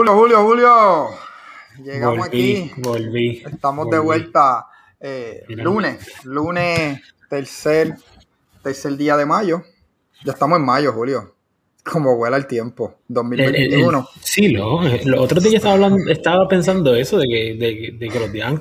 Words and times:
Julio, 0.00 0.14
Julio, 0.14 0.42
Julio. 0.44 1.08
Llegamos 1.84 2.18
Volví, 2.20 2.70
aquí. 2.70 2.72
volví. 2.80 3.42
Estamos 3.46 3.90
de 3.90 3.98
vuelta 3.98 4.66
eh, 4.98 5.44
lunes, 5.48 6.24
lunes 6.24 7.02
tercer, 7.28 7.96
tercer 8.62 8.96
día 8.96 9.18
de 9.18 9.26
mayo. 9.26 9.62
Ya 10.24 10.32
estamos 10.32 10.58
en 10.58 10.64
mayo, 10.64 10.94
Julio. 10.94 11.34
Como 11.84 12.16
vuela 12.16 12.38
el 12.38 12.46
tiempo. 12.46 12.94
El- 13.10 13.40
el- 13.40 13.40
el- 13.40 13.70
2021. 13.70 14.08
sí, 14.22 14.48
lo, 14.48 14.80
los 15.04 15.20
otros 15.20 15.42
días 15.42 15.56
estaba, 15.56 15.74
hablando, 15.74 15.98
estaba 16.10 16.48
pensando 16.48 16.94
eso, 16.94 17.18
de 17.18 17.26
que, 17.28 17.56
de, 17.58 17.76
que- 17.78 17.92
de 17.98 18.08
que 18.08 18.20
los 18.20 18.32
días 18.32 18.54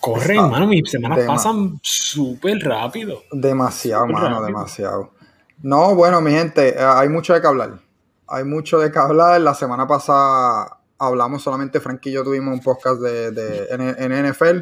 corren, 0.00 0.36
Está 0.38 0.48
mano, 0.48 0.66
mis 0.66 0.90
semanas 0.90 1.18
pasan 1.26 1.78
súper 1.82 2.56
rápido. 2.60 3.22
Demasiado, 3.32 4.06
mano, 4.06 4.28
rápido. 4.28 4.46
demasiado. 4.46 5.12
No, 5.60 5.94
bueno, 5.94 6.22
mi 6.22 6.30
gente, 6.30 6.70
eh, 6.70 6.76
hay 6.80 7.10
mucho 7.10 7.34
de 7.34 7.42
qué 7.42 7.46
hablar. 7.48 7.80
Hay 8.28 8.44
mucho 8.44 8.78
de 8.78 8.90
qué 8.90 8.98
hablar. 8.98 9.38
La 9.42 9.54
semana 9.54 9.86
pasada 9.86 10.75
hablamos 10.98 11.42
solamente, 11.42 11.80
Frank 11.80 12.04
y 12.06 12.12
yo 12.12 12.24
tuvimos 12.24 12.54
un 12.54 12.60
podcast 12.62 13.00
de, 13.00 13.30
de- 13.30 13.66
en, 13.70 13.80
en 14.12 14.30
NFL, 14.30 14.60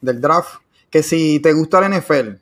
del 0.00 0.20
draft. 0.20 0.60
Que 0.90 1.02
si 1.02 1.40
te 1.40 1.52
gusta 1.52 1.84
el 1.84 1.92
NFL 1.98 2.36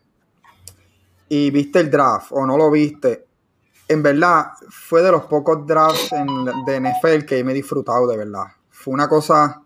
y 1.29 1.51
viste 1.51 1.81
el 1.81 1.91
draft 1.91 2.27
o 2.31 2.45
no 2.47 2.57
lo 2.59 2.71
viste, 2.71 3.27
en 3.89 4.03
verdad 4.03 4.48
fue 4.69 5.03
de 5.03 5.11
los 5.11 5.25
pocos 5.25 5.67
drafts 5.67 6.12
en- 6.12 6.45
de 6.67 6.81
NFL 6.81 7.25
que 7.27 7.43
me 7.45 7.53
he 7.53 7.55
disfrutado, 7.55 8.06
de 8.06 8.17
verdad. 8.17 8.45
Fue 8.71 8.93
una 8.93 9.09
cosa, 9.09 9.62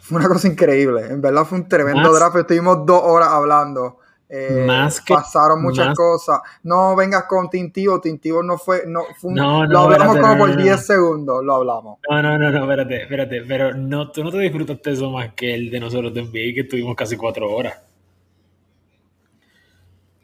fue 0.00 0.18
una 0.18 0.28
cosa 0.28 0.46
increíble. 0.48 1.06
En 1.06 1.20
verdad 1.20 1.44
fue 1.44 1.58
un 1.58 1.68
tremendo 1.68 2.02
Más- 2.10 2.14
draft. 2.14 2.36
Estuvimos 2.36 2.86
dos 2.86 3.00
horas 3.04 3.28
hablando. 3.30 3.98
Eh, 4.34 4.64
Más 4.66 4.98
que- 5.02 5.12
pasaron 5.12 5.60
muchas 5.60 5.88
más- 5.88 5.96
cosas. 5.96 6.40
No 6.62 6.96
vengas 6.96 7.24
con 7.24 7.50
Tintivo. 7.50 8.00
Tintivo 8.00 8.42
no 8.42 8.56
fue. 8.56 8.84
No, 8.86 9.02
fue 9.20 9.28
un- 9.28 9.34
No, 9.36 9.66
no, 9.66 9.70
lo 9.70 9.78
hablamos 9.80 9.92
espérate, 10.16 10.20
como 10.22 10.32
no, 10.32 10.38
por 10.38 10.48
no, 10.48 10.54
no. 10.56 10.62
10 10.62 10.86
segundos. 10.86 11.44
Lo 11.44 11.54
hablamos. 11.56 11.98
No, 12.08 12.22
no, 12.22 12.38
no, 12.38 12.50
no, 12.50 12.60
espérate, 12.62 13.02
espérate, 13.02 13.42
pero 13.46 13.74
no, 13.74 14.10
tú 14.10 14.24
no 14.24 14.30
te 14.30 14.38
disfrutaste 14.38 14.92
eso 14.92 15.10
más 15.10 15.34
que 15.34 15.52
el 15.54 15.70
de 15.70 15.80
nosotros 15.80 16.14
de 16.14 16.22
NBA, 16.22 16.54
que 16.54 16.60
estuvimos 16.62 16.96
casi 16.96 17.18
cuatro 17.18 17.50
horas. 17.52 17.76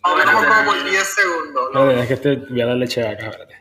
Lo 0.04 0.10
hablamos 0.12 0.46
como 0.46 0.64
por 0.72 0.84
10 0.90 1.04
segundos. 1.06 1.64
Espérate, 1.74 2.00
es 2.00 2.06
que 2.08 2.14
este, 2.14 2.36
voy 2.50 2.60
a 2.62 2.66
darle 2.66 2.88
che 2.88 3.06
acá, 3.06 3.26
espérate. 3.26 3.54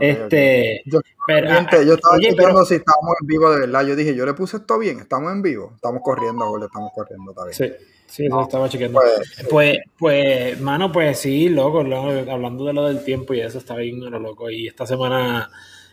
Este. 0.00 0.82
Yo, 0.86 1.00
pero, 1.26 1.48
gente, 1.54 1.86
yo 1.86 1.94
estaba 1.94 2.16
oye, 2.16 2.30
chequeando 2.30 2.54
pero- 2.54 2.66
si 2.66 2.74
estábamos 2.74 3.14
en 3.20 3.26
vivo 3.26 3.50
de 3.52 3.60
verdad. 3.60 3.84
Yo 3.86 3.94
dije, 3.94 4.14
yo 4.16 4.26
le 4.26 4.34
puse 4.34 4.56
esto 4.56 4.78
bien. 4.78 4.98
Estamos 5.00 5.30
en 5.32 5.42
vivo. 5.42 5.72
Estamos 5.76 6.00
corriendo, 6.02 6.44
Julio. 6.46 6.66
Estamos 6.66 6.90
corriendo. 6.94 7.30
Está 7.30 7.44
bien. 7.44 7.54
Sí, 7.54 7.86
sí, 8.06 8.26
estaba 8.26 8.68
chequeando. 8.68 9.00
Pues, 9.00 9.46
Pues, 9.50 9.78
pues, 9.98 10.60
mano, 10.60 10.92
pues 10.92 11.18
sí, 11.18 11.48
loco, 11.48 11.82
lo- 11.82 12.30
hablando 12.30 12.64
de 12.64 12.72
lo 12.72 12.86
del 12.86 13.04
tiempo 13.04 13.34
y 13.34 13.40
eso 13.40 13.58
está 13.58 13.76
bien, 13.76 14.00
lo 14.00 14.18
loco. 14.18 14.50
Y 14.50 14.66
esta 14.68 14.86
semana, 14.86 15.50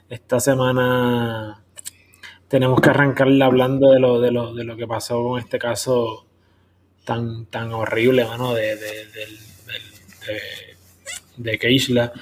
esta 0.10 0.40
semana 0.40 1.64
tenemos 2.48 2.82
que 2.82 2.90
arrancarle 2.90 3.44
hablando 3.44 3.92
de 3.92 4.00
lo, 4.00 4.22
de 4.22 4.32
lo, 4.32 4.54
de 4.54 4.64
lo 4.66 4.78
que 4.78 4.88
pasó 4.88 5.24
con 5.24 5.40
este 5.40 5.60
caso 5.60 6.26
tan, 7.06 7.48
tan 7.48 7.74
horrible, 7.74 8.26
mano, 8.26 8.54
de, 8.54 8.76
de, 8.78 9.06
del- 9.08 9.40
del- 9.68 9.94
de, 10.28 10.42
de 11.38 11.60
Keishla 11.60 12.14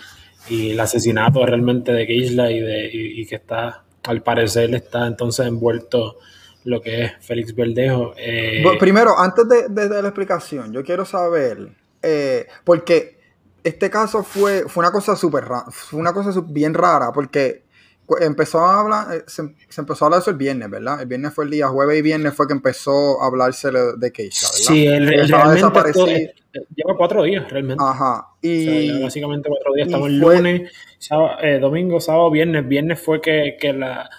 y 0.50 0.72
el 0.72 0.80
asesinato 0.80 1.46
realmente 1.46 1.92
de 1.94 2.08
Keishla 2.08 2.52
y, 2.52 2.60
de, 2.60 2.86
y, 2.92 3.22
y 3.22 3.26
que 3.26 3.36
está, 3.36 3.84
al 4.04 4.24
parecer, 4.24 4.74
está 4.76 5.08
entonces 5.08 5.48
envuelto 5.48 6.18
lo 6.64 6.82
que 6.82 7.06
es 7.06 7.12
Félix 7.22 7.56
Verdejo. 7.56 8.14
Eh, 8.18 8.64
primero, 8.80 9.18
antes 9.18 9.48
de, 9.50 9.68
de- 9.70 9.90
de 9.90 10.02
la 10.02 10.08
explicación, 10.10 10.72
yo 10.74 10.84
quiero 10.84 11.06
saber, 11.06 11.70
eh, 12.04 12.46
porque 12.64 13.20
este 13.64 13.90
caso 13.90 14.24
fue, 14.24 14.64
fue 14.68 14.82
una 14.84 14.92
cosa 14.92 15.16
súper 15.16 15.46
rara, 15.46 15.66
fue 15.72 16.00
una 16.00 16.14
cosa 16.14 16.32
bien 16.48 16.74
rara, 16.74 17.12
porque 17.14 17.64
empezó 18.20 18.60
a 18.60 18.82
hablar, 18.82 19.16
eh, 19.16 19.24
se, 19.28 19.56
se 19.70 19.82
empezó 19.82 20.04
a 20.04 20.08
hablar 20.08 20.20
de 20.20 20.22
eso 20.24 20.32
el 20.32 20.38
viernes, 20.38 20.70
¿verdad? 20.70 21.02
El 21.02 21.08
viernes 21.08 21.34
fue 21.34 21.46
el 21.46 21.52
día, 21.52 21.68
jueves 21.70 21.98
y 21.98 22.02
viernes 22.02 22.34
fue 22.34 22.46
que 22.48 22.54
empezó 22.54 23.22
a 23.22 23.28
hablarse 23.28 23.72
de 23.72 23.94
de 23.98 24.12
Keisha, 24.12 24.48
¿verdad? 24.48 24.66
Sí, 24.74 24.88
realmente 24.90 26.22
eh, 26.54 26.60
lleva 26.76 26.98
cuatro 26.98 27.24
días, 27.24 27.50
realmente. 27.50 27.82
Ajá, 27.82 28.20
O 28.20 28.38
sea, 28.42 28.50
y 28.52 29.02
básicamente 29.02 29.48
cuatro 29.48 29.74
días. 29.74 29.88
Estamos 29.88 30.10
el 30.10 30.22
fue- 30.22 30.36
lunes, 30.38 30.72
sábado, 31.00 31.38
eh, 31.42 31.60
domingo, 31.60 32.02
sábado, 32.02 32.30
viernes. 32.32 32.68
Viernes 32.68 33.00
fue 33.00 33.22
que, 33.22 33.56
que 33.58 33.72
la 33.72 34.10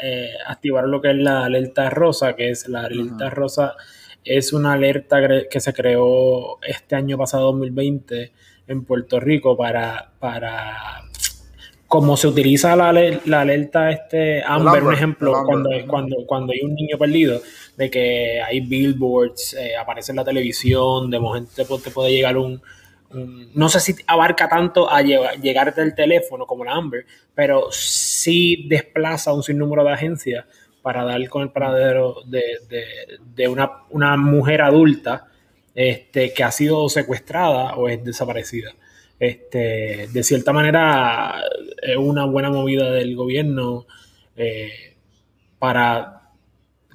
eh, 0.00 0.30
activaron 0.46 0.90
lo 0.90 1.00
que 1.00 1.10
es 1.10 1.16
la 1.16 1.44
alerta 1.44 1.90
rosa, 1.90 2.34
que 2.36 2.50
es 2.50 2.68
la 2.68 2.82
alerta 2.84 3.30
rosa, 3.30 3.74
es 4.24 4.52
una 4.52 4.74
alerta 4.74 5.20
que 5.50 5.60
se 5.60 5.72
creó 5.72 6.58
este 6.62 6.94
año 6.94 7.18
pasado, 7.18 7.46
2020, 7.46 8.32
en 8.68 8.84
Puerto 8.84 9.18
Rico 9.18 9.56
para, 9.56 10.12
para 10.20 11.02
como 11.88 12.16
se 12.16 12.26
utiliza 12.28 12.74
la, 12.76 12.92
la 13.26 13.40
alerta 13.42 13.90
este 13.90 14.42
Amber, 14.42 14.68
Amber, 14.68 14.84
un 14.84 14.94
ejemplo, 14.94 15.36
Amber, 15.36 15.46
cuando, 15.46 15.70
cuando, 15.88 16.16
cuando 16.26 16.52
hay 16.52 16.60
un 16.62 16.74
niño 16.74 16.96
perdido, 16.96 17.42
de 17.76 17.90
que 17.90 18.40
hay 18.40 18.60
billboards, 18.60 19.54
eh, 19.54 19.76
aparece 19.76 20.12
en 20.12 20.16
la 20.16 20.24
televisión, 20.24 21.10
de 21.10 21.18
momento 21.18 21.50
te, 21.54 21.64
pu- 21.66 21.82
te 21.82 21.90
puede 21.90 22.12
llegar 22.12 22.36
un- 22.38 22.62
no 23.14 23.68
sé 23.68 23.80
si 23.80 23.94
abarca 24.06 24.48
tanto 24.48 24.90
a 24.90 25.02
lleva- 25.02 25.34
llegarte 25.34 25.80
el 25.82 25.94
teléfono 25.94 26.46
como 26.46 26.64
la 26.64 26.72
Amber, 26.72 27.04
pero 27.34 27.68
sí 27.70 28.66
desplaza 28.68 29.32
un 29.32 29.42
sinnúmero 29.42 29.84
de 29.84 29.92
agencias 29.92 30.44
para 30.82 31.04
dar 31.04 31.28
con 31.28 31.42
el 31.42 31.50
paradero 31.50 32.16
de, 32.26 32.42
de- 32.68 33.18
de 33.34 33.48
una, 33.48 33.70
una 33.90 34.16
mujer 34.16 34.62
adulta 34.62 35.28
este, 35.74 36.32
que 36.32 36.42
ha 36.44 36.50
sido 36.50 36.88
secuestrada 36.88 37.74
o 37.76 37.88
es 37.88 38.02
desaparecida. 38.04 38.72
Este, 39.18 40.08
de 40.12 40.22
cierta 40.24 40.52
manera, 40.52 41.40
es 41.80 41.96
una 41.96 42.24
buena 42.24 42.50
movida 42.50 42.90
del 42.90 43.14
gobierno 43.14 43.86
eh, 44.36 44.96
para, 45.58 46.30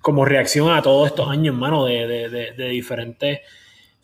como 0.01 0.25
reacción 0.25 0.69
a 0.71 0.81
todos 0.81 1.07
estos 1.07 1.29
años, 1.29 1.53
hermano, 1.55 1.85
de- 1.85 2.53
de 2.55 2.67
diferentes 2.69 3.39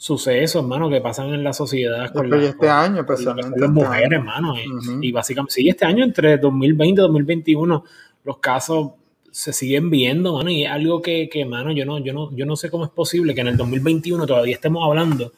sucesos, 0.03 0.61
hermano, 0.63 0.89
que 0.89 0.99
pasan 0.99 1.33
en 1.33 1.45
la 1.45 1.53
sociedad 1.53 2.11
con, 2.11 2.25
este 2.33 2.57
con- 2.57 2.67
año, 2.67 2.99
especialmente 3.01 3.57
las 3.57 3.69
este 3.69 3.73
mujeres, 3.73 4.11
hermano. 4.11 4.57
eh. 4.57 4.65
Y 5.01 5.13
básicamente, 5.13 5.53
sí, 5.53 5.69
este 5.69 5.85
año, 5.85 6.03
entre 6.03 6.37
2020 6.37 6.99
y 6.99 7.03
2021, 7.03 7.85
los 8.25 8.37
casos 8.39 8.91
se 9.31 9.53
siguen 9.53 9.89
viendo, 9.89 10.33
mano, 10.33 10.49
y 10.49 10.65
es 10.65 10.69
algo 10.71 11.01
que, 11.01 11.29
que, 11.31 11.45
mano, 11.45 11.71
yo 11.71 11.85
no, 11.85 11.99
yo 11.99 12.11
no, 12.11 12.35
yo 12.35 12.45
no 12.45 12.57
sé 12.57 12.69
cómo 12.69 12.83
es 12.83 12.91
posible 12.91 13.33
que 13.33 13.39
en 13.41 13.47
el 13.47 13.55
2021 13.55 14.25
todavía 14.27 14.53
estemos 14.55 14.83
hablando 14.85 15.31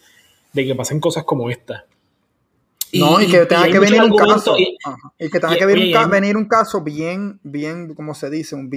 de 0.52 0.66
que 0.66 0.74
pasen 0.74 1.00
cosas 1.00 1.26
como 1.26 1.48
esta. 1.52 1.86
No, 2.94 3.22
y, 3.22 3.28
que 3.28 3.46
tenga 3.46 3.68
que 3.68 3.78
venir 3.78 4.02
un 4.02 4.16
caso. 4.18 4.56
y- 4.58 4.78
que 5.30 5.40
tenga 5.40 5.58
que 5.58 5.66
venir, 5.68 5.96
un 5.96 6.02
ca- 6.02 6.08
venir 6.08 6.38
un 6.38 6.46
caso 6.46 6.82
bien, 6.82 7.40
bien, 7.44 7.94
como 7.94 8.16
se 8.16 8.32
dice, 8.32 8.56
un, 8.56 8.72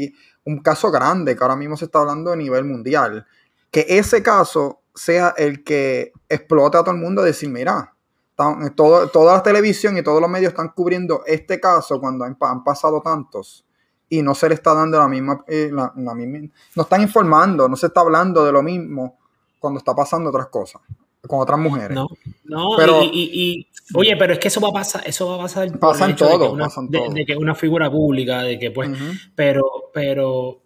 un 0.45 0.59
caso 0.59 0.91
grande, 0.91 1.35
que 1.35 1.43
ahora 1.43 1.57
mismo 1.57 1.79
se 1.79 1.87
está 1.87 2.01
hablando 2.01 2.31
a 2.31 2.37
nivel 2.37 2.65
mundial. 2.65 3.25
Que 3.71 3.87
ese 3.89 4.23
caso 4.23 4.81
sea 4.99 5.35
el 5.37 5.63
que 5.65 6.13
explote 6.29 6.77
a 6.77 6.83
todo 6.83 6.91
el 6.95 7.01
mundo 7.01 7.23
decir, 7.23 7.49
mira, 7.49 7.95
tan- 8.35 8.75
todo, 8.75 9.09
toda 9.09 9.37
la 9.37 9.43
televisión 9.43 9.97
y 9.97 10.03
todos 10.03 10.21
los 10.21 10.29
medios 10.31 10.51
están 10.51 10.69
cubriendo 10.75 11.23
este 11.27 11.61
caso 11.61 12.01
cuando 12.01 12.25
han, 12.25 12.35
pa- 12.37 12.51
han 12.51 12.65
pasado 12.65 13.01
tantos 13.01 13.65
y 14.09 14.23
no 14.23 14.35
se 14.35 14.49
le 14.49 14.55
está 14.55 14.75
dando 14.75 14.99
la 14.99 15.07
misma, 15.09 15.45
eh, 15.47 15.71
la- 15.73 15.93
la 15.97 16.15
misma- 16.15 16.49
no 16.75 16.83
están 16.83 17.03
informando, 17.03 17.69
no 17.69 17.77
se 17.77 17.87
está 17.87 18.01
hablando 18.01 18.45
de 18.45 18.53
lo 18.53 18.63
mismo 18.63 19.19
cuando 19.59 19.79
está 19.79 19.95
pasando 19.95 20.31
otras 20.31 20.47
cosas, 20.49 20.81
con 21.27 21.41
otras 21.41 21.59
mujeres. 21.59 21.95
No, 21.95 22.09
no, 22.45 22.71
Pero- 22.77 23.03
y, 23.03 23.07
y- 23.07 23.31
y- 23.61 23.67
oye, 23.95 24.17
pero 24.17 24.33
es 24.33 24.39
que 24.39 24.49
eso 24.49 24.61
va 24.61 24.69
a 24.71 24.73
pasar, 24.73 25.03
eso 25.07 25.29
va 25.29 25.35
a 25.35 25.39
pasar 25.39 25.69
por 25.73 25.81
Pasa 25.81 26.05
el 26.05 26.11
en 26.11 26.15
hecho 26.15 26.25
de 26.27 26.33
que 26.33 26.39
todo, 26.39 26.53
una- 26.53 26.65
pasa 26.65 26.81
en 26.81 26.91
de, 26.91 26.99
todo. 26.99 27.11
de 27.13 27.27
que 27.27 27.37
una 27.37 27.55
figura 27.55 27.91
pública, 27.91 28.43
de 28.43 28.59
que 28.59 28.71
pues, 28.71 28.91
pero, 29.35 29.65
pero, 29.93 30.59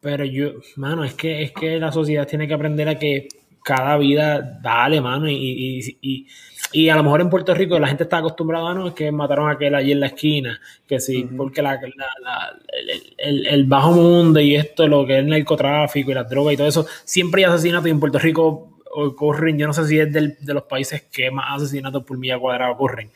pero 0.00 0.24
yo, 0.24 0.50
mano, 0.76 1.02
es 1.04 1.14
que, 1.14 1.42
es 1.42 1.52
que 1.52 1.78
la 1.80 1.90
sociedad 1.90 2.26
tiene 2.28 2.46
que 2.46 2.54
aprender 2.54 2.88
a 2.88 2.98
que 2.98 3.28
cada 3.64 3.96
vida 3.98 4.60
dale, 4.62 5.00
mano, 5.00 5.28
y, 5.28 5.34
y, 5.34 5.98
y, 6.02 6.26
y 6.72 6.88
a 6.90 6.96
lo 6.96 7.02
mejor 7.02 7.20
en 7.22 7.30
Puerto 7.30 7.54
Rico 7.54 7.78
la 7.78 7.88
gente 7.88 8.04
está 8.04 8.18
acostumbrada, 8.18 8.74
¿no? 8.74 8.88
Es 8.88 8.94
que 8.94 9.10
mataron 9.10 9.48
a 9.48 9.52
aquel 9.54 9.74
allí 9.74 9.92
en 9.92 10.00
la 10.00 10.06
esquina, 10.06 10.60
que 10.86 11.00
sí, 11.00 11.26
porque 11.36 11.62
la, 11.62 11.74
la- 11.74 12.06
la- 12.22 12.56
el, 12.78 13.02
el- 13.18 13.46
el 13.46 13.64
bajo 13.64 13.92
mundo 13.92 14.38
y 14.40 14.54
esto, 14.54 14.86
lo 14.86 15.06
que 15.06 15.14
es 15.14 15.18
el 15.20 15.28
narcotráfico 15.28 16.10
y 16.10 16.14
las 16.14 16.28
drogas 16.30 16.54
y 16.54 16.56
todo 16.58 16.66
eso, 16.68 16.86
siempre 17.04 17.44
hay 17.44 17.50
asesinatos 17.52 17.88
y 17.88 17.90
en 17.90 18.00
Puerto 18.00 18.18
Rico 18.18 18.78
ocurren, 18.96 19.58
yo 19.58 19.66
no 19.66 19.72
sé 19.72 19.86
si 19.86 19.98
es 19.98 20.12
del- 20.12 20.36
de 20.40 20.54
los 20.54 20.64
países 20.64 21.02
que 21.10 21.30
más 21.30 21.56
asesinatos 21.62 22.04
por 22.04 22.18
milla 22.18 22.38
cuadrada 22.38 22.70
ocurren, 22.72 23.10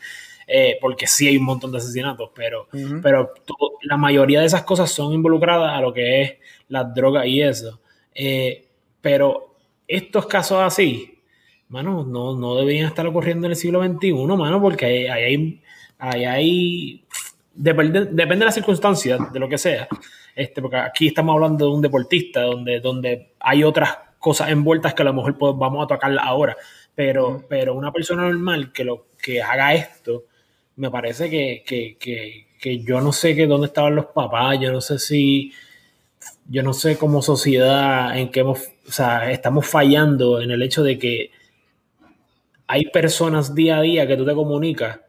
eh, 0.47 0.77
porque 0.81 1.05
sí 1.07 1.27
hay 1.27 1.37
un 1.37 1.45
montón 1.45 1.71
de 1.71 1.77
asesinatos, 1.77 2.31
pero, 2.35 2.67
pero 3.03 3.33
la 3.83 3.97
mayoría 3.97 4.39
de 4.41 4.47
esas 4.47 4.63
cosas 4.63 4.89
son 4.91 5.13
involucradas 5.13 5.77
a 5.77 5.81
lo 5.81 5.93
que 5.93 6.21
es 6.23 6.33
las 6.69 6.93
drogas 6.93 7.25
y 7.27 7.41
eso. 7.41 7.79
Eh, 8.15 8.65
pero 9.01 9.48
estos 9.89 10.25
casos 10.27 10.59
así, 10.61 11.19
mano, 11.69 12.05
no, 12.05 12.35
no 12.37 12.55
deberían 12.55 12.87
estar 12.87 13.05
ocurriendo 13.07 13.47
en 13.47 13.51
el 13.51 13.57
siglo 13.57 13.81
XXI, 13.81 14.37
mano, 14.37 14.61
porque 14.61 14.85
ahí 14.85 15.07
hay, 15.07 15.61
hay, 15.99 16.25
hay- 16.25 17.05
depende, 17.53 18.01
depende 18.05 18.37
de 18.39 18.45
las 18.45 18.55
circunstancias, 18.55 19.33
de 19.33 19.39
lo 19.39 19.49
que 19.49 19.57
sea. 19.57 19.87
Este, 20.35 20.61
porque 20.61 20.77
aquí 20.77 21.07
estamos 21.07 21.33
hablando 21.35 21.65
de 21.67 21.71
un 21.75 21.81
deportista 21.81 22.43
donde, 22.43 22.79
donde 22.79 23.33
hay 23.39 23.63
otras 23.63 23.97
cosas 24.19 24.49
envueltas 24.49 24.93
que 24.93 25.01
a 25.01 25.05
lo 25.05 25.13
mejor 25.13 25.35
vamos 25.57 25.83
a 25.83 25.87
tocarlas 25.87 26.25
ahora. 26.25 26.55
Pero, 26.95 27.43
pero 27.49 27.73
una 27.75 27.91
persona 27.91 28.23
normal 28.23 28.71
que 28.71 28.83
lo 28.83 29.07
que 29.21 29.41
haga 29.41 29.73
esto, 29.73 30.25
me 30.77 30.89
parece 30.91 31.29
que, 31.29 31.63
que, 31.65 31.97
que, 31.99 32.47
que 32.59 32.79
yo 32.79 33.01
no 33.01 33.11
sé 33.11 33.35
que 33.35 33.47
dónde 33.47 33.67
estaban 33.67 33.95
los 33.95 34.07
papás, 34.07 34.59
yo 34.61 34.71
no 34.71 34.81
sé 34.81 34.99
si, 34.99 35.51
yo 36.49 36.63
no 36.63 36.73
sé 36.73 36.97
como 36.97 37.21
sociedad 37.21 38.17
en 38.17 38.29
que 38.31 38.41
hemos, 38.41 38.59
o 38.89 38.91
sea, 38.91 39.31
estamos 39.31 39.67
fallando 39.67 40.41
en 40.41 40.49
el 40.49 40.63
hecho 40.63 40.81
de 40.81 40.97
que 40.97 41.31
hay 42.65 42.89
personas 42.89 43.53
día 43.53 43.77
a 43.77 43.81
día 43.81 44.07
que 44.07 44.17
tú 44.17 44.25
te 44.25 44.33
comunicas 44.33 44.99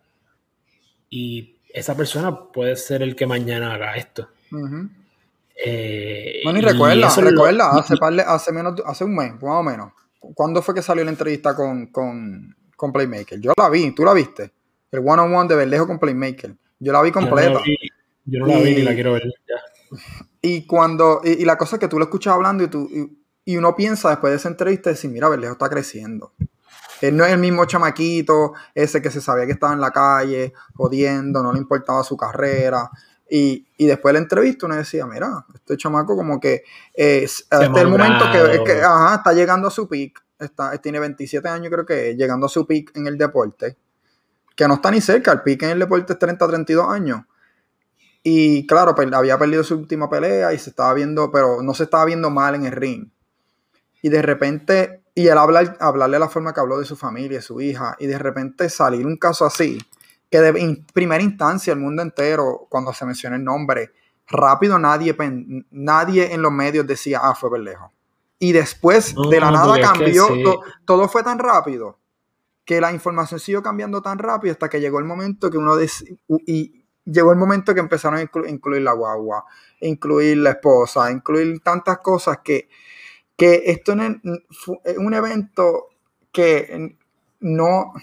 y 1.09 1.57
esa 1.73 1.97
persona 1.97 2.45
puede 2.53 2.77
ser 2.77 3.03
el 3.03 3.17
que 3.17 3.27
mañana 3.27 3.73
haga 3.73 3.97
esto. 3.97 4.29
Eh, 5.57 6.41
bueno, 6.45 6.59
y 6.59 6.63
recuerda, 6.63 7.09
recuerda, 7.17 7.71
hace, 7.71 7.95
hace, 8.27 8.53
menos, 8.53 8.75
hace 8.85 9.05
un 9.05 9.15
mes, 9.15 9.33
más 9.35 9.43
o 9.43 9.63
menos. 9.63 9.93
¿Cuándo 10.19 10.61
fue 10.61 10.75
que 10.75 10.83
salió 10.83 11.03
la 11.03 11.11
entrevista 11.11 11.57
con, 11.57 11.87
con, 11.87 12.55
con 12.77 12.93
Playmaker? 12.93 13.41
Yo 13.41 13.53
la 13.57 13.71
vi, 13.71 13.95
¿tú 13.95 14.05
la 14.05 14.13
viste? 14.13 14.53
El 14.91 15.01
one-on-one 15.01 15.49
de 15.49 15.57
Verdejo 15.57 15.87
con 15.87 15.99
Playmaker. 15.99 16.55
Yo 16.79 16.93
la 16.93 17.01
vi 17.01 17.11
completa. 17.13 17.61
Yo 18.27 18.41
no 18.41 18.47
la 18.47 18.59
vi, 18.59 18.75
ni 18.75 18.83
la 18.83 18.95
quiero 18.95 19.15
ver. 19.15 19.23
Y 20.43 20.67
cuando, 20.67 21.21
y, 21.25 21.45
la 21.45 21.57
cosa 21.57 21.77
es 21.77 21.81
que 21.81 21.89
tú 21.89 21.99
lo 21.99 22.05
escuchas 22.05 22.35
hablando 22.35 22.65
y, 22.65 22.69
tú, 22.69 22.89
y, 22.91 23.20
uno 23.57 23.75
piensa 23.75 24.11
después 24.11 24.33
de 24.33 24.37
esa 24.37 24.49
entrevista, 24.49 24.91
decir, 24.91 25.11
mira, 25.11 25.29
Verdejo 25.29 25.53
está 25.53 25.69
creciendo. 25.69 26.33
Él 27.01 27.17
no 27.17 27.25
es 27.25 27.33
el 27.33 27.39
mismo 27.39 27.65
chamaquito, 27.65 28.53
ese 28.75 29.01
que 29.01 29.11
se 29.11 29.21
sabía 29.21 29.47
que 29.47 29.53
estaba 29.53 29.73
en 29.73 29.81
la 29.81 29.91
calle, 29.91 30.53
jodiendo, 30.75 31.43
no 31.43 31.53
le 31.53 31.59
importaba 31.59 32.03
su 32.05 32.17
carrera. 32.17 32.91
Y, 33.29 33.67
después 33.79 34.13
de 34.13 34.15
la 34.15 34.23
entrevista 34.25 34.67
uno 34.67 34.75
decía, 34.75 35.07
mira, 35.07 35.47
este 35.55 35.77
chamaco 35.77 36.17
como 36.17 36.41
que 36.41 36.65
es, 36.93 37.47
este 37.51 37.81
el 37.81 37.89
momento 37.89 38.25
que, 38.33 38.73
está 39.15 39.33
llegando 39.33 39.69
a 39.69 39.71
su 39.71 39.89
peak, 39.89 40.23
está, 40.39 40.77
tiene 40.79 40.99
27 40.99 41.49
años 41.49 41.71
creo 41.73 41.87
que 41.87 42.11
es, 42.11 42.17
llegando 42.17 42.47
a 42.47 42.49
su 42.49 42.67
peak 42.67 42.91
en 42.97 43.07
el 43.07 43.17
deporte, 43.17 43.77
que 44.57 44.67
no 44.67 44.75
está 44.75 44.91
ni 44.91 45.01
cerca, 45.01 45.33
el 45.33 45.43
peak 45.43 45.63
en 45.63 45.71
el 45.71 45.79
deporte 45.79 46.13
es 46.13 46.19
30-32 46.19 46.93
años. 46.93 47.23
Y 48.23 48.67
claro, 48.67 48.95
había 49.15 49.39
perdido 49.39 49.65
su 49.65 49.77
última 49.77 50.11
pelea 50.11 50.53
y 50.53 50.59
se 50.59 50.71
estaba 50.71 50.93
viendo, 50.93 51.31
pero 51.31 51.63
no 51.63 51.73
se 51.73 51.85
estaba 51.85 52.05
viendo 52.05 52.31
mal 52.31 52.55
en 52.57 52.67
el 52.67 52.73
ring. 52.73 53.09
Y 54.03 54.09
de 54.09 54.23
repente, 54.23 55.03
y 55.15 55.27
él 55.29 55.39
habla, 55.39 55.77
hablarle 55.81 56.19
la 56.19 56.29
forma 56.29 56.53
que 56.53 56.61
habló 56.61 56.79
de 56.79 56.85
su 56.85 56.97
familia, 56.97 57.39
de 57.39 57.43
su 57.43 57.61
hija, 57.61 57.97
y 57.99 58.07
de 58.07 58.19
repente 58.19 58.69
salir 58.69 59.07
un 59.07 59.17
caso 59.17 59.45
así, 59.45 59.79
que 60.31 60.41
de 60.41 60.85
primera 60.93 61.23
instancia 61.23 61.73
el 61.73 61.81
mundo 61.81 62.03
entero, 62.03 62.67
cuando 62.69 62.93
se 62.93 63.05
menciona 63.05 63.37
el 63.37 63.45
nombre, 63.45 63.93
rápido 64.29 64.79
nadie, 64.79 65.17
nadie 65.71 66.33
en 66.33 66.43
los 66.43 66.53
medios 66.53 66.87
decía, 66.87 67.21
ah, 67.23 67.35
fue 67.35 67.51
Berlejo. 67.51 67.93
Y 68.39 68.53
después 68.53 69.15
de 69.31 69.41
la 69.41 69.51
nada 69.51 69.79
cambió, 69.81 70.29
todo 70.87 71.09
fue 71.09 71.23
tan 71.23 71.39
rápido 71.39 71.99
que 72.65 72.81
la 72.81 72.93
información 72.93 73.41
siguió 73.41 73.63
cambiando 73.63 74.01
tan 74.01 74.19
rápido 74.19 74.53
hasta 74.53 74.69
que 74.69 74.81
llegó 74.81 74.99
el 74.99 75.05
momento 75.05 75.51
que 75.51 75.59
uno 75.59 75.75
y 76.47 76.85
llegó 77.05 77.33
el 77.33 77.39
momento 77.39 77.75
que 77.75 77.81
empezaron 77.81 78.19
a 78.19 78.49
incluir 78.49 78.83
la 78.83 78.93
guagua, 78.93 79.45
incluir 79.81 80.39
la 80.39 80.51
esposa, 80.51 81.11
incluir 81.11 81.61
tantas 81.61 81.99
cosas 81.99 82.39
que, 82.45 82.69
que 83.41 83.63
esto 83.71 83.95
es 83.95 84.99
un 84.99 85.15
evento 85.15 85.87
que 86.31 86.99
no, 87.41 87.95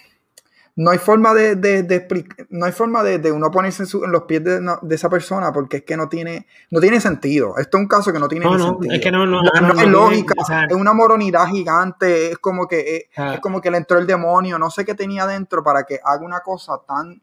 no 0.76 0.90
hay 0.90 0.98
forma 0.98 1.36
de, 1.36 1.56
de, 1.56 2.48
no 2.50 2.66
hay 2.66 2.72
forma 2.72 3.04
de, 3.04 3.32
uno 3.32 3.52
ponerse 3.52 3.84
en, 3.84 4.12
los 4.12 4.24
pies 4.24 4.44
de, 4.44 4.60
esa 4.90 5.12
persona 5.12 5.54
porque 5.54 5.78
es 5.78 5.84
que 5.84 5.96
no 5.96 6.10
tiene, 6.10 6.48
no 6.72 6.80
tiene 6.80 7.00
sentido. 7.00 7.56
Esto 7.60 7.78
es 7.78 7.84
un 7.84 7.88
caso 7.88 8.12
que 8.12 8.18
no 8.18 8.28
tiene 8.28 8.48
sentido. 8.48 8.92
Es 8.92 9.00
que 9.00 9.12
no, 9.12 9.28
no, 9.28 9.44
no, 9.44 9.80
es 9.80 9.88
lógica, 9.88 10.34
es 10.68 10.76
una 10.76 10.94
moronidad 10.94 11.46
gigante, 11.50 12.32
es 12.32 12.40
como 12.40 12.68
que 12.68 12.96
es, 12.96 13.04
ah. 13.16 13.38
como 13.40 13.62
que 13.62 13.70
le 13.70 13.78
entró 13.78 14.00
el 14.00 14.08
demonio, 14.08 14.58
no 14.58 14.72
sé 14.72 14.86
qué 14.86 14.96
tenía 14.96 15.28
dentro 15.28 15.64
para 15.64 15.84
que 15.84 16.00
haga 16.04 16.26
una 16.26 16.40
cosa 16.40 16.82
tan 16.88 17.22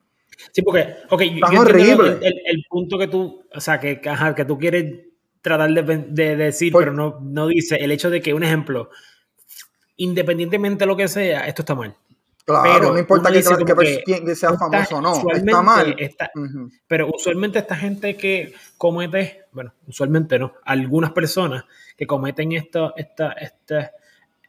Sí, 0.53 0.63
porque, 0.63 0.99
okay, 1.11 1.41
tan 1.41 1.57
horrible. 1.57 2.21
El, 2.23 2.65
punto 2.69 2.97
que 2.97 3.09
tú, 3.09 3.43
o 3.53 3.61
sea, 3.61 3.81
que, 3.81 4.01
que 4.01 4.45
tú 4.45 4.59
quieres 4.59 5.14
tratar 5.45 5.71
de, 5.71 6.37
decir, 6.37 6.73
pero 6.73 6.95
no, 6.95 7.21
no 7.21 7.49
dice 7.49 7.77
el 7.77 7.93
hecho 7.93 8.09
de 8.09 8.23
que, 8.23 8.33
un 8.33 8.43
ejemplo, 8.43 8.89
independientemente 9.99 10.85
de 10.85 10.87
lo 10.87 10.97
que 10.97 11.07
sea, 11.07 11.47
esto 11.47 11.61
está 11.61 11.75
mal. 11.75 11.95
Claro, 12.47 12.95
no 12.95 12.99
importa 12.99 13.31
que, 13.31 13.43
sea 13.43 14.55
famoso 14.55 14.97
o 14.97 15.01
no, 15.03 15.31
está 15.35 15.61
mal. 15.61 15.95
Pero 16.87 17.11
usualmente 17.15 17.59
esta 17.59 17.77
gente 17.77 18.17
que 18.17 18.55
comete, 18.79 19.43
bueno, 19.53 19.75
usualmente 19.87 20.39
no, 20.39 20.55
algunas 20.65 21.13
personas 21.13 21.65
que 21.95 22.07
cometen 22.07 22.53
esto, 22.53 22.95
esta, 22.97 23.33
esta, 23.33 23.93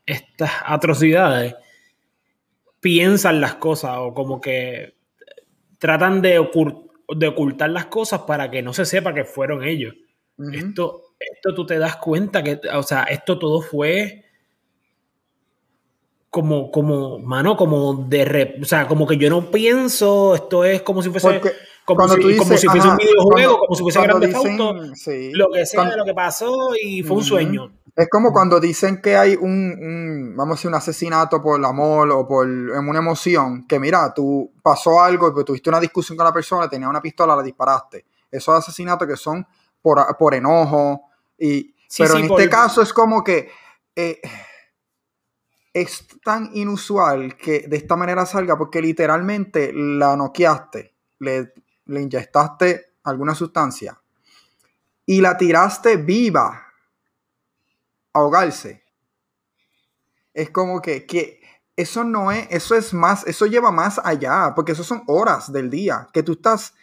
estas 0.05 0.51
atrocidades, 0.65 1.55
piensan 2.79 3.41
las 3.41 3.55
cosas 3.55 3.97
o 3.97 4.13
como 4.13 4.39
que 4.39 4.95
tratan 5.77 6.21
de, 6.21 6.39
ocultar 6.39 7.69
las 7.69 7.87
cosas 7.87 8.21
para 8.21 8.49
que 8.49 8.61
no 8.61 8.71
se 8.71 8.85
sepa 8.85 9.13
que 9.13 9.25
fueron 9.25 9.61
ellos. 9.61 9.93
Esto, 10.53 11.01
esto 11.19 11.53
tú 11.53 11.65
te 11.65 11.79
das 11.79 11.97
cuenta 11.97 12.43
que, 12.43 12.59
o 12.73 12.83
sea, 12.83 13.03
esto 13.03 13.39
todo 13.39 13.61
fue 13.61 14.25
como, 16.29 16.69
como, 16.69 17.19
mano, 17.19 17.55
como 17.55 17.93
de, 18.09 18.57
o 18.61 18.65
sea, 18.65 18.87
como 18.87 19.07
que 19.07 19.15
yo 19.15 19.29
no 19.29 19.49
pienso, 19.49 20.35
esto 20.35 20.65
es 20.65 20.81
como 20.81 21.01
si 21.01 21.09
fuese, 21.09 21.39
como, 21.85 22.09
si, 22.09 22.37
como 22.37 22.57
si, 22.57 22.67
fuese 22.67 22.87
un 22.89 22.97
videojuego, 22.97 23.57
como 23.59 23.75
si 23.75 23.83
fuese 23.83 24.01
Grande 24.01 24.33
Auto, 24.35 24.73
lo 24.73 25.49
que 25.51 25.65
sea, 25.65 25.95
lo 25.95 26.03
que 26.03 26.13
pasó 26.13 26.73
y 26.81 27.03
fue 27.03 27.17
un 27.17 27.23
sueño. 27.23 27.71
Es 27.95 28.09
como 28.09 28.33
cuando 28.33 28.59
dicen 28.59 29.01
que 29.01 29.15
hay 29.15 29.37
un, 29.39 30.33
vamos 30.35 30.55
a 30.55 30.57
decir, 30.57 30.67
un 30.67 30.75
asesinato 30.75 31.41
por 31.41 31.57
el 31.57 31.63
amor 31.63 32.11
o 32.11 32.27
por 32.27 32.45
una 32.45 32.99
emoción, 32.99 33.65
que 33.65 33.79
mira, 33.79 34.13
tú 34.13 34.51
pasó 34.61 35.01
algo, 35.01 35.33
tuviste 35.45 35.69
una 35.69 35.79
discusión 35.79 36.17
con 36.17 36.25
la 36.25 36.33
persona, 36.33 36.67
tenía 36.67 36.89
una 36.89 37.01
pistola, 37.01 37.37
la 37.37 37.43
disparaste. 37.43 38.05
Esos 38.29 38.53
asesinatos 38.53 39.07
que 39.07 39.15
son 39.15 39.47
por, 39.85 40.17
por 40.17 40.33
enojo, 40.33 41.11
y, 41.37 41.75
pero 41.95 42.17
en 42.17 42.25
este 42.25 42.49
caso 42.49 42.81
es 42.81 42.91
como 42.91 43.23
que... 43.23 43.51
Eh, 43.95 44.19
es 45.71 46.07
tan 46.23 46.51
inusual 46.53 47.35
que 47.35 47.67
de 47.67 47.75
esta 47.75 47.97
manera 47.97 48.25
salga 48.25 48.57
porque 48.57 48.81
literalmente 48.81 49.73
la 49.73 50.15
noqueaste, 50.15 50.95
le, 51.19 51.53
le 51.87 52.01
inyectaste 52.01 52.93
alguna 53.03 53.35
sustancia 53.35 53.99
y 55.05 55.19
la 55.19 55.35
tiraste 55.35 55.97
viva 55.97 56.47
a 58.13 58.19
ahogarse. 58.19 58.85
Es 60.33 60.49
como 60.49 60.81
que, 60.81 61.05
que 61.05 61.41
eso 61.75 62.05
no 62.05 62.31
es, 62.31 62.47
eso 62.51 62.75
es 62.75 62.93
más, 62.93 63.27
eso 63.27 63.45
lleva 63.45 63.69
más 63.69 63.99
allá, 64.01 64.53
porque 64.55 64.71
eso 64.71 64.83
son 64.85 65.03
horas 65.07 65.51
del 65.51 65.69
día 65.69 66.07
que 66.13 66.23
tú 66.23 66.33
estás, 66.33 66.73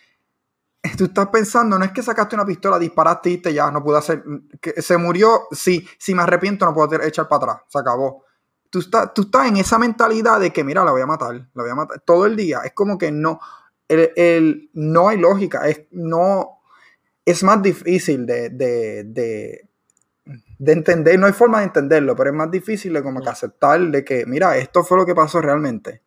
tú 0.96 1.04
estás 1.04 1.28
pensando, 1.28 1.78
no 1.78 1.84
es 1.84 1.92
que 1.92 2.02
sacaste 2.02 2.34
una 2.34 2.44
pistola, 2.44 2.78
disparaste 2.78 3.30
y 3.30 3.38
te 3.38 3.54
ya, 3.54 3.70
no 3.70 3.82
pude 3.82 3.98
hacer, 3.98 4.24
que 4.60 4.82
se 4.82 4.96
murió, 4.96 5.42
sí, 5.52 5.86
si 5.98 6.14
me 6.14 6.22
arrepiento 6.22 6.64
no 6.64 6.74
puedo 6.74 7.00
echar 7.02 7.28
para 7.28 7.52
atrás, 7.52 7.62
se 7.68 7.78
acabó 7.78 8.24
tú 8.72 8.78
estás, 8.78 9.12
tú 9.12 9.22
estás 9.22 9.48
en 9.48 9.58
esa 9.58 9.78
mentalidad 9.78 10.40
de 10.40 10.50
que, 10.50 10.64
mira, 10.64 10.82
la 10.82 10.92
voy 10.92 11.02
a 11.02 11.06
matar, 11.06 11.34
la 11.34 11.62
voy 11.62 11.70
a 11.70 11.74
matar 11.74 12.00
todo 12.00 12.24
el 12.24 12.34
día. 12.34 12.60
Es 12.64 12.72
como 12.72 12.96
que 12.96 13.12
no, 13.12 13.38
el, 13.86 14.70
no 14.72 15.08
hay 15.08 15.18
lógica, 15.18 15.68
es, 15.68 15.82
no, 15.90 16.62
es 17.22 17.42
más 17.44 17.62
difícil 17.62 18.24
de, 18.24 18.48
de, 18.48 19.04
de, 19.04 19.68
de, 20.58 20.72
entender, 20.72 21.18
no 21.18 21.26
hay 21.26 21.34
forma 21.34 21.58
de 21.58 21.64
entenderlo, 21.64 22.16
pero 22.16 22.30
es 22.30 22.36
más 22.36 22.50
difícil 22.50 22.94
de 22.94 23.02
como 23.02 23.20
que 23.20 23.28
aceptar 23.28 23.78
de 23.78 24.02
que, 24.02 24.24
mira, 24.24 24.56
esto 24.56 24.82
fue 24.82 24.96
lo 24.96 25.04
que 25.04 25.14
pasó 25.14 25.42
realmente. 25.42 26.00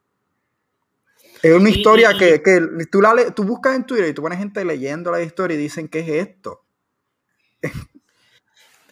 Es 1.46 1.54
una 1.54 1.70
historia 1.70 2.18
que, 2.18 2.42
que, 2.42 2.60
tú, 2.92 3.02
la, 3.04 3.14
tú 3.36 3.44
buscas 3.44 3.76
en 3.76 3.86
Twitter 3.86 4.10
y 4.10 4.14
tú 4.14 4.24
pones 4.24 4.40
gente 4.40 4.66
leyendo 4.66 5.12
la 5.12 5.22
historia 5.22 5.54
y 5.54 5.60
dicen, 5.60 5.88
¿qué 5.88 6.00
es 6.00 6.10
esto? 6.10 6.66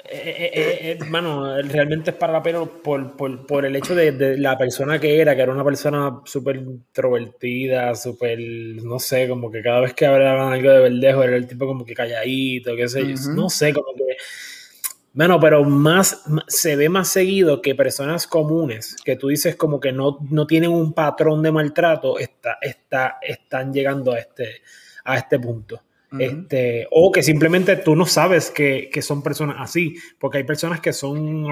Eh, 0.06 0.52
eh, 0.54 0.98
eh, 1.02 1.64
realmente 1.64 2.12
es 2.12 2.16
para 2.16 2.34
la 2.34 2.44
pena 2.44 2.64
por, 2.64 3.16
por, 3.16 3.48
por 3.48 3.66
el 3.66 3.76
hecho 3.76 3.96
de, 3.96 4.12
de, 4.12 4.38
la 4.38 4.56
persona 4.56 5.00
que 5.00 5.20
era, 5.20 5.36
que 5.36 5.42
era 5.42 5.52
una 5.52 5.64
persona 5.64 6.22
súper 6.26 6.58
introvertida, 6.58 7.96
súper, 7.96 8.38
no 8.38 9.00
sé, 9.00 9.28
como 9.28 9.50
que 9.50 9.64
cada 9.64 9.80
vez 9.80 9.96
que 9.96 10.06
hablaban 10.06 10.54
algo 10.54 10.70
de 10.70 10.80
Verdejo 10.82 11.24
era 11.24 11.36
el 11.36 11.48
tipo 11.48 11.66
como 11.66 11.84
que 11.84 11.96
calladito, 11.96 12.76
qué 12.76 12.88
sé 12.88 13.02
yo, 13.02 13.16
no 13.34 13.50
sé, 13.50 13.74
como 13.74 13.96
que... 13.96 14.16
Bueno, 15.14 15.40
pero 15.40 15.64
más 15.64 16.24
se 16.48 16.76
ve 16.76 16.90
más 16.90 17.08
seguido 17.08 17.62
que 17.62 17.76
personas 17.76 18.26
comunes, 18.26 18.96
que 19.06 19.16
tú 19.16 19.28
dices 19.28 19.56
como 19.56 19.80
que 19.80 19.92
no, 19.92 20.18
no 20.30 20.48
tienen 20.48 20.72
un 20.72 20.94
patrón 20.94 21.44
de 21.44 21.52
maltrato, 21.52 22.18
está, 22.18 22.58
está, 22.62 23.18
están 23.22 23.72
llegando 23.72 24.14
a 24.14 24.20
este, 24.20 24.62
a 25.06 25.18
este 25.18 25.40
punto. 25.40 25.82
Este, 26.20 26.88
o 26.92 27.12
que 27.12 27.24
simplemente 27.24 27.76
tú 27.78 27.96
no 27.96 28.06
sabes 28.06 28.52
que, 28.52 28.90
que, 28.94 29.02
son 29.02 29.24
personas 29.24 29.56
así, 29.60 29.96
porque 30.20 30.38
hay 30.38 30.44
personas 30.44 30.80
que 30.80 30.94
son, 30.94 31.48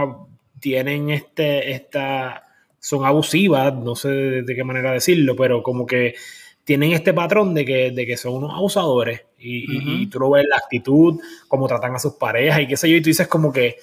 tienen 0.60 1.10
este, 1.10 1.72
esta, 1.72 2.44
son 2.80 3.06
abusivas, 3.06 3.74
no 3.74 3.96
sé 3.96 4.10
de, 4.10 4.56
qué 4.56 4.63
manera 4.63 4.91
decirlo, 4.91 5.36
pero 5.36 5.63
como 5.63 5.86
que 5.86 6.15
tienen 6.63 6.91
este 6.91 7.13
patrón 7.13 7.53
de 7.53 7.65
que, 7.65 7.91
de 7.91 8.06
que 8.06 8.18
son 8.18 8.36
unos 8.36 8.53
abusadores 8.53 9.22
y, 9.39 10.01
y, 10.03 10.08
tú 10.08 10.20
lo 10.20 10.30
ves 10.30 10.46
la 10.48 10.58
actitud, 10.58 11.20
cómo 11.48 11.68
tratan 11.68 11.96
a 11.96 12.00
sus 12.00 12.13
parejas 12.13 12.62
y 12.62 12.68
qué 12.68 12.77
sé 12.77 12.89
yo, 12.89 12.98
y 12.98 13.01
tú 13.01 13.10
dices 13.10 13.27
como 13.27 13.51
que 13.51 13.77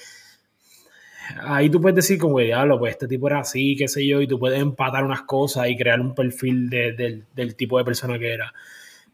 ahí 1.42 1.68
tú 1.70 1.80
puedes 1.80 1.96
decir 1.96 2.18
como, 2.18 2.38
diablo, 2.38 2.78
pues 2.78 2.92
este 2.92 3.08
tipo 3.08 3.26
era 3.28 3.40
así, 3.40 3.76
qué 3.76 3.88
sé 3.88 4.06
yo, 4.06 4.20
y 4.20 4.26
tú 4.26 4.38
puedes 4.38 4.60
empatar 4.60 5.04
unas 5.04 5.22
cosas 5.22 5.68
y 5.68 5.76
crear 5.76 6.00
un 6.00 6.14
perfil 6.14 6.70
de, 6.70 7.22
del 7.34 7.56
tipo 7.56 7.78
de 7.78 7.84
persona 7.84 8.18
que 8.18 8.32
era. 8.32 8.52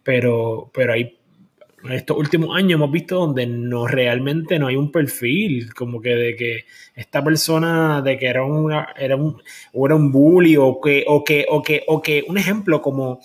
Pero, 0.02 0.70
pero 0.72 0.92
hay 0.92 1.18
estos 1.90 2.16
últimos 2.16 2.56
años 2.56 2.78
hemos 2.78 2.90
visto 2.90 3.16
donde 3.16 3.46
no 3.46 3.86
realmente 3.86 4.58
no 4.58 4.68
hay 4.68 4.76
un 4.76 4.90
perfil, 4.90 5.74
como 5.74 6.00
que 6.00 6.10
de 6.10 6.36
que 6.36 6.64
esta 6.94 7.22
persona 7.22 8.00
de 8.00 8.16
que 8.16 8.26
era 8.26 8.44
una, 8.44 8.88
era 8.96 9.16
un, 9.16 9.42
o 9.72 9.86
era 9.86 9.94
un 9.94 10.10
bully 10.10 10.56
o 10.56 10.80
que, 10.80 11.04
o 11.06 11.22
que, 11.22 11.44
o 11.48 11.62
que, 11.62 11.82
o 11.86 12.00
que, 12.00 12.24
un 12.26 12.38
ejemplo 12.38 12.80
como, 12.80 13.20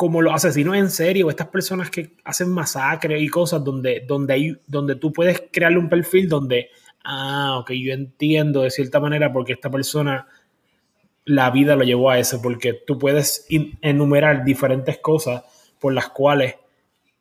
como 0.00 0.22
los 0.22 0.32
asesinos 0.32 0.78
en 0.78 0.88
serie 0.88 1.22
o 1.24 1.28
estas 1.28 1.48
personas 1.48 1.90
que 1.90 2.16
hacen 2.24 2.48
masacres 2.48 3.20
y 3.20 3.28
cosas 3.28 3.62
donde, 3.62 4.02
donde 4.08 4.32
hay, 4.32 4.56
donde 4.66 4.94
tú 4.94 5.12
puedes 5.12 5.42
crearle 5.52 5.78
un 5.78 5.90
perfil 5.90 6.26
donde, 6.26 6.70
ah, 7.04 7.58
ok, 7.58 7.72
yo 7.72 7.92
entiendo 7.92 8.62
de 8.62 8.70
cierta 8.70 8.98
manera 8.98 9.30
porque 9.30 9.52
esta 9.52 9.68
persona 9.68 10.26
la 11.26 11.50
vida 11.50 11.76
lo 11.76 11.84
llevó 11.84 12.08
a 12.08 12.18
eso, 12.18 12.40
porque 12.40 12.72
tú 12.72 12.98
puedes 12.98 13.44
enumerar 13.82 14.42
diferentes 14.42 14.96
cosas 15.00 15.42
por 15.78 15.92
las 15.92 16.08
cuales 16.08 16.54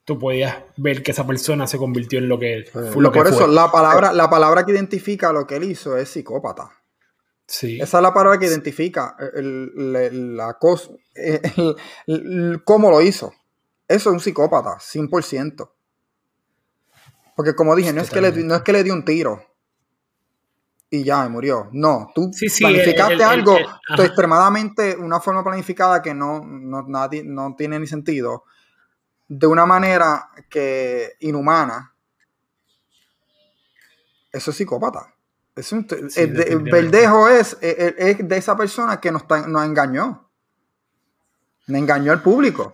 tú 0.06 0.18
podías 0.18 0.56
ver 0.78 1.04
que 1.04 1.12
esa 1.12 1.28
persona 1.28 1.68
se 1.68 1.78
convirtió 1.78 2.20
en 2.20 2.30
lo 2.30 2.40
que, 2.40 2.64
fue, 2.72 3.12
por 3.12 3.28
eso 3.28 3.46
la 3.46 3.70
palabra, 3.70 4.14
la 4.14 4.30
palabra 4.30 4.66
que 4.66 4.72
identifica 4.72 5.34
lo 5.34 5.46
que 5.46 5.58
él 5.58 5.66
hizo 5.66 5.98
es 5.98 6.08
psicópata. 6.08 6.72
Sí. 7.50 7.80
Esa 7.82 7.98
es 7.98 8.04
la 8.04 8.14
palabra 8.14 8.38
que 8.38 8.46
identifica 8.46 9.18
la 9.34 10.54
cosa, 10.60 10.92
cómo 12.64 12.92
lo 12.92 13.02
hizo. 13.02 13.34
Eso 13.88 14.10
es 14.10 14.14
un 14.14 14.20
psicópata, 14.20 14.78
100%. 14.78 15.70
Porque 17.36 17.56
como 17.56 17.76
dije, 17.76 17.92
no 17.92 18.02
es, 18.02 18.12
que 18.12 18.22
le, 18.22 18.32
no 18.44 18.56
es 18.56 18.62
que 18.62 18.72
le 18.72 18.84
dio 18.84 18.94
un 18.94 19.04
tiro 19.04 19.44
y 20.92 21.04
ya, 21.04 21.28
murió. 21.28 21.70
No, 21.72 22.12
tú 22.14 22.30
planificaste 22.60 23.24
algo 23.24 23.58
extremadamente, 23.98 24.96
una 24.96 25.20
forma 25.20 25.44
planificada 25.44 26.04
que 26.04 26.14
no, 26.14 26.42
no, 26.46 26.86
no 26.88 27.56
tiene 27.56 27.80
ni 27.80 27.88
sentido 27.88 28.44
de 29.28 29.48
una 29.48 29.66
manera 29.66 30.30
que 30.50 31.14
inhumana, 31.20 31.96
eso 34.32 34.52
es 34.52 34.58
psicópata. 34.58 35.16
Es 35.60 35.72
un, 35.72 35.86
el, 36.16 36.62
verdejo 36.62 37.28
es, 37.28 37.58
es, 37.62 38.28
de 38.28 38.38
esa 38.38 38.56
persona 38.56 39.00
que 39.00 39.12
nos, 39.12 39.24
nos 39.48 39.66
engañó. 39.66 40.30
Me 41.68 41.80
engañó 41.80 42.12
al 42.12 42.22
público. 42.22 42.74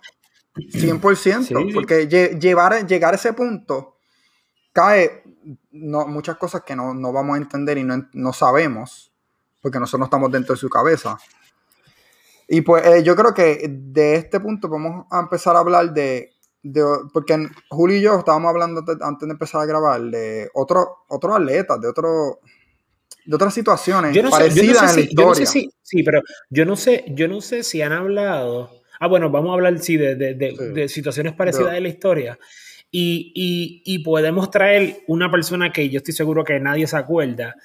100%. 0.56 1.74
porque 1.74 2.08
llevar, 2.08 2.88
llegar 2.88 3.14
a 3.14 3.18
ese 3.18 3.34
punto 3.34 3.98
cae 4.72 5.24
no, 5.72 6.08
muchas 6.08 6.38
cosas 6.38 6.64
que 6.64 6.76
no, 6.76 6.94
vamos 7.12 7.36
a 7.36 7.38
entender 7.38 7.78
y 7.78 7.84
no, 7.84 8.08
no, 8.14 8.34
sabemos, 8.34 9.12
porque 9.62 9.80
nosotros 9.80 10.00
no 10.00 10.06
estamos 10.06 10.32
dentro 10.32 10.54
de 10.56 10.60
su 10.60 10.70
cabeza. 10.70 11.18
Y 12.48 12.62
pues 12.62 12.86
eh, 12.86 13.04
yo 13.04 13.16
creo 13.16 13.34
que 13.34 13.68
de 13.70 14.16
este 14.16 14.40
punto 14.40 14.70
vamos 14.70 15.06
a 15.12 15.20
empezar 15.20 15.56
a 15.56 15.60
hablar 15.60 15.94
de 15.94 16.36
porque 17.14 17.48
Julio 17.70 17.98
y 17.98 18.02
yo 18.02 18.18
estábamos 18.18 18.50
hablando 18.50 18.84
antes 19.02 19.28
de 19.28 19.34
empezar 19.34 19.62
a 19.62 19.66
grabar 19.66 20.02
de 20.02 20.50
otro, 20.54 21.06
otros 21.10 21.36
atletas, 21.36 21.80
de 21.80 21.88
otro 21.88 22.40
de 23.26 23.36
otras 23.36 23.54
situaciones 23.54 24.18
parecidas 24.30 24.92
en 24.92 24.96
la 24.96 25.06
historia. 25.06 25.46
sí, 25.46 26.04
pero 26.04 26.22
yo 26.50 26.66
no 26.66 26.76
sé, 26.76 27.06
yo 27.10 27.28
no 27.28 27.42
sé 27.42 27.64
si 27.64 27.82
han 27.82 27.92
hablado. 27.92 28.82
Ah, 29.00 29.08
bueno, 29.08 29.30
vamos 29.30 29.50
a 29.50 29.54
hablar 29.54 29.78
sí 29.80 29.98
de, 29.98 30.16
de, 30.16 30.34
de, 30.34 30.90
situaciones 30.90 31.34
parecidas 31.34 31.74
de 31.74 31.82
la 31.82 31.90
historia. 31.90 32.40
Y, 32.92 33.34
y, 33.36 33.82
y, 33.94 34.00
podemos 34.00 34.50
traer 34.52 35.00
una 35.08 35.30
persona 35.30 35.74
que 35.74 35.90
yo 35.90 35.98
estoy 35.98 36.14
seguro 36.14 36.46
que 36.46 36.60
nadie 36.60 36.88
se 36.88 36.96
acuerda, 36.96 37.56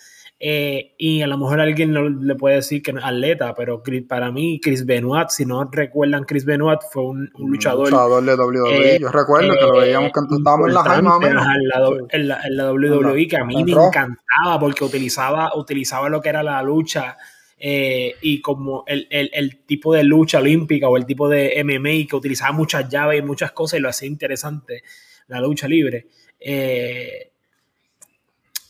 eh, 0.43 0.95
y 0.97 1.21
a 1.21 1.27
lo 1.27 1.37
mejor 1.37 1.61
alguien 1.61 1.93
no 1.93 2.09
le 2.09 2.35
puede 2.35 2.57
decir 2.57 2.83
que 2.83 2.95
no 2.95 3.01
es 3.01 3.05
atleta, 3.05 3.55
pero 3.55 3.83
para 4.09 4.33
mí, 4.33 4.59
Chris 4.59 4.87
Benoit, 4.87 5.29
si 5.29 5.45
no 5.45 5.69
recuerdan, 5.71 6.25
Chris 6.25 6.47
Benoit 6.47 6.81
fue 6.91 7.03
un, 7.05 7.31
luchador. 7.37 7.91
luchador 7.91 8.25
de 8.25 8.35
WWE. 8.35 8.95
Eh, 8.95 8.99
Yo 8.99 9.11
recuerdo 9.13 9.53
que 9.53 9.67
lo 9.67 9.77
veíamos 9.77 10.11
cuando 10.13 10.39
estábamos 10.39 10.69
en 10.69 10.75
la 10.75 10.83
Jaima 10.83 11.19
En 11.23 12.29
la, 12.29 12.41
en 12.43 12.57
la, 12.57 12.73
WWE, 12.73 13.29
que 13.29 13.37
a 13.37 13.45
mí 13.45 13.63
me 13.63 13.73
encantaba 13.73 14.59
porque 14.59 14.83
utilizaba, 14.83 15.55
utilizaba 15.55 16.09
lo 16.09 16.23
que 16.23 16.31
era 16.31 16.43
la 16.43 16.63
lucha. 16.63 17.19
Eh, 17.63 18.15
y 18.23 18.41
como 18.41 18.85
el, 18.87 19.07
el, 19.11 19.31
el, 19.35 19.67
tipo 19.67 19.93
de 19.93 20.03
lucha 20.03 20.39
olímpica 20.39 20.89
o 20.89 20.97
el 20.97 21.05
tipo 21.05 21.29
de 21.29 21.63
MMA 21.63 22.09
que 22.09 22.17
utilizaba 22.17 22.53
muchas 22.53 22.89
llaves 22.89 23.19
y 23.19 23.23
muchas 23.23 23.53
cosas 23.53 23.79
y 23.79 23.83
lo 23.83 23.91
hacía 23.91 24.09
interesante, 24.09 24.83
la 25.29 25.43
lucha 25.43 25.69
libre. 25.69 26.07
Eh, 26.41 27.30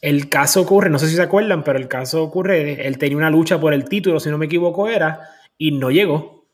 el 0.00 0.28
caso 0.28 0.62
ocurre, 0.62 0.88
no 0.88 0.99
sé 0.99 1.09
si 1.09 1.16
se 1.16 1.23
acuerdan, 1.23 1.62
pero 1.62 1.78
el 1.78 1.88
caso 1.88 2.23
ocurre, 2.23 2.87
él 2.87 2.99
tenía 2.99 3.19
una 3.19 3.30
lucha 3.30 3.61
por 3.61 3.75
el 3.75 3.85
título, 3.85 4.19
si 4.19 4.30
no 4.30 4.38
me 4.38 4.47
equivoco 4.47 4.88
era, 4.88 5.30
y 5.59 5.73
no 5.73 5.90
llegó. 5.90 6.47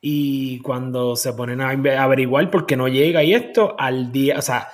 Y 0.00 0.58
cuando 0.60 1.16
se 1.16 1.32
ponen 1.32 1.60
a 1.60 1.70
averiguar 1.70 2.50
por 2.50 2.66
qué 2.66 2.76
no 2.76 2.88
llega 2.88 3.22
y 3.22 3.32
esto, 3.32 3.74
al 3.78 4.12
día, 4.12 4.38
o 4.38 4.42
sea, 4.42 4.68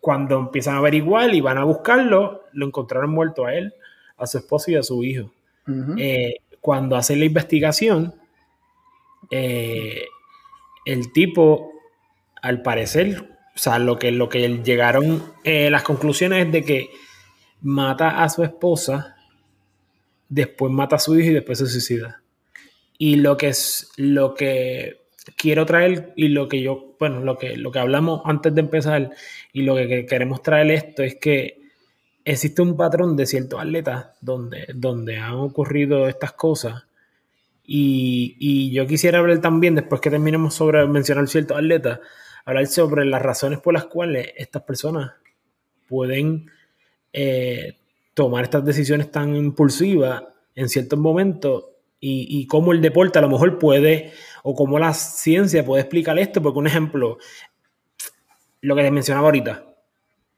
cuando 0.00 0.38
empiezan 0.38 0.74
a 0.74 0.78
averiguar 0.78 1.34
y 1.34 1.40
van 1.40 1.58
a 1.58 1.64
buscarlo, 1.64 2.44
lo 2.52 2.66
encontraron 2.66 3.10
muerto 3.10 3.44
a 3.44 3.54
él, 3.54 3.74
a 4.16 4.26
su 4.26 4.38
esposo 4.38 4.70
y 4.70 4.76
a 4.76 4.82
su 4.82 5.04
hijo. 5.04 5.30
Eh, 5.98 6.36
cuando 6.60 6.96
hacen 6.96 7.18
la 7.18 7.26
investigación, 7.26 8.14
eh, 9.30 10.04
el 10.86 11.12
tipo, 11.12 11.72
al 12.40 12.62
parecer, 12.62 13.37
o 13.58 13.60
sea, 13.60 13.80
lo 13.80 13.98
que, 13.98 14.12
lo 14.12 14.28
que 14.28 14.62
llegaron, 14.62 15.20
eh, 15.42 15.68
las 15.68 15.82
conclusiones 15.82 16.46
es 16.46 16.52
de 16.52 16.62
que 16.62 16.90
mata 17.60 18.22
a 18.22 18.28
su 18.28 18.44
esposa, 18.44 19.16
después 20.28 20.72
mata 20.72 20.94
a 20.94 21.00
su 21.00 21.18
hijo 21.18 21.32
y 21.32 21.34
después 21.34 21.58
se 21.58 21.66
suicida. 21.66 22.22
Y 22.98 23.16
lo 23.16 23.36
que 23.36 23.48
es 23.48 23.90
lo 23.96 24.34
que 24.34 25.00
quiero 25.36 25.66
traer 25.66 26.12
y 26.14 26.28
lo 26.28 26.48
que 26.48 26.62
yo, 26.62 26.94
bueno, 27.00 27.18
lo 27.18 27.36
que, 27.36 27.56
lo 27.56 27.72
que 27.72 27.80
hablamos 27.80 28.22
antes 28.26 28.54
de 28.54 28.60
empezar 28.60 29.10
y 29.52 29.62
lo 29.62 29.74
que 29.74 30.06
queremos 30.06 30.40
traer 30.40 30.70
esto 30.70 31.02
es 31.02 31.16
que 31.16 31.60
existe 32.24 32.62
un 32.62 32.76
patrón 32.76 33.16
de 33.16 33.26
ciertos 33.26 33.60
atletas 33.60 34.10
donde, 34.20 34.66
donde 34.72 35.16
han 35.16 35.34
ocurrido 35.34 36.06
estas 36.06 36.30
cosas. 36.30 36.84
Y, 37.64 38.36
y 38.38 38.70
yo 38.70 38.86
quisiera 38.86 39.18
hablar 39.18 39.40
también, 39.40 39.74
después 39.74 40.00
que 40.00 40.10
terminemos 40.10 40.54
sobre 40.54 40.86
mencionar 40.86 41.26
ciertos 41.26 41.58
atletas, 41.58 41.98
hablar 42.48 42.66
sobre 42.66 43.04
las 43.04 43.20
razones 43.20 43.58
por 43.58 43.74
las 43.74 43.84
cuales 43.84 44.32
estas 44.34 44.62
personas 44.62 45.12
pueden 45.86 46.50
eh, 47.12 47.76
tomar 48.14 48.44
estas 48.44 48.64
decisiones 48.64 49.10
tan 49.10 49.36
impulsivas 49.36 50.22
en 50.54 50.70
ciertos 50.70 50.98
momentos 50.98 51.64
y, 52.00 52.46
cómo 52.46 52.72
el 52.72 52.80
deporte 52.80 53.18
a 53.18 53.22
lo 53.22 53.28
mejor 53.28 53.58
puede, 53.58 54.12
o 54.44 54.54
cómo 54.54 54.78
la 54.78 54.94
ciencia 54.94 55.64
puede 55.64 55.82
explicar 55.82 56.16
esto, 56.18 56.40
porque 56.40 56.60
un 56.60 56.68
ejemplo, 56.68 57.18
lo 58.60 58.76
que 58.76 58.82
les 58.82 58.92
mencionaba 58.92 59.26
ahorita, 59.26 59.66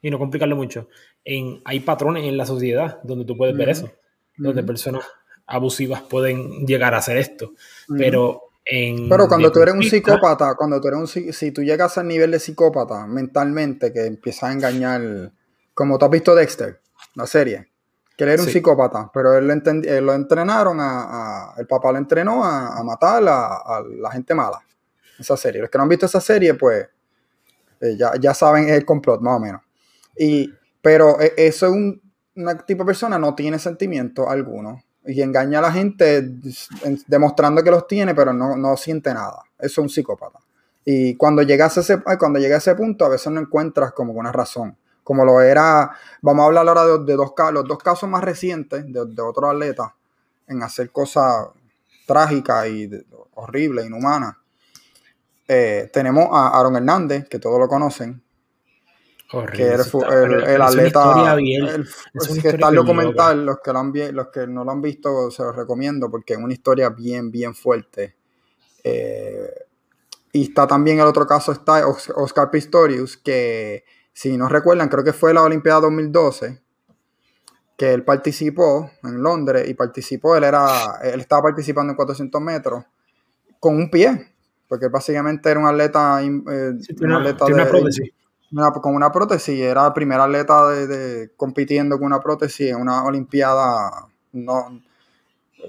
y 0.00 0.10
no 0.10 0.18
complicarlo 0.18 0.56
mucho, 0.56 0.88
en, 1.22 1.60
hay 1.66 1.80
patrones 1.80 2.24
en 2.24 2.36
la 2.38 2.46
sociedad 2.46 3.00
donde 3.02 3.26
tú 3.26 3.36
puedes 3.36 3.54
ver 3.54 3.68
eso, 3.68 3.92
donde 4.36 4.64
personas 4.64 5.04
abusivas 5.46 6.00
pueden 6.00 6.66
llegar 6.66 6.94
a 6.94 6.98
hacer 6.98 7.18
esto, 7.18 7.52
pero 7.96 8.49
pero 8.64 9.26
cuando 9.26 9.50
tú 9.50 9.60
eres 9.60 9.74
un 9.74 9.82
psicópata, 9.82 10.54
cuando 10.54 10.80
tú 10.80 10.88
eres 10.88 11.00
un 11.00 11.32
si 11.32 11.50
tú 11.50 11.62
llegas 11.62 11.98
al 11.98 12.06
nivel 12.06 12.30
de 12.30 12.38
psicópata 12.38 13.06
mentalmente 13.06 13.92
que 13.92 14.06
empieza 14.06 14.48
a 14.48 14.52
engañar, 14.52 15.32
como 15.74 15.98
tú 15.98 16.04
has 16.04 16.10
visto 16.10 16.34
Dexter, 16.34 16.80
la 17.14 17.26
serie, 17.26 17.68
que 18.16 18.24
él 18.24 18.30
era 18.30 18.42
un 18.42 18.48
psicópata, 18.48 19.10
pero 19.12 19.36
él, 19.36 19.46
lo 19.46 20.14
entrenaron 20.14 20.78
a, 20.80 21.54
el 21.56 21.66
papá 21.66 21.90
lo 21.90 21.98
entrenó 21.98 22.44
a, 22.44 22.82
matar 22.84 23.22
a, 23.26 23.82
la 23.98 24.10
gente 24.12 24.34
mala. 24.34 24.60
Esa 25.18 25.36
serie. 25.36 25.60
Los 25.60 25.68
que 25.68 25.76
no 25.76 25.82
han 25.82 25.88
visto 25.88 26.06
esa 26.06 26.20
serie, 26.20 26.54
pues 26.54 26.86
eh, 27.80 27.94
ya, 27.96 28.12
ya, 28.18 28.32
saben 28.32 28.70
el 28.70 28.86
complot, 28.86 29.20
más 29.20 29.36
o 29.36 29.40
menos. 29.40 29.60
Y, 30.16 30.50
pero 30.80 31.20
eh, 31.20 31.34
eso 31.36 31.66
es 31.66 31.72
un, 31.72 32.00
una 32.36 32.56
tipo 32.56 32.84
de 32.84 32.86
persona 32.86 33.18
no 33.18 33.34
tiene 33.34 33.58
sentimiento 33.58 34.30
alguno 34.30 34.82
y 35.06 35.22
engaña 35.22 35.58
a 35.58 35.62
la 35.62 35.72
gente 35.72 36.28
demostrando 37.06 37.62
que 37.62 37.70
los 37.70 37.86
tiene, 37.86 38.14
pero 38.14 38.32
no, 38.32 38.56
no 38.56 38.76
siente 38.76 39.12
nada. 39.14 39.42
Eso 39.58 39.66
es 39.66 39.78
un 39.78 39.88
psicópata. 39.88 40.38
Y 40.84 41.16
cuando 41.16 41.42
llegas 41.42 41.76
a 41.78 41.80
ese, 41.80 42.02
cuando 42.18 42.38
llega 42.38 42.56
a 42.56 42.58
ese 42.58 42.74
punto, 42.74 43.04
a 43.04 43.08
veces 43.08 43.32
no 43.32 43.40
encuentras 43.40 43.92
como 43.92 44.12
una 44.12 44.32
razón. 44.32 44.76
Como 45.04 45.24
lo 45.24 45.40
era, 45.40 45.90
vamos 46.20 46.42
a 46.42 46.46
hablar 46.46 46.68
ahora 46.68 46.98
de, 46.98 47.14
dos 47.14 47.32
los 47.52 47.64
dos 47.66 47.78
casos 47.78 48.08
más 48.08 48.22
recientes 48.22 48.84
de, 48.86 49.06
de 49.06 49.22
otros 49.22 49.50
atletas 49.50 49.88
en 50.46 50.62
hacer 50.62 50.90
cosas 50.90 51.46
trágicas 52.06 52.66
y 52.66 52.90
horribles, 53.34 53.86
inhumanas. 53.86 54.36
Eh, 55.46 55.90
tenemos 55.92 56.28
a 56.32 56.58
Aaron 56.58 56.76
Hernández, 56.76 57.28
que 57.28 57.38
todos 57.38 57.58
lo 57.58 57.68
conocen, 57.68 58.22
que 59.52 59.62
el, 59.62 60.42
el, 60.44 60.62
atleta. 60.62 61.36
El, 61.38 61.88
que 62.42 62.48
está 62.48 62.68
el 62.68 62.74
documental, 62.74 63.46
los 63.46 63.58
que, 63.60 63.72
lo 63.72 63.78
han, 63.78 63.92
los 64.12 64.28
que 64.28 64.46
no 64.46 64.64
lo 64.64 64.70
han 64.72 64.82
visto, 64.82 65.30
se 65.30 65.44
los 65.44 65.54
recomiendo 65.54 66.10
porque 66.10 66.34
es 66.34 66.38
una 66.38 66.52
historia 66.52 66.90
bien, 66.90 67.30
bien 67.30 67.54
fuerte. 67.54 68.16
Eh, 68.82 69.48
y 70.32 70.44
está 70.44 70.66
también 70.66 70.98
el 70.98 71.06
otro 71.06 71.26
caso, 71.26 71.52
está 71.52 71.86
Oscar 71.86 72.50
Pistorius, 72.50 73.16
que 73.16 73.84
si 74.12 74.36
no 74.36 74.48
recuerdan, 74.48 74.88
creo 74.88 75.04
que 75.04 75.12
fue 75.12 75.32
la 75.32 75.42
Olimpiada 75.42 75.80
2012, 75.82 76.60
que 77.76 77.92
él 77.92 78.04
participó 78.04 78.90
en 79.04 79.22
Londres 79.22 79.68
y 79.68 79.74
participó, 79.74 80.36
él, 80.36 80.44
era, 80.44 80.98
él 81.02 81.20
estaba 81.20 81.42
participando 81.42 81.92
en 81.92 81.96
400 81.96 82.40
metros 82.40 82.84
con 83.60 83.76
un 83.76 83.90
pie, 83.90 84.32
porque 84.68 84.88
básicamente 84.88 85.50
era 85.50 85.60
un 85.60 85.66
atleta, 85.66 86.20
eh, 86.22 86.30
una, 87.00 87.18
atleta 87.18 87.44
de, 87.46 87.54
una 87.54 87.68
prótesis. 87.68 88.10
Con 88.80 88.94
una 88.94 89.12
prótesis, 89.12 89.60
era 89.60 89.86
el 89.86 89.92
primer 89.92 90.20
atleta 90.20 90.68
de, 90.70 91.30
compitiendo 91.36 91.96
con 91.98 92.06
una 92.06 92.20
prótesis 92.20 92.70
en 92.70 92.76
una 92.76 93.04
olimpiada, 93.04 94.08
no, 94.32 94.80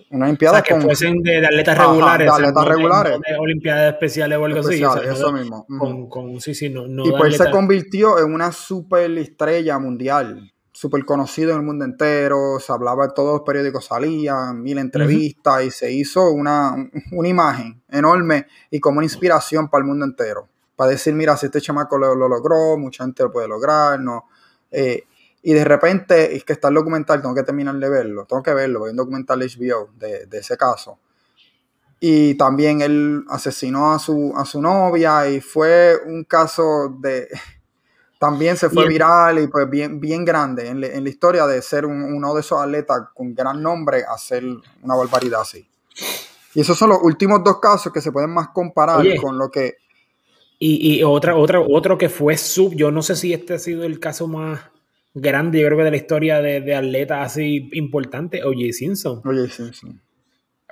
una 0.10 0.26
olimpiada 0.26 0.60
o 0.60 0.64
sea, 0.64 0.76
que 0.76 0.82
fuesen 0.82 1.22
de, 1.22 1.46
atletas 1.46 1.78
regulares, 1.78 2.28
de 2.28 2.34
atletas 2.34 2.66
regulares, 2.66 3.20
de 3.20 3.38
olimpiadas 3.38 3.94
especiales 3.94 4.38
o 4.38 4.46
algo 4.46 4.60
así, 4.60 4.84
eso 5.08 5.32
mismo. 5.32 5.66
Con, 5.78 6.10
con, 6.10 6.42
sí, 6.42 6.56
sí, 6.56 6.70
no, 6.70 7.06
y 7.06 7.12
pues 7.12 7.38
se 7.38 7.50
convirtió 7.52 8.20
en 8.20 8.34
una 8.34 8.52
super 8.52 9.12
estrella 9.18 9.78
mundial 9.80 10.52
súper 10.82 11.06
conocido 11.06 11.52
en 11.52 11.58
el 11.58 11.64
mundo 11.64 11.86
entero, 11.86 12.60
se 12.60 12.72
hablaba, 12.72 13.14
todos 13.14 13.34
los 13.34 13.42
periódicos 13.42 13.86
salían, 13.86 14.64
mil 14.64 14.80
entrevistas 14.80 15.64
y 15.64 15.70
se 15.70 15.92
hizo 15.92 16.32
una, 16.32 16.76
una, 17.12 17.28
imagen 17.28 17.84
enorme 17.88 18.48
y 18.72 18.80
como 18.80 18.98
una 18.98 19.06
inspiración 19.06 19.70
para 19.70 19.84
el 19.84 19.88
mundo 19.88 20.06
entero. 20.06 20.48
Para 20.82 20.94
decir, 20.94 21.14
mira, 21.14 21.38
si 21.38 21.46
este 21.46 21.62
chamaco 21.62 21.96
lo, 22.00 22.16
logró, 22.16 22.76
mucha 22.76 23.04
gente 23.04 23.22
lo 23.22 23.32
puede 23.32 23.48
lograr, 23.48 24.00
¿no? 24.00 24.26
Eh, 24.72 25.04
y 25.44 25.54
de 25.54 25.64
repente, 25.64 26.36
es 26.36 26.44
que 26.44 26.54
está 26.54 26.70
el 26.70 26.74
documental, 26.74 27.22
tengo 27.22 27.36
que 27.36 27.44
terminar 27.44 27.76
de 27.76 27.88
verlo, 27.88 28.26
tengo 28.26 28.42
que 28.42 28.52
verlo, 28.56 28.86
hay 28.86 28.90
un 28.90 28.98
documental 28.98 29.38
de 29.38 29.46
HBO 29.46 29.92
de, 30.00 30.26
de 30.26 30.38
ese 30.40 30.58
caso. 30.58 30.98
Y 32.00 32.34
también 32.34 32.82
él 32.82 33.24
asesinó 33.30 33.94
a 33.94 34.00
su, 34.00 34.34
a 34.36 34.44
su 34.44 34.60
novia 34.60 35.30
y 35.30 35.40
fue 35.40 36.00
un 36.04 36.24
caso 36.24 36.98
de 37.00 37.30
también 38.20 38.58
se 38.58 38.68
fue 38.72 38.88
viral 38.88 39.38
y 39.38 39.46
pues 39.46 39.70
bien, 39.70 40.00
bien 40.00 40.26
grande 40.26 40.68
en, 40.68 40.82
la 40.82 41.10
historia 41.10 41.46
de 41.46 41.62
ser 41.62 41.86
uno 41.86 42.34
de 42.34 42.42
esos 42.42 42.60
atletas 42.60 43.02
con 43.14 43.36
gran 43.36 43.62
nombre 43.62 44.04
a 44.04 44.16
hacer 44.16 44.44
una 44.82 44.96
barbaridad 44.96 45.42
así. 45.42 45.70
Y 46.56 46.62
esos 46.62 46.76
son 46.76 46.90
los 46.90 47.04
últimos 47.04 47.44
dos 47.44 47.60
casos 47.60 47.94
que 47.94 48.02
se 48.02 48.12
pueden 48.12 48.34
más 48.34 48.50
comparar 48.50 49.06
con 49.22 49.38
lo 49.38 49.52
que... 49.52 49.76
Y, 50.64 51.00
y 51.00 51.04
otra, 51.04 51.36
otra, 51.36 51.60
otro 51.60 51.98
que 51.98 52.08
fue 52.08 52.38
sub, 52.38 52.76
yo 52.76 52.92
no 52.92 53.02
sé 53.02 53.16
si 53.16 53.34
este 53.34 53.56
ha 53.56 53.58
sido 53.58 53.84
el 53.84 54.00
caso 54.00 54.28
más 54.28 54.60
grande, 55.12 55.60
yo 55.60 55.66
creo 55.66 55.80
que 55.80 55.86
de 55.86 55.90
la 55.90 55.98
historia 55.98 56.40
de, 56.40 56.62
de 56.62 56.76
atletas 56.76 57.32
así 57.32 57.68
importante, 57.74 58.44
O.J. 58.44 58.72
Simpson. 58.72 59.22
O.J. 59.26 59.50
Simpson. 59.50 60.00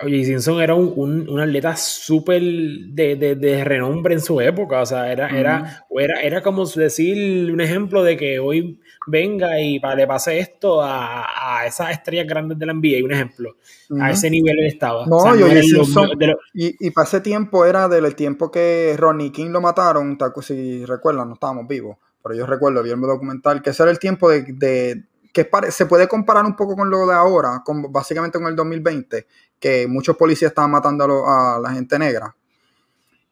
Oye, 0.02 0.24
Simpson 0.24 0.62
era 0.62 0.74
un, 0.74 1.28
un, 1.28 1.40
atleta 1.40 1.76
súper 1.76 2.40
de, 2.40 3.16
de, 3.16 3.34
de, 3.34 3.64
renombre 3.64 4.14
en 4.14 4.20
su 4.20 4.40
época. 4.40 4.80
O 4.80 4.86
sea, 4.86 5.12
era, 5.12 5.28
era, 5.28 5.84
era, 5.90 6.20
era 6.20 6.42
como 6.42 6.64
decir 6.64 7.52
un 7.52 7.60
ejemplo 7.60 8.02
de 8.02 8.16
que 8.16 8.38
hoy 8.38 8.80
venga 9.06 9.60
y 9.60 9.78
le 9.78 10.06
pase 10.06 10.38
esto 10.38 10.82
a, 10.82 11.58
a 11.58 11.66
esas 11.66 11.90
estrellas 11.90 12.26
grandes 12.26 12.58
de 12.58 12.66
la 12.66 12.74
NBA, 12.74 13.04
un 13.04 13.12
ejemplo. 13.12 13.56
A 14.00 14.10
ese 14.10 14.30
nivel 14.30 14.58
él 14.58 14.66
estaba. 14.66 15.06
No, 15.06 15.16
o 15.16 15.34
Simpson, 15.62 16.10
y, 16.54 16.86
y 16.86 16.90
para 16.90 17.08
ese 17.08 17.20
tiempo 17.20 17.64
era 17.64 17.88
del 17.88 18.14
tiempo 18.14 18.50
que 18.50 18.94
Ronnie 18.96 19.32
King 19.32 19.50
lo 19.50 19.60
mataron, 19.60 20.16
si 20.42 20.84
recuerdan, 20.84 21.28
no 21.28 21.34
estábamos 21.34 21.66
vivos. 21.66 21.96
Pero 22.22 22.34
yo 22.34 22.46
recuerdo, 22.46 22.82
vi 22.82 22.90
el 22.90 23.00
documental, 23.00 23.62
que 23.62 23.70
ese 23.70 23.82
era 23.82 23.90
el 23.90 23.98
tiempo 23.98 24.28
de, 24.28 24.42
de 24.42 25.04
que 25.32 25.48
se 25.70 25.86
puede 25.86 26.08
comparar 26.08 26.44
un 26.44 26.56
poco 26.56 26.76
con 26.76 26.90
lo 26.90 27.06
de 27.06 27.14
ahora, 27.14 27.62
con, 27.64 27.90
básicamente 27.92 28.38
con 28.38 28.48
el 28.48 28.56
2020, 28.56 29.26
que 29.58 29.86
muchos 29.86 30.16
policías 30.16 30.50
estaban 30.50 30.70
matando 30.70 31.26
a, 31.26 31.58
la 31.60 31.72
gente 31.72 31.98
negra 31.98 32.34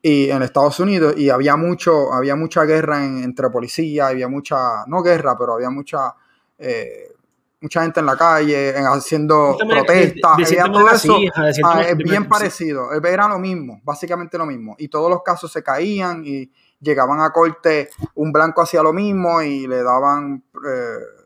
y 0.00 0.30
en 0.30 0.42
Estados 0.42 0.78
Unidos 0.80 1.14
y 1.16 1.30
había 1.30 1.56
mucho 1.56 2.12
había 2.12 2.36
mucha 2.36 2.64
guerra 2.64 3.04
entre 3.04 3.50
policías 3.50 4.10
había 4.10 4.28
mucha 4.28 4.84
no 4.86 5.02
guerra 5.02 5.36
pero 5.36 5.54
había 5.54 5.70
mucha 5.70 6.14
eh, 6.56 7.12
mucha 7.60 7.82
gente 7.82 7.98
en 8.00 8.06
la 8.06 8.16
calle 8.16 8.74
haciendo 8.76 9.56
protestas 9.68 10.32
había 10.34 10.64
todo 10.64 10.88
eso 10.90 11.16
ah, 11.64 11.82
es 11.82 11.96
bien 11.96 12.28
parecido 12.28 12.92
era 12.92 13.26
lo 13.26 13.38
mismo 13.38 13.80
básicamente 13.82 14.38
lo 14.38 14.46
mismo 14.46 14.76
y 14.78 14.88
todos 14.88 15.10
los 15.10 15.22
casos 15.22 15.50
se 15.50 15.62
caían 15.62 16.22
y 16.24 16.50
llegaban 16.80 17.20
a 17.20 17.30
corte 17.32 17.90
un 18.14 18.30
blanco 18.30 18.62
hacía 18.62 18.82
lo 18.82 18.92
mismo 18.92 19.42
y 19.42 19.66
le 19.66 19.82
daban 19.82 20.44
eh, 20.64 21.18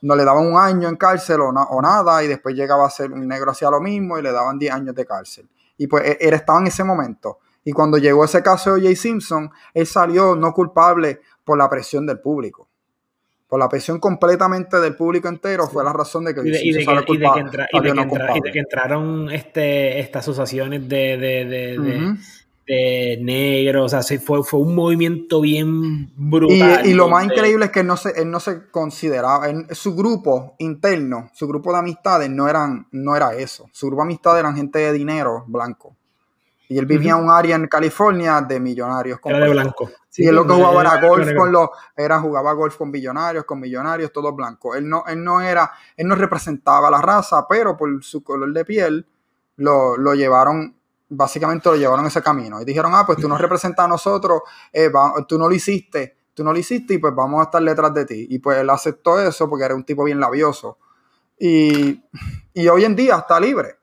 no 0.00 0.14
le 0.14 0.24
daban 0.24 0.46
un 0.46 0.56
año 0.56 0.88
en 0.88 0.96
cárcel 0.96 1.40
o, 1.40 1.48
o, 1.48 1.82
nada, 1.82 2.22
y 2.22 2.28
después 2.28 2.54
llegaba 2.54 2.86
a 2.86 2.90
ser 2.90 3.12
un 3.12 3.26
negro 3.26 3.50
hacía 3.50 3.70
lo 3.70 3.80
mismo 3.80 4.18
y 4.18 4.22
le 4.22 4.32
daban 4.32 4.58
10 4.58 4.72
años 4.72 4.94
de 4.94 5.04
cárcel. 5.04 5.48
Y 5.76 5.86
pues 5.86 6.04
e, 6.04 6.18
él 6.20 6.34
estaba 6.34 6.60
en 6.60 6.68
ese 6.68 6.84
momento. 6.84 7.38
Y 7.64 7.72
cuando 7.72 7.98
llegó 7.98 8.24
ese 8.24 8.42
caso 8.42 8.74
de 8.74 8.82
Jay 8.82 8.96
Simpson, 8.96 9.50
él 9.74 9.86
salió 9.86 10.34
no 10.36 10.52
culpable 10.52 11.20
por 11.44 11.58
la 11.58 11.68
presión 11.68 12.06
del 12.06 12.20
público. 12.20 12.68
Por 13.46 13.58
la 13.58 13.68
presión 13.68 13.98
completamente 13.98 14.78
del 14.78 14.94
público 14.94 15.28
entero 15.28 15.66
fue 15.66 15.82
la 15.82 15.92
razón 15.92 16.24
de 16.24 16.34
que 16.34 16.40
y 16.40 16.50
de, 16.50 16.62
y 16.62 16.72
de, 16.72 16.84
que, 16.84 17.12
y 17.12 18.40
de 18.42 18.50
que, 18.52 18.58
entraron 18.58 19.30
este, 19.30 20.00
estas 20.00 20.24
asociaciones 20.24 20.86
de, 20.86 21.16
de 21.16 22.16
de 22.68 23.18
negro, 23.22 23.84
o 23.84 23.88
sea, 23.88 24.02
fue, 24.02 24.44
fue 24.44 24.60
un 24.60 24.74
movimiento 24.74 25.40
bien 25.40 26.12
brutal. 26.14 26.86
Y, 26.86 26.92
lo 26.92 27.08
más 27.08 27.24
increíble 27.24 27.64
es 27.64 27.70
que 27.70 27.80
él 27.80 27.86
no 27.86 27.96
se, 27.96 28.10
él 28.20 28.30
no 28.30 28.40
se 28.40 28.68
consideraba, 28.70 29.46
su 29.70 29.96
grupo 29.96 30.54
interno, 30.58 31.30
su 31.32 31.48
grupo 31.48 31.72
de 31.72 31.78
amistades 31.78 32.28
no, 32.28 32.46
eran, 32.46 32.86
no 32.92 33.16
era 33.16 33.34
eso, 33.34 33.70
su 33.72 33.86
grupo 33.86 34.02
de 34.02 34.08
amistades 34.08 34.40
eran 34.40 34.54
gente 34.54 34.80
de 34.80 34.92
dinero 34.92 35.44
blanco. 35.46 35.96
Y 36.68 36.78
él 36.78 36.86
vivía 36.86 37.12
en 37.12 37.24
un 37.24 37.30
área 37.30 37.56
en 37.56 37.66
California 37.66 38.40
de 38.42 38.60
millonarios. 38.60 39.18
Era 39.24 39.40
de 39.40 39.50
blanco. 39.50 39.90
y 40.16 40.26
él 40.26 40.34
lo 40.34 40.46
que 40.46 40.52
jugaba 40.52 40.80
era, 40.82 41.00
golf 41.06 41.28
con 41.34 41.50
los, 41.50 41.70
era, 41.96 42.20
jugaba 42.20 42.52
golf 42.52 42.76
con 42.76 42.90
millonarios, 42.90 43.44
con 43.44 43.58
millonarios, 43.58 44.12
todos 44.12 44.34
blancos. 44.36 44.76
Él 44.76 44.88
no, 44.88 45.04
él 45.06 45.24
no 45.24 45.40
era, 45.40 45.72
él 45.96 46.06
no 46.06 46.14
representaba 46.14 46.90
la 46.90 47.00
raza, 47.00 47.46
pero 47.48 47.76
por 47.76 48.04
su 48.04 48.22
color 48.22 48.52
de 48.52 48.64
piel 48.64 49.06
lo, 49.56 49.96
lo 49.96 50.14
llevaron 50.14 50.74
básicamente 51.08 51.68
lo 51.70 51.76
llevaron 51.76 52.06
ese 52.06 52.22
camino 52.22 52.60
y 52.60 52.64
dijeron, 52.64 52.92
ah, 52.94 53.04
pues 53.06 53.18
tú 53.18 53.28
nos 53.28 53.40
representas 53.40 53.84
a 53.84 53.88
nosotros, 53.88 54.42
eh, 54.72 54.90
tú 55.26 55.38
no 55.38 55.48
lo 55.48 55.54
hiciste, 55.54 56.16
tú 56.34 56.44
no 56.44 56.52
lo 56.52 56.58
hiciste 56.58 56.94
y 56.94 56.98
pues 56.98 57.14
vamos 57.14 57.40
a 57.40 57.44
estar 57.44 57.62
detrás 57.62 57.94
de 57.94 58.04
ti. 58.04 58.26
Y 58.30 58.38
pues 58.38 58.58
él 58.58 58.70
aceptó 58.70 59.18
eso 59.18 59.48
porque 59.48 59.64
era 59.64 59.74
un 59.74 59.84
tipo 59.84 60.04
bien 60.04 60.20
labioso. 60.20 60.78
Y, 61.38 62.02
hoy 62.68 62.84
en 62.84 62.96
día 62.96 63.16
está 63.16 63.38
libre, 63.38 63.77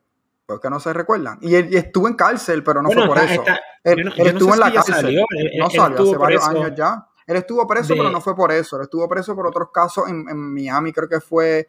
porque 0.46 0.70
no 0.70 0.80
se 0.80 0.92
recuerdan. 0.92 1.38
Y 1.42 1.54
él 1.54 1.74
estuvo 1.74 2.08
en 2.08 2.14
cárcel, 2.14 2.62
pero 2.62 2.80
no 2.80 2.90
fue 2.90 3.06
por 3.06 3.18
eso. 3.18 3.42
él, 3.82 4.12
estuvo 4.16 4.54
en 4.54 4.60
la 4.60 4.72
cárcel. 4.72 5.24
no 5.58 5.70
salió 5.70 6.02
hace 6.02 6.16
varios 6.16 6.46
años 6.46 6.72
ya. 6.76 7.06
Él 7.26 7.36
estuvo 7.36 7.66
preso, 7.66 7.94
pero 7.94 8.10
no 8.10 8.20
fue 8.20 8.36
por 8.36 8.52
eso. 8.52 8.76
Él 8.76 8.82
estuvo 8.82 9.08
preso 9.08 9.34
por 9.34 9.48
otros 9.48 9.70
casos 9.72 10.08
en, 10.08 10.28
en 10.28 10.36
Miami, 10.54 10.92
creo 10.92 11.08
que 11.08 11.20
fue 11.20 11.68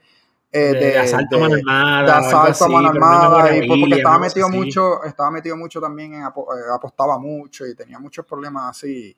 eh, 0.51 0.73
de, 0.73 0.97
asalto 0.97 1.35
a 1.35 1.39
mano 1.39 1.55
armada. 1.55 2.03
De 2.03 2.11
asalto 2.11 2.65
a 2.65 2.67
mano 2.67 2.89
armada. 2.89 3.57
y 3.57 3.67
porque 3.67 3.95
estaba 3.95 4.19
metido 4.19 4.49
mucho, 4.49 5.03
estaba 5.03 5.31
metido 5.31 5.57
mucho 5.57 5.81
también 5.81 6.13
en 6.13 6.21
eh, 6.23 6.29
apostaba 6.73 7.17
mucho 7.17 7.65
y 7.65 7.75
tenía 7.75 7.99
muchos 7.99 8.25
problemas 8.25 8.77
así. 8.77 9.15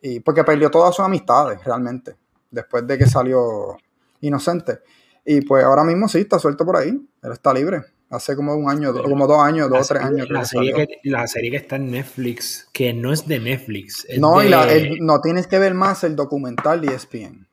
Y 0.00 0.20
porque 0.20 0.44
perdió 0.44 0.70
todas 0.70 0.94
sus 0.94 1.04
amistades 1.04 1.62
realmente. 1.64 2.16
Después 2.50 2.86
de 2.86 2.96
que 2.96 3.06
salió 3.06 3.76
inocente. 4.20 4.80
Y 5.24 5.42
pues 5.42 5.64
ahora 5.64 5.84
mismo 5.84 6.08
sí, 6.08 6.20
está 6.20 6.38
suelto 6.38 6.64
por 6.64 6.76
ahí. 6.76 6.88
Él 6.88 7.32
está 7.32 7.52
libre. 7.52 7.84
Hace 8.10 8.36
como 8.36 8.54
un 8.54 8.70
año, 8.70 8.94
como 9.02 9.26
dos 9.26 9.42
años, 9.42 9.68
dos 9.68 9.90
o 9.90 9.94
tres 9.94 10.02
años. 10.02 10.30
La 10.30 10.44
serie, 10.44 10.72
que, 10.72 11.00
la 11.04 11.26
serie, 11.26 11.50
que, 11.50 11.58
está 11.58 11.76
en 11.76 11.90
Netflix, 11.90 12.66
que 12.72 12.94
no 12.94 13.12
es 13.12 13.28
de 13.28 13.38
Netflix. 13.38 14.06
no, 14.18 14.42
y 14.42 14.50
no 15.00 15.20
tienes 15.20 15.46
que 15.46 15.58
ver 15.58 15.74
más 15.74 16.04
el 16.04 16.16
documental 16.16 16.80
de 16.80 16.94
ESPN. 16.94 17.46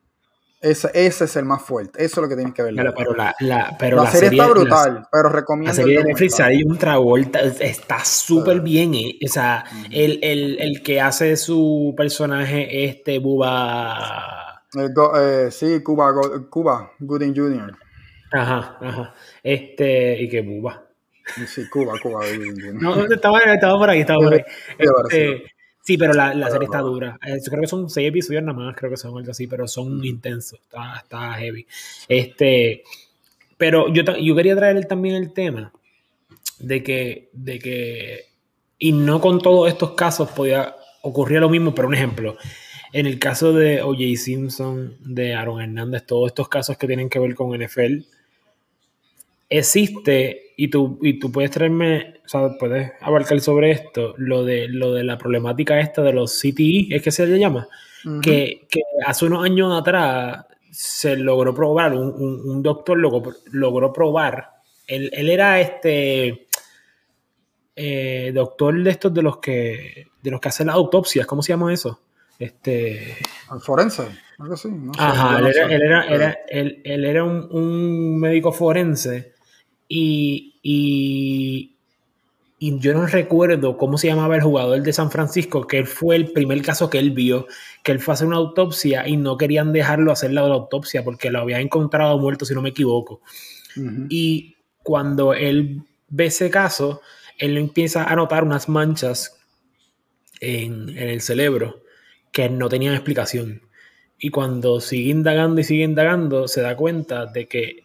Ese, 0.62 0.90
ese, 0.94 1.26
es 1.26 1.36
el 1.36 1.46
más 1.46 1.62
fuerte. 1.62 2.04
Eso 2.04 2.22
es 2.22 2.24
lo 2.24 2.30
que 2.30 2.36
tienes 2.36 2.54
que 2.54 2.64
ver. 2.64 2.74
pero 2.98 3.14
la, 3.14 3.36
la, 3.42 3.76
pero 3.78 3.98
la, 3.98 4.10
serie, 4.10 4.30
está 4.30 4.48
brutal, 4.48 5.08
pero 5.12 5.30
recomiendo. 5.30 5.70
La 5.72 5.76
serie 5.76 6.00
de 6.00 6.06
Netflix 6.06 6.40
hay 6.40 6.64
un 6.64 6.78
Travolta, 6.78 7.42
está 7.42 8.04
súper 8.04 8.62
bien. 8.62 8.96
Eh. 8.96 9.20
O 9.24 9.28
sea, 9.28 9.64
el, 9.92 10.20
el, 10.24 10.58
el, 10.60 10.82
que 10.82 11.02
hace 11.02 11.36
su 11.36 11.94
personaje, 11.96 12.86
este 12.86 13.20
Buba. 13.20 14.64
Eh, 14.74 15.50
sí, 15.52 15.84
Cuba, 15.84 16.14
Cuba, 16.50 16.92
Gooding 17.00 17.36
Jr. 17.36 17.85
Ajá, 18.32 18.78
ajá. 18.82 19.16
Este, 19.44 20.22
y 20.22 20.30
que 20.30 20.42
Buba. 20.42 20.84
Sí, 21.48 21.68
Cuba, 21.70 21.94
Cuba. 22.02 22.22
no, 22.74 23.06
estaba, 23.06 23.40
estaba 23.40 23.80
por 23.80 23.90
ahí, 23.90 24.02
estaba 24.02 24.20
por 24.20 24.34
ahí. 24.34 24.42
Este, 24.78 25.56
Sí, 25.86 26.00
pero 26.00 26.14
la, 26.14 26.34
la 26.34 26.50
serie 26.50 26.66
está 26.66 26.80
dura. 26.80 27.20
Yo 27.24 27.52
creo 27.52 27.62
que 27.62 27.68
son 27.68 27.92
seis 27.92 28.10
episodios 28.10 28.42
nada 28.42 28.58
más, 28.58 28.76
creo 28.76 28.90
que 28.90 28.98
son 28.98 29.16
algo 29.16 29.30
así, 29.30 29.46
pero 29.46 29.68
son 29.68 30.04
intensos. 30.04 30.60
Está, 30.60 30.98
está 30.98 31.34
heavy. 31.34 31.68
Este, 32.08 32.82
pero 33.56 33.94
yo, 33.94 34.02
yo 34.04 34.36
quería 34.36 34.56
traer 34.56 34.84
también 34.86 35.14
el 35.14 35.32
tema 35.32 35.72
de 36.58 36.82
que, 36.82 37.30
de 37.34 37.60
que, 37.60 38.26
y 38.80 38.94
no 38.94 39.22
con 39.22 39.40
todos 39.40 39.72
estos 39.72 39.92
casos 39.92 40.32
podía 40.32 40.76
ocurrir 41.04 41.40
lo 41.40 41.50
mismo, 41.50 41.76
pero 41.76 41.88
un 41.88 41.94
ejemplo. 41.94 42.36
En 42.92 43.06
el 43.06 43.20
caso 43.20 43.54
de 43.54 43.84
O.J. 43.84 44.04
Simpson, 44.18 44.98
de 45.02 45.36
Aaron 45.36 45.62
Hernández, 45.62 46.04
todos 46.08 46.30
estos 46.30 46.50
casos 46.50 46.80
que 46.80 46.88
tienen 46.88 47.10
que 47.10 47.20
ver 47.20 47.36
con 47.36 47.56
NFL, 47.56 48.06
existe, 49.50 50.54
y 50.58 50.70
tú, 50.70 51.00
y 51.02 51.20
tú 51.20 51.32
puedes 51.32 51.52
traerme, 51.52 52.16
o 52.26 52.30
sea, 52.30 52.50
puedes 52.60 52.94
abarcar 53.02 53.40
sobre 53.40 53.72
esto, 53.72 54.16
lo 54.18 54.44
de, 54.44 54.68
lo 54.68 54.94
de 54.94 55.04
la 55.04 55.18
problemática 55.18 55.80
esta 55.80 56.02
de 56.02 56.14
los 56.14 56.40
CTI, 56.40 56.90
es 56.92 57.02
que 57.02 57.12
se 57.12 57.28
le 57.28 57.40
llama, 57.40 57.68
que, 58.22 58.68
hace 59.06 59.26
unos 59.26 59.44
años 59.44 59.74
atrás 59.80 60.46
se 60.72 61.16
logró 61.16 61.54
probar, 61.54 61.94
un, 61.94 62.62
doctor 62.62 62.98
logró, 62.98 63.34
logró 63.52 63.94
probar, 63.94 64.50
él, 64.88 65.10
era 65.14 65.60
este, 65.60 66.48
eh, 67.76 68.32
doctor 68.34 68.82
de 68.84 68.90
estos 68.92 69.14
de 69.14 69.22
los 69.24 69.40
que 69.40 70.08
de 70.26 70.32
los 70.32 70.42
que 70.42 70.50
hacen 70.50 70.68
las 70.68 70.76
autopsias, 70.76 71.26
¿cómo 71.26 71.42
se 71.42 71.54
llama 71.54 71.72
eso? 71.72 72.02
Este. 72.38 73.16
Forense, 73.62 74.08
algo 74.40 74.56
así. 74.56 74.70
Ajá, 74.98 75.40
él, 75.40 75.46
era, 75.82 76.36
él, 76.50 77.06
era, 77.06 77.24
un, 77.24 78.20
médico 78.20 78.52
forense 78.52 79.35
y, 79.88 80.56
y, 80.62 81.72
yo 82.60 82.94
no 82.94 83.06
recuerdo 83.06 83.78
cómo 83.78 83.98
se 83.98 84.08
llamaba 84.08 84.36
el 84.36 84.42
jugador 84.42 84.82
de 84.82 84.94
San 84.94 85.12
Francisco, 85.12 85.68
que 85.68 85.78
él 85.78 85.88
fue 85.88 86.16
el 86.16 86.32
primer 86.32 86.62
caso 86.64 86.90
que 86.90 86.98
él 86.98 87.12
vio, 87.12 87.46
que 87.84 87.92
él 87.92 88.00
fue 88.00 88.14
a 88.14 88.16
hacer 88.16 88.28
una 88.28 88.38
autopsia 88.38 89.08
y 89.08 89.18
no 89.18 89.38
querían 89.38 89.72
dejarlo 89.72 90.12
hacer 90.12 90.32
la 90.32 90.42
autopsia 90.42 91.04
porque 91.04 91.30
lo 91.30 91.42
había 91.42 91.60
encontrado 91.60 92.18
muerto, 92.18 92.46
si 92.46 92.56
no 92.56 92.64
me 92.64 92.70
equivoco. 92.70 93.22
Y 94.10 94.56
cuando 94.82 95.34
él 95.34 95.84
ve 96.10 96.28
ese 96.28 96.50
caso, 96.50 97.02
él 97.38 97.58
empieza 97.58 98.06
a 98.06 98.16
notar 98.16 98.44
unas 98.44 98.68
manchas 98.68 99.38
en, 100.40 100.90
en 100.90 101.10
el 101.10 101.22
cerebro 101.22 101.84
que 102.32 102.50
no 102.50 102.68
tenían 102.68 102.96
explicación. 102.96 103.62
Y 104.18 104.30
cuando 104.30 104.80
sigue 104.80 105.12
indagando 105.12 105.62
y 105.62 105.66
sigue 105.66 105.84
indagando, 105.84 106.48
se 106.48 106.62
da 106.62 106.76
cuenta 106.76 107.26
de 107.28 107.48
que 107.48 107.85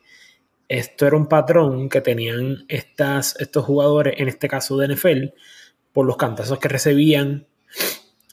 esto 0.71 1.05
era 1.05 1.17
un 1.17 1.27
patrón 1.27 1.89
que 1.89 2.01
tenían 2.01 2.65
estas, 2.69 3.35
estos 3.41 3.65
jugadores, 3.65 4.15
en 4.19 4.29
este 4.29 4.47
caso 4.47 4.79
de 4.79 4.95
NFL, 4.95 5.35
por 5.93 6.07
los 6.07 6.17
cantazos 6.17 6.61
que 6.61 6.69
recibían 6.69 7.49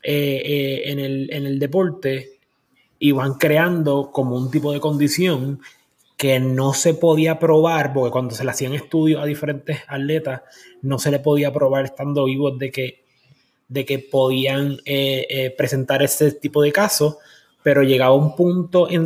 eh, 0.03 0.41
eh, 0.45 0.81
en, 0.91 0.99
el, 0.99 1.33
en 1.33 1.47
el 1.47 1.57
deporte, 1.57 2.37
iban 2.99 3.33
creando 3.39 4.11
como 4.11 4.37
un 4.37 4.51
tipo 4.51 4.71
de 4.71 4.79
condición 4.79 5.61
que 6.15 6.39
no 6.39 6.73
se 6.73 6.93
podía 6.93 7.39
probar, 7.39 7.91
porque 7.91 8.11
cuando 8.11 8.35
se 8.35 8.43
le 8.43 8.51
hacían 8.51 8.75
estudios 8.75 9.19
a 9.19 9.25
diferentes 9.25 9.79
atletas, 9.87 10.41
no 10.83 10.99
se 10.99 11.09
le 11.09 11.17
podía 11.17 11.51
probar 11.51 11.85
estando 11.85 12.25
vivos 12.25 12.59
de 12.59 12.71
que 12.71 13.07
de 13.67 13.83
que 13.83 13.99
podían 13.99 14.77
eh, 14.85 15.53
presentar 15.57 16.01
ese 16.01 16.31
tipo 16.31 16.61
de 16.61 16.71
casos, 16.71 17.17
pero 17.63 17.83
llegaba 17.83 18.15
un 18.15 18.33
punto 18.33 18.87
en, 18.89 19.03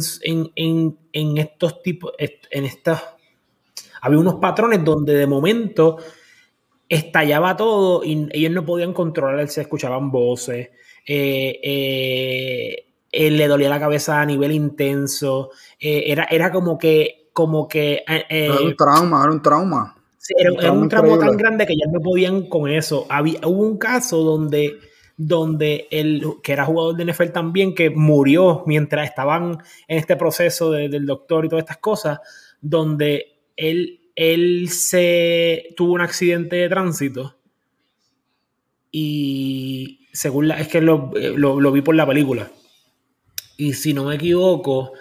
estos 1.38 1.82
tipos, 1.82 2.12
en 2.20 2.66
estas, 2.66 3.02
había 4.02 4.20
unos 4.20 4.36
patrones 4.36 4.84
donde 4.84 5.14
de 5.14 5.28
momento 5.28 5.98
estallaba 6.90 7.56
todo 7.56 8.04
y 8.04 8.28
ellos 8.32 8.52
no 8.52 8.66
podían 8.66 8.94
controlar, 8.94 9.48
se 9.48 9.62
escuchaban 9.62 10.12
voces, 10.12 10.70
eh, 11.08 12.86
le 13.12 13.48
dolía 13.48 13.70
la 13.70 13.80
cabeza 13.80 14.20
a 14.20 14.26
nivel 14.26 14.52
intenso, 14.52 15.52
era, 15.80 16.26
era 16.26 16.52
como 16.52 16.78
que, 16.78 17.30
como 17.32 17.68
que... 17.68 18.04
era 18.08 18.60
un 18.60 18.76
trauma, 18.76 19.24
era 19.24 19.32
un 19.32 19.42
trauma 19.42 19.96
era, 20.38 20.72
un 20.72 20.90
tramo 20.90 21.18
tan 21.18 21.36
grande 21.38 21.66
que 21.66 21.76
ya 21.76 21.92
no 21.92 22.00
podían 22.00 22.48
con 22.48 22.70
eso. 22.70 23.06
Había, 23.10 23.40
hubo 23.46 23.62
un 23.62 23.78
caso 23.78 24.24
donde, 24.24 24.80
donde 25.18 25.88
el 25.92 26.24
que 26.44 26.54
era 26.54 26.66
jugador 26.66 26.96
de 26.96 27.12
NFL 27.12 27.32
también, 27.32 27.74
que 27.74 27.90
murió 27.90 28.64
mientras 28.66 29.10
estaban 29.10 29.58
en 29.88 29.98
este 29.98 30.16
proceso 30.16 30.72
del 30.72 31.06
doctor 31.06 31.46
y 31.46 31.50
todas 31.50 31.64
estas 31.64 31.78
cosas, 31.78 32.20
donde 32.62 33.31
él, 33.56 34.02
él 34.16 34.70
se 34.70 35.74
tuvo 35.76 35.94
un 35.94 36.02
accidente 36.02 36.56
de 36.56 36.70
tránsito 36.70 37.38
y 38.92 40.08
según 40.14 40.48
la, 40.50 40.60
es 40.60 40.68
que 40.68 40.82
lo, 40.82 41.12
lo 41.14 41.72
vi 41.72 41.82
por 41.82 41.96
la 41.96 42.06
película. 42.06 42.52
Y 43.58 43.74
si 43.74 43.94
no 43.94 44.06
me 44.06 44.16
equivoco, 44.16 44.94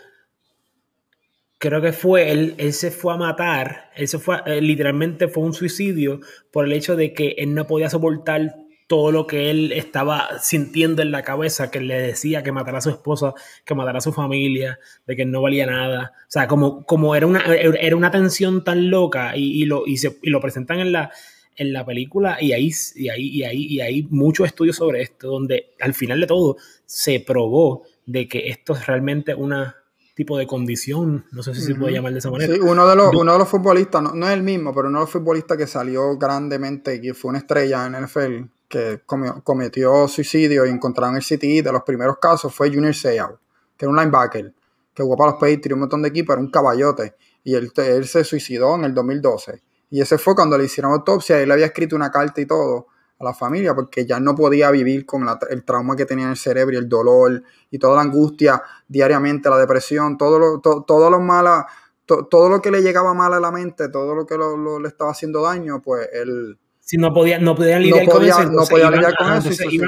creo 1.61 1.83
que 1.83 1.93
fue, 1.93 2.31
él, 2.31 2.55
él 2.57 2.73
se 2.73 2.91
fue 2.91 3.13
a 3.13 3.19
matar, 3.19 3.91
él 3.95 4.09
se 4.09 4.19
fue, 4.19 4.39
eh, 4.47 4.63
literalmente 4.63 5.29
fue 5.29 5.45
un 5.45 5.53
suicidio 5.53 6.21
por 6.51 6.65
el 6.65 6.73
hecho 6.73 6.97
de 6.97 7.13
que 7.13 7.35
él 7.37 7.55
no 7.55 7.67
podía 7.67 7.91
soportar 7.91 8.57
todo 8.90 9.12
lo 9.12 9.29
que 9.29 9.50
él 9.50 9.70
estaba 9.70 10.40
sintiendo 10.40 11.00
en 11.00 11.12
la 11.12 11.22
cabeza, 11.22 11.70
que 11.70 11.81
le 11.81 11.94
decía 11.96 12.42
que 12.42 12.50
matara 12.50 12.79
a 12.79 12.81
su 12.81 12.90
esposa, 12.90 13.35
que 13.64 13.76
matara 13.76 13.98
a 13.98 14.00
su 14.00 14.12
familia, 14.12 14.81
de 15.07 15.14
que 15.14 15.24
no 15.24 15.40
valía 15.40 15.64
nada. 15.64 16.12
O 16.22 16.26
sea, 16.26 16.48
como, 16.48 16.85
como 16.85 17.14
era, 17.14 17.24
una, 17.29 17.40
era 17.55 17.94
una 17.94 18.11
tensión 18.11 18.64
tan 18.64 18.90
loca 18.90 19.37
y, 19.37 19.64
lo, 19.64 19.87
y, 19.87 19.96
se, 19.98 20.18
y 20.22 20.31
lo 20.31 20.40
presentan 20.40 20.81
en 20.81 20.90
la, 20.90 21.12
en 21.55 21.72
la 21.72 21.87
película 21.87 22.38
y 22.40 22.50
ahí, 22.50 22.72
y 22.96 23.09
ahí, 23.11 23.29
y 23.29 23.44
ahí, 23.44 23.66
y 23.66 23.81
hay 23.81 24.03
muchos 24.11 24.48
estudios 24.48 24.74
sobre 24.74 25.03
esto, 25.03 25.29
donde 25.29 25.70
al 25.79 25.94
final 25.94 26.18
de 26.18 26.26
todo 26.26 26.57
se 26.85 27.20
probó 27.20 27.85
de 28.07 28.26
que 28.26 28.48
esto 28.48 28.72
es 28.72 28.88
realmente 28.88 29.37
una 29.37 29.76
tipo 30.16 30.37
de 30.37 30.48
condición, 30.48 31.26
no 31.31 31.44
sé 31.44 31.55
si 31.55 31.61
se 31.61 31.76
puede 31.76 31.92
llamar 31.92 32.12
de 32.12 32.18
esa 32.18 32.31
manera. 32.33 32.53
Sí, 32.53 32.61
uno 32.61 32.88
de 32.88 32.96
los, 32.96 33.14
uno 33.14 33.33
de 33.35 33.38
los 33.38 33.48
futbolistas, 33.48 34.03
no, 34.03 34.26
es 34.26 34.35
el 34.35 34.42
mismo, 34.42 34.74
pero 34.74 34.88
uno 34.88 34.98
de 34.98 35.05
los 35.05 35.11
futbolistas 35.11 35.57
que 35.57 35.68
salió 35.68 36.18
grandemente 36.18 37.00
y 37.00 37.12
fue 37.12 37.29
una 37.29 37.38
estrella 37.38 37.87
en 37.87 38.05
NFL, 38.05 38.50
que 38.70 39.02
cometió 39.04 40.06
suicidio 40.06 40.64
y 40.64 40.70
encontraron 40.70 41.16
el 41.16 41.22
CTI 41.22 41.61
de 41.61 41.72
los 41.72 41.83
primeros 41.83 42.18
casos, 42.18 42.54
fue 42.54 42.72
Junior 42.72 42.94
Seau, 42.94 43.37
que 43.76 43.85
era 43.85 43.90
un 43.90 43.96
linebacker, 43.96 44.54
que 44.94 45.02
jugó 45.02 45.16
para 45.16 45.33
los 45.33 45.40
Patriots, 45.40 45.72
un 45.72 45.80
montón 45.80 46.02
de 46.02 46.09
equipos, 46.09 46.35
era 46.35 46.40
un 46.40 46.52
caballote, 46.52 47.16
y 47.42 47.56
él, 47.56 47.72
él 47.74 48.06
se 48.06 48.22
suicidó 48.22 48.76
en 48.76 48.85
el 48.85 48.94
2012. 48.94 49.61
Y 49.90 50.00
ese 50.00 50.18
fue 50.18 50.37
cuando 50.37 50.56
le 50.56 50.66
hicieron 50.66 50.92
autopsia, 50.92 51.40
él 51.40 51.50
había 51.50 51.66
escrito 51.66 51.96
una 51.96 52.12
carta 52.12 52.40
y 52.40 52.46
todo 52.46 52.87
a 53.18 53.24
la 53.24 53.35
familia 53.35 53.74
porque 53.74 54.06
ya 54.06 54.20
no 54.20 54.37
podía 54.37 54.70
vivir 54.70 55.04
con 55.04 55.26
el 55.50 55.64
trauma 55.64 55.96
que 55.96 56.06
tenía 56.06 56.26
en 56.26 56.30
el 56.30 56.37
cerebro 56.37 56.76
y 56.76 56.78
el 56.78 56.88
dolor 56.88 57.42
y 57.72 57.78
toda 57.78 57.96
la 57.96 58.02
angustia 58.02 58.62
diariamente, 58.87 59.50
la 59.50 59.59
depresión, 59.59 60.16
todo 60.16 60.38
lo, 60.38 60.61
todo 60.61 61.11
lo 61.11 61.20
mala, 61.20 61.66
todo 62.06 62.48
lo 62.48 62.62
que 62.62 62.70
le 62.70 62.83
llegaba 62.83 63.14
mal 63.14 63.35
a 63.35 63.40
la 63.40 63.50
mente, 63.50 63.88
todo 63.88 64.14
lo 64.14 64.26
que 64.26 64.38
le 64.38 64.88
estaba 64.88 65.11
haciendo 65.11 65.42
daño, 65.42 65.83
pues 65.83 66.09
él... 66.12 66.56
Si 66.90 66.96
no 66.96 67.14
podía, 67.14 67.38
no 67.38 67.55
podía 67.55 67.79
lidiar 67.79 68.05
con 68.07 68.24
eso. 68.24 68.42
No 68.50 68.66
podía 68.66 68.90
lidiar 68.90 69.14
con 69.14 69.33
eso 69.35 69.70
y 69.70 69.81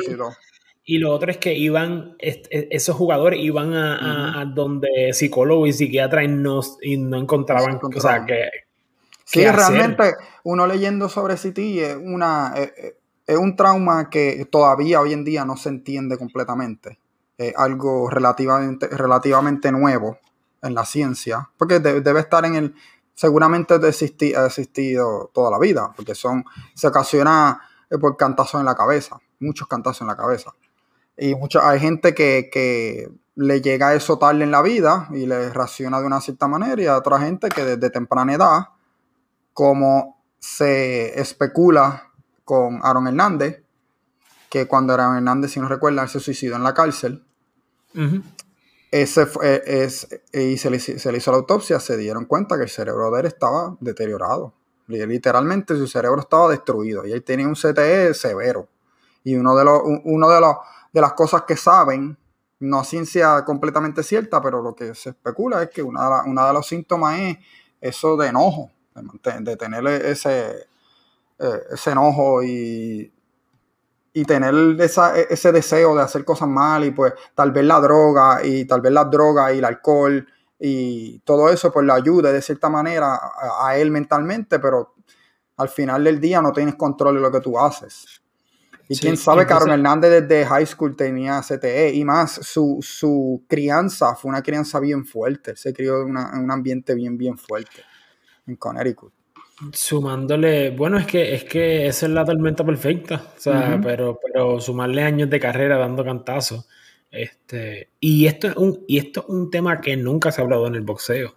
y 0.85 0.99
lo 0.99 1.11
otro 1.13 1.33
es 1.33 1.39
que 1.39 1.53
iban, 1.53 2.15
e, 2.21 2.43
esos 2.71 2.95
jugadores 2.95 3.41
iban 3.41 3.75
a, 3.75 4.45
donde 4.55 5.13
psicólogos 5.13 5.69
y 5.69 5.73
psiquiatras 5.73 6.25
y 6.25 6.29
no, 6.29 6.61
y 6.81 6.97
no 6.97 7.17
encontraban, 7.17 7.81
o 7.83 8.01
sea, 8.01 8.25
que... 8.25 8.49
Sí, 9.25 9.45
realmente 9.45 10.15
uno 10.45 10.65
leyendo 10.67 11.09
sobre 11.09 11.37
City 11.37 11.81
es 11.81 11.97
una... 11.97 12.55
Eh, 12.57 12.73
eh, 12.77 12.97
es 13.27 13.37
un 13.37 13.57
trauma 13.57 14.11
que 14.11 14.47
todavía 14.49 15.01
hoy 15.01 15.13
en 15.13 15.25
día 15.25 15.45
no 15.45 15.57
se 15.57 15.71
entiende 15.71 16.19
completamente. 16.19 17.01
Es 17.37 17.53
algo 17.57 18.11
relativamente, 18.11 18.87
relativamente 18.89 19.73
nuevo 19.73 20.19
en 20.63 20.75
la 20.75 20.85
ciencia, 20.85 21.49
porque 21.57 21.81
debe 21.81 22.21
estar 22.21 22.45
en 22.45 22.55
el, 22.55 22.75
seguramente 23.23 23.75
ha 23.75 24.47
existido 24.47 25.31
toda 25.33 25.49
la 25.49 25.61
vida, 25.61 25.93
porque 25.95 26.13
son, 26.13 26.45
se 26.75 26.89
ocasiona 26.89 27.61
eh, 27.89 27.97
por 27.97 28.17
cantazos 28.17 28.59
en 28.59 28.65
la 28.65 28.75
cabeza, 28.75 29.21
muchos 29.39 29.69
cantazos 29.69 30.01
en 30.01 30.09
la 30.09 30.17
cabeza. 30.17 30.53
Y 31.17 31.33
hay 31.63 31.79
gente 31.79 32.17
que, 32.17 33.09
le 33.35 33.61
llega 33.63 33.95
eso 33.95 34.19
tarde 34.19 34.43
en 34.43 34.51
la 34.51 34.61
vida 34.61 35.09
y 35.13 35.25
le 35.25 35.51
reacciona 35.51 36.01
de 36.01 36.07
una 36.07 36.21
cierta 36.21 36.49
manera, 36.49 36.83
y 36.83 36.87
hay 36.87 36.97
otra 36.97 37.21
gente 37.21 37.49
que 37.49 37.65
desde 37.65 37.91
temprana 37.91 38.35
edad, 38.35 38.69
como 39.55 40.21
se 40.41 41.19
especula 41.21 42.11
con 42.45 42.81
Aaron 42.83 43.07
Hernández, 43.07 43.63
que 44.51 44.67
cuando 44.67 44.95
Aaron 44.95 45.17
Hernández, 45.17 45.53
si 45.53 45.61
no 45.61 45.69
recuerdan, 45.69 46.09
se 46.09 46.19
suicidó 46.19 46.57
en 46.57 46.65
la 46.65 46.75
cárcel. 46.75 47.25
Ese 48.93 49.25
fue, 49.25 49.63
es, 49.65 50.07
y 50.35 50.59
se 50.59 50.69
le, 50.69 50.77
hizo 50.77 51.31
la 51.31 51.39
autopsia, 51.39 51.81
se 51.81 51.97
dieron 51.97 52.27
cuenta 52.27 52.59
que 52.59 52.65
el 52.65 52.69
cerebro 52.69 53.11
de 53.11 53.21
él 53.21 53.27
estaba 53.27 53.75
deteriorado. 53.81 54.53
Literalmente 54.87 55.75
su 55.77 55.87
cerebro 55.87 56.21
estaba 56.21 56.51
destruido 56.51 57.07
y 57.07 57.13
él 57.13 57.25
tenía 57.25 57.49
un 57.49 57.55
CTE 57.55 58.13
severo. 58.13 58.69
Y 59.25 59.35
uno 59.35 59.57
de, 59.57 59.65
los, 59.65 59.81
uno 60.05 60.29
de, 60.29 60.41
los, 60.43 60.57
de 60.93 61.01
las 61.01 61.15
cosas 61.15 61.45
que 61.49 61.57
saben, 61.57 62.19
no 62.61 62.85
ciencia 62.85 63.43
completamente 63.47 64.03
cierta, 64.03 64.43
pero 64.43 64.61
lo 64.61 64.75
que 64.75 64.95
se 64.95 65.11
especula 65.11 65.63
es 65.63 65.71
que 65.71 65.83
uno 65.83 66.01
de, 66.25 66.47
de 66.47 66.53
los 66.53 66.67
síntomas 66.67 67.19
es 67.19 67.39
eso 67.81 68.19
de 68.19 68.29
enojo, 68.29 68.71
de, 68.95 69.41
de 69.41 69.57
tener 69.57 69.87
ese, 69.87 70.67
eh, 71.39 71.61
ese 71.73 71.93
enojo 71.93 72.43
y, 72.43 73.11
y 74.15 74.25
tener 74.25 74.55
ese 74.79 75.53
deseo 75.53 75.95
de 75.97 76.03
hacer 76.03 76.25
cosas 76.25 76.49
mal 76.49 76.85
y 76.85 76.91
pues 76.91 77.15
tal 77.35 77.51
vez 77.51 77.65
la 77.65 77.81
droga 77.81 78.45
y 78.45 78.67
tal 78.67 78.81
vez 78.81 78.93
la 78.93 79.05
droga 79.05 79.53
y 79.53 79.59
el 79.59 79.65
alcohol 79.65 80.27
y 80.59 81.19
todo 81.21 81.49
eso 81.49 81.73
pues 81.73 81.87
le 81.87 81.93
ayude 81.93 82.33
de 82.33 82.43
cierta 82.43 82.69
manera 82.69 83.19
a, 83.61 83.77
él 83.77 83.91
mentalmente, 83.91 84.59
pero 84.59 84.95
al 85.57 85.69
final 85.69 86.05
del 86.05 86.21
día 86.21 86.43
no 86.43 86.53
tienes 86.53 86.75
control 86.75 87.17
de 87.17 87.21
lo 87.21 87.33
que 87.33 87.41
tú 87.41 87.59
haces. 87.59 88.23
Y 88.89 88.99
quién 88.99 89.17
sabe, 89.17 89.47
Carlos 89.47 89.71
Hernández 89.71 90.11
desde 90.11 90.45
high 90.45 90.67
school 90.67 90.95
tenía 90.95 91.41
CTE 91.41 91.95
y 91.95 92.05
más, 92.05 92.33
su, 92.43 93.45
crianza 93.49 94.15
fue 94.15 94.29
una 94.29 94.43
crianza 94.43 94.79
bien 94.79 95.07
fuerte, 95.07 95.57
se 95.57 95.73
crió 95.73 96.03
en, 96.03 96.17
en 96.17 96.41
un 96.41 96.51
ambiente 96.51 96.95
bien, 96.95 97.17
bien 97.17 97.39
fuerte 97.39 97.83
en 98.47 98.57
Connecticut. 98.57 99.13
Sumándole, 99.73 100.71
bueno, 100.71 100.99
es 100.99 101.07
que 101.07 101.35
es 101.35 101.45
que 101.45 101.87
esa 101.87 102.07
es 102.07 102.13
la 102.13 102.25
tormenta 102.25 102.65
perfecta, 102.65 103.33
o 103.37 103.41
sea, 103.41 103.79
pero, 103.83 104.19
pero 104.23 104.61
sumarle 104.61 105.03
años 105.03 105.31
de 105.31 105.39
carrera 105.39 105.77
dando 105.79 106.05
cantazos. 106.05 106.67
Este, 107.11 107.91
y 108.01 108.27
esto 108.27 108.49
es 108.49 108.57
un, 108.57 108.85
y 108.89 108.99
esto 108.99 109.21
es 109.21 109.27
un 109.29 109.51
tema 109.51 109.81
que 109.81 109.97
nunca 109.97 110.33
se 110.33 110.41
ha 110.41 110.45
hablado 110.45 110.67
en 110.67 110.75
el 110.75 110.81
boxeo. 110.81 111.37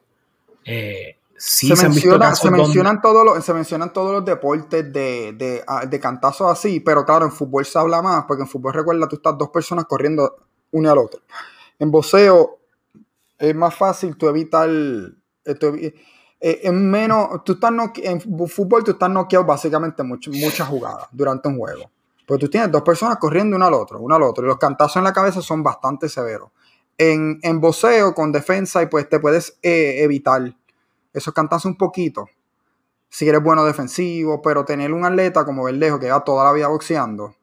Eh, 0.64 1.18
sí 1.38 1.68
se, 1.68 1.76
se, 1.76 1.90
menciona, 1.90 2.32
donde- 2.32 2.64
mencionan 2.64 3.02
todos 3.02 3.26
los, 3.26 3.44
se 3.44 3.54
mencionan 3.54 3.92
todos 3.94 4.14
los 4.14 4.26
deportes 4.26 4.92
de, 4.92 5.34
de, 5.34 5.62
ah, 5.68 5.86
de 5.86 6.00
cantazos 6.00 6.50
así, 6.50 6.80
pero 6.80 7.06
claro, 7.06 7.26
en 7.26 7.32
fútbol 7.32 7.66
se 7.66 7.78
habla 7.78 8.02
más, 8.02 8.24
porque 8.26 8.44
en 8.44 8.48
fútbol 8.50 8.74
recuerda, 8.74 9.08
tú 9.08 9.18
estás 9.18 9.38
dos 9.38 9.50
personas 9.50 9.86
corriendo 9.86 10.36
una 10.72 10.94
al 10.94 10.98
otro. 10.98 11.22
En 11.78 11.92
boxeo 11.92 12.60
es 13.38 13.54
más 13.54 13.76
fácil 13.76 14.16
tú 14.16 14.30
evitar, 14.30 14.70
tú 15.60 15.78
eh, 16.48 16.60
es 16.64 16.72
menos, 16.74 17.44
tú 17.44 17.54
estás 17.54 17.72
noque- 17.72 18.04
en 18.08 18.22
fútbol 18.22 18.84
tú 18.84 18.92
estás 18.92 19.10
noqueado 19.10 19.46
básicamente 19.46 20.04
mucho- 20.04 20.30
muchas 20.32 20.68
jugadas 20.68 21.08
durante 21.12 21.48
un 21.48 21.58
juego. 21.58 21.90
Pero 22.28 22.38
tú 22.40 22.48
tienes 22.50 22.72
dos 22.72 22.84
personas 22.84 23.18
corriendo 23.18 23.56
uno 23.56 23.66
al 23.66 23.74
otro, 23.74 24.00
uno 24.00 24.14
al 24.16 24.22
otro, 24.24 24.44
y 24.46 24.48
los 24.48 24.58
cantazos 24.58 24.98
en 24.98 25.06
la 25.06 25.14
cabeza 25.14 25.42
son 25.42 25.64
bastante 25.64 26.08
severos. 26.08 26.50
En, 26.98 27.40
en 27.42 27.60
boxeo, 27.60 28.14
con 28.14 28.32
defensa, 28.32 28.82
y 28.84 28.86
pues 28.88 29.10
te 29.10 29.20
puedes 29.20 29.58
eh, 29.64 30.04
evitar 30.04 30.56
esos 31.14 31.34
cantazos 31.34 31.66
un 31.66 31.78
poquito. 31.78 32.28
Si 33.10 33.28
eres 33.28 33.42
bueno 33.42 33.64
defensivo, 33.66 34.42
pero 34.42 34.66
tener 34.66 34.94
un 34.94 35.04
atleta 35.06 35.46
como 35.46 35.64
Verdejo 35.64 36.00
que 36.00 36.12
va 36.12 36.24
toda 36.24 36.44
la 36.44 36.52
vida 36.52 36.68
boxeando, 36.68 37.34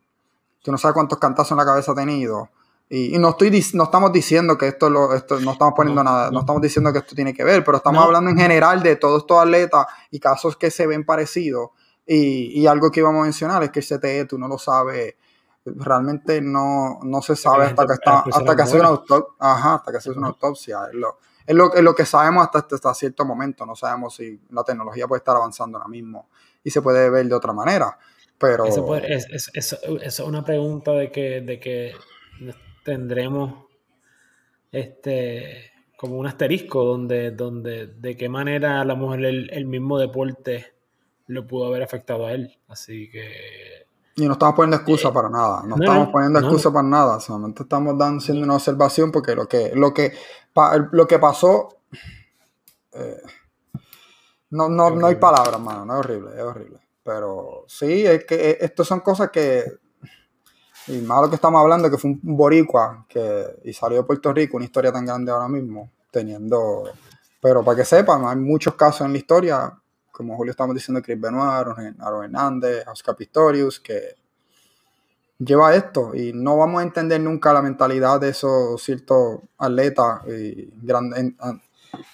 tú 0.62 0.70
no 0.70 0.78
sabes 0.78 0.94
cuántos 0.94 1.18
cantazos 1.18 1.52
en 1.52 1.56
la 1.58 1.64
cabeza 1.64 1.90
ha 1.92 1.94
tenido. 1.96 2.50
Y, 2.94 3.14
y 3.16 3.18
no, 3.18 3.30
estoy, 3.30 3.50
no 3.72 3.84
estamos 3.84 4.12
diciendo 4.12 4.58
que 4.58 4.68
esto, 4.68 4.90
lo, 4.90 5.14
esto 5.14 5.40
no 5.40 5.52
estamos 5.52 5.72
poniendo 5.74 6.04
No, 6.04 6.10
nada, 6.10 6.26
no 6.26 6.32
no. 6.32 6.40
estamos 6.40 6.60
diciendo 6.60 6.92
que 6.92 6.98
esto 6.98 7.14
tiene 7.14 7.32
que 7.32 7.42
ver, 7.42 7.64
pero 7.64 7.78
estamos 7.78 8.00
No. 8.00 8.04
hablando 8.06 8.28
en 8.30 8.36
general 8.36 8.82
de 8.82 8.96
todos 8.96 9.22
estos 9.22 9.38
atletas 9.40 9.86
y 10.10 10.20
casos 10.20 10.58
que 10.58 10.70
se 10.70 10.86
ven 10.86 11.06
parecidos. 11.06 11.70
Y, 12.06 12.60
y 12.60 12.66
algo 12.66 12.90
que 12.90 13.00
íbamos 13.00 13.20
a 13.20 13.24
mencionar 13.24 13.62
es 13.62 13.70
que 13.70 13.80
el 13.80 13.86
CTE 13.86 14.26
tú 14.26 14.36
no 14.38 14.46
lo 14.46 14.58
sabes, 14.58 15.14
realmente 15.64 16.40
no, 16.42 16.98
no 17.02 17.22
se 17.22 17.34
sabe 17.36 17.64
hasta 17.66 17.86
que, 17.86 17.92
está, 17.94 18.24
hasta 18.30 18.56
que 18.56 18.62
hace 18.62 18.78
una 18.78 18.88
autopsia. 18.88 19.34
Ajá, 19.38 19.74
hasta 19.76 19.90
que 19.92 19.96
hace 19.98 20.10
una 20.10 20.26
autopsia. 20.28 20.80
Es 20.92 20.94
lo, 20.94 21.18
es 21.46 21.54
lo, 21.54 21.74
es 21.74 21.82
lo 21.82 21.94
que 21.94 22.04
sabemos 22.04 22.44
hasta, 22.52 22.74
hasta 22.74 22.92
cierto 22.94 23.24
momento. 23.24 23.64
No 23.64 23.74
sabemos 23.74 24.16
si 24.16 24.38
la 24.50 24.64
tecnología 24.64 25.06
puede 25.08 25.20
estar 25.20 25.36
avanzando 25.36 25.78
ahora 25.78 25.88
mismo 25.88 26.28
y 26.62 26.70
se 26.70 26.82
puede 26.82 27.08
ver 27.08 27.26
de 27.26 27.34
otra 27.34 27.52
manera. 27.54 27.96
Pero 28.36 28.66
Eso, 28.66 28.84
puede- 28.84 29.14
es, 29.14 29.26
es- 29.32 29.50
eso 29.54 29.76
es 30.02 30.20
una 30.20 30.44
pregunta 30.44 30.90
de 30.92 31.10
que, 31.12 31.40
de 31.40 31.58
que 31.60 31.92
tendremos 32.84 33.66
este 34.70 35.70
como 35.96 36.16
un 36.18 36.26
asterisco 36.26 36.82
donde, 36.84 37.30
donde 37.30 37.86
de 37.86 38.16
qué 38.16 38.28
manera 38.28 38.80
a 38.80 38.84
lo 38.84 38.96
mejor 38.96 39.24
el, 39.24 39.50
el 39.52 39.66
mismo 39.66 39.98
deporte 39.98 40.74
lo 41.28 41.46
pudo 41.46 41.66
haber 41.66 41.82
afectado 41.82 42.26
a 42.26 42.32
él. 42.32 42.58
Así 42.66 43.08
que 43.10 43.86
Y 44.16 44.26
no 44.26 44.32
estamos 44.32 44.54
poniendo 44.56 44.76
excusa 44.76 45.12
para 45.12 45.28
nada, 45.30 45.62
no, 45.62 45.76
Eh, 45.76 45.78
no, 45.78 45.84
estamos 45.84 46.08
poniendo 46.08 46.38
no. 46.40 46.46
excusa 46.46 46.72
para 46.72 46.86
nada, 46.88 47.20
solamente 47.20 47.62
estamos 47.62 47.96
dando, 47.96 48.18
haciendo 48.18 48.44
una 48.44 48.56
observación 48.56 49.10
porque 49.12 49.34
lo 49.34 49.46
que, 49.46 49.72
lo 49.74 49.94
que, 49.94 50.12
pa- 50.52 50.76
lo 50.92 51.06
que 51.06 51.18
pasó, 51.18 51.68
eh, 52.92 53.22
no, 54.50 54.68
no, 54.68 54.90
no 54.90 55.06
hay 55.06 55.16
palabras, 55.16 55.60
mano, 55.60 55.84
no 55.84 55.94
es 55.94 55.98
horrible, 56.00 56.30
es 56.36 56.42
horrible. 56.42 56.78
Pero 57.02 57.64
sí, 57.68 58.04
es 58.06 58.24
que 58.24 58.50
eh, 58.50 58.58
esto 58.60 58.84
son 58.84 59.00
cosas 59.00 59.30
que, 59.30 59.64
y 60.88 60.98
más 61.00 61.22
lo 61.22 61.28
que 61.28 61.36
estamos 61.36 61.60
hablando, 61.60 61.90
que 61.90 61.98
fue 61.98 62.10
un 62.10 62.20
boricua 62.22 63.06
que, 63.08 63.60
y 63.64 63.72
salió 63.72 63.98
de 63.98 64.04
Puerto 64.04 64.32
Rico, 64.32 64.56
una 64.56 64.66
historia 64.66 64.92
tan 64.92 65.06
grande 65.06 65.30
ahora 65.30 65.48
mismo, 65.48 65.90
teniendo, 66.10 66.84
pero 67.40 67.64
para 67.64 67.76
que 67.76 67.84
sepan, 67.84 68.26
hay 68.26 68.36
muchos 68.36 68.74
casos 68.74 69.02
en 69.06 69.12
la 69.12 69.18
historia, 69.18 69.72
como 70.10 70.36
Julio 70.36 70.50
estamos 70.50 70.74
diciendo, 70.74 71.00
Chris 71.02 71.20
Benoit, 71.20 71.66
Aaron 72.00 72.24
Hernández, 72.24 72.86
Oscar 72.88 73.16
Pistorius, 73.16 73.80
que 73.80 74.16
lleva 75.38 75.74
esto 75.74 76.14
y 76.14 76.32
no 76.32 76.56
vamos 76.56 76.80
a 76.80 76.84
entender 76.84 77.20
nunca 77.20 77.52
la 77.52 77.62
mentalidad 77.62 78.20
de 78.20 78.28
esos 78.28 78.82
ciertos 78.82 79.40
atletas 79.58 80.20
y 80.28 80.70
grandes, 80.82 81.34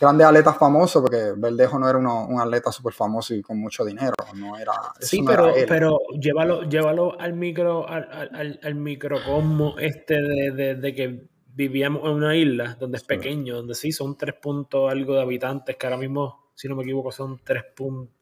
grandes 0.01 0.27
atletas 0.27 0.57
famosos, 0.59 1.03
porque 1.03 1.33
Verdejo 1.37 1.79
no 1.79 1.89
era 1.89 1.99
uno- 1.99 2.27
un 2.27 2.41
atleta 2.41 2.73
súper 2.73 2.93
famoso 2.93 3.35
y 3.35 3.43
con 3.43 3.59
mucho 3.59 3.85
dinero, 3.85 4.15
no 4.35 4.57
era, 4.59 4.73
sí, 5.01 5.23
no 5.23 5.33
era 5.33 5.43
pero, 5.53 5.67
pero 5.69 5.99
llévalo, 6.21 6.63
llévalo 6.63 7.21
al 7.21 7.33
micro, 7.35 7.89
al, 7.89 8.09
al, 8.33 8.61
al- 8.63 8.75
microcosmo 8.75 9.77
este 9.79 10.15
de, 10.21 10.51
de- 10.53 10.75
de 10.75 10.95
que 10.95 11.29
vivíamos 11.55 12.03
en 12.05 12.11
una 12.11 12.37
isla 12.37 12.77
donde 12.79 12.97
es 12.99 13.03
Sí. 13.03 13.09
pequeño, 13.09 13.57
donde 13.57 13.75
sí 13.75 13.91
son 13.93 14.17
tres 14.17 14.35
puntos 14.41 14.91
algo 14.91 15.15
de 15.15 15.23
habitantes, 15.23 15.77
que 15.77 15.87
ahora 15.87 15.97
mismo, 15.99 16.51
si 16.55 16.69
no 16.69 16.77
me 16.77 16.83
equivoco, 16.83 17.11
son 17.13 17.41
tres 17.45 17.65
puntos. 17.75 18.15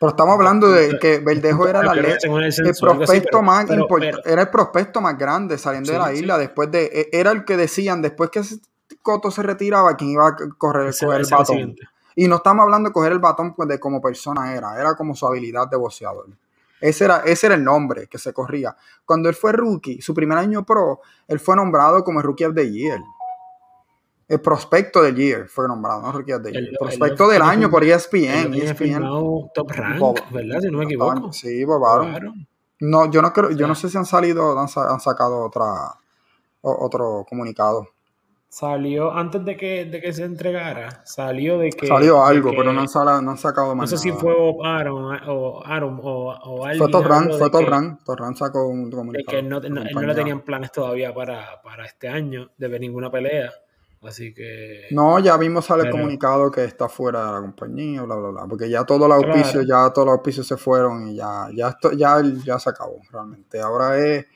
Pero 0.00 0.10
estamos 0.10 0.34
hablando 0.34 0.70
de 0.70 0.98
que 0.98 1.18
Verdejo 1.18 1.66
era 1.68 1.80
el 1.80 1.88
atleta, 1.88 2.20
Según 2.20 2.42
el 2.42 2.52
prospecto 2.80 3.42
más 3.42 3.70
importante, 3.70 4.18
era 4.30 4.42
el 4.42 4.48
prospecto 4.50 5.00
más 5.00 5.16
grande 5.16 5.56
saliendo 5.56 5.92
de 5.92 5.98
la 5.98 6.08
sí. 6.08 6.18
isla 6.18 6.36
después 6.36 6.70
de, 6.70 6.84
e- 6.86 7.08
era 7.12 7.30
el 7.30 7.44
que 7.44 7.56
decían 7.56 8.02
después 8.02 8.28
que 8.30 8.42
Coto 9.04 9.30
se 9.30 9.42
retiraba, 9.44 9.94
quien 9.96 10.10
iba 10.10 10.26
a 10.26 10.36
correr, 10.58 10.88
ese- 10.88 11.06
coger 11.06 11.20
el 11.20 11.26
batón. 11.30 11.56
Y 12.16 12.26
no 12.26 12.36
estamos 12.36 12.62
hablando 12.64 12.88
de 12.88 12.92
coger 12.92 13.12
el 13.12 13.18
batón 13.20 13.54
pues, 13.54 13.68
de 13.68 13.78
como 13.78 14.00
persona 14.00 14.52
era, 14.54 14.80
era 14.80 14.96
como 14.96 15.14
su 15.14 15.26
habilidad 15.26 15.68
de 15.68 15.76
boxeador. 15.76 16.26
Ese 16.80 17.04
era, 17.04 17.18
ese 17.18 17.46
era 17.46 17.54
el 17.54 17.62
nombre 17.64 18.08
que 18.08 18.18
se 18.18 18.32
corría. 18.32 18.76
Cuando 19.06 19.28
él 19.28 19.34
fue 19.34 19.52
rookie, 19.52 20.00
su 20.02 20.12
primer 20.14 20.38
año 20.38 20.64
pro, 20.64 21.00
él 21.28 21.38
fue 21.38 21.54
nombrado 21.54 22.02
como 22.02 22.18
el 22.20 22.24
Rookie 22.26 22.44
of 22.46 22.54
the 22.54 22.68
Year. 22.70 23.00
El 24.26 24.40
prospecto 24.40 25.02
del 25.02 25.14
Year 25.16 25.48
fue 25.48 25.68
nombrado, 25.68 26.00
no 26.00 26.10
Rookie 26.12 26.32
of 26.32 26.42
the 26.42 26.50
Year. 26.50 26.64
El 26.64 26.76
prospecto 26.78 27.28
del 27.28 27.42
año 27.42 27.70
por 27.70 27.84
E 27.84 27.92
ESPN. 27.92 28.54
ESPN 28.54 28.76
firmado 28.76 29.50
top 29.54 29.70
rank, 29.70 29.98
Bob- 30.00 30.30
¿verdad? 30.32 30.60
Si 30.60 30.70
no 30.70 30.78
me 30.78 30.84
equivoco. 30.84 31.32
Sí, 31.32 31.64
bobaron. 31.64 32.08
Claro. 32.10 32.32
No, 32.80 33.10
yo 33.10 33.20
no 33.22 33.32
creo, 33.32 33.50
yo 33.50 33.66
no 33.66 33.74
sé 33.74 33.88
si 33.90 33.96
han 33.98 34.06
salido, 34.06 34.58
han, 34.58 34.66
han 34.76 35.00
sacado 35.00 35.42
otra, 35.44 35.94
otro 36.62 37.24
comunicado. 37.28 37.88
Salió 38.56 39.12
antes 39.12 39.44
de 39.44 39.56
que, 39.56 39.84
de 39.84 40.00
que 40.00 40.12
se 40.12 40.22
entregara, 40.22 41.02
salió 41.04 41.58
de 41.58 41.70
que. 41.70 41.88
Salió 41.88 42.22
de 42.22 42.28
algo, 42.28 42.50
que- 42.52 42.56
pero 42.56 42.72
no 42.72 42.82
han, 42.82 42.88
sala- 42.88 43.20
no 43.20 43.32
han 43.32 43.36
sacado 43.36 43.70
No 43.70 43.74
más 43.74 43.90
sé 43.90 43.98
si 43.98 44.10
nada. 44.10 44.20
fue 44.20 44.32
o 44.32 44.64
Aaron 44.64 45.18
o, 45.26 45.64
Aaron 45.66 45.98
o, 46.00 46.28
o 46.32 46.64
alguien. 46.64 46.78
Fue 46.78 46.86
habló 47.02 47.36
fue 47.36 47.46
de. 47.46 47.50
Top 47.50 48.16
Rank 48.16 48.36
sacó 48.36 48.68
un 48.68 48.90
De 48.90 48.96
comunicado. 48.96 49.36
que 49.36 49.42
no, 49.42 49.58
no- 49.58 49.82
no 49.92 50.00
le 50.02 50.14
tenían 50.14 50.42
planes 50.42 50.70
todavía 50.70 51.12
para, 51.12 51.60
para 51.64 51.84
este 51.84 52.06
año 52.06 52.52
de 52.56 52.68
ver 52.68 52.80
ninguna 52.80 53.10
pelea. 53.10 53.50
Así 54.04 54.32
que. 54.32 54.82
No, 54.92 55.18
ya 55.18 55.36
mismo 55.36 55.60
sale 55.60 55.82
el 55.82 55.88
Pero- 55.88 55.96
comunicado 56.02 56.48
que 56.52 56.62
está 56.62 56.88
fuera 56.88 57.26
de 57.26 57.32
la 57.32 57.40
compañía, 57.40 58.02
bla, 58.02 58.14
bla, 58.14 58.28
bla. 58.28 58.46
Porque 58.48 58.70
ya 58.70 58.84
todos 58.84 59.08
los 59.08 59.16
auspicios, 59.24 59.66
ya 59.66 59.90
todos 59.92 60.06
los 60.06 60.14
auspicios 60.14 60.46
se 60.46 60.56
fueron 60.56 61.08
y 61.08 61.16
ya, 61.16 61.48
ya 61.52 61.70
esto, 61.70 61.90
ya, 61.90 62.22
ya 62.44 62.56
se 62.60 62.70
acabó 62.70 63.00
realmente. 63.10 63.60
Ahora 63.60 63.98
es 63.98 64.26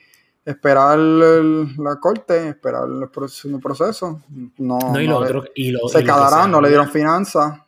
esperar 0.49 0.97
el- 0.99 1.75
la 1.77 1.95
corte, 1.99 2.49
esperar 2.49 2.83
el 2.87 3.09
próximo 3.09 3.59
proceso. 3.59 4.21
No, 4.57 4.77
No, 4.93 5.01
y 5.01 5.07
no 5.07 5.19
lo 5.19 5.25
le- 5.25 5.25
otro. 5.37 5.51
Y 5.55 5.71
lo, 5.71 5.87
se 5.87 5.99
y 5.99 6.03
lo 6.03 6.13
que 6.13 6.19
quedaron, 6.19 6.51
no 6.51 6.61
le 6.61 6.69
dieron 6.69 6.89
finanzas, 6.89 7.61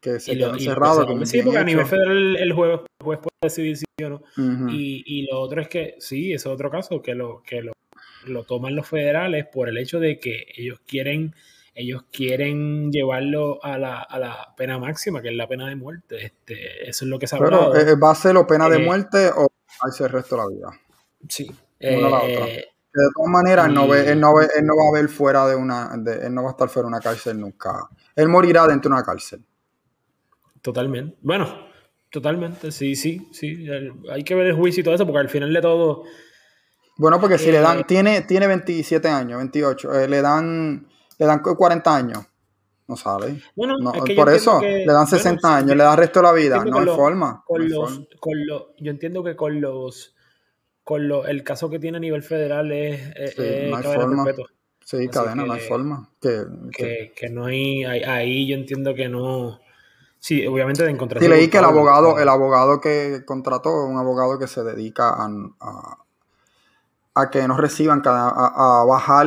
que 0.00 0.20
se 0.20 0.32
y 0.32 0.34
lo- 0.36 0.46
quedó 0.46 0.48
y 0.48 0.52
lo 0.52 0.56
que 0.58 0.64
encerrado. 0.64 0.94
se 0.94 0.98
que 0.98 1.02
habla- 1.04 1.16
muy 1.16 1.26
sí, 1.26 1.42
porque 1.42 1.58
a 1.58 1.64
nivel 1.64 1.86
federal 1.86 2.36
el, 2.36 2.52
juez, 2.52 2.70
el 3.00 3.04
juez 3.04 3.18
puede 3.18 3.30
decidir 3.42 3.76
sí 3.76 3.84
o 4.04 4.08
no. 4.10 4.22
Y, 4.70 5.02
y 5.06 5.26
lo 5.30 5.40
otro 5.40 5.60
es 5.60 5.68
que, 5.68 5.96
sí, 5.98 6.32
es 6.32 6.46
otro 6.46 6.70
caso, 6.70 7.02
que 7.02 7.14
lo, 7.14 7.42
que 7.42 7.62
lo, 7.62 7.72
lo 8.26 8.44
toman 8.44 8.74
los 8.76 8.86
federales 8.88 9.46
por 9.46 9.68
el 9.68 9.78
hecho 9.78 9.98
de 10.00 10.18
que 10.20 10.46
ellos 10.56 10.80
quieren, 10.86 11.34
ellos 11.74 12.04
quieren 12.12 12.90
llevarlo 12.92 13.58
a 13.64 13.78
la, 13.78 14.00
a 14.02 14.18
la 14.18 14.54
pena 14.56 14.78
máxima, 14.78 15.22
que 15.22 15.28
es 15.28 15.34
la 15.36 15.46
pena 15.48 15.68
de 15.68 15.76
muerte. 15.76 16.24
Este, 16.24 16.88
eso 16.88 17.04
es 17.04 17.08
lo 17.08 17.18
que 17.18 17.26
se 17.26 17.36
ha 17.36 17.38
hablado. 17.38 17.74
eh, 17.76 17.94
¿va 17.96 18.10
a 18.10 18.14
ser 18.14 18.36
o 18.36 18.46
pena 18.46 18.68
de 18.68 18.76
Eh, 18.82 18.84
muerte 18.84 19.30
o 19.36 19.48
hace 19.82 20.04
el 20.04 20.10
resto 20.10 20.36
de 20.36 20.42
la 20.42 20.48
vida? 20.48 20.80
sí. 21.28 21.50
Una 21.80 22.08
a 22.08 22.10
la 22.10 22.18
Eh, 22.26 22.34
otra. 22.36 22.46
Que 22.46 23.02
de 23.02 23.08
todas 23.14 23.30
maneras, 23.30 23.66
él 23.68 23.74
no, 23.74 23.86
y- 23.86 23.90
ve- 23.90 24.10
él, 24.12 24.20
no 24.20 24.34
ve- 24.34 24.48
él 24.56 24.66
no 24.66 24.74
va 24.76 24.88
a 24.88 25.00
ver 25.00 25.08
fuera 25.08 25.46
de 25.46 25.54
una. 25.56 25.90
de- 25.98 26.26
él 26.26 26.34
no 26.34 26.42
va 26.42 26.48
a 26.48 26.52
estar 26.52 26.68
fuera 26.68 26.86
de 26.86 26.94
una 26.94 27.00
cárcel 27.00 27.38
nunca. 27.38 27.88
Él 28.16 28.28
morirá 28.28 28.66
dentro 28.66 28.88
de 28.90 28.94
una 28.96 29.04
cárcel. 29.04 29.44
Totalmente. 30.62 31.16
Bueno, 31.22 31.46
totalmente, 32.10 32.72
sí, 32.72 32.96
sí, 32.96 33.28
sí. 33.32 33.66
El- 33.68 33.92
hay 34.10 34.24
que 34.24 34.34
ver 34.34 34.46
el 34.48 34.54
juicio 34.56 34.80
y 34.80 34.84
todo 34.84 34.94
eso, 34.94 35.06
porque 35.06 35.20
al 35.20 35.28
final 35.28 35.52
de 35.52 35.60
todo, 35.60 36.04
Bueno, 37.00 37.20
porque 37.20 37.38
si 37.38 37.52
le 37.52 37.58
Eh, 37.58 37.60
dan. 37.60 37.86
Tiene, 37.86 38.22
tiene 38.22 38.48
27 38.48 39.06
años, 39.08 39.38
28. 39.38 39.94
eh, 39.94 40.08
le 40.08 40.20
dan. 40.20 40.88
Le 41.16 41.26
dan 41.26 41.38
40 41.40 41.94
años. 41.94 42.26
No 42.88 42.96
sale. 42.96 43.40
bueno, 43.54 43.74
No, 43.78 43.92
es 43.94 44.02
que 44.02 44.14
yo 44.16 44.24
por 44.24 44.32
eso, 44.34 44.58
que- 44.60 44.66
le 44.78 44.86
dan 44.86 45.04
bueno, 45.04 45.06
60 45.06 45.48
sí, 45.48 45.54
años, 45.54 45.76
le 45.76 45.82
dan 45.84 45.92
el 45.92 45.98
resto 45.98 46.20
de 46.20 46.26
la 46.26 46.32
vida. 46.32 46.64
No 46.64 46.78
hay 46.78 46.84
lo- 46.86 46.96
forma. 46.96 47.44
con 47.46 47.68
los, 47.68 47.90
forma. 47.90 48.06
con 48.18 48.46
los, 48.46 48.62
yo 48.78 48.90
entiendo 48.90 49.22
que 49.22 49.36
con 49.36 49.60
los, 49.60 50.16
con 50.88 51.06
los, 51.06 51.28
el 51.28 51.44
caso 51.44 51.68
que 51.68 51.78
tiene 51.78 51.98
a 51.98 52.00
nivel 52.00 52.22
federal 52.22 52.72
es, 52.72 53.14
es- 53.14 53.34
Sí, 53.34 53.42
es 53.42 53.70
no 53.70 53.76
hay 53.76 53.82
cadena 53.82 54.00
forma. 54.06 54.24
perpetua. 54.24 54.50
Sí, 54.82 54.96
así 54.96 55.08
cadena, 55.08 55.44
no 55.44 55.52
hay 55.52 55.60
que- 55.60 55.66
forma. 55.66 56.10
Que, 56.18 56.44
que- 56.72 56.82
que, 56.82 57.12
que 57.14 57.28
no 57.28 57.44
hay, 57.44 57.84
ahí, 57.84 58.02
ahí 58.04 58.48
yo 58.48 58.54
entiendo 58.56 58.94
que 58.94 59.06
no, 59.10 59.60
sí, 60.18 60.46
obviamente 60.46 60.82
de 60.84 60.90
encontrar. 60.90 61.22
Sí, 61.22 61.28
leí 61.28 61.48
que 61.48 61.58
el 61.58 61.64
abogado, 61.66 62.18
el 62.18 62.26
abogado 62.30 62.80
que 62.80 63.22
contrató 63.26 63.68
es 63.84 63.90
un 63.90 63.98
abogado 63.98 64.38
que 64.38 64.46
se 64.46 64.64
dedica 64.64 65.10
a, 65.10 65.28
a, 65.60 65.98
a 67.16 67.30
que 67.30 67.46
no 67.46 67.58
reciban, 67.58 68.00
cada- 68.00 68.30
a, 68.30 68.80
a 68.80 68.84
bajar, 68.86 69.26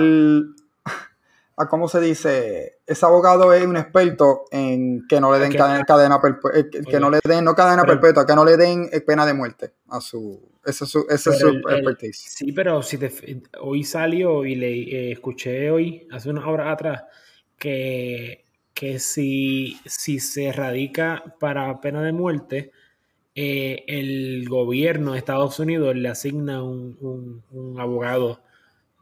a 1.58 1.68
cómo 1.70 1.88
se 1.88 2.00
dice, 2.02 2.80
ese 2.88 3.06
abogado 3.06 3.54
es 3.54 3.64
un 3.68 3.78
experto 3.78 4.46
en 4.50 5.06
que 5.08 5.22
no 5.22 5.32
le 5.32 5.38
den 5.38 5.52
Que- 5.52 5.60
cadena, 5.60 5.84
cadena 5.86 6.20
perpe- 6.20 6.56
eh, 6.56 6.70
que, 6.72 6.82
que 6.82 7.00
no 7.00 7.12
le 7.12 7.20
den, 7.24 7.46
no 7.46 7.54
cadena 7.54 7.84
perpetua, 7.84 8.26
que 8.26 8.34
no 8.34 8.46
le 8.46 8.58
den 8.58 8.90
pena 9.06 9.28
de 9.28 9.36
muerte 9.36 9.74
a 9.90 10.02
su, 10.02 10.42
ese 10.66 10.84
es 10.84 10.90
su, 10.90 11.06
ese 11.10 11.30
es 11.32 11.40
su 11.40 11.48
el- 11.48 11.56
el- 11.68 11.78
expertise. 11.78 12.18
Sí, 12.18 12.52
pero 12.52 12.82
si 12.84 12.98
te, 12.98 13.12
hoy 13.60 13.84
salió 13.84 14.46
y 14.46 14.56
le 14.56 14.72
eh, 14.72 15.12
escuché 15.12 15.72
hoy, 15.72 16.08
hace 16.12 16.30
unas 16.30 16.46
horas 16.46 16.74
atrás, 16.74 17.04
que 17.58 18.46
que 18.74 19.00
si, 19.00 19.78
si 19.86 20.20
se 20.20 20.52
radica 20.52 21.36
para 21.40 21.80
pena 21.82 22.02
de 22.02 22.14
muerte, 22.14 22.72
eh, 23.36 23.84
el 23.88 24.48
gobierno 24.50 25.12
de 25.12 25.20
Estados 25.20 25.60
Unidos 25.60 25.96
le 25.96 26.10
asigna 26.10 26.64
un, 26.64 27.76
abogado 27.78 28.42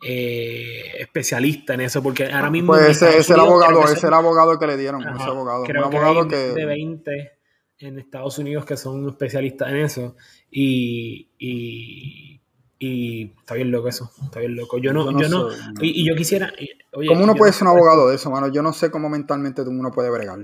eh, 0.06 0.98
especialista 1.00 1.76
en 1.76 1.82
eso, 1.82 2.04
porque 2.04 2.26
ahora 2.26 2.50
mismo... 2.50 2.74
Pues 2.74 2.90
ese, 3.02 3.20
es 3.20 3.30
el 3.30 3.40
abogado, 3.40 3.84
ese 3.86 4.08
el 4.08 4.14
abogado 4.14 4.60
que 4.60 4.68
le 4.68 4.76
dieron, 4.76 5.02
ese 5.02 5.24
abogado. 5.24 5.64
Creo 5.64 5.88
un 5.88 5.96
abogado 5.96 6.28
que, 6.28 6.36
de 6.36 6.66
20 6.66 7.32
en 7.80 8.00
Estados 8.00 8.38
Unidos 8.38 8.66
que 8.66 8.76
son 8.76 9.08
especialistas 9.08 9.70
en 9.70 9.78
eso 9.78 10.16
y, 10.52 11.30
y, 11.38 12.42
está 13.40 13.56
bien 13.56 13.72
loco 13.72 13.90
eso, 13.90 14.12
está 14.24 14.40
bien 14.40 14.56
loco. 14.56 14.78
Yo 14.78 14.94
no, 14.94 15.12
yo 15.20 15.30
no, 15.30 15.50
y, 15.82 16.08
yo 16.08 16.16
quisiera... 16.16 16.52
¿Cómo 16.92 17.24
uno 17.24 17.36
puede 17.36 17.54
ser 17.54 17.64
un 17.64 17.76
abogado 17.76 18.10
de 18.10 18.16
eso, 18.16 18.32
mano? 18.32 18.48
Yo 18.48 18.62
no 18.62 18.74
sé 18.74 18.90
cómo 18.90 19.10
mentalmente 19.10 19.62
uno 19.62 19.92
puede 19.92 20.10
bregar 20.10 20.40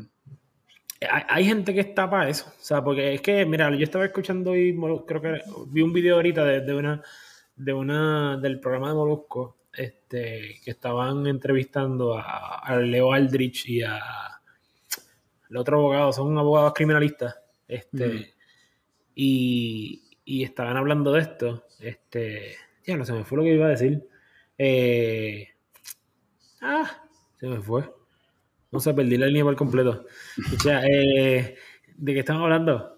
hay, 1.09 1.45
gente 1.45 1.73
que 1.73 1.81
está 1.81 2.09
para 2.09 2.29
eso. 2.29 2.47
O 2.47 2.63
sea, 2.63 2.83
porque 2.83 3.13
es 3.13 3.21
que, 3.21 3.45
mira, 3.45 3.69
yo 3.75 3.83
estaba 3.83 4.05
escuchando 4.05 4.55
y 4.55 4.77
creo 5.05 5.21
que 5.21 5.41
vi 5.67 5.81
un 5.81 5.93
video 5.93 6.15
ahorita 6.15 6.43
de, 6.45 6.75
una, 6.75 7.01
de 7.55 7.73
una, 7.73 8.37
del 8.37 8.59
programa 8.59 8.89
de 8.89 8.95
Molusco, 8.95 9.57
este, 9.73 10.59
que 10.63 10.71
estaban 10.71 11.27
entrevistando 11.27 12.17
a, 12.17 12.77
Leo 12.77 13.13
Aldrich 13.13 13.67
y 13.67 13.83
a 13.83 13.99
el 15.49 15.57
otro 15.57 15.77
abogado, 15.77 16.11
son 16.11 16.37
abogados 16.37 16.73
criminalistas, 16.73 17.35
este, 17.67 18.33
y, 19.15 20.04
y, 20.25 20.43
estaban 20.43 20.78
hablando 20.78 21.13
de 21.13 21.21
esto, 21.21 21.63
este, 21.80 22.56
ya 22.86 22.97
no 22.97 23.06
se 23.06 23.13
me 23.13 23.23
fue 23.23 23.38
lo 23.38 23.43
que 23.43 23.54
iba 23.54 23.65
a 23.67 23.69
decir. 23.69 24.08
Eh, 24.58 25.47
ah, 26.62 27.04
se 27.39 27.47
me 27.47 27.62
fue. 27.62 27.89
No 28.71 28.80
sé, 28.80 28.93
perdí 28.93 29.17
la 29.17 29.28
línea 29.28 29.43
por 29.43 29.56
completo. 29.56 30.06
Eh, 30.65 31.56
¿de 31.95 32.13
qué 32.13 32.19
estamos 32.19 32.43
hablando? 32.43 32.95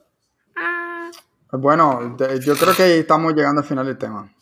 Bueno, 1.51 2.17
yo 2.17 2.55
creo 2.55 2.75
que 2.75 2.99
estamos 2.99 3.33
llegando 3.33 3.61
al 3.61 3.67
final 3.67 3.85
del 3.85 3.97
tema. 3.97 4.33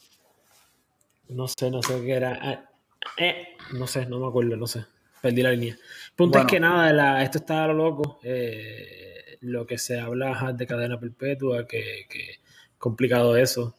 No 1.30 1.48
sé, 1.48 1.70
no 1.70 1.82
sé 1.82 2.02
qué 2.04 2.14
era. 2.14 2.40
Ah, 2.42 2.70
eh, 3.18 3.58
no 3.74 3.86
sé, 3.86 4.06
no 4.06 4.20
me 4.20 4.28
acuerdo, 4.28 4.56
no 4.56 4.68
sé. 4.68 4.86
Perdí 5.22 5.42
la 5.42 5.52
línea. 5.52 5.78
Punto 6.16 6.40
es 6.40 6.46
que 6.46 6.60
nada, 6.60 7.22
esto 7.24 7.40
está 7.40 7.64
a 7.64 7.68
lo 7.68 7.74
loco. 7.74 8.20
Eh, 8.24 9.14
lo 9.46 9.66
que 9.66 9.78
se 9.78 10.00
habla 10.00 10.54
de 10.54 10.68
cadena 10.68 11.00
perpetua, 11.00 11.68
que, 11.68 12.06
que 12.10 12.40
complicado 12.78 13.38
eso. 13.38 13.76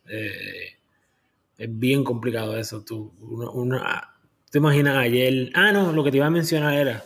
es 1.58 1.78
bien 1.78 2.04
complicado 2.04 2.56
eso. 2.56 2.84
Tú, 2.84 3.12
una, 3.20 4.16
¿Te 4.50 4.58
imaginas 4.58 4.96
ayer? 4.96 5.50
Ah, 5.54 5.72
no, 5.72 5.92
lo 5.92 6.04
que 6.04 6.10
te 6.10 6.16
iba 6.18 6.26
a 6.26 6.30
mencionar 6.30 6.74
era 6.74 7.04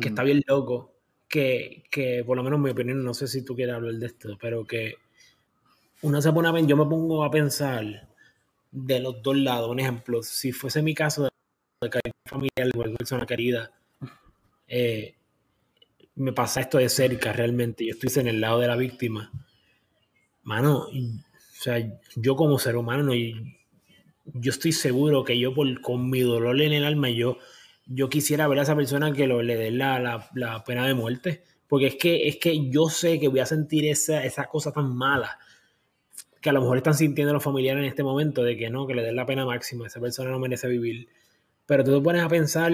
que 0.00 0.08
está 0.08 0.22
bien 0.22 0.42
loco, 0.46 0.94
que, 1.28 1.84
que, 1.90 2.22
por 2.24 2.36
lo 2.36 2.42
menos 2.42 2.58
en 2.58 2.62
mi 2.62 2.70
opinión, 2.70 3.04
no 3.04 3.12
sé 3.12 3.26
si 3.26 3.44
tú 3.44 3.56
quieres 3.56 3.74
hablar 3.74 3.94
de 3.94 4.06
esto, 4.06 4.38
pero 4.40 4.64
que 4.64 4.94
uno 6.02 6.22
se 6.22 6.32
pone 6.32 6.48
a 6.48 6.60
yo 6.60 6.76
me 6.76 6.86
pongo 6.86 7.24
a 7.24 7.30
pensar 7.30 8.08
de 8.70 9.00
los 9.00 9.20
dos 9.22 9.36
lados. 9.36 9.68
Un 9.68 9.80
ejemplo, 9.80 10.22
si 10.22 10.52
fuese 10.52 10.80
mi 10.80 10.94
caso 10.94 11.24
de 11.24 11.90
que 11.90 12.00
hay 12.04 12.12
familia 12.24 12.70
o 12.74 12.96
persona 12.96 13.26
querida, 13.26 13.72
eh, 14.68 15.16
me 16.20 16.32
pasa 16.32 16.60
esto 16.60 16.78
de 16.78 16.88
cerca 16.88 17.32
realmente, 17.32 17.86
yo 17.86 17.92
estoy 17.92 18.10
en 18.20 18.28
el 18.28 18.40
lado 18.40 18.60
de 18.60 18.66
la 18.66 18.76
víctima. 18.76 19.30
Mano, 20.42 20.86
o 20.88 20.90
sea, 21.52 21.82
yo 22.16 22.36
como 22.36 22.58
ser 22.58 22.76
humano, 22.76 23.12
yo 23.14 24.50
estoy 24.50 24.72
seguro 24.72 25.24
que 25.24 25.38
yo 25.38 25.54
por, 25.54 25.80
con 25.80 26.08
mi 26.10 26.20
dolor 26.20 26.60
en 26.60 26.72
el 26.72 26.84
alma, 26.84 27.10
yo 27.10 27.38
yo 27.92 28.08
quisiera 28.08 28.46
ver 28.46 28.60
a 28.60 28.62
esa 28.62 28.76
persona 28.76 29.12
que 29.12 29.26
lo, 29.26 29.42
le 29.42 29.56
dé 29.56 29.70
la, 29.72 30.28
pena 30.64 30.86
de 30.86 30.94
muerte. 30.94 31.42
Porque 31.66 31.88
es 31.88 31.96
que, 31.96 32.28
es 32.28 32.36
que 32.36 32.70
yo 32.70 32.88
sé 32.88 33.20
que 33.20 33.28
voy 33.28 33.40
a 33.40 33.46
sentir 33.46 33.84
esa, 33.86 34.24
esa 34.24 34.46
cosa 34.46 34.72
tan 34.72 34.94
mala 34.96 35.38
que 36.40 36.50
a 36.50 36.52
lo 36.52 36.62
mejor 36.62 36.78
están 36.78 36.94
sintiendo 36.94 37.32
los 37.32 37.44
familiares 37.44 37.82
en 37.82 37.88
este 37.88 38.02
momento 38.02 38.42
de 38.42 38.56
que 38.56 38.70
no, 38.70 38.86
que 38.86 38.94
le 38.94 39.02
den 39.02 39.14
la 39.14 39.26
pena 39.26 39.44
máxima, 39.44 39.86
esa 39.86 40.00
persona 40.00 40.30
no 40.30 40.38
merece 40.38 40.68
vivir. 40.68 41.08
Pero 41.66 41.84
tú 41.84 41.92
te 41.96 42.02
pones 42.02 42.22
a 42.22 42.28
pensar 42.28 42.72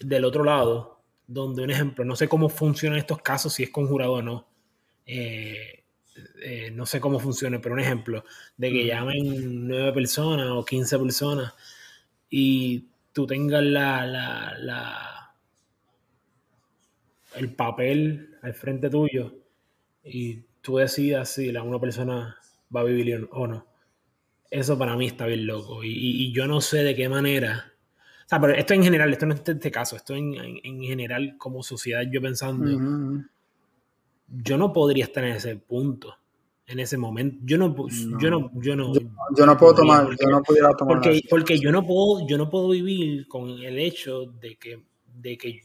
del 0.00 0.24
otro 0.24 0.42
lado, 0.42 0.97
donde 1.28 1.62
un 1.62 1.70
ejemplo, 1.70 2.04
no 2.04 2.16
sé 2.16 2.26
cómo 2.26 2.48
funcionan 2.48 2.98
estos 2.98 3.22
casos, 3.22 3.52
si 3.52 3.62
es 3.62 3.70
conjurado 3.70 4.14
o 4.14 4.22
no. 4.22 4.48
Eh, 5.06 5.84
eh, 6.42 6.70
no 6.72 6.84
sé 6.86 7.00
cómo 7.00 7.20
funciona, 7.20 7.60
pero 7.60 7.74
un 7.74 7.80
ejemplo 7.80 8.24
de 8.56 8.70
que 8.70 8.86
llamen 8.86 9.68
nueve 9.68 9.92
personas 9.92 10.48
o 10.50 10.64
quince 10.64 10.98
personas 10.98 11.54
y 12.28 12.88
tú 13.12 13.26
tengas 13.26 13.62
la, 13.62 14.04
la, 14.06 15.34
el 17.36 17.54
papel 17.54 18.36
al 18.42 18.54
frente 18.54 18.90
tuyo 18.90 19.34
y 20.02 20.40
tú 20.60 20.78
decidas 20.78 21.30
si 21.30 21.52
la 21.52 21.62
una 21.62 21.78
persona 21.78 22.36
va 22.74 22.80
a 22.80 22.84
vivir 22.84 23.28
o 23.30 23.46
no. 23.46 23.66
Eso 24.50 24.78
para 24.78 24.96
mí 24.96 25.06
está 25.06 25.26
bien 25.26 25.46
loco. 25.46 25.84
Y, 25.84 26.32
yo 26.32 26.46
no 26.46 26.60
sé 26.60 26.78
de 26.78 26.94
qué 26.94 27.08
manera. 27.08 27.72
O 28.28 28.30
sea, 28.30 28.40
pero 28.40 28.52
esto 28.52 28.74
en 28.74 28.82
general, 28.82 29.10
esto 29.10 29.24
no 29.24 29.34
es 29.34 29.42
este 29.46 29.70
caso, 29.70 29.96
esto 29.96 30.14
en, 30.14 30.34
en, 30.34 30.82
general 30.82 31.36
como 31.38 31.62
sociedad, 31.62 32.02
yo 32.10 32.20
pensando, 32.20 33.24
yo 34.28 34.58
no 34.58 34.72
podría 34.72 35.04
estar 35.04 35.24
en 35.24 35.36
ese 35.36 35.56
punto 35.56 36.14
en 36.68 36.80
ese 36.80 36.98
momento. 36.98 37.38
Yo 37.44 37.58
no, 37.58 37.74
yo 38.20 38.30
no, 38.30 38.50
yo 38.54 38.76
no, 38.76 38.92
yo, 39.34 39.46
no 39.46 39.56
puedo 39.56 39.74
tomar, 39.76 40.06
yo 40.20 40.28
no 40.28 40.42
pudiera 40.42 40.74
tomar. 40.74 40.96
Porque, 40.96 41.22
porque 41.28 41.58
yo 41.58 41.72
no 41.72 41.84
puedo, 41.84 42.26
yo 42.28 42.36
no 42.36 42.50
puedo 42.50 42.68
vivir 42.68 43.26
con 43.26 43.48
el 43.48 43.78
hecho 43.78 44.26
de 44.26 44.56
que, 44.56 44.84
de 45.06 45.38
que 45.38 45.62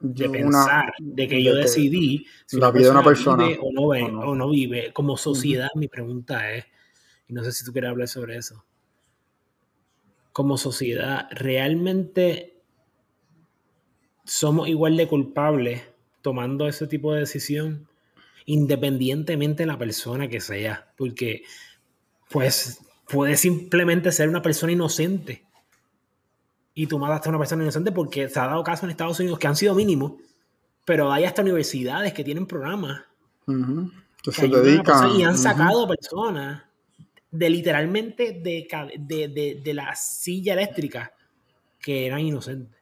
de 0.00 0.28
pensar, 0.28 0.92
de 0.98 1.28
que 1.28 1.42
yo 1.42 1.54
decidí 1.54 2.26
si 2.46 2.58
la 2.58 2.70
vida 2.70 2.86
de 2.86 2.90
una 2.90 3.02
persona 3.02 3.46
vive 3.46 3.58
o, 3.62 3.72
no, 3.72 3.90
vive, 3.90 4.10
o, 4.14 4.34
no. 4.34 4.50
vive. 4.50 4.92
Como 4.92 5.16
sociedad, 5.16 5.68
mi 5.74 5.88
pregunta 5.88 6.50
es, 6.52 6.64
y 7.28 7.34
no 7.34 7.44
sé 7.44 7.52
si 7.52 7.64
tú 7.64 7.72
quieres 7.72 7.90
hablar 7.90 8.08
sobre 8.08 8.36
eso. 8.36 8.64
Como 10.36 10.58
sociedad, 10.58 11.28
¿realmente 11.30 12.60
somos 14.24 14.68
igual 14.68 14.96
de 14.98 15.08
culpables 15.08 15.82
tomando 16.20 16.68
ese 16.68 16.86
tipo 16.86 17.14
de 17.14 17.20
decisión? 17.20 17.88
independientemente 18.46 19.64
de 19.64 19.66
la 19.66 19.76
persona 19.76 20.28
que 20.28 20.40
sea, 20.40 20.92
porque 20.96 21.42
pues 22.30 22.80
puede 23.08 23.36
simplemente 23.36 24.12
ser 24.12 24.28
una 24.28 24.40
persona 24.40 24.72
inocente. 24.72 25.44
Y 26.74 26.86
tú 26.86 26.98
mataste 26.98 27.28
a 27.28 27.30
una 27.30 27.38
persona 27.38 27.62
inocente 27.64 27.90
porque 27.90 28.28
se 28.28 28.38
ha 28.38 28.46
dado 28.46 28.62
caso 28.62 28.86
en 28.86 28.90
Estados 28.90 29.18
Unidos 29.18 29.38
que 29.38 29.48
han 29.48 29.56
sido 29.56 29.74
mínimos, 29.74 30.12
pero 30.84 31.12
hay 31.12 31.24
hasta 31.24 31.42
universidades 31.42 32.12
que 32.12 32.22
tienen 32.22 32.46
programas 32.46 33.02
y 35.16 35.22
han 35.22 35.38
sacado 35.38 35.88
personas 35.88 36.62
de 37.38 37.50
literalmente 37.50 38.32
de, 38.32 39.60
de, 39.62 39.74
la 39.74 39.94
silla 39.94 40.54
eléctrica 40.54 41.12
que 41.80 42.06
eran 42.06 42.20
inocentes. 42.20 42.80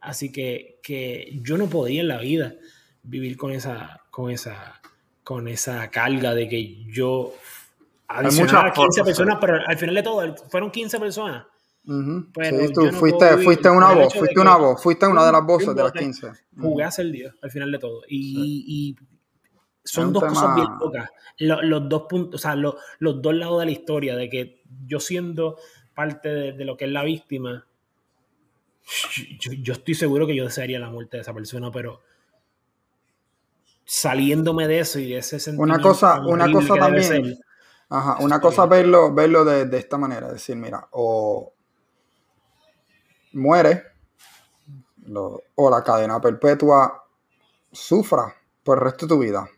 Así 0.00 0.30
que, 0.30 0.78
que 0.82 1.38
yo 1.42 1.58
no 1.58 1.68
podía 1.68 2.00
en 2.00 2.08
la 2.08 2.18
vida 2.18 2.54
vivir 3.02 3.36
con 3.36 3.52
esa, 3.52 4.00
con 4.10 4.30
esa, 4.30 4.80
con 5.24 5.48
esa 5.48 5.90
carga 5.90 6.34
de 6.34 6.48
que 6.48 6.84
yo 6.86 7.34
adicionaba 8.08 8.72
15 8.72 9.04
personas, 9.04 9.38
pero 9.40 9.58
al 9.66 9.76
final 9.76 9.94
de 9.94 10.02
todo 10.02 10.36
fueron 10.50 10.70
15 10.70 10.98
personas. 10.98 11.46
sí, 11.84 12.72
tú 12.72 12.90
fuiste, 12.92 13.38
fuiste 13.38 13.68
una 13.68 13.92
voz, 13.92 14.14
fuiste 14.14 14.40
una 14.40 14.56
voz, 14.56 14.82
fuiste 14.82 15.06
una 15.06 15.24
de 15.26 15.32
las 15.32 15.44
voces 15.44 15.74
de 15.74 15.82
las 15.82 15.92
15. 15.92 16.32
Jugué 16.58 16.84
a 16.84 16.90
ser 16.90 17.10
Dios 17.10 17.34
al 17.42 17.50
final 17.50 17.72
de 17.72 17.78
todo. 17.78 18.02
Y, 18.08 18.96
son 19.88 20.12
dos 20.12 20.24
cosas 20.24 20.54
bien 20.54 20.68
locas. 20.80 21.10
Los, 21.38 21.88
dos 21.88 22.02
puntos, 22.08 22.40
o 22.40 22.42
sea, 22.42 22.54
los, 22.56 22.74
dos 23.00 23.34
lados 23.34 23.60
de 23.60 23.66
la 23.66 23.72
historia, 23.72 24.16
de 24.16 24.28
que 24.28 24.62
yo 24.86 25.00
siendo 25.00 25.56
parte 25.94 26.28
de, 26.28 26.64
lo 26.64 26.76
que 26.76 26.86
es 26.86 26.90
la 26.90 27.04
víctima, 27.04 27.66
yo, 29.38 29.52
yo, 29.52 29.72
estoy 29.74 29.94
seguro 29.94 30.26
que 30.26 30.34
yo 30.34 30.44
desearía 30.44 30.78
la 30.78 30.90
muerte 30.90 31.16
de 31.16 31.22
esa 31.22 31.34
persona, 31.34 31.70
pero 31.70 32.00
saliéndome 33.84 34.66
de 34.66 34.80
eso 34.80 34.98
y 34.98 35.10
de 35.10 35.18
ese 35.18 35.38
sentimiento. 35.38 35.74
Una 35.74 35.82
cosa, 35.82 36.20
una 36.20 36.50
cosa 36.50 36.74
también. 36.74 37.38
Ajá, 37.90 38.18
una 38.20 38.38
cosa 38.40 38.66
verlo, 38.66 39.14
verlo 39.14 39.44
de, 39.44 39.64
de, 39.64 39.78
esta 39.78 39.96
manera, 39.96 40.30
decir, 40.30 40.56
mira, 40.56 40.86
o 40.90 41.54
muere, 43.32 43.84
o 45.54 45.70
la 45.70 45.82
cadena 45.82 46.20
perpetua 46.20 47.04
sufra 47.72 48.34
por 48.62 48.78
el 48.78 48.84
resto 48.84 49.06
de 49.06 49.08
tu 49.08 49.18
vida. 49.18 49.48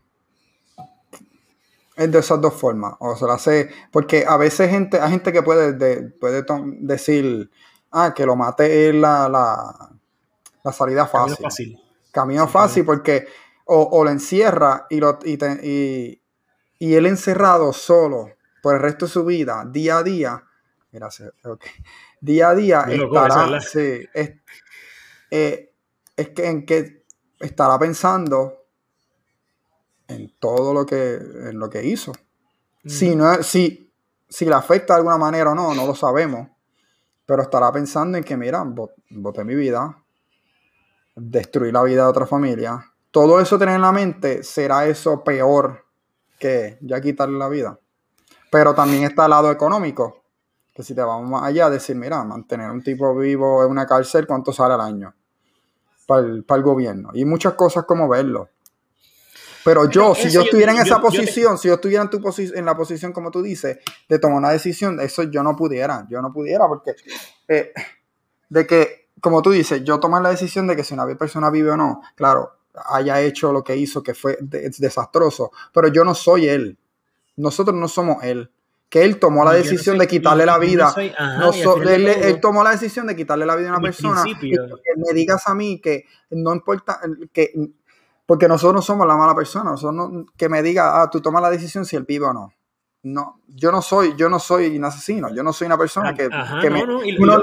Es 2.01 2.11
de 2.11 2.19
esas 2.19 2.41
dos 2.41 2.55
formas. 2.55 2.95
O 3.01 3.15
se 3.15 3.27
la 3.27 3.35
hace. 3.35 3.69
Porque 3.93 4.25
a 4.27 4.39
veces 4.39 4.71
gente, 4.71 4.99
hay 4.99 5.11
gente 5.11 5.33
que 5.33 5.43
puede, 5.43 6.11
puede 6.19 6.45
decir, 6.81 7.51
ah, 7.91 8.15
que 8.15 8.25
lo 8.25 8.37
mate 8.37 8.89
es 8.89 8.95
la, 8.95 9.29
la, 9.29 9.91
la 10.65 10.73
salida 10.73 11.07
fácil. 11.07 11.37
Camino 11.37 11.51
fácil. 11.51 11.81
Camino 12.11 12.49
fácil, 12.49 12.85
porque 12.87 13.27
o, 13.67 14.03
lo 14.03 14.11
encierra 14.11 14.87
y, 14.89 14.99
lo, 14.99 15.19
y, 15.25 16.21
y, 16.79 16.95
él 16.95 17.07
encerrado 17.07 17.73
solo 17.73 18.31
por 18.63 18.77
el 18.77 18.81
resto 18.81 19.05
de 19.05 19.13
su 19.13 19.25
vida, 19.25 19.65
día 19.71 19.99
a 19.99 20.03
día, 20.03 20.45
día 22.21 22.49
a 22.49 22.55
día 22.55 22.81
estará, 22.89 23.61
eh, 25.31 25.73
es 26.17 26.29
que 26.31 26.47
en 26.47 26.67
que 26.67 27.05
estará 27.39 27.79
pensando 27.79 28.60
en 30.11 30.33
todo 30.39 30.75
lo 30.75 30.85
que, 30.85 31.15
en 31.15 31.59
lo 31.59 31.71
que 31.71 31.85
hizo. 31.85 32.13
Si, 32.85 33.15
no, 33.15 33.43
si, 33.43 33.93
si 34.29 34.45
le 34.45 34.55
afecta 34.55 34.95
de 34.95 34.99
alguna 34.99 35.19
manera 35.19 35.51
o 35.51 35.55
no, 35.55 35.75
no 35.75 35.87
lo 35.87 35.95
sabemos. 35.95 36.49
Pero 37.27 37.43
estará 37.43 37.71
pensando 37.71 38.19
en 38.19 38.25
que, 38.25 38.37
mira, 38.37 38.65
boté 39.11 39.45
mi 39.45 39.55
vida, 39.55 39.97
destruí 41.15 41.71
la 41.71 41.83
vida 41.83 42.03
de 42.03 42.09
otra 42.09 42.27
familia. 42.27 42.93
Todo 43.11 43.41
eso 43.41 43.59
tener 43.59 43.77
en 43.77 43.83
la 43.83 43.93
mente, 43.93 44.43
será 44.43 44.87
eso 44.87 45.23
peor 45.23 45.85
que 46.39 46.79
ya 46.81 47.01
quitarle 47.01 47.39
la 47.39 47.49
vida. 47.49 47.79
Pero 48.51 48.75
también 48.75 49.05
está 49.05 49.25
el 49.25 49.31
lado 49.31 49.51
económico, 49.51 50.23
que 50.75 50.83
si 50.83 50.95
te 50.95 51.03
vamos 51.03 51.29
más 51.29 51.45
allá, 51.45 51.71
decir, 51.71 51.95
mira, 51.95 52.25
mantener 52.25 52.71
un 52.71 52.83
tipo 52.83 53.15
vivo 53.15 53.65
en 53.65 53.71
una 53.71 53.87
cárcel, 53.87 54.27
¿cuánto 54.27 54.53
sale 54.53 54.75
al 54.75 54.81
año? 54.81 55.15
Para 56.07 56.23
el, 56.23 56.45
para 56.45 56.59
el 56.59 56.65
gobierno. 56.65 57.11
Y 57.15 57.25
muchas 57.25 57.55
cosas 57.55 57.85
como 57.85 58.09
verlo. 58.09 58.49
Pero 59.65 59.89
yo, 59.91 60.15
si 60.15 60.31
yo 60.31 60.43
estuviera 60.43 60.73
en 60.73 60.79
esa 60.79 61.01
posición, 61.01 61.59
si 61.59 61.69
yo 61.69 61.75
estuviera 61.75 62.03
en, 62.03 62.11
tu 62.11 62.21
en 62.55 62.65
la 62.65 62.77
posición, 62.77 63.13
como 63.13 63.31
tú 63.31 63.43
dices, 63.43 63.79
de 64.09 64.19
tomar 64.19 64.39
una 64.39 64.51
decisión, 64.51 64.99
eso 65.01 65.25
yo 65.25 65.43
no 65.43 65.57
pudiera. 65.57 66.07
Yo 66.09 66.23
no 66.23 66.33
pudiera 66.33 66.67
porque 66.67 66.93
eh, 67.49 67.73
de 68.49 68.67
que, 68.67 69.09
como 69.21 69.43
tú 69.43 69.51
dices, 69.51 69.83
yo 69.85 70.01
tomar 70.01 70.23
la 70.23 70.31
decisión 70.31 70.67
de 70.67 70.77
que 70.77 70.85
si 70.85 70.95
una 70.95 71.07
persona 71.17 71.51
vive 71.51 71.71
o 71.71 71.77
no, 71.77 72.03
claro, 72.15 72.61
haya 72.87 73.21
hecho 73.21 73.53
lo 73.53 73.65
que 73.65 73.77
hizo, 73.77 74.03
que 74.03 74.15
fue 74.15 74.39
desastroso, 74.41 75.53
pero 75.73 75.89
yo 75.89 76.05
no 76.05 76.15
soy 76.15 76.49
él. 76.49 76.79
Nosotros 77.37 77.77
no 77.77 77.89
somos 77.89 78.23
él. 78.25 78.51
Que 78.89 79.05
él 79.05 79.21
tomó 79.21 79.45
la 79.45 79.53
decisión 79.53 79.99
de 79.99 80.09
quitarle 80.09 80.45
la 80.45 80.59
vida. 80.59 80.93
él, 80.97 82.41
tomó 82.41 82.65
la 82.65 82.71
decisión 82.73 83.07
de 83.07 83.15
quitarle 83.15 83.47
la 83.47 83.55
vida 83.55 83.69
a 83.69 83.73
una 83.75 83.81
persona. 83.81 84.25
Y 84.27 84.35
que 84.37 84.59
me 84.97 85.13
digas 85.15 85.47
a 85.47 85.55
mí 85.55 85.81
que 85.81 86.07
no 86.31 86.53
importa, 86.53 87.01
que 87.33 87.53
porque 88.31 88.47
nosotros 88.47 88.75
no 88.77 88.81
somos 88.81 89.09
la 89.09 89.17
mala 89.17 89.35
persona, 89.35 89.73
nosotros 89.73 90.25
que 90.37 90.49
me 90.49 90.63
diga, 90.63 91.03
ah, 91.03 91.11
tú 91.11 91.21
tomas 91.21 91.43
la 91.43 91.51
decisión 91.51 91.85
si 91.85 91.97
él 91.97 92.05
vive 92.07 92.27
o 92.27 92.33
no. 92.33 92.53
No, 93.03 93.41
yo 93.49 93.73
no 93.73 93.83
soy, 93.83 94.15
yo 94.17 94.29
no 94.29 94.39
soy 94.39 94.79
un 94.79 94.85
asesino, 94.85 95.35
yo 95.35 95.43
no 95.43 95.53
soy 95.53 95.67
una 95.67 95.77
persona 95.77 96.15
que, 96.15 96.29
me, 96.29 96.85
uno, 96.85 97.41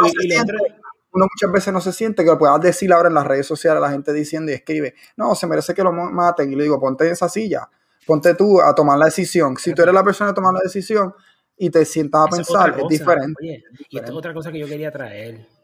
muchas 1.12 1.52
veces 1.52 1.74
no 1.74 1.82
se 1.82 1.92
siente 1.92 2.24
que 2.24 2.30
lo 2.30 2.38
puedas 2.38 2.62
decir 2.62 2.94
ahora 2.94 3.10
en 3.10 3.16
las 3.16 3.28
redes 3.28 3.46
sociales, 3.46 3.82
la 3.82 3.92
gente 3.92 4.14
diciendo 4.14 4.50
y 4.50 4.56
escribe, 4.56 4.96
no, 5.18 5.36
se 5.36 5.46
merece 5.46 5.74
que 5.74 5.84
lo 5.84 5.92
maten. 5.92 6.54
Y 6.54 6.56
le 6.56 6.64
digo, 6.64 6.80
ponte 6.80 7.06
en 7.06 7.12
esa 7.12 7.28
silla, 7.28 7.70
ponte 8.06 8.34
tú 8.36 8.62
a 8.62 8.74
tomar 8.74 8.98
la 8.98 9.08
decisión. 9.08 9.58
Si 9.58 9.74
tú 9.74 9.82
eres 9.82 9.94
la 9.94 10.06
persona 10.06 10.30
a 10.30 10.34
tomar 10.34 10.54
la 10.54 10.62
decisión 10.64 11.14
y 11.58 11.70
te 11.70 11.84
sientas 11.84 12.28
a 12.28 12.30
pensar, 12.34 12.80
es, 12.80 12.88
diferente. 12.88 13.36
Oye, 13.42 13.62
y 13.90 13.98
esto 13.98 14.12
es 14.14 14.18
otra 14.18 14.34
cosa 14.34 14.54
que 14.54 14.60
yo 14.60 14.68
quería 14.68 14.90
traer. 14.90 15.57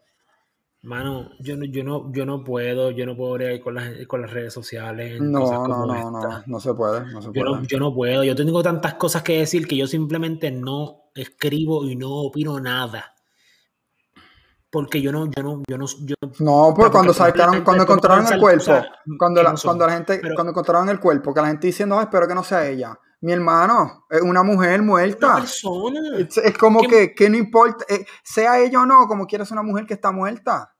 Mano, 0.83 1.29
yo 1.39 1.55
no, 1.55 1.63
yo 1.63 1.81
no, 1.81 2.11
yo 2.11 2.25
no 2.25 2.43
puedo, 2.43 2.91
yo 2.91 3.05
no 3.05 3.15
puedo 3.15 3.39
ir 3.49 3.61
con 3.61 3.75
las, 3.75 4.05
con 4.05 4.21
las 4.21 4.31
redes 4.31 4.51
sociales. 4.53 5.19
No, 5.21 5.39
no, 5.65 5.85
no, 5.85 6.11
no, 6.11 6.43
no 6.45 6.59
se 6.59 6.73
puede, 6.73 7.09
no 7.09 7.21
se 7.21 7.29
yo, 7.33 7.45
No, 7.45 7.63
yo 7.63 7.79
no 7.79 7.93
puedo, 7.93 8.25
yo 8.25 8.35
tengo 8.35 8.61
tantas 8.61 8.95
cosas 8.95 9.23
que 9.23 9.39
decir 9.39 9.65
que 9.65 9.77
yo 9.77 9.87
simplemente 9.87 10.51
no 10.51 11.03
escribo 11.15 11.85
y 11.85 11.95
no 11.95 12.09
opino 12.09 12.59
nada. 12.59 13.15
Porque 14.69 15.01
yo 15.01 15.13
no, 15.13 15.27
yo 15.27 15.41
no, 15.41 15.63
yo 15.65 15.77
no, 15.77 15.85
yo, 16.01 16.15
no, 16.39 16.73
pues 16.75 16.89
cuando 16.89 17.13
sacaron, 17.13 17.63
cuando 17.63 17.83
encontraron 17.83 18.33
el 18.33 18.39
cuerpo, 18.41 18.73
cuando 19.17 19.41
la, 19.41 19.55
cuando 19.63 19.87
la 19.87 19.93
gente, 19.93 20.19
cuando 20.35 20.49
encontraron 20.49 20.89
el 20.89 20.99
cuerpo, 20.99 21.33
que 21.33 21.41
la 21.41 21.47
gente 21.47 21.67
diciendo, 21.67 22.01
espero 22.01 22.27
que 22.27 22.35
no 22.35 22.43
sea 22.43 22.67
ella. 22.67 22.99
Mi 23.21 23.31
hermano, 23.31 24.05
es 24.09 24.21
una 24.21 24.43
mujer 24.43 24.81
muerta. 24.81 25.27
Una 25.27 25.39
persona. 25.39 25.99
Es, 26.19 26.57
como 26.57 26.81
que, 26.81 27.15
que 27.15 27.29
no 27.29 27.37
importa, 27.37 27.85
eh, 27.87 28.05
sea 28.21 28.59
ella 28.59 28.81
o 28.81 28.85
no, 28.85 29.07
como 29.07 29.27
quieras 29.27 29.49
una 29.51 29.63
mujer 29.63 29.85
que 29.85 29.93
está 29.93 30.11
muerta. 30.11 30.72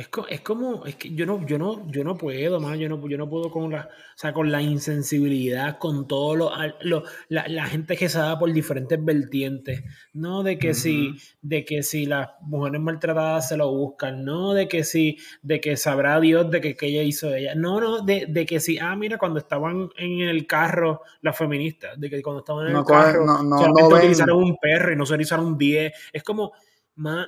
Es, 0.00 0.08
es, 0.30 0.40
como, 0.40 0.86
es 0.86 0.96
que 0.96 1.14
yo 1.14 1.26
no, 1.26 1.44
yo 1.46 1.58
no, 1.58 1.86
yo 1.90 2.02
no 2.04 2.16
puedo, 2.16 2.58
más, 2.58 2.78
yo 2.78 2.88
no, 2.88 3.06
yo 3.06 3.18
no 3.18 3.28
puedo 3.28 3.50
con 3.50 3.70
la, 3.70 3.82
o 3.82 4.16
sea, 4.16 4.32
con 4.32 4.50
la 4.50 4.62
insensibilidad, 4.62 5.76
con 5.76 6.08
todo 6.08 6.34
lo, 6.34 6.50
lo 6.80 7.02
la, 7.28 7.46
la, 7.48 7.66
gente 7.66 7.98
que 7.98 8.08
se 8.08 8.18
da 8.18 8.38
por 8.38 8.50
diferentes 8.50 8.98
vertientes, 9.04 9.84
no 10.14 10.42
de 10.42 10.58
que 10.58 10.72
si, 10.72 11.16
de 11.42 11.66
que 11.66 11.82
si 11.82 12.06
las 12.06 12.30
mujeres 12.40 12.80
maltratadas 12.80 13.50
se 13.50 13.58
lo 13.58 13.70
buscan, 13.70 14.24
no 14.24 14.54
de 14.54 14.68
que 14.68 14.84
si, 14.84 15.18
de 15.42 15.60
que 15.60 15.76
sabrá 15.76 16.18
Dios 16.18 16.50
de 16.50 16.62
que, 16.62 16.74
que 16.76 16.86
ella 16.86 17.02
hizo 17.02 17.34
ella, 17.34 17.54
no, 17.54 17.78
no, 17.78 18.00
de, 18.00 18.24
de, 18.26 18.46
que 18.46 18.58
si, 18.58 18.78
ah, 18.78 18.96
mira, 18.96 19.18
cuando 19.18 19.38
estaban 19.38 19.90
en 19.98 20.20
el 20.20 20.46
carro 20.46 21.02
las 21.20 21.36
feministas, 21.36 22.00
de 22.00 22.08
que 22.08 22.22
cuando 22.22 22.40
estaban 22.40 22.68
en 22.68 22.76
el 22.76 22.84
carro 22.86 23.26
no, 23.26 23.42
no, 23.42 23.58
solamente 23.58 23.94
utilizaron 23.96 24.38
un 24.38 24.56
perro 24.56 24.94
y 24.94 24.96
no 24.96 25.04
se 25.04 25.12
utilizaron 25.12 25.44
un 25.44 25.58
10, 25.58 25.92
es 26.10 26.22
como, 26.22 26.52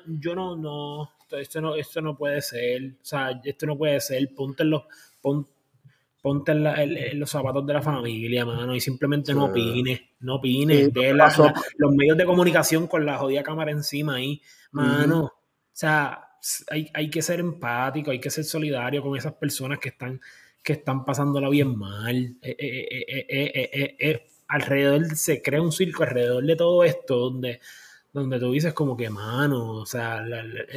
yo 0.06 0.34
no, 0.34 0.56
no, 0.56 1.10
esto, 1.38 1.60
no, 1.60 1.74
esto 1.74 2.00
no 2.00 2.16
puede 2.16 2.40
ser, 2.42 2.82
o 3.00 3.04
sea, 3.04 3.40
esto 3.44 3.66
no 3.66 3.76
puede 3.76 4.00
ser, 4.00 4.28
ponte 4.34 4.62
en 4.62 4.70
los, 4.70 4.82
ponte 5.20 6.52
en, 6.52 7.18
los 7.18 7.30
zapatos 7.30 7.66
de 7.66 7.72
la 7.72 7.82
familia, 7.82 8.44
mano, 8.44 8.74
y 8.74 8.80
simplemente 8.80 9.34
no 9.34 9.46
opines, 9.46 10.00
no 10.20 10.36
opines, 10.36 10.92
de 10.92 11.14
los 11.14 11.92
medios 11.94 12.16
de 12.16 12.24
comunicación 12.24 12.86
con 12.86 13.04
la 13.04 13.18
jodida 13.18 13.42
cámara 13.42 13.70
encima 13.70 14.16
ahí, 14.16 14.40
mano, 14.70 15.24
o 15.24 15.32
sea, 15.72 16.28
hay, 16.70 16.90
hay, 16.92 17.10
que 17.10 17.22
ser 17.22 17.40
empático, 17.40 18.10
hay 18.10 18.20
que 18.20 18.30
ser 18.30 18.44
solidario 18.44 19.02
con 19.02 19.16
esas 19.16 19.34
personas 19.34 19.78
que 19.78 19.90
están, 19.90 20.20
que 20.62 20.74
están 20.74 21.04
pasándola 21.04 21.48
bien 21.48 21.76
mal. 21.76 22.36
Eh, 22.42 22.56
eh, 22.58 23.96
eh, 23.98 24.26
alrededor 24.48 25.16
se 25.16 25.40
crea 25.40 25.62
un 25.62 25.72
circo 25.72 26.02
alrededor 26.02 26.44
de 26.44 26.56
todo 26.56 26.84
esto 26.84 27.16
donde 27.16 27.60
donde 28.12 28.38
tú 28.38 28.52
dices 28.52 28.74
como 28.74 28.96
que, 28.96 29.08
mano, 29.08 29.70
o 29.70 29.86
sea, 29.86 30.24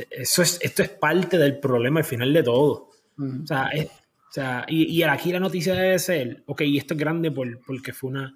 eso 0.09 0.41
es, 0.41 0.57
esto 0.61 0.83
es 0.83 0.89
parte 0.89 1.37
del 1.37 1.59
problema 1.59 1.99
al 1.99 2.05
final 2.05 2.31
de 2.33 2.43
todo. 2.43 2.89
O 3.17 3.47
sea, 3.47 3.69
o 3.75 4.31
sea 4.31 4.65
y, 4.67 4.83
y, 4.85 5.03
aquí 5.03 5.31
la 5.31 5.39
noticia 5.39 5.73
debe 5.73 5.99
ser, 5.99 6.43
ok, 6.45 6.61
y 6.61 6.77
esto 6.77 6.93
es 6.93 6.99
grande 6.99 7.31
por, 7.31 7.59
porque 7.65 7.93
fue 7.93 8.11
una, 8.11 8.35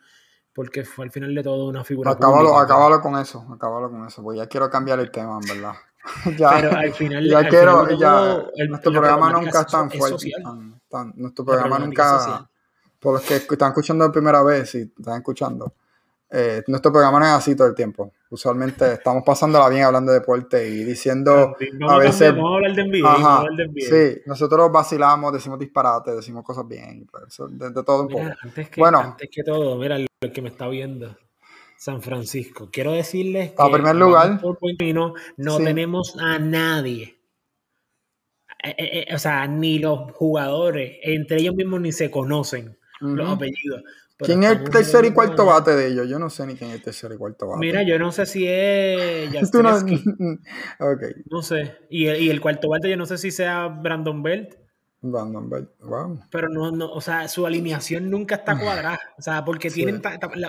porque 0.54 0.84
fue 0.84 1.06
al 1.06 1.12
final 1.12 1.34
de 1.34 1.44
todo 1.44 1.70
una 1.70 1.84
figura. 1.84 2.12
Acábalo, 2.12 2.58
acábalo 2.58 3.02
con 3.02 3.18
eso, 3.18 3.46
acabalo 3.54 3.90
con 3.90 4.06
eso, 4.06 4.22
porque 4.22 4.40
ya 4.40 4.48
quiero 4.48 4.70
cambiar 4.70 5.00
el 5.00 5.12
tema, 5.12 5.40
en 5.42 5.48
verdad. 5.48 5.74
ya, 6.38 6.52
Pero 6.56 6.78
al 6.78 6.94
final, 6.94 7.30
ya 7.30 7.48
quiero, 7.48 7.90
ya, 7.92 8.44
nuestro 8.68 8.92
programa 8.92 9.32
nunca 9.32 9.62
es 9.62 9.68
tan 9.68 9.90
fuerte. 9.90 10.32
nuestro 11.16 11.46
programa 11.46 11.80
nunca, 11.80 12.50
por 13.00 13.14
los 13.14 13.22
que 13.24 13.36
están 13.36 13.70
escuchando 13.70 14.06
de 14.06 14.12
primera 14.12 14.44
vez, 14.44 14.72
si 14.72 14.80
están 14.82 15.18
escuchando, 15.18 15.74
eh, 16.32 16.64
nuestro 16.68 16.92
programa 16.92 17.20
no 17.20 17.26
es 17.26 17.32
así 17.32 17.56
todo 17.56 17.68
el 17.68 17.76
tiempo. 17.76 18.14
Usualmente 18.30 18.94
estamos 18.94 19.24
pasándola 19.24 19.70
bien 19.70 19.84
hablando 19.84 20.12
de 20.12 20.20
deporte 20.20 20.68
y 20.68 20.84
diciendo 20.84 21.56
a 21.88 21.98
veces. 21.98 22.32
Vamos 22.32 22.52
a 22.52 22.56
hablar 22.56 22.76
de 22.76 22.88
NBA, 22.88 23.12
ajá, 23.12 23.44
Sí, 23.78 24.22
nosotros 24.26 24.72
vacilamos, 24.72 25.34
decimos 25.34 25.60
disparates, 25.60 26.16
decimos 26.16 26.44
cosas 26.44 26.68
bien, 26.68 27.08
de, 27.50 27.84
todo 27.84 28.04
un 28.04 28.08
poco. 28.08 28.26
Antes 28.42 28.70
que, 28.70 28.82
bueno, 28.82 29.00
antes 29.00 29.30
que 29.32 29.44
todo, 29.44 29.78
mira 29.78 29.98
lo 29.98 30.34
que 30.34 30.42
me 30.42 30.50
está 30.50 30.68
viendo. 30.68 31.16
San 31.78 32.02
Francisco. 32.02 32.70
Quiero 32.70 32.92
decirles 32.92 33.52
que. 33.52 33.56
A 33.58 33.72
primer 33.72 33.96
lugar. 33.96 34.42
No, 34.94 35.14
no 35.38 35.58
tenemos 35.58 36.18
a 36.20 36.38
nadie. 36.38 37.20
Eh, 38.62 38.76
eh, 38.78 39.16
o 39.16 39.18
sea, 39.18 39.48
ni 39.48 39.80
los 39.80 40.12
jugadores, 40.12 40.98
entre 41.04 41.38
ellos 41.40 41.56
mismos 41.56 41.80
ni 41.80 41.94
se 41.94 42.12
conocen 42.12 42.78
los 43.00 43.30
apellidos. 43.30 43.84
¿Quién 44.26 44.44
es 44.44 44.52
el 44.52 44.70
tercer 44.70 45.06
y 45.06 45.12
cuarto 45.12 45.46
bate 45.46 45.76
de 45.76 45.88
ellos? 45.88 46.10
Yo 46.10 46.20
no 46.20 46.30
sé 46.30 46.46
ni 46.46 46.56
quién 46.56 46.72
es 46.72 46.78
el 46.78 46.84
tercer 46.84 47.12
y 47.14 47.18
cuarto 47.18 47.48
bate. 47.48 47.60
Mira, 47.60 47.84
yo 47.84 47.98
no 47.98 48.12
sé 48.12 48.26
si 48.26 48.46
es. 48.46 49.32
no... 49.54 49.76
okay. 50.80 51.12
no 51.32 51.42
sé. 51.42 51.78
Y 51.90 52.08
el, 52.08 52.22
y 52.22 52.30
el, 52.30 52.42
cuarto 52.42 52.68
bate, 52.70 52.90
yo 52.90 52.98
no 52.98 53.06
sé 53.06 53.18
si 53.18 53.32
sea 53.32 53.68
Brandon 53.68 54.22
Belt. 54.22 54.56
Brandon 55.02 55.50
Belt, 55.50 55.70
wow. 55.80 56.20
Pero 56.30 56.50
no, 56.50 56.70
no, 56.72 56.92
o 56.92 57.00
sea, 57.00 57.30
su 57.30 57.46
alineación 57.46 58.10
nunca 58.10 58.36
está 58.36 58.60
cuadrada. 58.60 59.00
O 59.18 59.22
sea, 59.22 59.46
porque 59.46 59.70
tienen. 59.70 60.02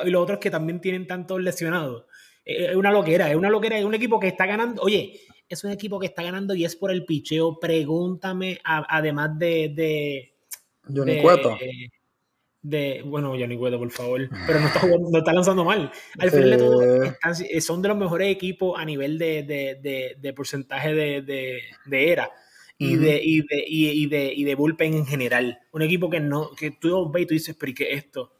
Y 0.05 0.11
los 0.11 0.23
otros 0.23 0.41
que 0.41 0.51
también 0.51 0.81
tienen 0.81 1.07
tantos 1.07 1.41
lesionados. 1.41 2.07
Es 2.45 2.75
una 2.75 2.91
loquera, 2.91 3.31
es 3.31 3.37
una 3.37 3.51
loquera. 3.51 3.79
Es 3.79 3.85
un 3.85 3.95
equipo 3.95 4.19
que 4.19 4.27
está 4.27 4.47
ganando. 4.47 4.83
Oye, 4.83 5.21
es 5.49 5.63
un 5.63 5.71
equipo 5.71 6.01
que 6.01 6.07
está 6.07 6.25
ganando 6.25 6.57
y 6.57 6.65
es 6.65 6.75
por 6.75 6.91
el 6.91 7.05
picheo. 7.05 7.61
Pregúntame, 7.61 8.59
además 8.65 9.39
de. 9.39 9.73
de 9.77 10.35
Johnny 10.93 11.23
Cueto 11.23 11.57
de, 12.63 13.03
bueno, 13.05 13.31
Johnny 13.31 13.57
Cueto, 13.57 13.79
por 13.79 13.91
favor, 13.91 14.29
pero 14.47 14.61
no 14.61 14.67
está, 14.67 14.87
no 14.87 15.19
está 15.19 15.33
lanzando 15.33 15.65
mal. 15.65 15.91
Al 16.19 16.31
final 16.31 16.51
de 16.51 16.57
todo, 16.57 17.05
eh. 17.05 17.61
son 17.61 17.83
de 17.83 17.89
los 17.89 17.97
mejores 17.97 18.29
equipos 18.29 18.79
a 18.79 18.85
nivel 18.85 19.19
de, 19.19 19.43
de, 19.43 20.17
de, 20.19 20.33
porcentaje 20.33 20.95
de, 20.95 21.63
era. 21.91 22.31
Y, 22.79 22.97
de, 22.97 23.21
y, 23.23 23.41
de, 23.43 23.65
y, 23.67 24.07
de, 24.07 24.33
y 24.35 24.45
de 24.45 24.55
bullpen 24.55 24.95
en 24.95 25.07
general. 25.07 25.59
Un 25.73 25.83
equipo 25.83 26.09
que 26.09 26.19
no, 26.19 26.51
que 26.53 26.71
tú 26.71 27.11
ves 27.11 27.25
y 27.25 27.27
tú 27.27 27.35
dices, 27.35 27.57
pero 27.61 27.71
¿y 27.71 27.75
qué 27.75 27.93
es 27.93 28.05
esto? 28.05 28.33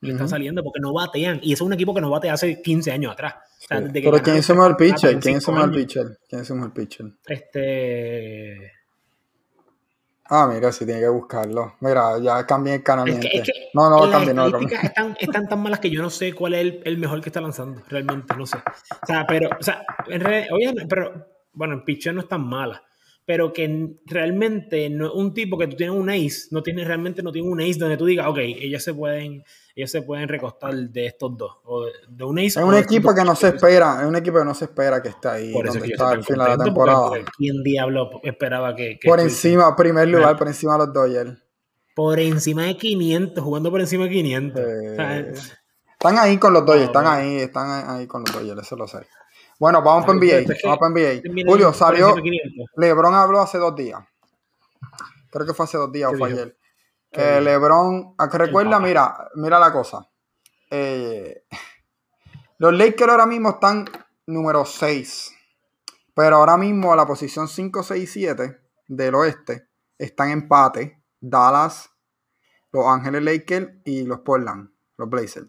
Le 0.00 0.12
está 0.12 0.28
saliendo 0.28 0.62
porque 0.62 0.78
no 0.80 0.92
batean. 0.92 1.40
Y 1.42 1.54
es 1.54 1.60
un 1.62 1.72
equipo 1.72 1.94
que 1.94 2.02
no 2.02 2.10
batea 2.10 2.34
hace 2.34 2.60
15 2.60 2.92
años 2.92 3.12
atrás. 3.12 3.34
pero 3.68 4.18
¿quién 4.22 4.36
es 4.36 4.50
el 4.50 4.76
pitcher? 4.76 5.18
¿Quién 5.18 5.36
es 5.36 5.48
el 5.48 5.70
pitcher? 5.70 6.18
¿Quién 6.28 6.42
es 6.42 6.50
el 6.50 6.72
pitcher? 6.72 7.06
Este. 7.26 8.77
Ah, 10.30 10.46
mira, 10.52 10.70
sí 10.72 10.84
tiene 10.84 11.00
que 11.00 11.08
buscarlo. 11.08 11.74
Mira, 11.80 12.18
ya 12.20 12.44
cambié 12.46 12.74
el 12.74 12.82
canal. 12.82 13.18
no, 13.72 13.90
no, 13.90 14.10
cambié, 14.10 14.34
no, 14.34 14.46
Están, 14.46 15.16
están, 15.18 15.48
tan 15.48 15.62
malas 15.62 15.80
que 15.80 15.90
yo 15.90 16.02
no 16.02 16.10
sé 16.10 16.34
cuál 16.34 16.54
es 16.54 16.74
el, 16.84 16.98
mejor 16.98 17.22
que 17.22 17.30
está 17.30 17.40
lanzando, 17.40 17.82
realmente, 17.88 18.34
no 18.36 18.44
sé. 18.44 18.58
O 18.58 19.06
sea, 19.06 19.26
pero, 19.26 19.48
o 19.58 19.62
sea, 19.62 19.84
en 20.06 20.20
realidad, 20.20 20.48
oye, 20.52 20.86
pero, 20.86 21.26
bueno, 21.52 21.74
en 21.74 21.84
pitcher 21.84 22.14
no 22.14 22.20
es 22.20 22.28
tan 22.28 22.46
mala, 22.46 22.82
pero 23.28 23.52
que 23.52 23.90
realmente 24.06 24.88
no, 24.88 25.12
un 25.12 25.34
tipo 25.34 25.58
que 25.58 25.66
tú 25.66 25.76
tienes 25.76 25.94
un 25.94 26.08
ace, 26.08 26.48
no 26.50 26.62
tiene 26.62 26.82
realmente 26.82 27.22
no 27.22 27.30
tiene 27.30 27.46
un 27.46 27.60
ace 27.60 27.74
donde 27.78 27.98
tú 27.98 28.06
digas, 28.06 28.26
ok, 28.26 28.38
ellos 28.38 28.82
se 28.82 28.94
pueden, 28.94 29.44
ellos 29.76 29.90
se 29.90 30.00
pueden 30.00 30.28
recostar 30.28 30.74
de 30.74 31.04
estos 31.04 31.36
dos. 31.36 31.58
O 31.64 31.84
de, 32.08 32.24
un 32.24 32.38
ace 32.38 32.46
es 32.46 32.56
un 32.56 32.74
equipo 32.74 33.14
que 33.14 33.22
no 33.24 33.36
se 33.36 33.48
espera, 33.48 33.98
es 34.00 34.06
un 34.06 34.16
equipo 34.16 34.38
que 34.38 34.46
no 34.46 34.54
se 34.54 34.64
espera 34.64 35.02
que 35.02 35.10
esté 35.10 35.28
ahí 35.28 35.52
por 35.52 35.66
eso 35.66 35.74
donde 35.74 35.88
que 35.88 35.92
está 35.92 36.08
al 36.08 36.24
final 36.24 36.52
de 36.52 36.56
la 36.56 36.64
temporada. 36.64 37.10
¿Quién 37.36 37.62
diablo 37.62 38.08
esperaba 38.22 38.74
que, 38.74 38.98
que 38.98 39.06
por 39.06 39.20
encima, 39.20 39.76
primer 39.76 40.08
lugar, 40.08 40.38
por 40.38 40.48
encima 40.48 40.78
de 40.78 40.86
los 40.86 40.94
Dodgers. 40.94 41.38
Por 41.94 42.20
encima 42.20 42.62
de 42.62 42.78
500, 42.78 43.44
jugando 43.44 43.70
por 43.70 43.82
encima 43.82 44.04
de 44.04 44.10
500. 44.10 44.62
Eh, 44.62 45.32
están 45.92 46.16
ahí 46.16 46.38
con 46.38 46.54
los 46.54 46.64
Dodgers, 46.64 46.86
están 46.86 47.06
ahí, 47.06 47.36
están 47.40 47.90
ahí 47.90 48.06
con 48.06 48.22
los 48.22 48.32
Dodgers, 48.32 48.62
eso 48.62 48.74
lo 48.74 48.88
sé. 48.88 49.00
Bueno, 49.58 49.82
vamos 49.82 50.06
para 50.06 50.18
NBA, 50.18 50.54
vamos 50.64 50.78
para 50.78 50.90
NBA. 50.90 51.44
Julio, 51.46 51.72
salió, 51.72 52.10
encima 52.10 52.22
de 52.22 52.22
500. 52.22 52.70
LeBron 52.76 53.14
habló 53.14 53.40
hace 53.40 53.58
dos 53.58 53.74
días. 53.74 54.00
Creo 55.30 55.46
que 55.46 55.54
fue 55.54 55.64
hace 55.64 55.78
dos 55.78 55.90
días 55.90 56.08
o 56.08 56.12
¿Qué 56.12 56.18
fue 56.18 56.28
dijo? 56.28 56.40
ayer. 56.40 56.58
¿Qué 57.10 57.38
Eh? 57.38 57.40
LeBron, 57.40 58.14
a 58.18 58.28
que 58.28 58.38
recuerda, 58.38 58.78
mira, 58.78 59.28
mira 59.34 59.58
la 59.58 59.72
cosa. 59.72 60.08
Eh, 60.70 61.44
los 62.58 62.72
Lakers 62.72 63.10
ahora 63.10 63.26
mismo 63.26 63.50
están 63.50 63.86
número 64.26 64.64
6. 64.64 65.34
Pero 66.14 66.36
ahora 66.36 66.56
mismo 66.56 66.92
a 66.92 66.96
la 66.96 67.06
posición 67.06 67.48
5, 67.48 67.82
6 67.82 68.02
y 68.02 68.06
7 68.06 68.60
del 68.88 69.14
oeste 69.14 69.68
están 69.98 70.30
empate 70.30 71.02
Dallas, 71.20 71.90
Los 72.72 72.86
Ángeles 72.86 73.22
Lakers 73.22 73.68
y 73.84 74.04
los 74.04 74.20
Portland, 74.20 74.70
los 74.96 75.08
Blazers. 75.08 75.48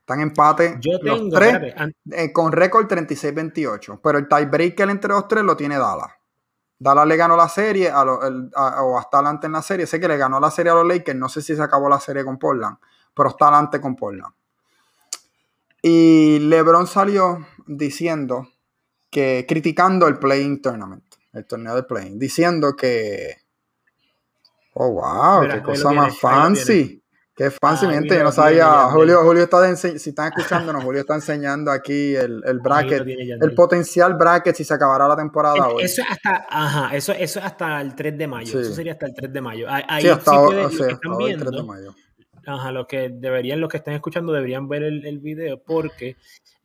Están 0.00 0.20
empate 0.20 0.76
Yo 0.80 0.92
los 1.02 1.18
tengo, 1.18 1.30
tres 1.36 1.54
espérate, 1.54 1.94
eh, 2.12 2.32
con 2.32 2.50
récord 2.52 2.86
36-28. 2.88 4.00
Pero 4.02 4.18
el 4.18 4.28
tiebreaker 4.28 4.90
entre 4.90 5.10
los 5.10 5.28
tres 5.28 5.44
lo 5.44 5.56
tiene 5.56 5.78
Dallas. 5.78 6.10
Dallas 6.78 7.06
le 7.06 7.16
ganó 7.16 7.36
la 7.36 7.48
serie 7.48 7.90
a 7.90 8.04
lo- 8.04 8.26
el- 8.26 8.50
a- 8.54 8.82
o 8.82 8.98
hasta 8.98 9.18
adelante 9.18 9.46
en 9.46 9.52
la 9.52 9.62
serie. 9.62 9.86
Sé 9.86 10.00
que 10.00 10.08
le 10.08 10.16
ganó 10.16 10.40
la 10.40 10.50
serie 10.50 10.72
a 10.72 10.74
los 10.74 10.86
Lakers. 10.86 11.18
No 11.18 11.28
sé 11.28 11.42
si 11.42 11.54
se 11.54 11.62
acabó 11.62 11.88
la 11.88 12.00
serie 12.00 12.24
con 12.24 12.38
Portland, 12.38 12.78
pero 13.14 13.28
está 13.28 13.48
adelante 13.48 13.80
con 13.80 13.94
Portland. 13.94 14.32
Y 15.82 16.38
LeBron 16.40 16.86
salió 16.86 17.46
diciendo 17.66 18.48
que, 19.10 19.44
criticando 19.48 20.08
el 20.08 20.18
Playing 20.18 20.60
Tournament, 20.62 21.04
el 21.32 21.46
torneo 21.46 21.74
de 21.74 21.82
Playing, 21.84 22.18
diciendo 22.18 22.74
que, 22.76 23.36
oh 24.74 24.90
wow, 24.90 25.40
Mira, 25.42 25.54
qué 25.56 25.62
cosa 25.62 25.90
más 25.92 26.18
fancy. 26.18 26.99
Qué 27.40 27.50
fancy, 27.50 27.86
Ah, 27.86 28.00
Yo 28.06 28.22
no 28.22 28.32
sabía. 28.32 28.64
mira, 28.66 28.66
mira. 28.82 28.90
Julio, 28.90 29.22
Julio 29.22 29.42
está 29.44 29.60
de 29.62 29.74
si 29.74 30.10
están 30.10 30.30
escuchándonos, 30.30 30.84
Julio 30.84 31.00
está 31.00 31.14
enseñando 31.14 31.70
aquí 31.70 32.14
el, 32.14 32.42
el 32.44 32.58
bracket, 32.58 33.06
el 33.06 33.54
potencial 33.54 34.12
bracket 34.12 34.54
si 34.54 34.62
se 34.62 34.74
acabará 34.74 35.08
la 35.08 35.16
temporada 35.16 35.68
hoy. 35.68 35.82
Eso 35.84 36.02
es 36.02 36.10
hasta, 36.10 36.46
ajá, 36.50 36.94
eso, 36.94 37.12
eso 37.12 37.38
es 37.38 37.44
hasta 37.46 37.80
el 37.80 37.94
3 37.94 38.18
de 38.18 38.26
mayo. 38.26 38.52
Sí. 38.52 38.58
Eso 38.58 38.74
sería 38.74 38.92
hasta 38.92 39.06
el 39.06 39.14
3 39.14 39.32
de 39.32 39.40
mayo. 39.40 39.66
Ahí, 39.70 40.02
Sí, 40.02 40.08
hasta 40.10 40.30
sí 40.32 40.36
hoy, 40.36 40.46
puede- 40.48 40.60
o 40.60 40.62
los 40.64 40.72
sea, 40.76 40.86
que 40.88 40.92
hasta 40.92 41.06
están 41.06 41.12
hoy, 41.12 41.24
3 41.32 41.38
de 41.38 41.50
viendo, 41.50 41.64
mayo. 41.64 41.94
ajá, 42.46 42.72
los 42.72 42.86
que 42.86 43.08
deberían, 43.10 43.58
los 43.58 43.70
que 43.70 43.76
estén 43.78 43.94
escuchando 43.94 44.34
deberían 44.34 44.68
ver 44.68 44.82
el, 44.82 45.06
el 45.06 45.18
video 45.20 45.62
porque 45.62 46.16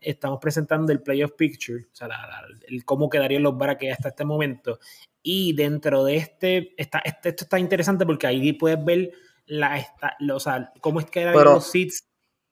estamos 0.01 0.39
presentando 0.41 0.91
el 0.91 1.01
playoff 1.01 1.32
picture, 1.38 1.84
o 1.86 1.95
sea, 1.95 2.09
la- 2.09 2.17
la- 2.17 2.47
el 2.67 2.84
cómo 2.84 3.09
quedarían 3.09 3.43
los 3.43 3.57
brackets 3.57 3.93
hasta 3.93 4.09
este 4.09 4.26
momento. 4.26 4.78
Y 5.23 5.53
dentro 5.55 6.03
de 6.03 6.17
este, 6.17 6.73
está, 6.76 6.99
este- 6.99 7.30
esto 7.30 7.45
está 7.45 7.59
interesante 7.59 8.05
porque 8.05 8.28
ahí 8.28 8.51
puedes 8.51 8.84
ver 8.84 9.11
la, 9.48 9.78
esta- 9.78 10.16
lo- 10.20 10.38
o 10.38 10.39
sea, 10.39 10.72
cómo 10.82 11.00
es 11.00 11.06
que 11.06 11.22
eran 11.22 11.34
Pero- 11.34 11.54
los 11.56 11.68
seats 11.72 12.06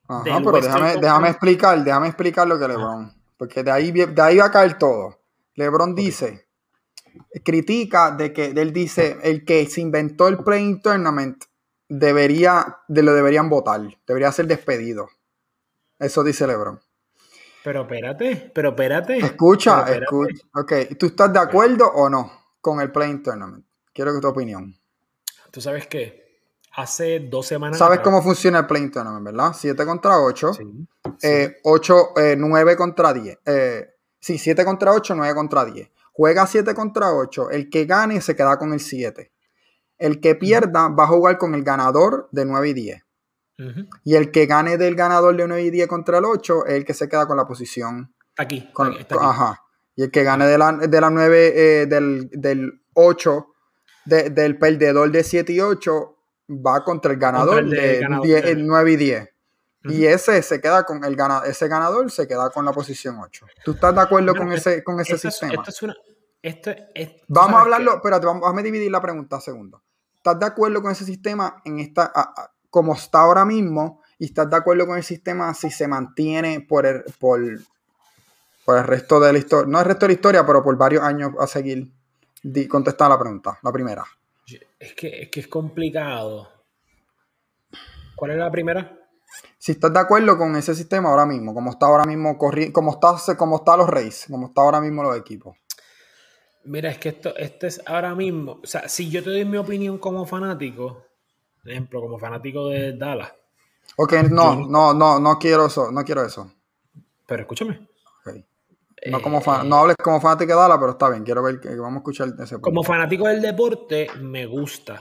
Ajá, 0.08 0.24
del 0.24 0.44
pero 0.44 0.60
déjame, 0.60 0.98
déjame 0.98 1.30
explicar, 1.30 1.84
déjame 1.84 2.08
explicar 2.08 2.48
lo 2.48 2.60
que 2.60 2.68
LeBron, 2.68 3.14
porque 3.38 3.64
de 3.64 3.72
ahí, 3.72 3.92
de 3.92 4.22
ahí 4.22 4.38
va 4.38 4.46
a 4.46 4.52
caer 4.52 4.78
todo. 4.78 5.20
LeBron 5.56 5.96
dice, 5.96 6.48
critica 7.44 8.12
de 8.12 8.34
que 8.34 8.48
él 8.48 8.74
dice, 8.74 9.18
el 9.24 9.46
que 9.46 9.66
se 9.68 9.82
inventó 9.82 10.28
el 10.28 10.40
Playing 10.40 10.82
Tournament 10.82 11.46
debería, 11.88 12.78
de 12.88 13.04
lo 13.04 13.14
deberían 13.14 13.50
votar, 13.50 13.82
debería 14.08 14.32
ser 14.32 14.48
despedido. 14.48 15.10
Eso 16.00 16.24
dice 16.24 16.48
LeBron. 16.48 16.82
Pero 17.64 17.84
espérate, 17.84 18.52
pero 18.54 18.70
espérate. 18.70 19.18
Escucha, 19.20 19.86
pero 19.86 20.04
espérate. 20.06 20.34
escucha. 20.34 20.48
Ok, 20.92 20.98
¿tú 21.00 21.06
estás 21.08 21.32
de 21.32 21.40
acuerdo 21.40 21.88
o 21.88 22.10
no 22.10 22.30
con 22.60 22.82
el 22.82 22.92
Playing 22.92 23.24
Tournament? 23.24 23.66
Quiero 23.94 24.14
que 24.14 24.20
tu 24.20 24.28
opinión. 24.28 24.76
Tú 25.52 25.62
sabes 25.62 25.88
qué, 25.88 26.23
hace 26.76 27.20
dos 27.20 27.48
semanas. 27.48 27.78
¿Sabes 27.78 28.00
atrás- 28.00 28.04
cómo 28.06 28.22
funciona 28.24 28.60
el 28.60 28.66
Playing 28.68 28.92
Tournament, 28.92 29.26
verdad? 29.26 29.52
7 29.58 29.86
contra 29.86 30.20
8. 30.20 30.54
Sí, 30.54 30.64
Eh, 31.22 31.58
8, 31.64 32.10
9 32.38 32.76
contra 32.76 33.14
10. 33.14 33.38
Eh, 33.46 33.88
sí, 34.20 34.38
7 34.38 34.64
contra 34.66 34.92
8, 34.94 35.14
9 35.16 35.34
contra 35.36 35.66
10. 35.66 35.90
Juega 36.14 36.46
7 36.48 36.74
contra 36.74 37.14
8. 37.14 37.50
El 37.50 37.70
que 37.70 37.86
gane 37.86 38.22
se 38.22 38.36
queda 38.36 38.58
con 38.58 38.74
el 38.74 38.80
7. 38.80 39.32
El 39.98 40.20
que 40.20 40.36
pierda 40.36 40.90
va 40.90 41.04
a 41.04 41.08
jugar 41.08 41.38
con 41.38 41.54
el 41.56 41.64
ganador 41.64 42.28
de 42.32 42.46
9 42.46 42.70
y 42.70 42.74
10. 42.74 43.04
Ujú. 43.60 43.88
Y 44.04 44.16
el 44.16 44.32
que 44.32 44.46
gane 44.48 44.78
del 44.78 44.96
ganador 44.96 45.36
de 45.38 45.48
9 45.48 45.64
y 45.64 45.70
10 45.70 45.88
contra 45.88 46.18
el 46.18 46.26
8 46.26 46.66
es 46.66 46.74
el 46.74 46.86
que 46.86 46.94
se 46.94 47.08
queda 47.08 47.28
con 47.28 47.38
la 47.38 47.46
posición. 47.46 48.14
Aquí. 48.36 48.68
con- 48.74 48.88
aquí, 48.88 48.98
está 49.02 49.16
aquí. 49.16 49.24
ajá. 49.26 49.62
Y 49.96 50.02
el 50.04 50.10
que 50.12 50.24
gane 50.24 50.48
de 50.48 50.58
la, 50.58 50.72
de 50.74 51.02
la 51.02 51.10
9, 51.12 51.54
eh, 51.82 51.86
del, 51.86 52.30
del 52.32 52.82
8, 52.96 53.48
de- 54.06 54.32
del 54.32 54.58
perdedor 54.58 55.12
de 55.12 55.24
7 55.24 55.54
y 55.54 55.60
8, 55.62 56.13
va 56.50 56.84
contra 56.84 57.12
el 57.14 57.20
ganador 57.20 57.60
el 57.60 57.70
de 57.70 58.00
ganador, 58.00 58.26
10, 58.26 58.44
de- 58.44 58.52
eh, 58.52 58.56
9 58.58 58.92
y 58.92 58.96
10. 58.98 59.30
Y 59.86 60.06
ese 60.06 60.42
se 60.42 60.62
queda 60.62 60.84
con 60.84 61.04
el 61.04 61.16
gana, 61.16 61.42
ese 61.46 61.68
ganador 61.68 62.10
se 62.10 62.26
queda 62.26 62.50
con 62.52 62.64
la 62.64 62.72
posición 62.72 63.18
8. 63.20 63.46
¿Tú 63.66 63.72
estás 63.72 63.94
de 63.94 64.00
acuerdo 64.02 64.34
con 64.34 64.52
ese, 64.54 64.82
con 64.84 65.00
ese 65.02 65.16
Esto 65.16 65.30
sistema? 65.30 65.54
esto 65.56 65.70
es 65.72 65.82
una. 65.84 65.96
Esto 66.42 66.72
es- 66.96 67.18
tú 67.18 67.24
vamos 67.28 67.56
a 67.56 67.62
hablarlo, 67.64 67.92
que- 67.92 67.98
espérate, 67.98 68.26
vamos, 68.26 68.42
déjame 68.44 68.64
dividir 68.64 68.90
la 68.92 69.02
pregunta 69.02 69.42
segundo. 69.42 69.82
¿Estás 70.16 70.40
de 70.40 70.46
acuerdo 70.46 70.82
con 70.82 70.92
ese 70.92 71.04
sistema 71.04 71.62
en 71.66 71.80
esta, 71.80 72.04
a- 72.16 72.22
a- 72.22 72.52
como 72.70 72.94
está 72.94 73.20
ahora 73.20 73.44
mismo? 73.44 74.02
¿Y 74.20 74.26
estás 74.26 74.50
de 74.50 74.56
acuerdo 74.56 74.88
con 74.88 74.96
el 74.98 75.04
sistema 75.04 75.54
si 75.54 75.70
se 75.70 75.86
mantiene 75.88 76.62
por 76.62 76.86
el, 76.86 77.04
por, 77.20 77.42
por 78.66 78.78
el 78.78 78.84
resto 78.86 79.20
de 79.20 79.34
la 79.34 79.40
historia? 79.40 79.70
No 79.70 79.80
el 79.80 79.86
resto 79.86 80.06
de 80.06 80.14
la 80.14 80.14
historia, 80.14 80.46
pero 80.46 80.64
por 80.64 80.78
varios 80.78 81.04
años 81.04 81.32
a 81.40 81.46
seguir. 81.48 81.92
Di, 82.42 82.68
contestar 82.70 83.10
la 83.10 83.20
pregunta, 83.20 83.58
la 83.62 83.72
primera. 83.72 84.04
Es 84.80 84.94
que, 84.94 85.22
es 85.24 85.30
que 85.30 85.40
es 85.42 85.48
complicado. 85.48 86.50
¿Cuál 88.16 88.32
es 88.32 88.38
la 88.38 88.52
primera? 88.52 89.00
Si 89.58 89.72
estás 89.72 89.94
de 89.94 90.00
acuerdo 90.00 90.38
con 90.38 90.56
ese 90.56 90.76
sistema 90.76 91.10
ahora 91.10 91.26
mismo, 91.26 91.54
como 91.54 91.72
está 91.72 91.86
ahora 91.88 92.06
mismo 92.06 92.38
corri 92.38 92.72
como 92.72 92.92
está, 92.92 93.16
como 93.36 93.58
está 93.58 93.78
los 93.78 93.90
Rays, 93.90 94.26
como 94.30 94.48
está 94.48 94.62
ahora 94.62 94.82
mismo 94.82 95.02
los 95.04 95.18
equipos. 95.18 95.58
Mira, 96.66 96.90
es 96.92 96.98
que 96.98 97.10
esto, 97.10 97.36
esto 97.36 97.68
es 97.68 97.82
ahora 97.86 98.14
mismo. 98.16 98.60
O 98.64 98.68
sea, 98.68 98.88
si 98.88 99.10
yo 99.10 99.24
te 99.24 99.32
doy 99.32 99.46
mi 99.46 99.58
opinión 99.58 99.98
como 99.98 100.26
fanático, 100.26 101.06
por 101.62 101.72
ejemplo, 101.72 102.02
como 102.02 102.20
fanático 102.20 102.68
de 102.70 102.96
Dallas, 102.98 103.34
Ok, 103.96 104.14
no, 104.30 104.56
Yo- 104.56 104.68
no, 104.70 104.94
no, 104.94 105.20
no 105.20 105.38
quiero 105.40 105.68
eso, 105.68 105.92
no 105.92 106.04
quiero 106.04 106.26
eso. 106.26 106.52
pero 107.28 107.44
escúchame. 107.44 107.88
No, 109.10 109.22
como 109.22 109.42
fan- 109.42 109.68
no 109.68 109.78
hables 109.78 109.96
como 109.98 110.20
fanático 110.22 110.54
de 110.54 110.60
Dallas, 110.60 110.78
pero 110.80 110.92
está 110.92 111.10
bien, 111.10 111.24
quiero 111.24 111.44
ver 111.44 111.60
que 111.60 111.70
vamos 111.76 111.96
a 111.96 111.98
escuchar 111.98 112.28
ese 112.30 112.56
punto. 112.56 112.62
Como 112.62 112.84
fanático 112.84 113.28
del 113.28 113.42
deporte, 113.42 114.08
me 114.22 114.46
gusta. 114.46 115.00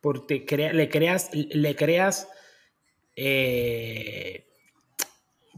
Porque 0.00 0.44
crea- 0.44 0.72
le 0.72 0.88
creas, 0.88 1.30
le 1.34 1.74
creas 1.76 2.28
eh, 3.16 4.46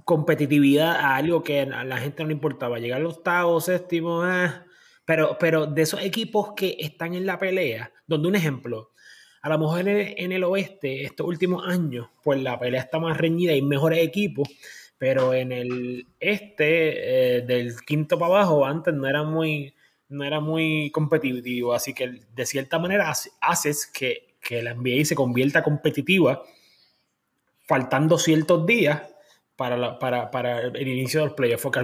competitividad 0.05 0.97
a 0.97 1.17
algo 1.17 1.43
que 1.43 1.61
a 1.61 1.85
la 1.85 1.99
gente 1.99 2.23
no 2.23 2.29
le 2.29 2.35
importaba. 2.35 2.79
Llegar 2.79 3.01
a 3.01 3.03
los 3.05 3.19
octavos, 3.19 3.65
séptimo, 3.67 4.23
ah. 4.23 4.65
pero, 5.05 5.37
pero 5.39 5.67
de 5.67 5.83
esos 5.83 6.03
equipos 6.03 6.53
que 6.57 6.77
están 6.81 7.15
en 7.15 7.27
la 7.27 7.39
pelea, 7.39 7.93
donde 8.07 8.29
un 8.29 8.37
ejemplo, 8.37 8.91
a 9.43 9.49
lo 9.51 9.59
mejor 9.59 9.81
en 9.81 9.89
el, 9.89 10.15
en 10.17 10.33
el 10.33 10.45
oeste, 10.45 11.05
estos 11.05 11.27
últimos 11.27 11.67
años, 11.67 12.09
pues 12.23 12.43
la 12.43 12.59
pelea 12.59 12.81
está 12.81 12.99
más 12.99 13.17
reñida 13.19 13.55
y 13.55 13.63
mejores 13.63 14.01
equipos, 14.01 14.49
pero 15.01 15.35
en 15.35 15.53
el 15.53 16.09
este, 16.21 17.39
eh, 17.39 17.43
del 17.43 17.75
quinto 17.87 18.19
para 18.21 18.37
abajo, 18.37 18.67
antes 18.67 18.95
no 18.95 19.09
era 19.09 19.25
muy, 19.25 19.75
no 20.11 20.25
era 20.25 20.41
muy 20.41 20.91
competitivo, 20.93 21.75
así 21.75 21.95
que 21.95 22.21
de 22.35 22.47
cierta 22.47 22.79
manera 22.79 23.11
hace- 23.11 23.33
haces 23.41 23.87
que, 23.89 24.37
que 24.43 24.63
la 24.63 24.73
NBA 24.73 25.07
se 25.07 25.17
convierta 25.17 25.63
competitiva 25.65 26.43
faltando 27.67 28.19
ciertos 28.19 28.67
días 28.67 29.03
para, 29.57 29.99
para, 29.99 30.31
para 30.31 30.61
el 30.63 30.89
inicio 30.89 31.21
de 31.21 31.27
los 31.27 31.35
porque 31.63 31.81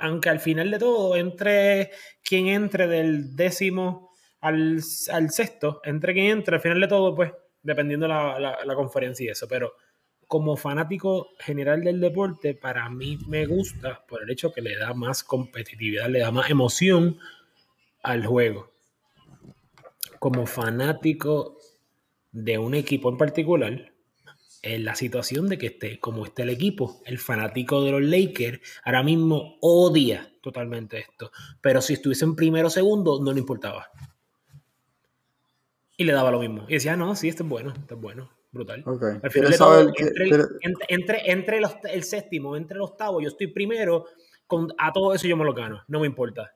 aunque 0.00 0.28
al 0.28 0.40
final 0.40 0.70
de 0.70 0.78
todo 0.78 1.16
entre 1.16 1.90
quien 2.22 2.48
entre 2.48 2.86
del 2.86 3.34
décimo 3.34 4.10
al, 4.40 4.80
al 5.12 5.30
sexto, 5.30 5.80
entre 5.84 6.12
quien 6.12 6.26
entre, 6.26 6.56
al 6.56 6.60
final 6.62 6.80
de 6.80 6.88
todo, 6.88 7.14
pues, 7.14 7.32
dependiendo 7.62 8.06
la, 8.08 8.38
la, 8.38 8.58
la 8.64 8.74
conferencia 8.74 9.24
y 9.24 9.28
eso, 9.28 9.46
pero 9.48 9.72
como 10.32 10.56
fanático 10.56 11.34
general 11.38 11.84
del 11.84 12.00
deporte, 12.00 12.54
para 12.54 12.88
mí 12.88 13.18
me 13.28 13.44
gusta 13.44 14.02
por 14.08 14.22
el 14.22 14.30
hecho 14.30 14.50
que 14.50 14.62
le 14.62 14.78
da 14.78 14.94
más 14.94 15.22
competitividad, 15.22 16.08
le 16.08 16.20
da 16.20 16.30
más 16.30 16.48
emoción 16.48 17.18
al 18.02 18.24
juego. 18.24 18.72
Como 20.18 20.46
fanático 20.46 21.58
de 22.30 22.56
un 22.56 22.74
equipo 22.74 23.10
en 23.10 23.18
particular, 23.18 23.92
en 24.62 24.84
la 24.86 24.94
situación 24.94 25.50
de 25.50 25.58
que 25.58 25.66
esté 25.66 26.00
como 26.00 26.24
está 26.24 26.44
el 26.44 26.48
equipo, 26.48 27.02
el 27.04 27.18
fanático 27.18 27.84
de 27.84 27.90
los 27.90 28.02
Lakers 28.02 28.58
ahora 28.84 29.02
mismo 29.02 29.58
odia 29.60 30.32
totalmente 30.40 30.98
esto. 30.98 31.30
Pero 31.60 31.82
si 31.82 31.92
estuviesen 31.92 32.34
primero 32.34 32.68
o 32.68 32.70
segundo, 32.70 33.22
no 33.22 33.34
le 33.34 33.40
importaba. 33.40 33.90
Y 35.98 36.04
le 36.04 36.14
daba 36.14 36.30
lo 36.30 36.40
mismo. 36.40 36.64
Y 36.70 36.72
decía, 36.72 36.94
ah, 36.94 36.96
no, 36.96 37.14
sí, 37.16 37.28
este 37.28 37.42
es 37.42 37.48
bueno, 37.50 37.74
este 37.76 37.92
es 37.92 38.00
bueno. 38.00 38.30
Brutal. 38.52 38.84
Al 39.22 39.30
final 39.30 39.50
de 39.50 39.58
todo, 39.58 39.92
entre, 40.88 41.30
entre, 41.30 41.60
el 41.84 42.04
séptimo, 42.04 42.54
entre 42.54 42.76
el 42.76 42.82
octavo, 42.82 43.20
yo 43.20 43.28
estoy 43.28 43.46
primero, 43.46 44.04
con, 44.46 44.68
a 44.78 44.92
todo 44.92 45.14
eso 45.14 45.26
yo 45.26 45.36
me 45.36 45.44
lo 45.44 45.54
gano, 45.54 45.82
no 45.88 46.00
me 46.00 46.06
importa 46.06 46.52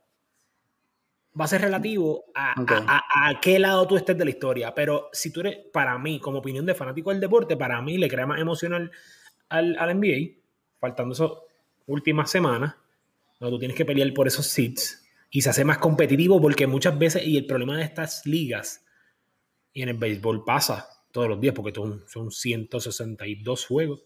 va 1.38 1.44
a 1.44 1.48
ser 1.48 1.60
relativo 1.60 2.24
a, 2.34 2.54
a, 2.56 3.40
qué 3.40 3.58
lado 3.58 3.86
tú 3.86 3.96
estés 3.96 4.16
de 4.16 4.24
la 4.24 4.30
historia. 4.30 4.74
Pero 4.74 5.10
si 5.12 5.30
tú 5.30 5.40
eres, 5.40 5.58
para 5.72 5.98
mí, 5.98 6.18
como 6.18 6.38
opinión 6.38 6.64
de 6.64 6.74
fanático 6.74 7.10
del 7.10 7.20
deporte, 7.20 7.56
para 7.56 7.80
mí 7.82 7.98
le 7.98 8.08
crea 8.08 8.26
más 8.26 8.40
emocional 8.40 8.90
al, 9.48 9.76
al 9.78 10.00
NBA, 10.00 10.38
faltando 10.80 11.12
esas 11.12 11.30
últimas 11.86 12.30
semanas, 12.30 12.74
donde 13.38 13.54
tú 13.54 13.58
tienes 13.58 13.76
que 13.76 13.84
pelear 13.84 14.12
por 14.14 14.26
esos 14.26 14.46
seats 14.46 15.04
y 15.30 15.42
se 15.42 15.50
hace 15.50 15.64
más 15.64 15.78
competitivo 15.78 16.40
porque 16.40 16.66
muchas 16.66 16.98
veces, 16.98 17.26
y 17.26 17.36
el 17.36 17.46
problema 17.46 17.76
de 17.76 17.84
estas 17.84 18.24
ligas, 18.24 18.84
y 19.74 19.82
en 19.82 19.90
el 19.90 19.96
béisbol 19.98 20.44
pasa 20.44 20.88
todos 21.16 21.30
los 21.30 21.40
días, 21.40 21.54
porque 21.54 21.72
son, 21.74 22.04
son 22.06 22.30
162 22.30 23.64
juegos, 23.64 24.04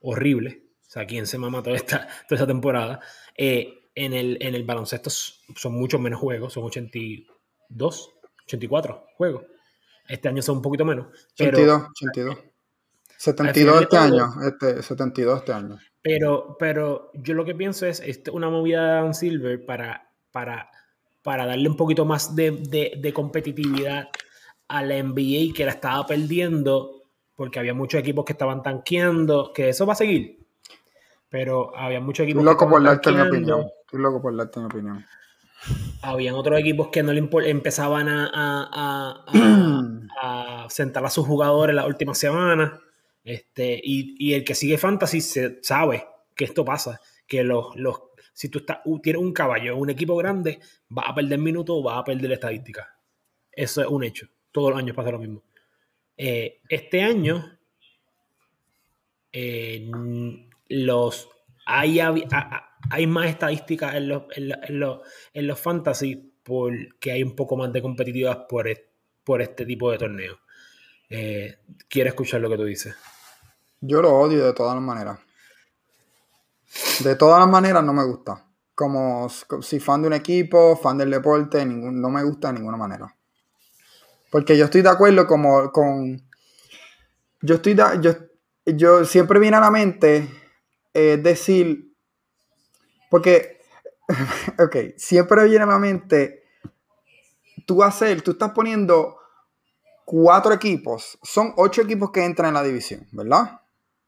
horrible. 0.00 0.62
O 0.80 0.90
sea, 0.90 1.06
¿quién 1.06 1.26
se 1.26 1.36
mama 1.36 1.62
toda 1.62 1.76
esta, 1.76 2.08
toda 2.26 2.36
esta 2.36 2.46
temporada? 2.46 3.00
Eh, 3.36 3.90
en 3.94 4.14
el, 4.14 4.38
en 4.40 4.54
el 4.54 4.64
baloncesto 4.64 5.10
son 5.10 5.74
muchos 5.74 6.00
menos 6.00 6.18
juegos, 6.18 6.54
son 6.54 6.64
82, 6.64 8.14
84 8.46 9.08
juegos. 9.18 9.42
Este 10.08 10.28
año 10.28 10.40
son 10.40 10.56
un 10.56 10.62
poquito 10.62 10.86
menos. 10.86 11.08
82, 11.34 11.82
82. 11.90 12.38
72 13.18 13.82
este 13.82 13.96
año, 13.98 14.32
este, 14.46 14.82
72 14.82 15.40
este 15.40 15.52
año. 15.52 15.78
Pero, 16.00 16.56
pero 16.58 17.10
yo 17.12 17.34
lo 17.34 17.44
que 17.44 17.54
pienso 17.54 17.84
es, 17.84 18.02
una 18.32 18.48
movida 18.48 18.84
de 18.84 18.90
Adam 18.92 19.12
Silver 19.12 19.66
para, 19.66 20.14
para, 20.32 20.70
para 21.22 21.44
darle 21.44 21.68
un 21.68 21.76
poquito 21.76 22.06
más 22.06 22.34
de, 22.34 22.52
de, 22.52 22.94
de 22.96 23.12
competitividad 23.12 24.08
a 24.68 24.82
la 24.82 25.02
NBA 25.02 25.54
que 25.54 25.64
la 25.64 25.72
estaba 25.72 26.06
perdiendo 26.06 26.98
porque 27.38 27.60
había 27.60 27.72
muchos 27.72 28.00
equipos 28.00 28.24
que 28.24 28.32
estaban 28.32 28.64
tanqueando, 28.64 29.52
que 29.54 29.68
eso 29.68 29.86
va 29.86 29.92
a 29.92 29.96
seguir. 29.96 30.44
Pero 31.28 31.76
había 31.76 32.00
muchos 32.00 32.24
equipos 32.24 32.40
Estoy 32.42 32.52
loco 32.52 32.68
por 32.68 32.82
darte 32.82 33.12
mi 33.12 33.20
opinión. 33.20 33.66
Estoy 33.84 34.00
loco 34.00 34.20
por 34.20 34.36
darte 34.36 34.58
mi 34.58 34.66
opinión. 34.66 35.06
Habían 36.02 36.34
otros 36.34 36.58
equipos 36.58 36.88
que 36.88 37.04
no 37.04 37.12
le 37.12 37.20
empezaban 37.48 38.08
a, 38.08 38.28
a, 38.34 39.24
a, 40.20 40.66
sentar 40.68 41.04
a 41.04 41.10
sus 41.10 41.26
jugadores 41.26 41.76
la 41.76 41.86
última 41.86 42.12
semana. 42.12 42.80
Este, 43.22 43.80
y, 43.84 44.16
y, 44.18 44.34
el 44.34 44.42
que 44.42 44.56
sigue 44.56 44.76
Fantasy 44.76 45.20
se 45.20 45.62
sabe 45.62 46.08
que 46.34 46.44
esto 46.44 46.64
pasa. 46.64 47.00
Que 47.24 47.44
los, 47.44 47.76
los, 47.76 48.00
si 48.32 48.48
tú 48.48 48.58
estás, 48.58 48.78
tienes 49.00 49.22
un 49.22 49.32
caballo 49.32 49.76
un 49.76 49.90
equipo 49.90 50.16
grande, 50.16 50.58
vas 50.88 51.10
a 51.10 51.14
perder 51.14 51.38
minutos 51.38 51.76
o 51.78 51.82
vas 51.84 51.98
a 51.98 52.04
perder 52.04 52.32
estadística. 52.32 52.96
Eso 53.52 53.80
es 53.80 53.86
un 53.86 54.02
hecho. 54.02 54.26
Todos 54.52 54.70
los 54.70 54.78
años 54.78 54.96
pasa 54.96 55.10
lo 55.10 55.18
mismo. 55.18 55.42
Eh, 56.16 56.60
este 56.68 57.02
año, 57.02 57.58
eh, 59.32 59.90
los 60.68 61.28
hay, 61.68 62.00
hay 62.00 63.06
más 63.06 63.26
estadísticas 63.26 63.94
en 63.94 64.08
los, 64.08 64.22
en, 64.34 64.80
los, 64.80 65.00
en 65.34 65.46
los 65.46 65.60
fantasy 65.60 66.32
porque 66.42 67.12
hay 67.12 67.22
un 67.22 67.36
poco 67.36 67.56
más 67.56 67.70
de 67.72 67.82
competitividad 67.82 68.46
por, 68.46 68.66
por 69.22 69.42
este 69.42 69.66
tipo 69.66 69.90
de 69.90 69.98
torneo. 69.98 70.38
Eh, 71.10 71.58
quiero 71.88 72.08
escuchar 72.08 72.40
lo 72.40 72.48
que 72.48 72.56
tú 72.56 72.64
dices. 72.64 72.94
Yo 73.80 74.00
lo 74.00 74.14
odio 74.14 74.46
de 74.46 74.54
todas 74.54 74.74
las 74.74 74.82
maneras. 74.82 75.18
De 77.04 77.16
todas 77.16 77.38
las 77.38 77.48
maneras 77.48 77.84
no 77.84 77.92
me 77.92 78.04
gusta. 78.04 78.46
Como 78.74 79.28
si 79.28 79.78
fan 79.78 80.02
de 80.02 80.08
un 80.08 80.14
equipo, 80.14 80.74
fan 80.76 80.96
del 80.96 81.10
deporte, 81.10 81.66
no 81.66 82.08
me 82.08 82.24
gusta 82.24 82.48
de 82.48 82.54
ninguna 82.54 82.78
manera. 82.78 83.14
Porque 84.30 84.56
yo 84.56 84.66
estoy 84.66 84.82
de 84.82 84.90
acuerdo 84.90 85.26
como 85.26 85.70
con... 85.72 86.22
Yo 87.40 87.56
estoy 87.56 87.76
yo, 88.00 88.12
yo 88.66 89.04
siempre 89.04 89.38
viene 89.38 89.56
a 89.56 89.60
la 89.60 89.70
mente 89.70 90.28
es 90.92 91.22
decir, 91.22 91.94
porque, 93.10 93.60
ok, 94.58 94.96
siempre 94.96 95.44
viene 95.44 95.64
a 95.64 95.68
la 95.68 95.78
mente, 95.78 96.42
tú 97.66 97.82
hacer, 97.82 98.22
tú 98.22 98.32
estás 98.32 98.50
poniendo 98.50 99.16
cuatro 100.04 100.52
equipos, 100.52 101.18
son 101.22 101.52
ocho 101.56 101.82
equipos 101.82 102.10
que 102.10 102.24
entran 102.24 102.48
en 102.48 102.54
la 102.54 102.62
división, 102.62 103.06
¿verdad? 103.12 103.60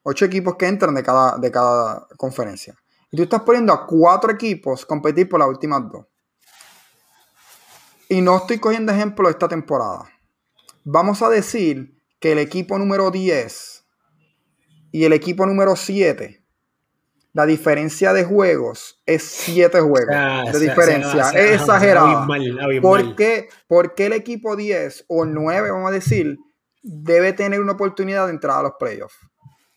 Ocho 0.02 0.24
equipos 0.24 0.56
que 0.56 0.66
entran 0.66 0.94
de 0.94 1.02
cada, 1.02 1.36
de 1.38 1.50
cada 1.50 2.08
conferencia. 2.16 2.74
Y 3.12 3.16
tú 3.16 3.24
estás 3.24 3.42
poniendo 3.42 3.72
a 3.72 3.86
cuatro 3.86 4.32
equipos 4.32 4.86
competir 4.86 5.28
por 5.28 5.40
las 5.40 5.48
últimas 5.48 5.82
dos. 5.90 6.06
Y 8.11 8.20
no 8.20 8.36
estoy 8.36 8.58
cogiendo 8.58 8.92
ejemplo 8.92 9.28
de 9.28 9.32
esta 9.32 9.48
temporada. 9.48 10.11
Vamos 10.84 11.22
a 11.22 11.30
decir 11.30 11.96
que 12.18 12.32
el 12.32 12.38
equipo 12.38 12.78
número 12.78 13.11
10 13.11 13.86
y 14.92 15.04
el 15.04 15.14
equipo 15.14 15.46
número 15.46 15.76
7 15.76 16.40
la 17.32 17.46
diferencia 17.46 18.12
de 18.12 18.24
juegos 18.24 19.00
es 19.06 19.22
siete 19.22 19.80
juegos 19.80 20.52
de 20.52 20.58
diferencia. 20.58 21.30
es 21.30 21.61
exagerada. 21.61 22.26
¿Por 22.82 23.14
qué? 23.14 23.48
Porque 23.68 24.06
el 24.06 24.14
equipo 24.14 24.56
10 24.56 25.04
o 25.08 25.24
9, 25.24 25.70
vamos 25.70 25.90
a 25.90 25.94
decir, 25.94 26.38
debe 26.82 27.32
tener 27.32 27.61
una 27.61 27.72
oportunidad 27.72 28.26
de 28.26 28.32
entrar 28.32 28.58
a 28.58 28.62
los 28.62 28.72
playoffs? 28.78 29.16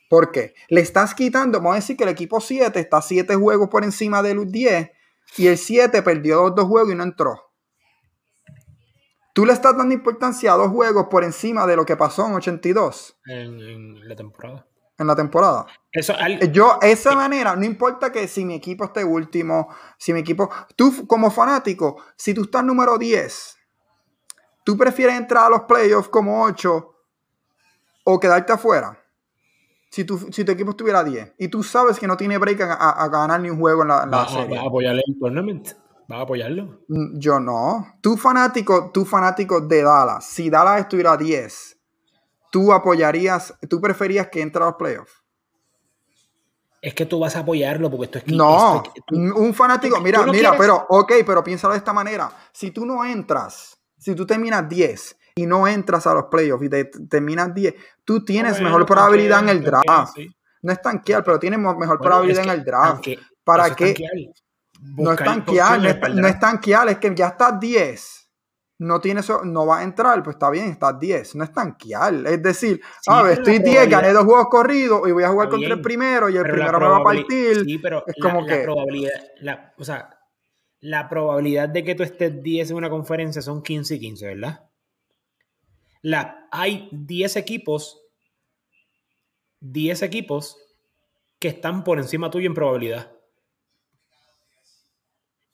¿Por 0.10 0.32
qué? 0.32 0.56
Le 0.70 0.82
estás 0.82 1.14
quitando, 1.14 1.60
vamos 1.60 1.74
a 1.74 1.76
decir 1.76 1.96
que 1.96 2.04
el 2.04 2.10
equipo 2.10 2.42
7 2.42 2.80
está 2.80 3.02
siete 3.02 3.36
juegos 3.36 3.70
por 3.70 3.84
encima 3.84 4.24
del 4.24 4.52
10 4.52 4.90
y 5.38 5.48
el 5.48 5.58
7 5.58 6.02
perdió 6.02 6.38
dos, 6.38 6.56
dos 6.56 6.66
juegos 6.66 6.92
y 6.92 6.96
no 6.96 7.04
entró. 7.04 7.53
Tú 9.34 9.46
le 9.46 9.54
estás 9.54 9.76
dando 9.76 9.94
importancia 9.94 10.54
a 10.54 10.58
dos 10.58 10.70
juegos 10.70 11.08
por 11.10 11.24
encima 11.24 11.66
de 11.66 11.76
lo 11.76 11.86
que 11.86 11.98
pasó 11.98 12.28
en 12.28 12.34
82. 12.34 13.18
en 13.26 14.08
la 14.08 14.16
temporada 14.16 14.68
en 14.98 15.08
la 15.08 15.16
temporada. 15.16 15.66
Eso, 15.92 16.14
Yo, 16.52 16.78
esa 16.82 17.16
manera, 17.16 17.56
no 17.56 17.66
importa 17.66 18.12
que 18.12 18.28
si 18.28 18.46
mi 18.46 18.56
equipo 18.56 18.86
esté 18.86 19.04
último, 19.04 19.70
si 19.98 20.14
mi 20.14 20.20
equipo. 20.20 20.50
Tú, 20.76 21.08
como 21.08 21.32
fanático, 21.32 21.98
si 22.16 22.34
tú 22.34 22.44
estás 22.44 22.64
número 22.64 22.98
10, 22.98 23.58
¿tú 24.64 24.78
prefieres 24.78 25.16
entrar 25.16 25.46
a 25.46 25.50
los 25.50 25.62
playoffs 25.62 26.10
como 26.10 26.44
8 26.44 26.96
o 28.06 28.20
quedarte 28.20 28.54
afuera? 28.54 29.00
Si 29.90 30.04
tu, 30.06 30.18
si 30.18 30.44
tu 30.44 30.52
equipo 30.52 30.72
estuviera 30.72 31.04
10 31.04 31.36
y 31.38 31.50
tú 31.50 31.62
sabes 31.62 32.00
que 32.00 32.08
no 32.08 32.18
tiene 32.18 32.40
break 32.40 32.62
a, 32.62 33.08
ganar 33.10 33.40
ni 33.40 33.52
un 33.52 33.60
juego 33.60 33.84
en 33.84 33.90
la, 33.90 34.28
serie. 34.28 34.56
¿Vas 34.56 34.66
a 34.66 34.68
apoyarle 34.68 35.04
el 35.06 35.20
tournament? 35.20 35.68
¿Vas 36.08 36.20
a 36.20 36.22
apoyarlo? 36.22 36.82
Mm, 36.88 37.20
yo 37.20 37.40
no. 37.40 37.96
Tú 38.02 38.18
fanático, 38.18 38.92
tú 38.94 39.06
fanático 39.06 39.62
de 39.62 39.84
Dallas, 39.84 40.26
si 40.26 40.50
Dallas 40.50 40.82
estuviera 40.82 41.18
10 41.18 41.78
tú 42.54 42.72
apoyarías, 42.72 43.52
tú 43.68 43.82
preferías 43.82 44.28
que 44.28 44.40
entre 44.40 44.62
a 44.62 44.68
los 44.68 44.76
playoffs? 44.76 45.24
Es 46.80 46.94
que 46.94 47.08
tú 47.08 47.20
vas 47.20 47.36
a 47.36 47.40
apoyarlo 47.40 47.90
porque 47.90 48.06
esto 48.06 48.18
es 48.20 48.26
que. 48.26 48.36
No, 48.36 48.84
un 49.10 49.54
fanático, 49.56 50.00
mira, 50.00 50.24
mira, 50.28 50.56
pero, 50.56 50.86
ok, 50.88 51.14
pero 51.26 51.44
piénsalo 51.44 51.74
de 51.74 51.80
esta 51.80 51.94
manera. 51.94 52.30
Si 52.52 52.70
tú 52.70 52.86
no 52.86 53.04
entras, 53.04 53.76
si 53.98 54.14
tú 54.14 54.28
terminas 54.28 54.70
10 54.70 55.18
y 55.36 55.48
no 55.48 55.68
entras 55.68 56.06
a 56.06 56.14
los 56.14 56.26
playoffs 56.26 56.66
y 56.66 56.70
te, 56.70 56.86
terminas 57.10 57.56
10, 57.56 57.74
tú 58.04 58.24
tienes 58.24 58.62
mejor 58.62 58.86
probabilidad 58.86 59.40
en 59.40 59.50
el 59.50 59.64
draft. 59.64 60.16
No 60.62 60.72
es 60.72 60.82
tanquear, 60.82 61.24
pero 61.24 61.40
tienes 61.40 61.58
mejor 61.58 62.00
probabilidad 62.00 62.44
en 62.44 62.50
el 62.52 62.64
draft. 62.64 63.08
¿Para 63.44 63.74
qué? 63.74 63.96
No 64.98 65.14
es 65.14 65.18
tanquear, 65.18 65.80
no 66.14 66.28
es 66.28 66.40
tanquear, 66.40 66.90
es 66.90 66.98
que 66.98 67.14
ya 67.16 67.28
estás 67.28 67.60
10 67.60 68.24
no 68.84 69.00
tiene 69.00 69.22
eso, 69.22 69.44
no 69.44 69.66
va 69.66 69.80
a 69.80 69.84
entrar, 69.84 70.22
pues 70.24 70.36
está 70.36 70.50
bien, 70.50 70.70
estás 70.70 71.00
10, 71.00 71.36
no 71.36 71.44
es 71.44 71.54
tanquear. 71.54 72.14
Es 72.28 72.42
decir, 72.42 72.82
a 73.08 73.22
ver, 73.24 73.34
estoy 73.34 73.60
10, 73.60 73.90
gané 73.90 74.12
dos 74.12 74.26
juegos 74.26 74.48
corridos 74.50 75.08
y 75.08 75.12
voy 75.12 75.24
a 75.24 75.30
jugar 75.30 75.50
contra 75.50 75.74
el 75.74 75.82
primero 75.82 76.30
y 76.30 76.38
el 76.38 76.44
primero 76.44 76.80
me 76.80 76.88
va 76.88 76.98
a 76.98 77.04
partir. 77.04 77.64
Sí, 77.66 77.78
pero 77.78 78.04
es 78.06 78.16
como 78.22 78.46
que... 78.46 78.58
probabilidad, 78.60 79.24
la, 79.42 79.74
o 79.78 79.84
sea, 79.84 80.20
la 80.82 81.08
probabilidad 81.08 81.70
de 81.70 81.84
que 81.84 81.96
tú 81.96 82.04
estés 82.04 82.42
10 82.42 82.72
en 82.72 82.78
una 82.78 82.90
conferencia 82.90 83.42
son 83.42 83.64
15 83.64 83.96
y 83.96 84.00
15, 84.00 84.28
¿verdad? 84.28 84.70
La, 86.02 86.48
hay 86.52 86.90
10 86.92 87.38
equipos, 87.38 88.02
10 89.62 90.02
equipos 90.02 90.58
que 91.40 91.48
están 91.48 91.84
por 91.84 92.00
encima 92.00 92.30
tuyo 92.30 92.48
en 92.48 92.54
probabilidad. 92.54 93.13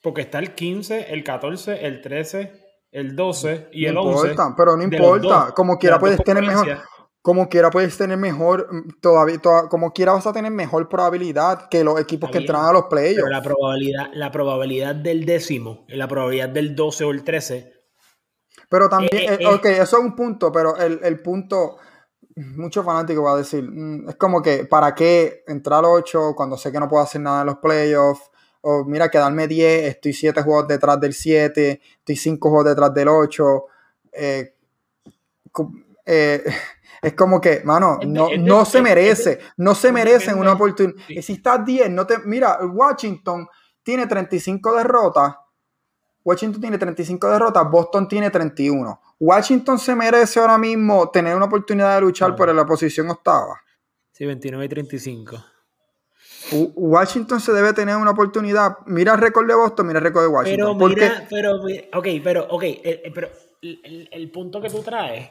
Porque 0.02 0.22
está 0.22 0.40
el 0.40 0.56
15, 0.56 1.14
el 1.14 1.24
14, 1.24 1.86
el 1.86 2.02
13, 2.02 2.54
el 2.92 3.16
12 3.16 3.70
y 3.74 3.86
el 3.86 3.98
11. 3.98 4.36
pero 4.56 4.78
no 4.78 4.84
importa, 4.84 5.52
como 5.56 5.78
quiera 5.78 6.00
puedes 6.00 6.24
tener 6.24 6.44
mejor. 6.44 6.80
Como 7.22 7.50
quiera 7.50 7.70
puedes 7.70 7.98
tener 7.98 8.18
mejor, 8.18 8.70
todavía, 9.02 9.40
como 9.70 9.92
quiera 9.92 10.14
vas 10.14 10.26
a 10.26 10.32
tener 10.32 10.52
mejor 10.52 10.88
probabilidad 10.88 11.68
que 11.68 11.84
los 11.84 12.00
equipos 12.00 12.32
que 12.32 12.38
entran 12.38 12.64
a 12.64 12.72
los 12.72 12.86
playoffs. 12.86 13.30
la 13.30 13.42
probabilidad, 13.42 14.10
la 14.14 14.32
probabilidad 14.32 14.96
del 14.96 15.26
décimo, 15.26 15.86
la 15.90 16.08
probabilidad 16.08 16.48
del 16.48 16.76
12 16.76 17.04
o 17.04 17.12
el 17.12 17.26
13. 17.26 17.74
Pero 18.70 18.88
también, 18.88 19.12
eh, 19.14 19.34
eh, 19.34 19.38
eh. 19.42 19.48
ok, 19.48 19.66
eso 19.66 19.98
es 19.98 20.04
un 20.04 20.16
punto, 20.16 20.52
pero 20.52 20.78
el, 20.78 21.22
punto, 21.22 21.78
mucho 22.36 22.84
fanático 22.84 23.24
va 23.24 23.34
a 23.34 23.38
decir, 23.38 23.64
mm, 23.64 24.10
es 24.10 24.16
como 24.16 24.42
que, 24.42 24.66
¿para 24.66 24.94
qué 24.96 25.44
entrar 25.48 25.84
8 25.84 26.34
cuando 26.36 26.56
sé 26.56 26.72
que 26.72 26.80
no 26.80 26.88
puedo 26.88 27.04
hacer 27.04 27.20
nada 27.20 27.42
en 27.42 27.48
los 27.48 27.58
playoffs? 27.58 28.29
O 28.62 28.84
mira, 28.84 29.10
quedarme 29.10 29.48
10, 29.48 29.86
estoy 29.86 30.14
7 30.14 30.42
juegos 30.44 30.68
detrás 30.68 31.00
del 31.00 31.14
7, 31.14 31.82
estoy 32.00 32.16
5 32.16 32.50
juegos 32.50 32.66
detrás 32.66 32.94
del 32.94 33.08
8. 33.08 33.66
Eh, 34.12 34.56
eh, 36.06 36.44
es 37.02 37.14
como 37.14 37.40
que, 37.40 37.62
mano, 37.64 38.00
no, 38.06 38.30
no 38.38 38.66
se 38.66 38.82
merece, 38.82 39.40
no 39.58 39.76
se 39.76 39.92
merecen 39.92 40.38
una 40.38 40.54
oportunidad. 40.54 41.00
Si 41.22 41.34
estás 41.34 41.66
10, 41.66 41.90
no 41.92 42.06
te. 42.06 42.20
Mira, 42.20 42.60
Washington 42.66 43.48
tiene 43.84 44.08
35 44.08 44.76
derrotas. 44.76 45.36
Washington 46.24 46.62
tiene 46.62 46.78
35 46.78 47.30
derrotas, 47.30 47.72
Boston 47.72 48.08
tiene 48.08 48.30
31. 48.30 49.02
Washington 49.20 49.80
se 49.80 49.96
merece 49.96 50.40
ahora 50.40 50.58
mismo 50.58 51.10
tener 51.10 51.36
una 51.36 51.46
oportunidad 51.46 51.96
de 51.96 52.02
luchar 52.02 52.36
por 52.36 52.54
la 52.54 52.66
posición 52.66 53.10
octava. 53.10 53.60
Sí, 54.12 54.26
29 54.26 54.66
y 54.66 54.70
35. 54.70 55.38
Washington 56.52 57.40
se 57.40 57.54
debe 57.54 57.74
tener 57.74 57.96
una 57.96 58.12
oportunidad. 58.12 58.78
Mira 58.86 59.14
el 59.14 59.20
récord 59.20 59.48
de 59.48 59.56
Boston, 59.56 59.88
mira 59.88 60.00
el 60.00 60.06
récord 60.06 60.24
de 60.24 60.30
Washington. 60.30 60.78
Pero, 60.78 60.90
mira, 60.90 61.28
pero, 61.30 61.56
ok, 61.94 62.08
pero, 62.24 62.48
ok, 62.50 62.64
eh, 62.64 63.12
pero 63.14 63.30
el, 63.62 64.32
punto 64.32 64.62
que 64.62 64.70
tú 64.70 64.82
traes 64.82 65.30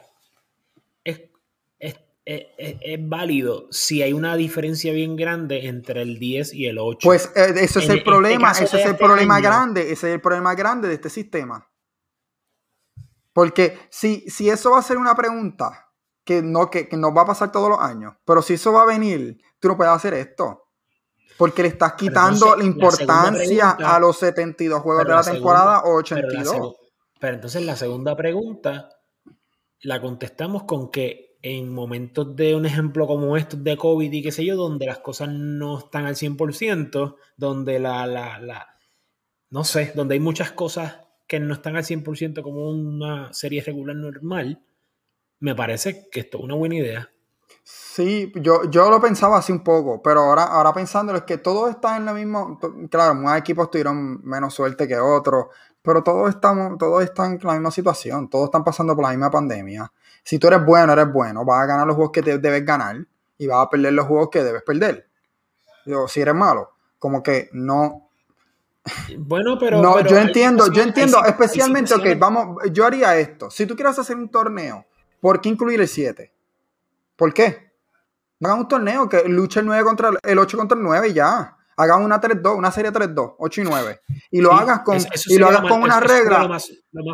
es, 1.04 1.20
es, 2.24 3.08
válido 3.08 3.68
si 3.70 4.02
hay 4.02 4.12
una 4.12 4.36
diferencia 4.36 4.92
bien 4.92 5.16
grande 5.16 5.66
entre 5.66 6.02
el 6.02 6.18
10 6.18 6.54
y 6.54 6.66
el 6.66 6.78
8. 6.78 6.98
Pues 7.02 7.32
eh, 7.34 7.54
eso 7.56 7.78
es 7.78 7.88
el 7.88 7.98
este 7.98 8.04
problema, 8.04 8.52
ese 8.52 8.64
es 8.64 8.74
el 8.74 8.80
este 8.80 8.94
problema 8.94 9.40
grande, 9.40 9.82
ese 9.82 10.08
es 10.08 10.14
el 10.14 10.20
problema 10.20 10.54
grande 10.54 10.88
de 10.88 10.94
este 10.94 11.10
sistema. 11.10 11.70
Porque 13.32 13.78
si, 13.90 14.28
si 14.28 14.50
eso 14.50 14.72
va 14.72 14.78
a 14.78 14.82
ser 14.82 14.98
una 14.98 15.14
pregunta 15.14 15.92
que 16.24 16.42
no, 16.42 16.68
que, 16.70 16.88
que 16.88 16.96
nos 16.96 17.16
va 17.16 17.22
a 17.22 17.26
pasar 17.26 17.50
todos 17.50 17.70
los 17.70 17.80
años, 17.80 18.14
pero 18.24 18.42
si 18.42 18.54
eso 18.54 18.72
va 18.72 18.82
a 18.82 18.86
venir, 18.86 19.40
tú 19.58 19.68
no 19.68 19.76
puedes 19.76 19.92
hacer 19.92 20.12
esto. 20.14 20.67
Porque 21.38 21.62
le 21.62 21.68
estás 21.68 21.94
quitando 21.94 22.56
la 22.56 22.64
importancia 22.64 23.70
a 23.70 23.98
los 23.98 24.18
72 24.18 24.82
juegos 24.82 25.04
de 25.04 25.10
la, 25.10 25.22
temporada 25.22 25.80
o 25.84 25.98
82. 25.98 26.74
Pero, 27.20 27.34
entonces 27.34 27.64
la 27.64 27.76
segunda 27.76 28.16
pregunta 28.16 28.90
la 29.82 30.00
contestamos 30.00 30.64
con 30.64 30.90
que 30.90 31.38
en 31.40 31.72
momentos 31.72 32.34
de 32.34 32.56
un 32.56 32.66
ejemplo 32.66 33.06
como 33.06 33.36
estos 33.36 33.62
de 33.62 33.76
COVID 33.76 34.12
y 34.12 34.22
qué 34.22 34.32
sé 34.32 34.44
yo, 34.44 34.56
donde 34.56 34.86
las 34.86 34.98
cosas 34.98 35.28
no 35.28 35.78
están 35.78 36.04
al 36.06 36.16
100%, 36.16 37.16
donde 37.36 37.78
la, 37.78 38.06
la, 38.06 38.40
la 38.40 38.66
no 39.50 39.64
sé, 39.64 39.92
donde 39.94 40.14
hay 40.14 40.20
muchas 40.20 40.52
cosas 40.52 41.00
que 41.26 41.38
no 41.38 41.54
están 41.54 41.76
al 41.76 41.84
100% 41.84 42.42
como 42.42 42.68
una 42.68 43.32
serie 43.32 43.62
regular 43.62 43.94
normal, 43.94 44.60
me 45.40 45.54
parece 45.54 46.08
que 46.10 46.20
esto 46.20 46.38
es 46.38 46.44
una 46.44 46.54
buena 46.54 46.76
idea. 46.76 47.10
Sí, 47.70 48.32
yo, 48.36 48.64
yo 48.70 48.88
lo 48.88 48.98
pensaba 48.98 49.36
así 49.36 49.52
un 49.52 49.62
poco, 49.62 50.00
pero 50.00 50.20
ahora, 50.20 50.44
ahora 50.44 50.72
pensándolo 50.72 51.18
es 51.18 51.24
que 51.24 51.36
todos 51.36 51.68
están 51.68 51.96
en 51.96 52.06
lo 52.06 52.14
mismo. 52.14 52.58
Claro, 52.90 53.14
muchos 53.14 53.36
equipos 53.36 53.70
tuvieron 53.70 54.24
menos 54.24 54.54
suerte 54.54 54.88
que 54.88 54.96
otros, 54.96 55.48
pero 55.82 56.02
todos 56.02 56.30
estamos, 56.30 56.78
todos 56.78 57.04
están 57.04 57.32
en 57.32 57.40
la 57.42 57.52
misma 57.52 57.70
situación, 57.70 58.30
todos 58.30 58.46
están 58.46 58.64
pasando 58.64 58.94
por 58.94 59.04
la 59.04 59.10
misma 59.10 59.30
pandemia. 59.30 59.92
Si 60.22 60.38
tú 60.38 60.46
eres 60.46 60.64
bueno, 60.64 60.94
eres 60.94 61.12
bueno, 61.12 61.44
vas 61.44 61.62
a 61.62 61.66
ganar 61.66 61.86
los 61.86 61.96
juegos 61.96 62.12
que 62.12 62.22
te 62.22 62.38
debes 62.38 62.64
ganar 62.64 63.06
y 63.36 63.46
vas 63.46 63.66
a 63.66 63.68
perder 63.68 63.92
los 63.92 64.06
juegos 64.06 64.30
que 64.30 64.42
debes 64.42 64.62
perder. 64.62 65.06
Digo, 65.84 66.08
si 66.08 66.22
eres 66.22 66.34
malo, 66.34 66.70
como 66.98 67.22
que 67.22 67.50
no. 67.52 68.08
Bueno, 69.18 69.58
pero. 69.58 69.82
No, 69.82 70.00
yo 70.00 70.16
entiendo, 70.16 70.72
yo 70.72 70.82
entiendo, 70.82 71.22
especialmente, 71.22 71.92
ok, 71.92 72.06
vamos, 72.16 72.62
yo 72.72 72.86
haría 72.86 73.14
esto. 73.18 73.50
Si 73.50 73.66
tú 73.66 73.76
quieres 73.76 73.98
hacer 73.98 74.16
un 74.16 74.30
torneo, 74.30 74.86
¿por 75.20 75.42
qué 75.42 75.50
incluir 75.50 75.82
el 75.82 75.88
7? 75.88 76.32
¿Por 77.18 77.34
qué? 77.34 77.72
Hagan 78.40 78.60
un 78.60 78.68
torneo 78.68 79.08
que 79.08 79.24
luche 79.24 79.58
el 79.58 79.66
9 79.66 79.82
contra 79.82 80.10
el 80.22 80.38
8 80.38 80.56
contra 80.56 80.78
el 80.78 80.84
9 80.84 81.08
y 81.08 81.14
ya. 81.14 81.56
Hagan 81.76 82.02
una 82.02 82.20
3-2, 82.20 82.56
una 82.56 82.70
serie 82.70 82.92
3-2, 82.92 83.34
8 83.38 83.60
y 83.60 83.64
9. 83.64 84.00
Y 84.30 84.40
lo 84.40 84.52
hagas 84.52 84.80
con, 84.80 84.98
y 85.26 85.38
lo 85.38 85.48
hagas 85.48 85.62
con 85.62 85.82
una 85.82 86.00
regla. 86.00 86.58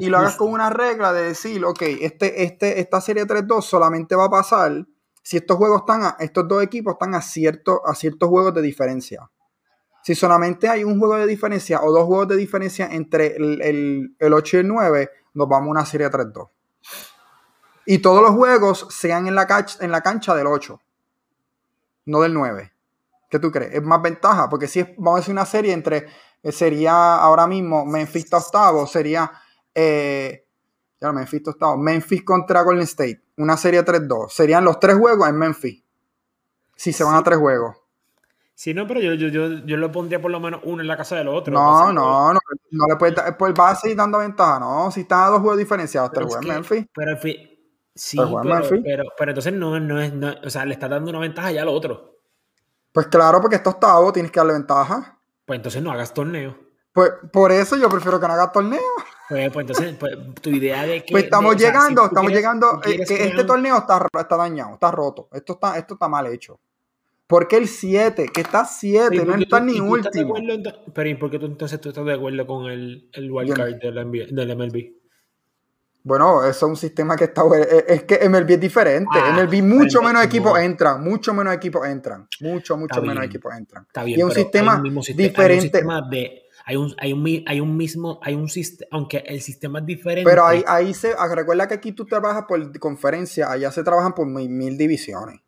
y 0.01 0.07
lo 0.07 0.19
hagas 0.19 0.37
con 0.37 0.53
una 0.53 0.71
regla 0.71 1.13
de 1.13 1.23
decir, 1.23 1.65
ok, 1.65 1.83
este, 1.83 2.45
este, 2.45 2.81
esta 2.81 3.01
serie 3.01 3.27
3-2 3.27 3.63
solamente 3.63 4.15
va 4.15 4.27
a 4.27 4.31
pasar 4.31 4.87
si 5.23 5.39
estos 5.39 5.57
juegos 5.57 5.81
están 5.81 6.03
a, 6.05 6.17
estos 6.19 6.47
dos 6.47 6.63
equipos 6.63 6.95
están 6.95 7.15
a, 7.15 7.23
cierto, 7.23 7.81
a 7.87 7.95
ciertos 7.95 8.29
juegos 8.29 8.55
de 8.55 8.61
diferencia. 8.63 9.31
Si 10.03 10.15
solamente 10.15 10.69
hay 10.69 10.85
un 10.85 10.99
juego 10.99 11.17
de 11.17 11.27
diferencia 11.27 11.83
o 11.83 11.91
dos 11.91 12.05
juegos 12.05 12.29
de 12.29 12.37
diferencia 12.37 12.89
entre 12.91 13.37
el, 13.37 13.63
el, 13.63 14.17
el 14.19 14.33
8 14.35 14.59
y 14.59 14.61
el 14.61 14.69
9, 14.69 15.11
nos 15.33 15.49
vamos 15.49 15.69
a 15.69 15.71
una 15.71 15.87
serie 15.87 16.11
3-2 16.11 16.49
y 17.87 17.99
todos 17.99 18.23
los 18.23 18.33
juegos 18.33 18.87
sean 18.91 19.27
en 19.27 19.35
la, 19.35 19.47
cancha, 19.47 19.79
en 19.81 19.91
la 19.91 20.01
cancha 20.01 20.35
del 20.35 20.47
8, 20.47 20.81
no 22.07 22.21
del 22.21 22.35
9. 22.35 22.73
¿Qué 23.31 23.39
tú 23.39 23.51
crees? 23.51 23.75
Es 23.75 23.83
más 23.83 24.01
ventaja, 24.01 24.49
porque 24.49 24.69
si 24.69 24.81
es, 24.81 24.89
vamos 24.97 25.15
a 25.15 25.21
decir 25.21 25.33
una 25.33 25.47
serie 25.47 25.73
entre, 25.73 26.07
eh, 26.43 26.53
sería 26.53 27.17
ahora 27.17 27.47
mismo 27.47 27.85
Memphis 27.85 28.33
octavo, 28.33 28.87
sería, 28.87 29.31
eh, 29.75 30.47
ya 31.01 31.13
Memphis 31.13 31.49
octavo, 31.49 31.77
Memphis 31.77 32.23
contra 32.23 32.63
Golden 32.63 32.85
State, 32.85 33.23
una 33.39 33.57
serie 33.57 33.85
3-2, 33.85 34.29
serían 34.31 34.65
los 34.65 34.79
tres 34.79 34.97
juegos 34.97 35.29
en 35.29 35.37
Memphis, 35.37 35.83
si 36.77 36.93
se 36.93 37.05
van 37.05 37.17
a 37.17 37.23
tres 37.23 37.39
juegos. 37.39 37.77
Sí, 38.55 38.73
no, 38.73 38.87
pero 38.87 39.01
yo, 39.01 39.15
yo, 39.15 39.29
yo, 39.29 39.49
yo 39.67 39.77
lo 39.77 39.91
pondría 39.91 40.23
por 40.23 40.31
lo 40.31 40.39
menos 40.39 40.61
uno 40.63 40.81
en 40.81 40.87
la 40.87 40.97
casa 40.97 41.17
del 41.17 41.27
otro. 41.27 41.53
No, 41.53 41.93
no, 41.93 42.33
no, 42.33 42.39
no 42.71 42.87
le 42.89 42.97
puedes 42.97 43.17
dar, 43.17 43.37
pues 43.37 43.53
va 43.53 43.71
a 43.71 43.75
seguir 43.75 43.97
dando 43.97 44.19
ventaja, 44.19 44.61
no, 44.61 44.93
si 44.93 45.01
están 45.01 45.25
a 45.25 45.27
dos 45.31 45.41
juegos 45.41 45.59
diferenciados, 45.59 46.13
tres 46.13 46.27
juegos 46.27 46.47
en 46.47 46.53
Memphis. 46.53 46.87
Pero 46.95 47.17
Sí, 47.95 48.19
pero, 48.83 49.05
pero, 49.17 49.31
entonces 49.31 49.53
no, 49.53 49.79
no 49.79 50.01
es, 50.01 50.13
no, 50.13 50.35
o 50.45 50.51
sea, 50.51 50.65
le 50.65 50.75
está 50.75 50.89
dando 50.89 51.11
una 51.11 51.21
ventaja 51.21 51.53
ya 51.53 51.63
al 51.63 51.69
otro. 51.69 52.19
Pues 52.91 53.07
claro, 53.07 53.41
porque 53.41 53.57
está 53.57 53.71
octavo, 53.71 54.13
tienes 54.13 54.33
que 54.33 54.41
darle 54.41 54.55
ventaja. 54.55 55.19
Pues 55.45 55.59
entonces 55.59 55.83
no 55.83 55.93
hagas 55.93 56.13
torneo. 56.13 56.57
Pues 56.93 57.11
por 57.33 57.53
eso 57.53 57.77
yo 57.77 57.89
prefiero 57.89 58.21
que 58.21 58.27
no 58.27 58.35
hagas 58.35 58.53
torneo. 58.53 58.81
Pues, 59.29 59.51
pues 59.53 59.69
entonces, 59.69 59.97
pues, 59.99 60.17
tu 60.41 60.51
idea 60.51 60.85
de 60.85 61.03
que. 61.05 61.13
Pues 61.13 61.25
estamos 61.25 61.57
llegando, 61.57 62.05
estamos 62.05 62.33
llegando. 62.33 62.81
Eh, 62.85 63.05
que 63.07 63.25
este 63.25 63.45
torneo 63.45 63.79
está, 63.79 64.07
está 64.19 64.37
dañado, 64.37 64.75
está 64.75 64.91
roto. 64.91 65.29
Esto 65.33 65.55
está, 65.55 65.79
esto 65.79 65.95
está 65.95 66.09
mal 66.09 66.27
hecho. 66.27 66.61
Porque 67.27 67.57
el 67.57 67.69
7, 67.69 68.29
que 68.33 68.41
está 68.43 68.65
7, 68.65 69.25
no 69.25 69.35
está 69.37 69.59
ni 69.59 69.81
último. 69.81 70.35
pero 70.93 71.09
¿y 71.09 71.15
por 71.15 71.31
qué 71.31 71.39
tú 71.39 71.47
entonces 71.47 71.81
tú 71.81 71.89
estás 71.89 72.05
de 72.05 72.15
acuerdo 72.15 72.47
con 72.47 72.67
el, 72.67 73.09
el 73.13 73.31
wildcard 73.31 73.77
del 73.77 74.57
MLB? 74.57 75.04
Bueno, 76.07 76.45
eso 76.45 76.67
es 76.67 76.71
un 76.71 76.77
sistema 76.77 77.17
que 77.17 77.25
está. 77.25 77.43
Es 77.89 78.05
que 78.05 78.29
MLB 78.29 78.51
es 78.51 78.61
diferente. 78.61 79.09
Ah, 79.15 79.33
MLB 79.33 79.63
mucho 79.63 80.03
menos 80.03 80.23
equipos 80.23 80.59
entran, 80.59 81.03
mucho 81.03 81.33
menos 81.33 81.55
equipos 81.55 81.87
entran, 81.89 82.29
mucho, 82.41 82.77
mucho 82.77 83.01
menos 83.01 83.25
equipos 83.25 83.55
entran. 83.57 83.85
Está 83.87 84.05
bien, 84.05 84.19
y 84.19 84.21
es 84.21 84.27
un 84.27 84.33
sistema 84.33 84.83
diferente. 85.17 85.83
Hay 86.67 86.77
un, 86.77 86.95
hay, 86.99 87.13
un, 87.13 87.45
hay 87.47 87.61
un, 87.61 87.77
mismo, 87.77 88.21
hay 88.23 88.35
un 88.35 88.49
sistema, 88.49 88.89
aunque 88.93 89.19
el 89.27 89.41
sistema 89.41 89.81
es 89.81 89.87
diferente. 89.87 90.29
Pero 90.29 90.47
ahí, 90.47 90.63
ahí 90.67 90.95
se, 90.95 91.15
ah, 91.17 91.29
recuerda 91.35 91.69
que 91.69 91.75
aquí 91.75 91.93
tú 91.93 92.07
trabajas 92.07 92.45
por 92.47 92.79
conferencia, 92.79 93.51
allá 93.51 93.71
se 93.71 93.83
trabajan 93.83 94.15
por 94.15 94.27
mil, 94.27 94.77
divisiones. 94.77 95.41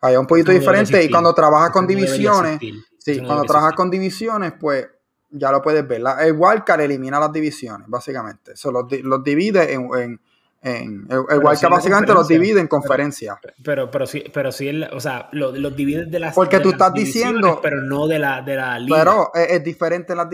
Hay 0.00 0.16
un 0.16 0.26
poquito 0.26 0.50
diferente 0.50 1.04
y 1.04 1.10
cuando 1.10 1.34
trabajas 1.34 1.70
con 1.70 1.86
divisiones, 1.86 2.58
sí, 2.98 3.20
cuando 3.20 3.44
trabajas 3.44 3.74
con 3.74 3.90
divisiones, 3.90 4.54
pues 4.58 4.86
ya 5.30 5.50
lo 5.50 5.62
puedes 5.62 5.86
ver. 5.86 6.02
el 6.20 6.32
wildcard 6.36 6.80
elimina 6.80 7.18
las 7.20 7.32
divisiones, 7.32 7.88
básicamente. 7.88 8.56
So, 8.56 8.70
los, 8.72 8.86
los, 9.02 9.22
divide 9.22 9.72
en, 9.72 10.20
en, 10.62 11.06
el, 11.08 11.18
wildcard 11.18 11.70
básicamente 11.70 12.12
los 12.12 12.28
divide 12.28 12.60
en 12.60 12.68
conferencias. 12.68 13.38
Pero, 13.62 13.90
pero, 13.90 14.06
sí, 14.06 14.24
pero 14.32 14.52
sí, 14.52 14.82
o 14.92 15.00
sea, 15.00 15.28
los, 15.32 15.56
los 15.58 15.74
divide 15.74 16.06
de 16.06 16.18
las 16.18 16.34
Porque 16.34 16.60
tú 16.60 16.70
estás 16.70 16.92
diciendo. 16.92 17.60
Pero 17.62 17.80
no 17.82 18.06
de 18.06 18.18
la, 18.18 18.42
de 18.42 18.56
la 18.56 18.78
liga. 18.78 18.96
Pero 18.98 19.30
es, 19.34 19.62
diferente 19.62 20.12
en, 20.12 20.16
la, 20.18 20.28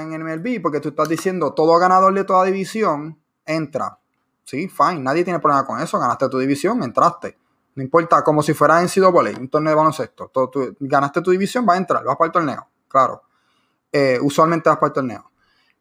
en 0.00 0.22
MLB, 0.22 0.60
porque 0.62 0.80
tú 0.80 0.90
estás 0.90 1.08
diciendo 1.08 1.52
todo 1.54 1.78
ganador 1.78 2.12
de 2.14 2.24
toda 2.24 2.44
división 2.44 3.18
entra. 3.46 3.98
Sí, 4.44 4.68
fine, 4.68 5.00
nadie 5.00 5.24
tiene 5.24 5.40
problema 5.40 5.66
con 5.66 5.80
eso. 5.80 5.98
Ganaste 5.98 6.28
tu 6.28 6.38
división, 6.38 6.82
entraste. 6.82 7.38
No 7.76 7.82
importa, 7.82 8.22
como 8.22 8.42
si 8.42 8.54
fuera 8.54 8.80
en 8.80 8.88
CWA, 8.88 9.30
un 9.38 9.48
torneo 9.48 9.70
de 9.70 9.76
baloncesto. 9.76 10.30
Todo, 10.32 10.50
ganaste 10.78 11.20
tu 11.22 11.30
división, 11.30 11.66
va 11.68 11.74
a 11.74 11.76
entrar, 11.76 12.04
vas 12.04 12.16
para 12.16 12.26
el 12.26 12.32
torneo, 12.32 12.68
claro. 12.88 13.23
Eh, 13.96 14.18
usualmente 14.20 14.68
vas 14.68 14.78
para 14.78 14.88
el 14.88 14.92
torneo. 14.92 15.30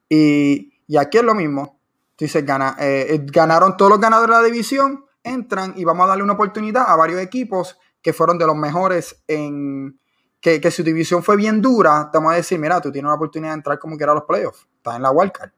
Y, 0.08 0.72
aquí 0.96 1.18
es 1.18 1.24
lo 1.24 1.34
mismo. 1.34 1.80
Dices, 2.16 2.46
gana, 2.46 2.76
eh, 2.80 3.08
eh, 3.10 3.26
ganaron 3.26 3.76
todos 3.76 3.90
los 3.90 4.00
ganadores 4.00 4.38
de 4.38 4.42
la 4.44 4.48
división, 4.48 5.06
entran 5.24 5.74
y 5.76 5.84
vamos 5.84 6.06
a 6.06 6.10
darle 6.10 6.24
una 6.24 6.34
oportunidad 6.34 6.86
a 6.88 6.96
varios 6.96 7.20
equipos 7.20 7.76
que 8.04 8.14
fueron 8.14 8.38
de 8.38 8.46
los 8.46 8.56
mejores 8.56 9.24
en 9.28 10.00
que, 10.40 10.70
su 10.70 10.84
división 10.84 11.24
fue 11.24 11.36
bien 11.38 11.60
dura. 11.60 12.12
Te 12.12 12.20
vamos 12.20 12.34
a 12.34 12.36
decir, 12.36 12.60
mira, 12.60 12.80
tú 12.80 12.92
tienes 12.92 13.08
una 13.08 13.16
oportunidad 13.16 13.50
de 13.54 13.56
entrar 13.56 13.80
como 13.80 13.98
quiera 13.98 14.12
a 14.12 14.16
los 14.16 14.26
playoffs. 14.26 14.68
Estás 14.78 14.98
en 14.98 15.02
la 15.02 15.10
wildcard. 15.10 15.50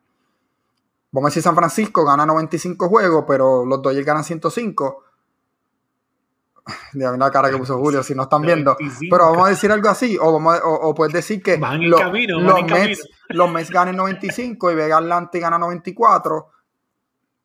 Vamos 1.12 1.28
a 1.28 1.32
decir, 1.32 1.44
San 1.44 1.56
Francisco 1.56 2.06
gana 2.06 2.26
95 2.26 2.88
juegos, 2.88 3.26
pero 3.28 3.66
los 3.66 3.82
Dodgers 3.82 4.06
ganan 4.06 4.24
105 4.24 5.04
de 6.94 7.18
la 7.18 7.32
cara 7.32 7.50
que 7.50 7.58
puso 7.58 7.78
Julio, 7.78 8.02
si 8.04 8.16
no 8.16 8.24
están 8.24 8.42
viendo. 8.42 8.76
Pero 9.10 9.32
vamos 9.32 9.48
a 9.48 9.50
decir 9.50 9.72
algo 9.72 9.90
así, 9.90 10.18
o, 10.20 10.34
vamos 10.34 10.60
o, 10.64 10.94
puedes 10.96 11.14
decir 11.14 11.42
que 11.42 11.58
los, 11.58 12.12
Mets, 12.12 13.08
los 13.30 13.52
Mets 13.52 13.70
ganan 13.70 13.96
95 13.96 14.72
y 14.72 14.76
Vega 14.76 14.98
Atlante 14.98 15.40
gana 15.40 15.58
94. 15.58 16.50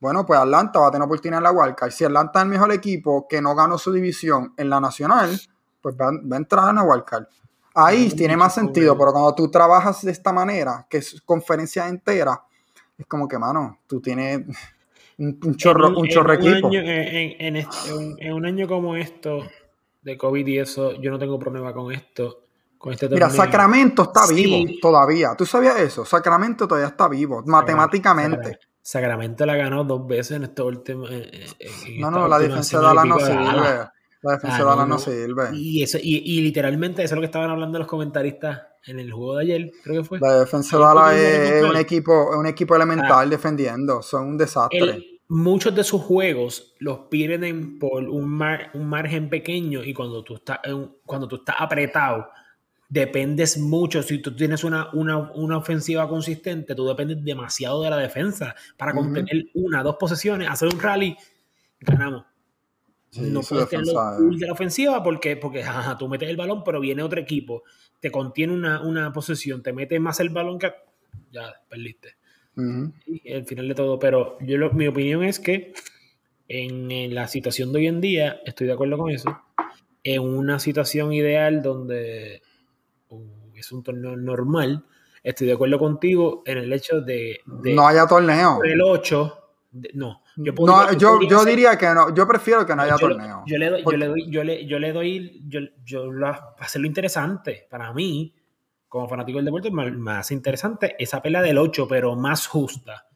Bueno, 0.01 0.25
pues 0.25 0.41
Atlanta 0.41 0.81
va 0.81 0.89
a 0.89 0.91
tener 0.91 1.05
oportunidad 1.05 1.39
en 1.39 1.45
la 1.45 1.53
wildcard. 1.53 1.91
Si 1.91 2.05
Atlanta 2.05 2.39
es 2.39 2.45
el 2.45 2.51
mejor 2.51 2.73
equipo 2.73 3.27
que 3.29 3.43
no 3.43 3.55
ganó 3.55 3.77
su 3.77 3.93
división 3.93 4.55
en 4.57 4.71
la 4.71 4.81
nacional, 4.81 5.39
pues 5.83 5.95
va, 5.95 6.07
va 6.07 6.37
a 6.37 6.39
entrar 6.39 6.71
en 6.71 6.77
la 6.77 6.83
wildcard. 6.83 7.27
Ahí 7.75 8.11
tiene 8.11 8.37
más 8.37 8.55
sentido, 8.55 8.97
pero 8.97 9.13
cuando 9.13 9.35
tú 9.35 9.51
trabajas 9.51 10.03
de 10.03 10.11
esta 10.11 10.33
manera, 10.33 10.87
que 10.89 10.99
es 10.99 11.21
conferencia 11.25 11.87
entera, 11.87 12.43
es 12.97 13.07
como 13.07 13.29
que, 13.29 13.39
mano, 13.39 13.79
tú 13.87 14.01
tienes 14.01 14.45
un, 15.21 15.57
chorro, 15.57 15.89
un, 15.99 16.09
chorro 16.09 16.33
equipo. 16.33 16.71
en, 16.73 18.33
un, 18.33 18.47
año 18.47 18.67
como 18.67 18.97
esto, 18.97 19.43
de 20.01 20.17
COVID 20.17 20.47
y 20.47 20.59
eso, 20.59 20.93
yo 21.01 21.11
no 21.11 21.19
tengo 21.19 21.39
problema 21.39 21.73
con 21.73 21.93
esto. 21.93 22.45
Con 22.79 22.95
este 22.95 23.11
Mira, 23.11 23.29
Sacramento 23.29 24.05
está 24.05 24.27
vivo 24.27 24.73
todavía. 24.81 25.35
¿Tú 25.37 25.45
sabías 25.45 25.79
eso? 25.81 26.07
Sacramento 26.07 26.67
todavía 26.67 26.89
está 26.89 27.09
vivo, 27.09 27.43
matemáticamente. 27.45 28.59
Sacramento 28.81 29.45
la 29.45 29.57
ganó 29.57 29.85
dos 29.85 30.07
veces 30.07 30.39
en 30.39 30.45
este 30.45 30.63
último. 30.63 31.05
no, 31.99 32.11
no, 32.11 32.27
la 32.27 32.39
defensa 32.39 32.79
de 32.79 32.87
Dallas 32.87 33.05
no 33.05 33.19
sirve. 33.19 33.91
La 34.23 34.33
defensa 34.33 34.59
de 34.59 34.65
Dallas 34.65 34.89
no 34.89 34.99
sirve. 34.99 35.49
Y, 35.55 35.83
eso, 35.83 35.99
y, 36.01 36.19
y, 36.19 36.43
literalmente 36.43 37.03
eso 37.03 37.15
es 37.15 37.17
lo 37.17 37.23
que 37.23 37.27
estaban 37.27 37.51
hablando 37.51 37.79
los 37.79 37.89
comentaristas 37.89 38.61
en 38.87 38.99
el 38.99 39.13
juego 39.13 39.37
de 39.37 39.43
ayer, 39.43 39.71
creo 39.83 40.03
que 40.03 40.09
fue. 40.09 40.19
La 40.21 40.41
defensa 40.41 40.77
de 40.77 40.83
Dallas 40.83 41.17
es, 41.17 41.65
un 41.65 41.77
equipo, 41.77 42.39
un 42.39 42.47
equipo 42.47 42.77
elemental 42.77 43.27
ah. 43.27 43.31
defendiendo, 43.31 44.03
son 44.03 44.29
un 44.29 44.39
desastre. 44.39 45.21
muchos 45.29 45.75
de 45.75 45.85
sus 45.85 46.03
juegos 46.03 46.75
los 46.81 47.01
pierden 47.11 47.79
por 47.79 48.03
un, 48.03 48.43
un 48.75 48.89
margen 48.89 49.31
pequeño 49.31 49.83
y 49.85 49.95
cuando 49.95 50.23
tú 50.23 50.37
estás, 50.37 50.59
cuando 51.07 51.27
tú 51.27 51.37
estás 51.37 51.57
apretado, 51.59 52.29
dependes 52.91 53.57
mucho. 53.57 54.03
Si 54.03 54.19
tú 54.19 54.37
tienes 54.37 54.65
una, 54.65 54.91
una, 54.93 55.31
una, 55.33 55.57
ofensiva 55.57 56.09
consistente, 56.09 56.75
tú 56.75 56.87
dependes 56.87 57.25
demasiado 57.25 57.83
de 57.83 57.91
la 57.91 57.97
defensa 57.97 58.55
para 58.77 58.93
contener 58.93 59.47
una, 59.55 59.83
dos 59.83 59.97
posesiones, 59.97 60.49
hacer 60.49 60.69
un 60.69 60.81
rally, 60.81 61.17
ganamos 61.81 62.25
no 63.17 63.41
puedes 63.43 63.69
tener 63.69 63.87
de 63.87 64.47
la 64.47 64.53
ofensiva 64.53 65.03
porque, 65.03 65.37
porque 65.37 65.65
tú 65.99 66.09
metes 66.09 66.29
el 66.29 66.37
balón, 66.37 66.63
pero 66.65 66.81
viene 66.81 67.03
otro 67.03 67.21
equipo, 67.21 67.65
te 67.99 68.11
contiene 68.11 68.53
una, 68.53 68.81
una 68.83 69.13
posesión, 69.13 69.63
te 69.63 69.73
mete 69.73 69.99
más 69.99 70.21
el 70.21 70.31
balón 70.31 70.59
que. 70.59 70.73
Ya, 71.33 71.55
perdiste. 71.69 72.17
y 73.07 73.33
el 73.33 73.45
final 73.47 73.69
de 73.69 73.75
todo. 73.75 73.99
Pero 73.99 74.39
yo 74.41 74.71
mi 74.73 74.87
opinión 74.87 75.25
es 75.25 75.41
que 75.41 75.73
en, 76.49 77.15
la 77.15 77.29
situación 77.29 77.73
de 77.73 77.79
hoy 77.81 77.87
en 77.87 78.01
día, 78.01 78.41
estoy 78.45 78.67
de 78.67 78.73
acuerdo 78.73 78.99
con 78.99 79.11
eso. 79.11 79.41
En 80.03 80.23
una 80.23 80.59
situación 80.59 81.13
ideal 81.13 81.63
donde 81.63 82.43
uh, 83.09 83.23
es 83.55 83.71
un 83.73 83.83
torneo 83.83 84.17
normal, 84.17 84.85
estoy 85.23 85.49
de 85.49 85.53
acuerdo 85.55 85.79
contigo 85.79 86.43
en 86.47 86.59
el 86.59 86.73
hecho 86.73 87.01
de. 87.01 87.41
no 87.47 87.87
haya 87.87 88.07
torneo. 88.07 88.63
El 88.65 88.81
8 88.83 89.40
no, 89.95 90.23
yo, 90.37 90.53
no, 90.53 90.93
yo, 90.95 91.21
yo 91.23 91.45
diría 91.45 91.79
que 91.79 91.87
no, 91.95 92.13
yo 92.13 92.27
prefiero 92.27 92.67
que 92.67 92.75
no 92.75 92.83
haya 92.83 92.97
torneo. 92.97 93.45
Yo 93.47 93.57
le 93.57 93.71
doy, 93.71 93.83
yo 93.85 93.97
le 93.97 94.07
doy, 94.07 94.31
yo 94.31 94.45
le, 94.45 94.67
yo 94.67 94.79
le 94.79 94.93
doy, 94.93 95.43
yo, 95.47 95.61
yo 95.85 96.07
lo, 96.07 96.29
hacerlo 96.59 96.87
interesante. 96.89 97.69
Para 97.71 97.93
mí, 97.93 98.35
como 98.89 99.09
fanático 99.09 99.39
del 99.39 99.45
deporte, 99.45 99.71
más, 99.71 99.93
más 99.93 100.31
interesante 100.33 100.97
esa 100.99 101.23
pelea 101.23 101.43
del 101.43 101.59
8, 101.59 101.87
pero 101.89 102.17
más 102.17 102.47
justa. 102.49 103.07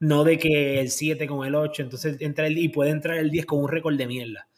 No 0.00 0.24
de 0.24 0.38
que 0.38 0.80
el 0.80 0.90
7 0.90 1.26
con 1.26 1.46
el 1.46 1.54
8, 1.54 1.82
entonces 1.82 2.16
entra 2.20 2.46
el, 2.46 2.58
y 2.58 2.68
puede 2.68 2.90
entrar 2.90 3.16
el 3.16 3.30
10 3.30 3.46
con 3.46 3.60
un 3.60 3.68
récord 3.68 3.96
de 3.96 4.06
mierda. 4.06 4.48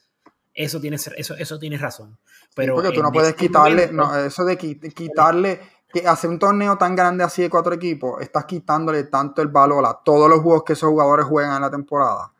Eso 0.52 0.80
tiene, 0.80 0.96
eso, 0.96 1.36
eso 1.36 1.58
tienes 1.58 1.80
razón. 1.80 2.18
Pero 2.54 2.74
porque 2.74 2.92
tú 2.92 3.02
no 3.02 3.12
puedes 3.12 3.34
quitarle, 3.34 3.90
no, 3.92 4.16
eso 4.16 4.44
de 4.44 4.56
quitarle 4.56 5.60
que 5.94 6.06
hacer 6.08 6.28
un 6.28 6.38
torneo 6.38 6.76
tan 6.76 6.96
grande 6.96 7.22
así 7.22 7.42
de 7.42 7.48
cuatro 7.48 7.72
equipos, 7.72 8.20
estás 8.20 8.44
quitándole 8.44 9.04
tanto 9.04 9.40
el 9.40 9.48
valor 9.48 9.86
a 9.86 9.94
todos 9.94 10.28
los 10.28 10.40
juegos 10.40 10.64
que 10.64 10.72
esos 10.72 10.90
jugadores 10.90 11.24
juegan 11.26 11.54
en 11.54 11.62
la 11.62 11.70
temporada. 11.70 12.32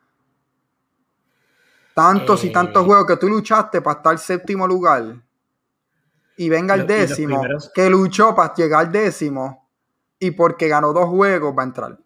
Tantos 1.93 2.43
y 2.43 2.51
tantos 2.51 2.83
eh. 2.83 2.85
juegos 2.85 3.07
que 3.07 3.15
tú 3.15 3.29
luchaste 3.29 3.81
para 3.81 3.97
estar 3.97 4.19
séptimo 4.19 4.67
lugar 4.67 5.15
y 6.35 6.49
venga 6.49 6.75
el 6.75 6.85
décimo, 6.85 7.41
que 7.73 7.89
luchó 7.89 8.35
para 8.35 8.53
llegar 8.53 8.87
al 8.87 8.91
décimo 8.91 9.69
y 10.19 10.31
porque 10.31 10.67
ganó 10.67 10.91
dos 10.91 11.07
juegos 11.07 11.55
va 11.57 11.61
a 11.61 11.65
entrar. 11.65 11.99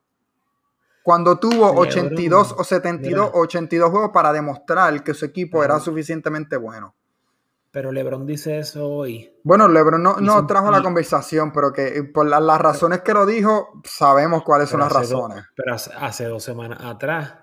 Cuando 1.01 1.39
tuvo 1.39 1.71
82 1.71 2.55
o 2.59 2.63
72, 2.63 3.31
82 3.33 3.89
juegos 3.89 4.11
para 4.13 4.31
demostrar 4.31 5.03
que 5.03 5.15
su 5.15 5.25
equipo 5.25 5.63
era 5.63 5.79
suficientemente 5.79 6.55
bueno. 6.57 6.93
Pero 7.71 7.91
LeBron 7.91 8.25
dice 8.25 8.59
eso 8.59 8.89
hoy. 8.89 9.31
Bueno, 9.43 9.67
LeBron 9.67 10.01
no, 10.01 10.47
trajo 10.47 10.71
la 10.71 10.81
conversación, 10.81 11.51
pero 11.51 11.71
que 11.71 12.03
por 12.03 12.27
las 12.27 12.61
razones 12.61 13.01
que 13.01 13.13
lo 13.13 13.25
dijo, 13.25 13.81
sabemos 13.83 14.43
cuáles 14.43 14.69
son 14.69 14.79
las 14.79 14.91
razones. 14.91 15.45
pero 15.55 15.75
hace, 15.75 16.25
dos 16.25 16.43
semanas 16.43 16.79
atrás. 16.81 17.35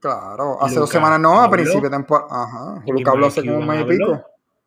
claro, 0.00 0.62
hace 0.62 0.78
dos 0.78 0.90
semanas 0.90 1.18
no, 1.20 1.40
a 1.40 1.50
principio 1.50 1.90
de 1.90 1.96
temporada. 1.96 2.28
Ajá. 2.30 2.84
Luca 2.86 3.10
habló 3.10 3.26
hace 3.26 3.40
como 3.42 3.58
un 3.58 3.66
mes 3.66 3.80
y 3.80 3.84
pico. 3.84 4.24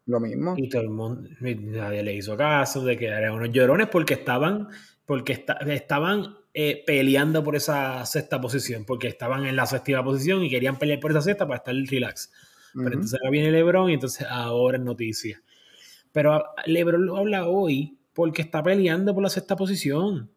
Lo 0.08 0.22
mismo. 0.22 0.54
Y 0.58 0.70
todo 0.70 0.82
el 0.82 0.90
mundo, 0.90 1.30
nadie 1.42 2.02
le 2.02 2.14
hizo 2.14 2.38
caso 2.38 2.82
de 2.84 2.98
que 2.98 3.08
eran 3.08 3.34
unos 3.34 3.52
llorones 3.52 3.90
porque 3.90 4.14
estaban, 4.14 4.70
porque 5.06 5.46
estaban 5.68 6.38
eh, 6.54 6.82
peleando 6.88 7.44
por 7.44 7.58
esa 7.58 8.06
sexta 8.06 8.40
posición, 8.40 8.86
porque 8.86 9.10
estaban 9.10 9.46
en 9.46 9.58
la 9.58 9.66
sexta 9.66 10.02
posición 10.04 10.44
y 10.44 10.50
querían 10.50 10.78
pelear 10.78 11.02
por 11.02 11.12
esa 11.12 11.22
sexta 11.22 11.46
para 11.46 11.58
estar 11.58 11.76
relax. 11.76 12.32
Pero 12.74 12.94
entonces 12.94 13.20
ahora 13.20 13.32
viene 13.32 13.52
LeBron 13.52 13.90
y 13.90 13.94
entonces 13.94 14.28
ahora 14.30 14.78
es 14.78 14.84
noticia. 14.84 15.42
Pero 16.12 16.44
LeBron 16.66 17.06
lo 17.06 17.18
habla 17.18 17.48
hoy 17.48 17.98
porque 18.14 18.42
está 18.42 18.64
peleando 18.64 19.14
por 19.14 19.24
la 19.24 19.30
sexta 19.30 19.56
posición. 19.56 20.32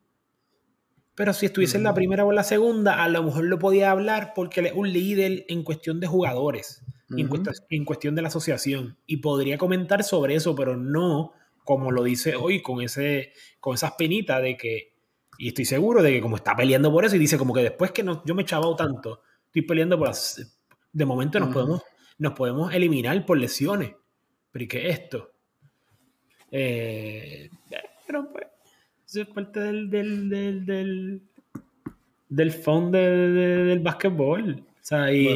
Pero 1.14 1.32
si 1.32 1.46
estuviese 1.46 1.76
en 1.76 1.84
la 1.84 1.94
primera 1.94 2.24
o 2.24 2.30
en 2.30 2.36
la 2.36 2.44
segunda, 2.44 3.02
a 3.02 3.08
lo 3.08 3.22
mejor 3.22 3.44
lo 3.44 3.58
podía 3.58 3.90
hablar 3.90 4.32
porque 4.34 4.60
es 4.60 4.72
un 4.74 4.92
líder 4.92 5.44
en 5.48 5.62
cuestión 5.62 6.00
de 6.00 6.06
jugadores, 6.06 6.84
en, 7.10 7.84
cuestión 7.84 8.14
de 8.14 8.22
la 8.22 8.28
asociación. 8.28 8.96
Y 9.06 9.18
podría 9.18 9.58
comentar 9.58 10.04
sobre 10.04 10.34
eso, 10.34 10.54
pero 10.54 10.76
no 10.76 11.32
como 11.64 11.90
lo 11.90 12.02
dice 12.02 12.36
hoy, 12.36 12.62
con, 12.62 12.80
ese, 12.80 13.32
con 13.60 13.74
esas 13.74 13.92
penitas 13.92 14.42
de 14.42 14.56
que, 14.56 14.94
y 15.38 15.48
estoy 15.48 15.64
seguro 15.64 16.02
de 16.02 16.12
que 16.12 16.20
como 16.20 16.36
está 16.36 16.56
peleando 16.56 16.90
por 16.90 17.04
eso, 17.04 17.16
y 17.16 17.18
dice 17.18 17.38
como 17.38 17.54
que 17.54 17.62
después 17.62 17.92
que 17.92 18.02
no, 18.02 18.22
yo 18.24 18.34
me 18.34 18.42
he 18.42 18.46
chavado 18.46 18.74
tanto, 18.76 19.22
estoy 19.46 19.62
peleando 19.62 19.98
por 19.98 20.08
las... 20.08 20.58
De 20.92 21.04
momento 21.06 21.38
nos 21.38 21.52
podemos 21.52 21.82
nos 22.20 22.34
podemos 22.34 22.72
eliminar 22.72 23.24
por 23.24 23.38
lesiones. 23.38 23.94
Pero 24.52 24.64
¿y 24.64 24.68
qué 24.68 24.88
es 24.88 25.00
esto? 25.00 25.32
Eh, 26.50 27.48
pero 28.06 28.30
pues, 28.30 28.46
eso 29.06 29.22
es 29.22 29.28
parte 29.28 29.60
del, 29.60 29.88
del, 29.88 30.28
del, 30.28 30.66
del, 30.66 31.22
del 32.28 32.52
fondo 32.52 32.98
del 32.98 33.78
básquetbol. 33.80 34.62
O 34.68 34.82
sea, 34.82 35.10
y, 35.10 35.34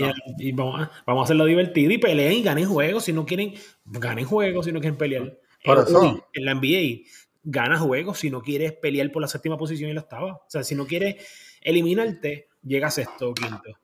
vamos, 0.52 0.82
a, 0.82 0.90
vamos, 1.06 1.22
a, 1.22 1.24
hacerlo 1.24 1.46
divertido 1.46 1.90
y 1.90 1.98
peleen 1.98 2.32
y 2.32 2.42
ganen 2.42 2.68
juegos. 2.68 3.04
Si 3.04 3.14
no 3.14 3.24
quieren, 3.24 3.54
ganen 3.86 4.26
juegos 4.26 4.66
si 4.66 4.72
no 4.72 4.80
quieren 4.80 4.98
pelear. 4.98 5.38
en 5.64 6.44
la 6.44 6.54
NBA, 6.54 7.08
gana 7.44 7.78
juegos 7.78 8.18
si 8.18 8.28
no 8.28 8.42
quieres 8.42 8.74
pelear 8.74 9.10
por 9.10 9.22
la 9.22 9.28
séptima 9.28 9.56
posición 9.56 9.90
y 9.90 9.94
la 9.94 10.02
octava. 10.02 10.34
O 10.34 10.44
sea, 10.48 10.62
si 10.62 10.74
no 10.74 10.86
quieres 10.86 11.16
eliminarte, 11.62 12.48
llegas 12.62 12.96
sexto 12.96 13.30
o 13.30 13.34
quinto. 13.34 13.78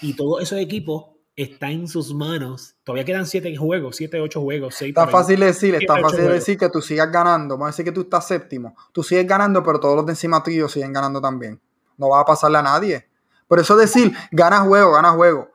Y 0.00 0.14
todos 0.14 0.42
esos 0.42 0.60
equipos 0.60 1.15
está 1.36 1.70
en 1.70 1.86
sus 1.86 2.14
manos. 2.14 2.74
Todavía 2.82 3.04
quedan 3.04 3.26
siete 3.26 3.54
juegos, 3.56 3.96
siete, 3.96 4.20
ocho 4.20 4.40
juegos, 4.40 4.74
seis. 4.74 4.88
Está 4.88 5.06
fácil 5.06 5.38
decir, 5.40 5.74
está 5.74 6.00
fácil 6.00 6.26
decir 6.28 6.58
que 6.58 6.70
tú 6.70 6.80
sigas 6.80 7.12
ganando. 7.12 7.54
Vamos 7.54 7.66
a 7.66 7.70
decir 7.72 7.84
que 7.84 7.92
tú 7.92 8.02
estás 8.02 8.26
séptimo. 8.26 8.74
Tú 8.92 9.02
sigues 9.02 9.26
ganando, 9.26 9.62
pero 9.62 9.78
todos 9.78 9.96
los 9.96 10.06
de 10.06 10.12
encima 10.12 10.42
tuyos 10.42 10.72
siguen 10.72 10.92
ganando 10.92 11.20
también. 11.20 11.60
No 11.98 12.08
va 12.08 12.20
a 12.20 12.24
pasarle 12.24 12.58
a 12.58 12.62
nadie. 12.62 13.06
Por 13.46 13.60
eso 13.60 13.76
decir, 13.76 14.12
gana 14.32 14.60
juego, 14.60 14.92
gana 14.92 15.10
juego. 15.10 15.50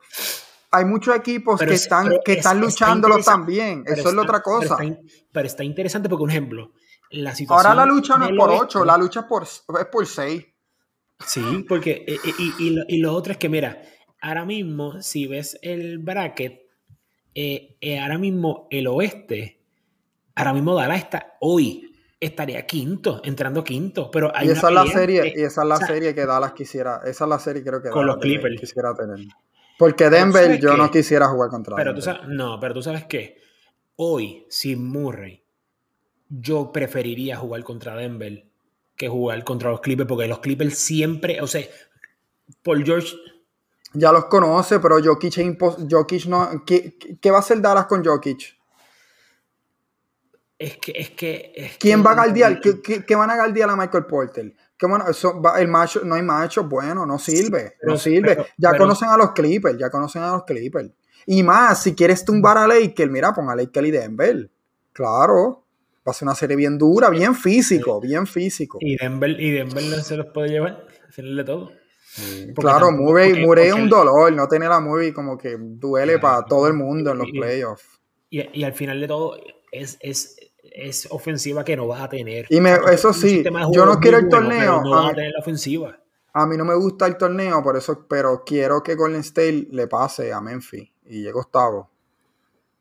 Hay 0.70 0.84
muchos 0.84 1.14
equipos 1.14 1.60
que 1.60 1.74
están, 1.74 2.10
que 2.24 2.34
están 2.34 2.60
luchándolo 2.60 3.18
también. 3.18 3.84
Eso 3.86 4.08
es 4.08 4.14
la 4.14 4.22
otra 4.22 4.40
cosa. 4.40 4.78
Pero 5.32 5.46
está, 5.46 5.64
interesante 5.64 6.08
porque, 6.08 6.20
por 6.20 6.30
ejemplo, 6.30 6.72
la 7.10 7.34
situación. 7.34 7.66
Ahora 7.66 7.84
la 7.84 7.92
lucha 7.92 8.16
no 8.16 8.26
es 8.26 8.32
por 8.36 8.50
ocho, 8.50 8.84
la 8.84 8.96
lucha 8.96 9.26
por, 9.26 9.42
es 9.42 9.86
por 9.90 10.06
seis. 10.06 10.46
Sí, 11.26 11.66
porque. 11.68 12.04
Eh, 12.06 12.18
eh, 12.24 12.34
y, 12.38 12.78
y 12.88 12.98
lo 12.98 13.12
otro 13.12 13.32
es 13.32 13.38
que, 13.38 13.48
mira, 13.48 13.82
ahora 14.22 14.44
mismo, 14.46 15.02
si 15.02 15.26
ves 15.26 15.58
el 15.60 15.98
bracket, 15.98 16.62
eh, 17.34 17.76
eh, 17.80 17.98
ahora 17.98 18.16
mismo 18.16 18.68
el 18.70 18.86
oeste, 18.86 19.60
ahora 20.34 20.54
mismo 20.54 20.74
Dallas 20.74 20.98
está 20.98 21.36
hoy 21.40 21.88
estaría 22.18 22.64
quinto, 22.64 23.20
entrando 23.24 23.64
quinto, 23.64 24.10
pero 24.10 24.30
hay 24.34 24.46
y 24.46 24.50
esa 24.52 24.68
es 24.68 24.74
la 24.74 24.86
serie, 24.86 25.34
y 25.36 25.42
esa 25.42 25.62
es 25.62 25.68
la 25.68 25.76
serie 25.76 26.14
que 26.14 26.24
Dallas 26.24 26.52
quisiera, 26.52 27.00
esa 27.04 27.24
es 27.24 27.28
la 27.28 27.38
serie 27.40 27.64
creo 27.64 27.82
que 27.82 27.90
con 27.90 28.06
los 28.06 28.16
Clippers 28.18 28.60
quisiera 28.60 28.94
tener. 28.94 29.26
Porque 29.76 30.08
Denver 30.08 30.60
yo 30.60 30.76
no 30.76 30.90
quisiera 30.90 31.26
jugar 31.26 31.50
contra 31.50 31.74
pero 31.74 31.92
Tú 31.92 32.00
sabes, 32.00 32.28
no, 32.28 32.60
pero 32.60 32.74
tú 32.74 32.82
sabes 32.82 33.04
qué, 33.06 33.38
hoy 33.96 34.46
sin 34.48 34.84
Murray 34.84 35.42
yo 36.28 36.70
preferiría 36.70 37.36
jugar 37.36 37.64
contra 37.64 37.96
Denver 37.96 38.46
que 38.94 39.08
jugar 39.08 39.42
contra 39.42 39.70
los 39.70 39.80
Clippers 39.80 40.08
porque 40.08 40.28
los 40.28 40.38
Clippers 40.38 40.78
siempre, 40.78 41.40
o 41.40 41.48
sea, 41.48 41.62
Paul 42.62 42.84
George 42.84 43.16
ya 43.94 44.12
los 44.12 44.26
conoce, 44.26 44.80
pero 44.80 44.98
Jokic, 45.02 45.38
es 45.38 45.56
Jokic 45.90 46.26
no. 46.26 46.64
¿qué, 46.64 47.30
va 47.30 47.36
a 47.36 47.40
hacer 47.40 47.60
Dallas 47.60 47.86
con 47.86 48.04
Jokic? 48.04 48.56
Es 50.58 50.76
que, 50.78 50.92
es 50.94 51.10
que. 51.10 51.72
¿Quién 51.78 52.04
va 52.04 52.12
a 52.12 52.14
galdear? 52.14 52.60
¿Qué, 52.60 53.16
van 53.16 53.30
a 53.30 53.36
galdear 53.36 53.70
a 53.70 53.76
Michael 53.76 54.06
Porter? 54.06 54.54
¿Qué 54.76 54.86
el 55.58 55.68
macho, 55.68 56.02
no 56.04 56.14
hay 56.14 56.22
macho 56.22 56.64
bueno, 56.64 57.06
no 57.06 57.18
sirve. 57.18 57.76
no 57.82 57.96
sirve. 57.96 58.46
ya 58.56 58.76
conocen 58.76 59.08
a 59.08 59.16
los 59.16 59.32
Clippers, 59.32 59.78
ya 59.78 59.90
conocen 59.90 60.22
a 60.22 60.32
los 60.32 60.44
Clippers. 60.44 60.90
Y 61.26 61.42
más, 61.42 61.82
si 61.82 61.94
quieres 61.94 62.24
tumbar 62.24 62.58
a 62.58 62.66
Laker, 62.66 63.08
mira, 63.08 63.32
pon 63.32 63.48
a 63.48 63.54
Laker 63.54 63.84
y 63.86 63.90
Denver. 63.90 64.50
Claro. 64.92 65.64
Va 66.06 66.10
a 66.10 66.12
ser 66.12 66.26
una 66.26 66.34
serie 66.34 66.56
bien 66.56 66.78
dura, 66.78 67.10
bien 67.10 67.34
físico, 67.34 68.00
bien 68.00 68.26
físico. 68.26 68.78
Y 68.80 68.96
Denver, 68.96 69.30
y 69.30 69.52
Denver 69.52 69.84
no 69.84 69.96
se 69.98 70.16
los 70.16 70.26
puede 70.26 70.48
llevar, 70.48 70.84
al 71.06 71.12
final 71.12 71.36
de 71.36 71.44
todo. 71.44 71.81
Claro, 72.54 72.92
Murray, 72.92 73.44
Murray 73.44 73.68
es 73.68 73.74
un 73.74 73.88
dolor, 73.88 74.32
no 74.32 74.46
tener 74.46 74.70
a 74.70 74.80
Murray 74.80 75.12
como 75.12 75.38
que 75.38 75.56
duele 75.58 76.18
para 76.18 76.44
todo 76.44 76.66
el 76.66 76.74
mundo 76.74 77.12
en 77.12 77.18
los 77.18 77.30
playoffs. 77.30 78.00
Y, 78.28 78.64
al 78.64 78.72
final 78.72 79.00
de 79.00 79.08
todo 79.08 79.36
es, 79.70 79.98
es, 80.00 80.36
es, 80.62 81.06
ofensiva 81.10 81.64
que 81.64 81.76
no 81.76 81.86
vas 81.86 82.02
a 82.02 82.08
tener. 82.08 82.46
Y 82.48 82.58
eso 82.90 83.12
sí, 83.12 83.44
yo 83.72 83.86
no 83.86 83.98
quiero 84.00 84.18
el 84.18 84.28
torneo. 84.28 84.82
no 84.82 84.90
vas 84.90 85.12
a 85.12 85.14
tener 85.14 85.32
la 85.32 85.40
ofensiva. 85.40 85.98
A 86.34 86.46
mí 86.46 86.56
no 86.56 86.64
me 86.64 86.74
gusta 86.74 87.06
el 87.06 87.18
torneo, 87.18 87.62
por 87.62 87.76
eso, 87.76 88.06
pero 88.08 88.42
quiero 88.44 88.82
que 88.82 88.94
Golden 88.94 89.20
State 89.20 89.68
le 89.70 89.86
pase 89.86 90.32
a 90.32 90.40
Memphis 90.40 90.90
y 91.04 91.22
llegue 91.22 91.34
octavo. 91.34 91.90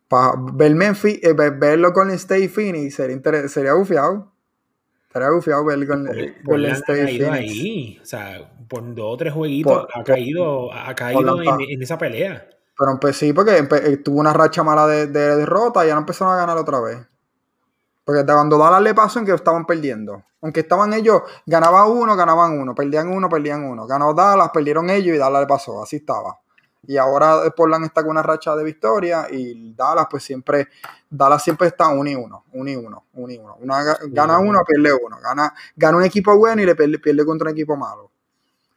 Para 0.08 0.34
ver 0.54 0.74
Memphis, 0.74 1.20
eh, 1.22 1.34
verlo 1.34 1.92
con 1.92 2.12
State 2.12 2.50
Phoenix 2.50 2.96
sería, 2.96 3.48
sería 3.50 3.74
bufiado. 3.74 4.32
Estaría 5.12 5.30
bufiado 5.32 5.66
ver 5.66 5.86
con, 5.86 6.10
Golden 6.46 6.72
State 6.72 7.18
Phoenix. 7.18 7.52
Ahí. 7.52 8.00
O 8.02 8.06
sea, 8.06 8.50
por 8.70 8.96
dos 8.96 9.14
o 9.14 9.18
tres 9.18 9.34
jueguitos 9.34 9.86
ha 9.94 10.04
caído, 10.06 10.72
ha 10.72 10.96
caído 10.96 11.42
en, 11.60 11.82
esa 11.84 11.98
pelea. 11.98 12.48
Pero 12.78 12.98
pues 12.98 13.18
sí, 13.18 13.34
porque 13.34 13.62
tuvo 14.06 14.22
una 14.22 14.32
racha 14.32 14.64
mala 14.64 14.88
de, 14.88 15.08
derrota 15.08 15.84
y 15.84 15.90
ya 15.90 15.96
no 15.96 16.00
empezaron 16.00 16.34
a 16.34 16.38
ganar 16.38 16.58
otra 16.58 16.80
vez. 16.80 17.00
Porque 18.06 18.24
cuando 18.24 18.58
Dallas 18.58 18.82
le 18.82 18.94
pasó 18.94 19.20
en 19.20 19.26
que 19.26 19.34
estaban 19.34 19.66
perdiendo. 19.66 20.24
Aunque 20.42 20.62
estaban 20.62 20.94
ellos, 20.94 21.24
ganaban 21.46 21.90
uno, 21.90 22.16
ganaban 22.16 22.58
uno, 22.58 22.74
perdían 22.74 23.10
uno, 23.10 23.28
perdían 23.28 23.66
uno. 23.66 23.86
Ganó 23.86 24.14
Dallas, 24.14 24.52
perdieron 24.54 24.90
ellos 24.90 25.14
y 25.14 25.20
Dallas 25.20 25.42
le 25.42 25.48
pasó. 25.48 25.84
Así 25.84 25.98
estaba. 25.98 26.40
Y 26.84 26.98
ahora 26.98 27.44
Portland 27.56 27.86
está 27.86 28.02
con 28.02 28.12
una 28.12 28.24
racha 28.24 28.56
de 28.56 28.64
victoria 28.64 29.28
y 29.30 29.74
Dallas 29.74 30.08
pues 30.10 30.24
siempre, 30.24 30.70
Dallas 31.10 31.44
siempre 31.44 31.68
está 31.68 31.90
uno 31.90 32.10
y 32.10 32.16
uno, 32.16 32.46
uno 32.54 32.70
y 32.70 32.76
uno, 32.76 33.06
uno 33.14 33.32
y 33.34 33.38
uno. 33.38 33.58
gana 34.10 34.40
uno, 34.40 34.60
pierde 34.68 34.94
uno. 34.94 35.18
Gana, 35.22 35.54
gana 35.76 35.98
un 35.98 36.04
equipo 36.04 36.36
bueno 36.36 36.62
y 36.62 36.66
le 36.66 36.76
pierde, 36.76 37.26
contra 37.26 37.50
un 37.50 37.56
equipo 37.56 37.78
malo. 37.78 38.12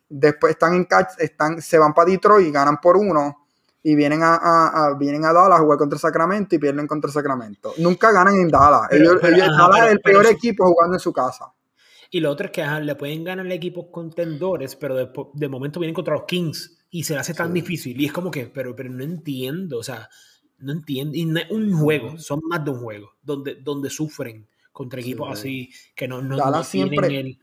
Después 0.09 0.53
están 0.53 0.75
en 0.75 0.87
están, 1.19 1.63
se 1.63 1.79
van 1.79 1.95
para 1.95 2.11
Detroit 2.11 2.47
y 2.47 2.53
ganan 2.53 2.79
por 2.79 2.97
uno 2.97 3.47
y 3.83 3.95
vienen 3.95 4.21
a, 4.23 4.95
vienen 4.99 5.25
a 5.25 5.33
Dallas 5.33 5.59
a 5.59 5.63
jugar 5.63 5.79
contra 5.79 5.99
Sacramento 5.99 6.55
y 6.55 6.59
pierden 6.59 6.87
contra 6.87 7.11
Sacramento. 7.11 7.73
Nunca 7.79 8.13
ganan 8.13 8.35
en 8.35 8.49
Dallas. 8.49 8.89
Ellos, 8.91 9.21
Dallas 9.21 9.87
es 9.87 9.93
el 9.93 10.01
peor 10.01 10.27
equipo 10.27 10.67
jugando 10.67 10.97
en 10.97 11.01
su 11.01 11.13
casa. 11.13 11.53
Y 12.11 12.21
lo 12.21 12.31
otro 12.31 12.47
es 12.47 12.53
que 12.53 12.65
le 12.65 12.95
pueden 12.95 13.25
ganar 13.25 13.51
equipos 13.51 13.87
contendores, 13.91 14.77
pero 14.77 14.95
de, 14.95 15.11
de, 15.33 15.49
momento 15.49 15.81
vienen 15.81 15.95
contra 15.95 16.15
los 16.15 16.25
Kings 16.25 16.84
y 16.95 17.03
se 17.03 17.15
le 17.15 17.19
hace 17.19 17.35
tan 17.35 17.53
difícil. 17.53 18.01
Y 18.01 18.05
es 18.05 18.13
como 18.13 18.31
que, 18.31 18.47
pero, 18.47 18.77
pero 18.77 18.89
no 18.89 19.03
entiendo, 19.03 19.79
o 19.79 19.83
sea, 19.83 20.09
no 20.59 20.71
entiendo. 20.71 21.17
Y 21.17 21.25
no 21.25 21.41
es 21.41 21.51
un 21.51 21.73
juego, 21.77 22.17
son 22.19 22.41
más 22.49 22.65
de 22.65 22.71
un 22.71 22.79
juego, 22.79 23.15
donde, 23.21 23.57
donde 23.57 23.91
sufren 23.91 24.47
contra 24.71 25.01
equipos 25.01 25.29
así 25.33 25.71
que 25.97 26.07
no, 26.07 26.23
no, 26.23 26.37
Dallas 26.37 26.69
siempre, 26.69 27.19
el... 27.19 27.41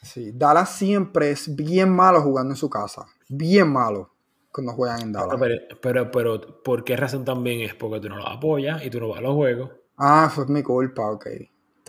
Sí, 0.00 0.32
Dallas 0.32 0.74
siempre 0.78 1.30
es 1.30 1.54
bien 1.54 1.90
malo 1.90 2.22
jugando 2.22 2.54
en 2.54 2.56
su 2.56 2.70
casa. 2.70 3.04
Bien 3.28 3.70
malo 3.70 4.14
cuando 4.50 4.72
juegan 4.72 5.02
en 5.02 5.12
Dallas. 5.12 5.36
Pero, 5.38 5.56
pero, 5.82 6.10
pero, 6.10 6.62
¿por 6.62 6.82
qué 6.82 6.96
razón 6.96 7.22
también 7.22 7.60
es? 7.60 7.74
Porque 7.74 8.00
tú 8.00 8.08
no 8.08 8.16
lo 8.16 8.26
apoyas 8.26 8.82
y 8.82 8.88
tú 8.88 8.98
no 8.98 9.08
vas 9.08 9.18
a 9.18 9.22
los 9.22 9.34
juegos. 9.34 9.72
Ah, 9.98 10.32
fue 10.34 10.46
mi 10.46 10.62
culpa, 10.62 11.10
ok. 11.10 11.26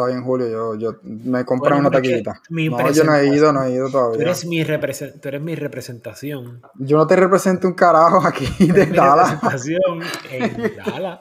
Está 0.02 0.14
bien, 0.14 0.24
Julio, 0.26 0.50
yo, 0.50 0.76
yo 0.76 1.00
me 1.04 1.46
compré 1.46 1.76
una 1.76 1.92
taquita. 1.92 2.42
No, 2.50 2.92
yo 2.92 3.04
no 3.04 3.16
he 3.16 3.28
ido, 3.28 3.54
no 3.54 3.64
he 3.64 3.72
ido 3.72 3.88
todavía. 3.92 4.18
Tú 4.18 4.22
eres, 4.24 4.46
mi 4.46 4.66
tú 4.66 5.28
eres 5.28 5.42
mi 5.42 5.54
representación. 5.54 6.60
Yo 6.80 6.98
no 6.98 7.06
te 7.06 7.16
represento 7.16 7.68
un 7.68 7.76
carajo 7.76 8.26
aquí 8.26 8.48
de 8.72 8.88
mi 8.88 8.98
representación 8.98 10.02
en 10.32 10.76
Dallas. 10.86 11.20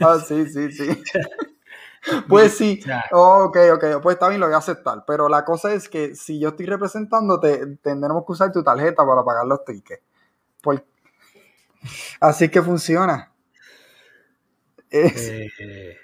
ah, 0.00 0.18
sí, 0.26 0.46
sí, 0.50 0.70
sí. 0.70 1.02
Pues 2.28 2.54
sí, 2.54 2.82
oh, 3.12 3.44
ok, 3.44 3.56
ok, 3.76 3.84
pues 4.02 4.16
está 4.16 4.28
bien, 4.28 4.38
lo 4.38 4.46
voy 4.46 4.54
a 4.54 4.58
aceptar. 4.58 5.04
Pero 5.06 5.26
la 5.30 5.42
cosa 5.42 5.72
es 5.72 5.88
que 5.88 6.14
si 6.14 6.38
yo 6.38 6.50
estoy 6.50 6.66
representándote, 6.66 7.78
tendremos 7.80 8.26
que 8.26 8.32
usar 8.32 8.52
tu 8.52 8.62
tarjeta 8.62 9.06
para 9.06 9.24
pagar 9.24 9.46
los 9.46 9.64
tickets. 9.64 10.02
Así 12.20 12.50
que 12.50 12.60
funciona. 12.60 13.32
Eh, 14.90 15.50
eh, 15.58 15.96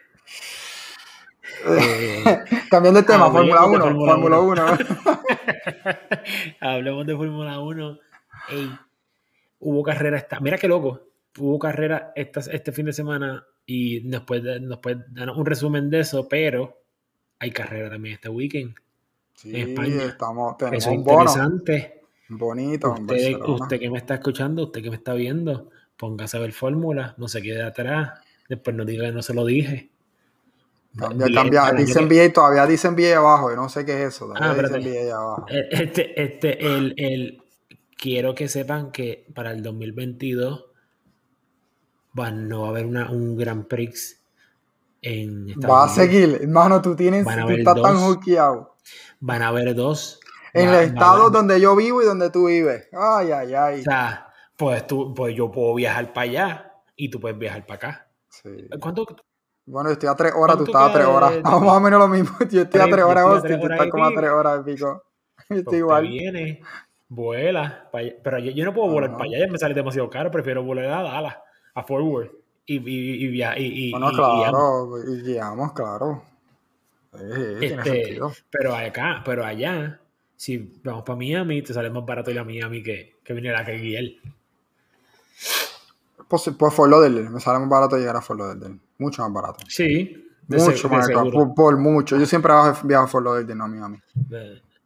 Cambiando 2.71 3.01
de 3.01 3.07
tema, 3.07 3.31
Fórmula 3.31 3.65
1. 3.65 3.81
Fórmula 3.97 4.41
1. 4.41 4.65
Hablemos 6.61 7.07
de 7.07 7.17
Fórmula 7.17 7.61
1. 7.61 7.99
hubo 9.61 9.83
carrera 9.83 10.17
esta. 10.17 10.41
Mira 10.41 10.59
qué 10.59 10.69
loco. 10.69 11.09
Hubo 11.39 11.59
carrera 11.59 12.13
esta, 12.15 12.41
este 12.41 12.73
fin 12.73 12.87
de 12.87 12.93
semana 12.93 13.45
y 13.67 14.01
después 14.01 14.43
nos 14.61 14.79
puede 14.79 15.05
dar 15.11 15.31
un 15.31 15.47
resumen 15.47 15.91
de 15.91 16.01
eso, 16.01 16.29
pero 16.29 16.83
hay 17.39 17.51
carrera 17.51 17.89
también 17.91 18.15
este 18.15 18.29
weekend. 18.29 18.75
Sí, 19.35 19.51
en 19.55 19.71
España. 19.71 20.05
Estamos, 20.05 20.57
tenemos 20.57 20.79
eso 20.79 20.91
es 20.91 20.97
interesante. 20.97 22.01
Bonito. 22.29 22.93
Usted, 22.93 23.37
usted 23.41 23.81
que 23.81 23.91
me 23.91 23.99
está 23.99 24.15
escuchando, 24.15 24.65
usted 24.65 24.83
que 24.83 24.91
me 24.91 24.97
está 24.97 25.15
viendo, 25.15 25.71
póngase 25.97 26.37
a 26.37 26.41
ver 26.41 26.53
fórmula, 26.53 27.15
no 27.17 27.29
se 27.29 27.43
quede 27.43 27.63
atrás. 27.63 28.21
Después 28.49 28.77
no 28.77 28.85
diga 28.85 29.07
que 29.07 29.13
no 29.13 29.23
se 29.23 29.35
lo 29.35 29.45
dije. 29.47 29.91
Cambia, 30.97 31.29
cambia. 31.33 31.73
Dicen 31.73 32.07
NBA 32.07 32.33
todavía 32.33 32.67
dicen 32.67 32.95
NBA 32.95 33.17
abajo. 33.17 33.51
Yo 33.51 33.57
no 33.57 33.69
sé 33.69 33.85
qué 33.85 33.93
es 33.93 34.15
eso. 34.15 34.33
Ah, 34.37 34.55
dicen 34.55 35.13
abajo. 35.13 35.47
Eh, 35.49 35.69
este, 35.71 36.23
este, 36.23 36.67
el, 36.67 36.95
el, 36.97 37.43
quiero 37.97 38.35
que 38.35 38.49
sepan 38.49 38.91
que 38.91 39.27
para 39.35 39.53
el 39.53 39.63
2022 39.63 40.67
van, 42.13 42.49
no 42.49 42.63
va 42.63 42.67
a 42.69 42.71
haber 42.71 42.87
una, 42.87 43.11
un 43.11 43.37
Grand 43.37 43.67
Prix 43.67 44.21
en 45.03 45.51
Estados 45.51 45.77
Va 45.77 45.85
a 45.85 45.89
seguir, 45.89 46.39
hermano. 46.43 46.83
Tú 46.83 46.97
tienes, 46.97 47.25
tú 47.25 47.51
estás 47.51 47.81
tan 47.81 47.97
hookeado. 47.97 48.77
Van 49.21 49.43
a 49.43 49.49
haber 49.49 49.75
dos. 49.75 50.21
En 50.53 50.69
el 50.69 50.85
estado 50.87 51.31
donde 51.31 51.61
yo 51.61 51.77
vivo 51.77 52.03
y 52.03 52.07
donde 52.07 52.31
tú 52.31 52.47
vives. 52.47 52.89
Ay, 52.93 53.31
ay, 53.31 53.55
ay. 53.55 53.81
O 53.81 53.83
sea, 53.85 54.29
pues, 54.57 54.87
tú, 54.87 55.15
pues 55.15 55.35
yo 55.37 55.51
puedo 55.51 55.75
viajar 55.75 56.13
para 56.13 56.25
allá 56.25 56.73
y 56.97 57.09
tú 57.09 57.21
puedes 57.21 57.39
viajar 57.39 57.65
para 57.65 57.77
acá. 57.77 58.11
Sí. 58.29 58.51
¿Cuánto, 58.81 59.07
bueno, 59.71 59.89
yo 59.91 59.93
estoy 59.93 60.09
a 60.09 60.15
tres 60.15 60.33
horas, 60.35 60.57
tú 60.57 60.65
estás 60.65 60.91
a 60.91 60.93
tres 60.93 61.07
horas. 61.07 61.33
Más 61.45 61.55
o 61.55 61.81
menos 61.81 62.01
lo 62.01 62.09
mismo. 62.09 62.37
Yo 62.51 62.63
estoy 62.63 62.81
a 62.81 62.91
tres 62.91 63.05
horas, 63.05 63.25
Austin, 63.25 63.61
tú 63.61 63.67
estás 63.67 63.89
como 63.89 64.05
a 64.05 64.11
tres 64.11 64.31
horas, 64.31 64.63
pico. 64.65 65.03
Estoy 65.49 65.63
pues 65.63 65.79
igual. 65.79 66.09
Viene, 66.09 66.61
vuela. 67.09 67.89
Pero 67.93 68.39
yo, 68.39 68.65
no 68.65 68.75
puedo 68.75 68.91
volar 68.91 69.13
para 69.13 69.25
allá, 69.25 69.47
me 69.49 69.59
sale 69.59 69.75
demasiado 69.75 70.11
caro. 70.11 70.31
Prefiero 70.31 70.63
volar 70.63 70.87
a 70.87 71.03
Dallas, 71.03 71.37
a 71.75 71.83
Forward. 71.83 72.31
Y, 72.67 72.77
y, 72.77 73.27
y, 73.27 73.43
y, 73.57 73.91
bueno, 73.91 74.13
claro, 74.13 74.93
y 75.05 75.23
guiamos, 75.23 75.73
claro. 75.73 76.23
este, 77.61 78.21
pero 78.49 78.77
acá, 78.77 79.23
pero 79.25 79.45
allá, 79.45 79.99
si 80.37 80.81
vamos 80.85 81.03
para 81.03 81.17
Miami, 81.17 81.63
te 81.63 81.75
sale 81.75 81.91
más 81.91 82.07
barato 82.07 82.31
ir 82.31 82.39
a 82.39 82.45
Miami 82.45 82.81
que, 82.81 83.19
que 83.25 83.33
venir 83.33 83.57
a 83.57 83.65
guiar. 83.65 84.05
Pues, 86.29 86.51
pues 86.57 86.75
Fort 86.75 86.91
Lauderdale, 86.91 87.29
me 87.29 87.41
sale 87.41 87.59
más 87.59 87.69
barato 87.69 87.97
llegar 87.97 88.15
a 88.15 88.21
Fort 88.21 88.39
Lauderdale. 88.39 88.79
Mucho 89.01 89.23
más 89.23 89.33
barato. 89.33 89.65
Sí. 89.67 90.15
Mucho 90.47 90.89
más 90.89 91.09
barato. 91.09 91.55
Por, 91.55 91.79
mucho. 91.79 92.19
Yo 92.19 92.27
siempre 92.27 92.53
viajo 92.85 93.05
a 93.05 93.09
Fort 93.09 93.25
Lauderdale, 93.25 93.55
no 93.55 93.65
a 93.65 93.69
Miami. 93.69 93.99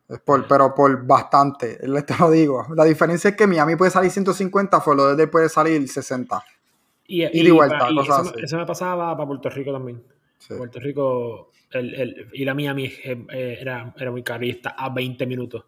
Es 0.09 0.21
por, 0.21 0.47
pero 0.47 0.75
por 0.75 1.05
bastante, 1.07 1.77
te 1.77 2.17
lo 2.19 2.31
digo. 2.31 2.67
La 2.75 2.85
diferencia 2.85 3.31
es 3.31 3.37
que 3.37 3.47
Miami 3.47 3.75
puede 3.77 3.91
salir 3.91 4.11
150, 4.11 4.81
Fort 4.81 4.99
Lauderdale 4.99 5.29
puede 5.29 5.49
salir 5.49 5.87
60. 5.89 6.43
Y, 7.07 7.25
y, 7.25 7.45
de 7.45 7.53
vuelta, 7.53 7.91
y 7.91 7.99
eso, 7.99 8.35
eso, 8.37 8.57
me 8.57 8.65
pasaba 8.65 9.15
para 9.15 9.27
Puerto 9.27 9.51
Rico 9.51 9.73
también. 9.73 10.03
Puerto 10.57 10.79
Rico, 10.79 11.51
el, 11.71 11.95
el, 11.95 12.29
ir 12.33 12.49
a 12.49 12.55
Miami 12.55 12.85
eh, 13.05 13.59
era, 13.61 13.95
era 13.99 14.11
muy 14.11 14.23
caro 14.23 14.45
y 14.45 14.51
está 14.51 14.71
a 14.71 14.89
20 14.91 15.27
minutos 15.27 15.65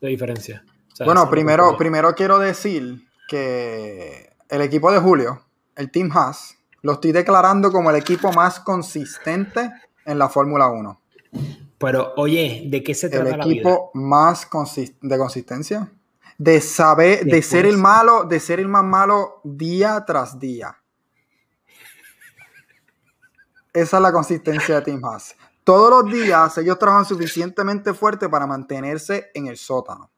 de 0.00 0.08
diferencia. 0.08 0.64
bueno, 1.04 1.28
primero, 1.28 1.76
primero 1.76 2.14
quiero 2.14 2.38
decir 2.38 3.02
que 3.28 4.30
el 4.48 4.62
equipo 4.62 4.90
de 4.92 5.00
Julio, 5.00 5.42
el 5.76 5.90
Team 5.90 6.10
Haas, 6.12 6.59
lo 6.82 6.92
estoy 6.92 7.12
declarando 7.12 7.70
como 7.70 7.90
el 7.90 7.96
equipo 7.96 8.32
más 8.32 8.60
consistente 8.60 9.72
en 10.04 10.18
la 10.18 10.28
Fórmula 10.28 10.68
1. 10.68 11.00
Pero, 11.78 12.12
oye, 12.16 12.64
¿de 12.66 12.82
qué 12.82 12.94
se 12.94 13.08
trata 13.08 13.30
el 13.30 13.40
equipo 13.40 13.90
más 13.94 14.48
de 15.00 15.18
consistencia? 15.18 15.90
De 16.36 16.60
saber, 16.60 17.24
de 17.24 17.42
ser 17.42 17.66
el 17.66 17.78
malo, 17.78 18.24
de 18.24 18.40
ser 18.40 18.60
el 18.60 18.68
más 18.68 18.84
malo 18.84 19.40
día 19.44 20.04
tras 20.06 20.38
día. 20.38 20.76
Esa 23.72 23.96
es 23.96 24.02
la 24.02 24.12
consistencia 24.12 24.76
de 24.76 24.82
Team 24.82 25.04
Haas. 25.04 25.36
Todos 25.64 25.90
los 25.90 26.12
días 26.12 26.58
ellos 26.58 26.78
trabajan 26.78 27.04
suficientemente 27.04 27.94
fuerte 27.94 28.28
para 28.28 28.46
mantenerse 28.46 29.30
en 29.34 29.46
el 29.46 29.56
sótano. 29.56 30.10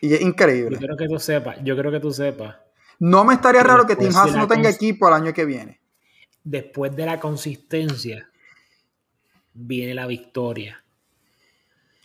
Y 0.00 0.14
es 0.14 0.20
increíble. 0.20 0.78
Yo 0.78 0.86
creo 0.86 0.96
que 0.96 1.08
tú 1.08 1.18
sepas, 1.18 1.56
yo 1.62 1.76
creo 1.76 1.90
que 1.90 2.00
tú 2.00 2.12
sepas. 2.12 2.56
No 3.00 3.24
me 3.24 3.34
estaría 3.34 3.62
raro 3.62 3.86
que 3.86 3.96
Team 3.96 4.14
Haas 4.14 4.36
no 4.36 4.46
tenga 4.46 4.70
equipo 4.70 5.08
el 5.08 5.14
año 5.14 5.32
que 5.32 5.44
viene. 5.44 5.80
después 6.42 6.94
de 6.96 7.04
la 7.04 7.20
consistencia 7.20 8.30
viene 9.52 9.94
la 9.94 10.06
victoria. 10.06 10.82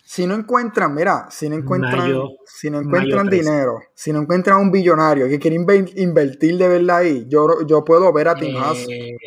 Si 0.04 0.28
no 0.28 0.36
encuentran, 0.36 0.94
mira, 0.94 1.28
si 1.32 1.50
no 1.50 1.56
encuentran, 1.56 2.12
si 2.46 2.70
no 2.70 2.80
encuentran 2.80 3.30
dinero, 3.30 3.80
si 3.94 4.14
no 4.14 4.22
encuentran 4.22 4.60
un 4.60 4.72
billonario 4.72 5.28
que 5.28 5.40
quiere 5.40 5.56
invertir 5.56 6.58
de 6.58 6.68
verdad 6.68 6.98
ahí, 6.98 7.26
yo, 7.28 7.66
yo 7.66 7.84
puedo 7.84 8.12
ver 8.14 8.28
a 8.28 8.36
Tim 8.36 8.56
eh, 8.90 9.18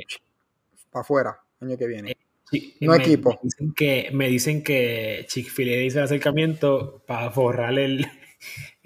para 0.90 1.02
afuera 1.02 1.38
año 1.60 1.76
que 1.76 1.86
viene. 1.86 2.12
Eh, 2.52 2.76
no 2.80 2.94
equipo. 2.94 3.30
Me 3.30 3.38
dicen 3.42 3.74
que, 3.74 4.10
me 4.12 4.28
dicen 4.28 4.62
que 4.62 5.26
Chick-fil-A 5.28 5.82
hizo 5.82 5.98
el 5.98 6.04
acercamiento 6.04 7.02
para 7.06 7.28
borrar 7.30 7.78
el. 7.78 8.06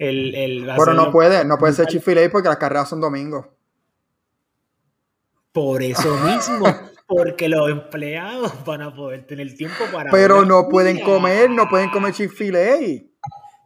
El, 0.09 0.35
el 0.35 0.71
Pero 0.77 0.93
no 0.93 1.11
puede, 1.11 1.45
no 1.45 1.57
puede 1.57 1.73
ser 1.73 1.87
Chick-fil-A 1.87 2.29
porque 2.31 2.49
las 2.49 2.57
carreras 2.57 2.89
son 2.89 2.99
domingos. 3.01 3.45
Por 5.51 5.81
eso 5.83 6.15
mismo. 6.25 6.65
Porque 7.07 7.47
los 7.47 7.69
empleados 7.69 8.51
van 8.65 8.81
a 8.81 8.93
poder 8.93 9.25
tener 9.25 9.55
tiempo 9.55 9.83
para. 9.91 10.11
Pero 10.11 10.45
no 10.45 10.67
pueden 10.67 11.01
comer, 11.01 11.49
no 11.49 11.67
pueden 11.69 11.89
comer 11.89 12.13
Chick-fil-A. 12.13 13.03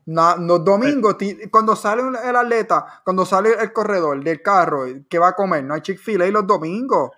los 0.06 0.66
domingos, 0.66 1.16
cuando 1.50 1.76
sale 1.76 2.02
el 2.02 2.36
atleta, 2.36 3.02
cuando 3.04 3.26
sale 3.26 3.52
el 3.60 3.72
corredor 3.74 4.24
del 4.24 4.42
carro, 4.42 4.86
¿qué 5.10 5.20
va 5.20 5.30
a 5.30 5.36
comer? 5.36 5.64
No 5.64 5.74
hay 5.74 5.82
Chick-fil-A 5.82 6.28
los 6.28 6.46
domingos. 6.46 7.12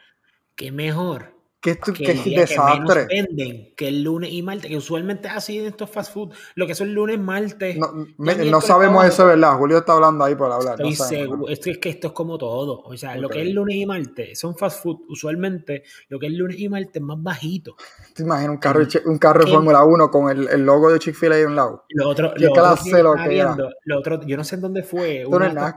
Qué 0.55 0.71
mejor 0.71 1.38
que, 1.61 1.77
que, 1.77 2.13
desastre. 2.39 3.07
Que, 3.07 3.21
venden, 3.21 3.73
que 3.75 3.89
el 3.89 4.03
lunes 4.03 4.31
y 4.31 4.41
martes, 4.41 4.69
que 4.69 4.77
usualmente 4.77 5.27
es 5.27 5.33
así 5.33 5.59
en 5.59 5.65
estos 5.65 5.89
fast 5.89 6.13
food, 6.13 6.33
lo 6.55 6.65
que 6.65 6.73
son 6.73 6.93
lunes, 6.93 7.19
martes. 7.19 7.77
No, 8.17 8.61
sabemos 8.61 9.05
eso, 9.05 9.25
¿verdad? 9.25 9.57
Julio 9.57 9.79
está 9.79 9.93
hablando 9.93 10.23
ahí 10.23 10.35
por 10.35 10.51
hablar. 10.51 10.75
Estoy 10.79 10.95
seguro. 10.95 11.49
Es 11.49 11.59
que 11.59 11.89
esto 11.89 12.07
es 12.07 12.13
como 12.13 12.37
todo. 12.37 12.81
O 12.83 12.95
sea, 12.95 13.17
lo 13.17 13.27
que 13.27 13.41
es 13.41 13.53
lunes 13.53 13.75
y 13.75 13.85
martes 13.85 14.39
son 14.39 14.55
fast 14.55 14.81
food, 14.81 15.01
usualmente 15.09 15.83
lo 16.07 16.17
que 16.17 16.27
es 16.27 16.33
lunes 16.33 16.57
y 16.59 16.69
martes 16.69 16.95
es 16.95 17.01
más 17.01 17.21
bajito. 17.21 17.75
¿Te 18.13 18.23
imaginas 18.23 18.51
un 18.51 18.57
carro, 18.57 18.87
un 19.05 19.17
carro 19.17 19.43
de 19.43 19.51
Fórmula 19.51 19.83
1 19.83 20.11
con 20.11 20.29
el, 20.29 20.47
el, 20.47 20.65
logo 20.65 20.91
de 20.91 20.99
Chick-fil-A 20.99 21.43
a 21.43 21.47
un 21.47 21.55
lado? 21.55 21.85
Lo 21.89 22.07
otro, 22.07 22.33
lo 22.37 22.51
otro, 22.51 23.03
lo 23.03 23.15
que 23.15 23.45
lo 23.83 23.99
otro, 23.99 24.21
yo 24.25 24.37
no 24.37 24.43
sé 24.43 24.55
en 24.55 24.61
dónde 24.61 24.83
fue. 24.83 25.25
Una 25.25 25.75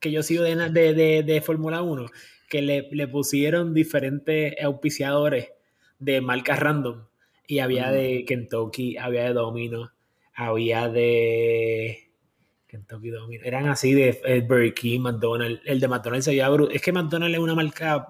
que 0.00 0.10
yo 0.10 0.22
sigo 0.22 0.42
de, 0.42 0.56
de, 0.56 0.94
de, 0.94 1.22
de 1.22 1.40
Fórmula 1.40 1.80
1 1.80 2.06
que 2.52 2.60
le, 2.60 2.86
le 2.92 3.08
pusieron 3.08 3.72
diferentes 3.72 4.54
auspiciadores 4.62 5.48
de 5.98 6.20
marcas 6.20 6.60
random. 6.60 7.06
Y 7.46 7.60
había 7.60 7.90
de 7.90 8.26
Kentucky, 8.28 8.98
había 8.98 9.24
de 9.24 9.32
Domino, 9.32 9.90
había 10.34 10.90
de 10.90 12.10
Kentucky 12.66 13.08
Domino. 13.08 13.42
Eran 13.42 13.68
así 13.68 13.94
de 13.94 14.20
eh, 14.26 14.42
Burger 14.46 14.74
King, 14.74 15.00
McDonald's. 15.00 15.62
El 15.64 15.80
de 15.80 15.88
McDonald's 15.88 16.26
se 16.26 16.32
veía 16.32 16.50
Es 16.70 16.82
que 16.82 16.92
McDonald's 16.92 17.36
es 17.36 17.42
una 17.42 17.54
marca. 17.54 18.06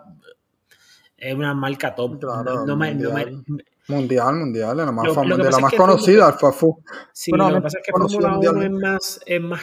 Es 1.16 1.34
una 1.36 1.54
marca 1.54 1.94
top. 1.94 2.20
mundial. 2.24 3.44
mundial, 3.86 4.34
mundial, 4.34 4.76
la 4.76 4.90
más, 4.90 5.14
de 5.14 5.50
la 5.50 5.58
más 5.60 5.74
conocida, 5.74 6.28
el 6.30 6.34
Fafu. 6.34 6.82
Sí, 7.12 7.30
lo 7.30 7.54
que 7.54 7.60
pasa 7.60 7.78
es 7.78 7.84
que 7.86 7.92
Fórmula 7.92 8.38
1 8.38 8.62
es 8.62 8.70
más, 8.72 9.20
es 9.24 9.40
más. 9.40 9.62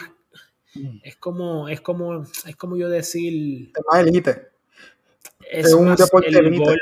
Mm. 0.74 1.00
Es 1.02 1.16
como, 1.16 1.68
es 1.68 1.82
como, 1.82 2.22
es 2.22 2.56
como 2.56 2.78
yo 2.78 2.88
decir. 2.88 3.72
Es 3.76 3.84
más 3.86 4.00
elite 4.00 4.49
es, 5.50 5.74
un 5.74 5.94
deporte 5.94 6.28
el, 6.28 6.58
golf, 6.58 6.78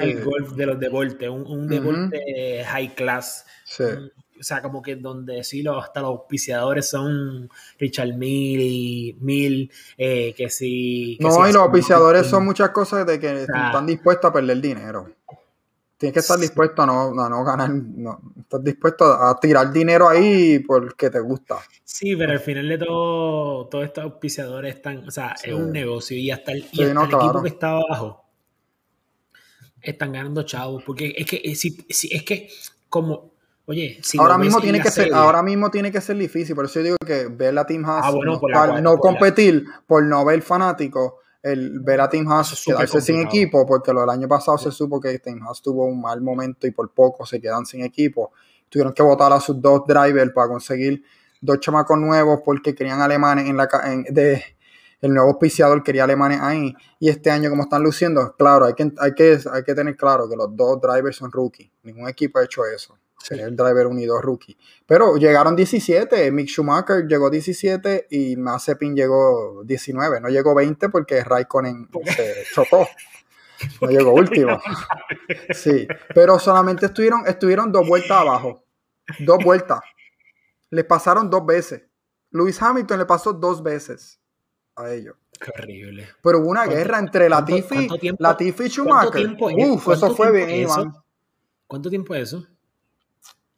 el, 0.00 0.24
golf 0.24 0.52
de 0.52 0.66
los 0.66 0.78
deportes, 0.78 1.28
un, 1.28 1.46
un 1.46 1.68
deporte 1.68 2.64
high 2.64 2.94
class. 2.94 3.44
o 3.78 4.42
sea, 4.42 4.62
como 4.62 4.82
que 4.82 4.96
donde 4.96 5.42
sí 5.44 5.62
los, 5.62 5.82
hasta 5.82 6.00
los 6.00 6.10
auspiciadores 6.10 6.88
son 6.88 7.48
Richard 7.78 8.14
Mill 8.14 8.60
y 8.60 9.16
Mill, 9.20 9.70
eh, 9.96 10.34
que 10.36 10.50
sí... 10.50 11.18
no, 11.20 11.48
y 11.48 11.52
los 11.52 11.62
auspiciadores 11.62 12.26
son 12.26 12.44
muchas 12.44 12.70
cosas 12.70 13.06
de 13.06 13.18
que 13.18 13.42
están 13.42 13.86
dispuestos 13.86 14.30
a 14.30 14.32
perder 14.32 14.60
dinero. 14.60 15.15
Tienes 15.98 16.12
que 16.12 16.20
estar 16.20 16.38
dispuesto 16.38 16.82
a 16.82 16.86
no, 16.86 17.14
no 17.14 17.44
ganar, 17.44 17.70
no, 17.70 18.20
estás 18.38 18.62
dispuesto 18.62 19.04
a 19.04 19.40
tirar 19.40 19.72
dinero 19.72 20.08
ahí 20.08 20.58
porque 20.58 21.08
te 21.08 21.20
gusta. 21.20 21.56
Sí, 21.84 22.14
pero 22.16 22.32
al 22.32 22.40
final 22.40 22.68
de 22.68 22.78
todo, 22.78 23.66
todos 23.68 23.84
estos 23.86 24.04
auspiciadores 24.04 24.74
están, 24.74 25.08
o 25.08 25.10
sea, 25.10 25.34
es 25.42 25.54
un 25.54 25.72
negocio 25.72 26.16
y 26.16 26.30
hasta 26.30 26.52
el, 26.52 26.64
equipo 26.64 27.42
que 27.42 27.48
está 27.48 27.70
abajo 27.70 28.26
están 29.90 30.12
ganando 30.12 30.42
chavos, 30.42 30.82
porque 30.84 31.14
es 31.16 31.26
que, 31.26 31.54
si, 31.54 31.86
es 31.88 32.22
que 32.24 32.48
como, 32.88 33.32
oye, 33.66 33.98
si 34.02 34.18
ahora 34.18 34.36
mismo 34.36 34.60
tiene 34.60 34.80
que 34.80 34.90
ser, 34.90 35.14
ahora 35.14 35.42
mismo 35.42 35.70
tiene 35.70 35.92
que 35.92 36.00
ser 36.00 36.16
difícil, 36.16 36.54
por 36.54 36.64
eso 36.64 36.80
yo 36.80 36.84
digo 36.84 36.96
que 37.06 37.28
ver 37.28 37.54
la 37.54 37.66
Team 37.66 37.84
Haas, 37.84 38.14
ah, 38.54 38.80
no, 38.80 38.98
competir, 38.98 39.64
por 39.86 40.02
no 40.04 40.24
ver 40.24 40.42
fanático 40.42 41.20
el 41.46 41.78
ver 41.80 42.00
a 42.00 42.08
Tim 42.08 42.30
Haas 42.30 42.60
quedarse 42.64 43.00
sin 43.00 43.20
equipo, 43.20 43.64
porque 43.64 43.92
lo 43.92 44.00
del 44.00 44.10
año 44.10 44.26
pasado 44.26 44.58
se 44.58 44.72
supo 44.72 45.00
que 45.00 45.18
Tim 45.20 45.40
Haas 45.46 45.62
tuvo 45.62 45.84
un 45.86 46.00
mal 46.00 46.20
momento 46.20 46.66
y 46.66 46.72
por 46.72 46.90
poco 46.90 47.24
se 47.24 47.40
quedan 47.40 47.64
sin 47.64 47.84
equipo. 47.84 48.32
Tuvieron 48.68 48.92
que 48.92 49.02
votar 49.02 49.32
a 49.32 49.40
sus 49.40 49.60
dos 49.60 49.82
drivers 49.86 50.32
para 50.32 50.48
conseguir 50.48 51.02
dos 51.40 51.60
chamacos 51.60 51.98
nuevos 51.98 52.40
porque 52.44 52.74
querían 52.74 53.00
alemanes 53.00 53.48
en 53.48 53.56
la 53.56 53.68
de 54.10 54.42
el 55.00 55.12
nuevo 55.12 55.30
auspiciador 55.30 55.82
quería 55.84 56.04
alemanes 56.04 56.40
ahí. 56.40 56.74
Y 56.98 57.10
este 57.10 57.30
año 57.30 57.48
como 57.48 57.62
están 57.62 57.82
luciendo 57.82 58.34
claro 58.36 58.64
hay 58.66 58.74
que, 58.74 58.92
hay 58.98 59.14
que 59.14 59.38
hay 59.52 59.62
que 59.62 59.74
tener 59.74 59.96
claro 59.96 60.28
que 60.28 60.36
los 60.36 60.56
dos 60.56 60.80
drivers 60.80 61.16
son 61.16 61.30
rookies. 61.30 61.70
Ningún 61.84 62.08
equipo 62.08 62.40
ha 62.40 62.44
hecho 62.44 62.64
eso 62.66 62.98
Sería 63.18 63.46
el 63.46 63.56
driver 63.56 63.86
unido 63.86 64.20
rookie. 64.20 64.56
Pero 64.86 65.16
llegaron 65.16 65.56
17. 65.56 66.30
Mick 66.30 66.48
Schumacher 66.48 67.06
llegó 67.08 67.28
17 67.28 68.06
y 68.10 68.36
Mazepin 68.36 68.94
llegó 68.94 69.62
19. 69.64 70.20
No 70.20 70.28
llegó 70.28 70.54
20 70.54 70.88
porque 70.90 71.24
Raikkonen 71.24 71.88
se 72.16 72.44
chocó. 72.54 72.86
No 73.80 73.88
llegó 73.88 74.12
último. 74.12 74.60
Sí. 75.50 75.88
Pero 76.14 76.38
solamente 76.38 76.86
estuvieron, 76.86 77.26
estuvieron 77.26 77.72
dos 77.72 77.86
vueltas 77.86 78.12
abajo. 78.12 78.62
Dos 79.20 79.42
vueltas. 79.42 79.80
Les 80.70 80.84
pasaron 80.84 81.30
dos 81.30 81.44
veces. 81.44 81.82
Lewis 82.30 82.60
Hamilton 82.60 82.98
le 82.98 83.06
pasó 83.06 83.32
dos 83.32 83.62
veces 83.62 84.20
a 84.76 84.92
ellos. 84.92 85.16
Qué 85.40 85.50
horrible. 85.50 86.08
Pero 86.22 86.40
hubo 86.40 86.48
una 86.48 86.66
guerra 86.66 86.98
entre 86.98 87.28
Latifi, 87.28 87.88
Latifi 88.18 88.64
y 88.64 88.68
Schumacher. 88.68 89.36
Uf, 89.40 89.88
eso 89.88 90.14
fue 90.14 90.32
bien, 90.32 90.50
Iván. 90.50 90.92
¿Cuánto 91.66 91.90
tiempo 91.90 92.14
es 92.14 92.28
eso? 92.28 92.46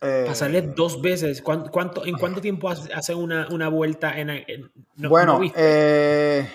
Eh, 0.01 0.25
Pasarle 0.27 0.63
dos 0.63 1.03
veces. 1.03 1.43
¿Cuánto, 1.43 2.07
en 2.07 2.17
cuánto 2.17 2.41
tiempo 2.41 2.69
hace 2.69 3.15
una, 3.15 3.49
una 3.51 3.69
vuelta 3.69 4.19
en, 4.19 4.31
Bueno, 4.97 5.41
eh, 5.57 6.49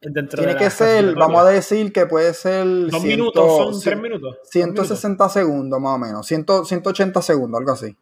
tiene 0.00 0.56
que 0.56 0.68
ser, 0.68 1.14
vamos 1.14 1.42
a 1.42 1.50
decir 1.50 1.92
que 1.92 2.06
puede 2.06 2.34
ser. 2.34 2.66
Dos 2.90 3.04
minutos, 3.04 3.56
son 3.56 3.80
tres 3.80 4.00
minutos. 4.00 4.38
160 4.50 5.28
segundos 5.28 5.80
más 5.80 5.94
o 5.94 5.98
menos, 5.98 6.26
180 6.26 7.22
segundos, 7.22 7.58
algo 7.58 7.72
así. 7.72 7.96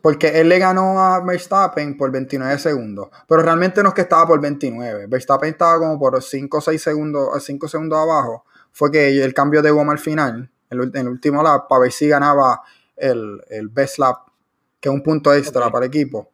Porque 0.00 0.40
él 0.40 0.48
le 0.48 0.58
ganó 0.58 1.00
a 1.00 1.24
Verstappen 1.24 1.96
por 1.96 2.12
29 2.12 2.58
segundos. 2.58 3.08
Pero 3.26 3.42
realmente 3.42 3.82
no 3.82 3.88
es 3.88 3.94
que 3.94 4.02
estaba 4.02 4.26
por 4.26 4.40
29. 4.40 5.06
Verstappen 5.08 5.48
estaba 5.48 5.78
como 5.78 5.98
por 5.98 6.22
5 6.22 6.58
o 6.58 6.60
6 6.60 6.80
segundos, 6.80 7.44
5 7.44 7.66
segundos 7.66 7.98
abajo. 7.98 8.44
Fue 8.72 8.92
que 8.92 9.24
el 9.24 9.34
cambio 9.34 9.62
de 9.62 9.70
goma 9.70 9.92
al 9.92 9.98
final 9.98 10.50
en 10.82 10.96
el 10.96 11.08
último 11.08 11.42
lap 11.42 11.68
para 11.68 11.82
ver 11.82 11.92
si 11.92 12.08
ganaba 12.08 12.62
el, 12.96 13.40
best 13.70 13.98
lap, 13.98 14.18
que 14.80 14.88
es 14.88 14.94
un 14.94 15.02
punto 15.02 15.32
extra 15.32 15.70
para 15.70 15.84
el 15.84 15.90
equipo. 15.90 16.30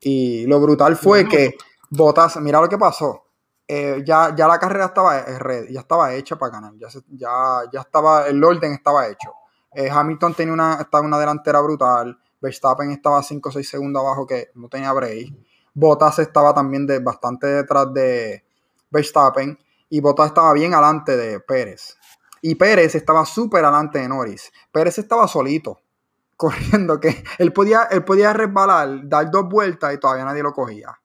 Y 0.00 0.46
lo 0.46 0.60
brutal 0.60 0.96
fue 0.96 1.26
que 1.28 1.54
Botas, 1.90 2.36
mira 2.36 2.60
lo 2.60 2.68
que 2.68 2.78
pasó. 2.78 3.24
Eh, 3.66 4.02
ya, 4.04 4.34
ya 4.34 4.48
la 4.48 4.58
carrera 4.58 4.86
estaba 4.86 5.20
red, 5.22 5.68
ya 5.70 5.80
estaba 5.80 6.12
hecha 6.14 6.36
para 6.36 6.52
ganar, 6.52 6.72
ya, 6.76 6.88
ya, 7.08 7.62
ya 7.72 7.80
estaba, 7.80 8.26
el 8.26 8.42
orden 8.42 8.72
estaba 8.72 9.06
hecho. 9.06 9.32
Eh, 9.72 9.88
Hamilton 9.88 10.34
tenía 10.34 10.52
una, 10.52 10.78
estaba 10.80 11.04
una 11.04 11.18
delantera 11.18 11.60
brutal, 11.60 12.18
Verstappen 12.40 12.90
estaba 12.90 13.22
5 13.22 13.48
o 13.48 13.52
6 13.52 13.68
segundos 13.68 14.02
abajo 14.02 14.26
que 14.26 14.50
no 14.54 14.68
tenía 14.68 14.92
break. 14.92 15.32
Bottas 15.74 16.18
estaba 16.18 16.52
también 16.52 16.86
de, 16.86 16.98
bastante 16.98 17.46
detrás 17.46 17.92
de 17.92 18.44
Verstappen 18.90 19.56
y 19.88 20.00
Bottas 20.00 20.28
estaba 20.28 20.52
bien 20.52 20.74
adelante 20.74 21.16
de 21.16 21.40
Pérez. 21.40 21.96
Y 22.42 22.54
Pérez 22.54 22.94
estaba 22.94 23.24
súper 23.24 23.64
adelante 23.64 23.98
de 23.98 24.08
Norris. 24.08 24.50
Pérez 24.72 24.98
estaba 24.98 25.28
solito, 25.28 25.80
corriendo, 26.36 26.98
que 27.00 27.22
él 27.38 27.52
podía, 27.52 27.84
él 27.90 28.04
podía 28.04 28.32
resbalar, 28.32 29.08
dar 29.08 29.30
dos 29.30 29.48
vueltas 29.48 29.94
y 29.94 29.98
todavía 29.98 30.24
nadie 30.24 30.42
lo 30.42 30.52
cogía. 30.52 30.98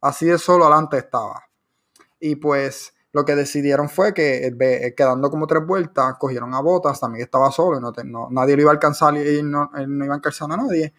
Así 0.00 0.26
de 0.26 0.38
solo 0.38 0.66
adelante 0.66 0.98
estaba. 0.98 1.44
Y 2.20 2.36
pues 2.36 2.92
lo 3.12 3.24
que 3.24 3.34
decidieron 3.34 3.88
fue 3.88 4.14
que 4.14 4.54
quedando 4.96 5.30
como 5.30 5.46
tres 5.46 5.66
vueltas, 5.66 6.16
cogieron 6.18 6.54
a 6.54 6.60
Botas, 6.60 7.00
también 7.00 7.24
estaba 7.24 7.50
solo, 7.50 7.80
no, 7.80 8.28
nadie 8.30 8.56
lo 8.56 8.62
iba 8.62 8.70
a 8.70 8.74
alcanzar 8.74 9.14
y 9.16 9.42
no, 9.42 9.70
no 9.86 10.04
iba 10.04 10.14
a 10.14 10.16
alcanzar 10.16 10.50
a 10.50 10.56
nadie. 10.56 10.94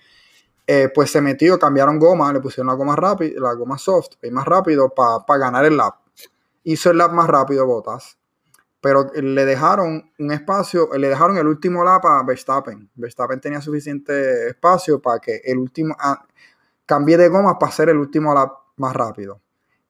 Eh, 0.65 0.90
pues 0.94 1.11
se 1.11 1.22
metió, 1.22 1.60
cambiaron 1.60 1.99
goma, 1.99 2.32
le 2.32 2.40
pusieron 2.40 2.68
la 2.68 2.74
goma 2.74 2.95
rápida, 2.95 3.40
la 3.41 3.53
goma 3.53 3.78
soft, 3.78 4.11
y 4.22 4.32
más 4.32 4.45
rápido 4.45 4.94
para 4.94 5.40
ganar 5.40 5.65
el 5.65 5.76
lap. 5.76 5.95
Hizo 6.64 6.91
el 6.91 6.98
lap 6.98 7.11
más 7.11 7.28
rápido 7.28 7.65
Botas 7.65 8.18
pero 8.84 9.10
le 9.15 9.45
dejaron 9.45 10.11
un 10.19 10.31
espacio, 10.34 10.89
le 10.97 11.07
dejaron 11.07 11.38
el 11.38 11.47
último 11.47 11.85
lap 11.85 12.05
a 12.05 12.22
Verstappen. 12.22 12.91
Verstappen 12.95 13.39
tenía 13.39 13.61
suficiente 13.61 14.49
espacio 14.49 15.01
para 15.01 15.19
que 15.19 15.39
el 15.45 15.57
último 15.57 15.95
ah, 15.97 16.26
cambie 16.85 17.15
de 17.15 17.30
goma 17.30 17.57
para 17.57 17.72
hacer 17.72 17.88
el 17.88 17.97
último 17.97 18.34
lap 18.34 18.51
más 18.76 18.93
rápido. 18.93 19.39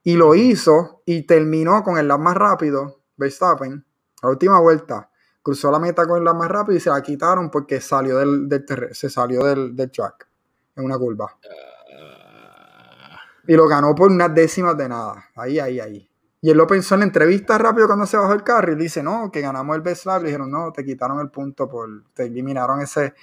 Y 0.04 0.14
lo 0.14 0.36
hizo 0.36 1.02
y 1.08 1.24
terminó 1.24 1.82
con 1.82 1.98
el 1.98 2.08
lap 2.08 2.20
más 2.20 2.38
rápido 2.38 3.02
Verstappen, 3.18 3.84
la 4.22 4.30
última 4.30 4.60
vuelta, 4.60 5.10
cruzó 5.42 5.72
la 5.72 5.80
meta 5.80 6.06
con 6.06 6.24
la 6.24 6.36
más 6.36 6.50
rápida 6.50 6.78
y 6.78 6.80
se 6.80 6.92
la 6.92 7.02
quitaron 7.02 7.50
porque 7.50 7.82
salió 7.82 8.20
del, 8.20 8.48
se 8.92 9.10
salió 9.10 9.44
del, 9.44 9.76
del, 9.76 9.90
track 9.90 10.30
en 10.76 10.86
una 10.86 11.00
curva. 11.00 11.36
Ah. 11.44 13.18
Y 13.48 13.56
lo 13.56 13.68
ganó 13.68 13.96
por 13.96 14.12
unas 14.12 14.36
décimas 14.36 14.78
de 14.78 14.88
nada. 14.88 15.26
Ahí, 15.36 15.58
ahí, 15.58 15.80
ahí. 15.80 16.13
Y 16.44 16.50
él 16.50 16.58
lo 16.58 16.68
pensó 16.68 16.96
en 16.96 17.00
la 17.00 17.06
entrevista 17.06 17.58
rápido 17.58 17.88
cuando 17.88 18.06
se 18.06 18.18
bajó 18.18 18.34
el 18.34 18.44
carro 18.44 18.74
y 18.74 18.76
dice, 18.76 19.02
no, 19.02 19.32
que 19.32 19.40
ganamos 19.40 19.78
el 19.78 19.82
best. 19.82 20.06
Le 20.06 20.26
dijeron, 20.26 20.52
no, 20.52 20.74
te 20.74 20.84
quitaron 20.84 21.22
el 21.22 21.30
punto, 21.30 21.70
por, 21.70 21.88
te 22.14 22.24
eliminaron 22.26 22.82
ese, 22.82 23.14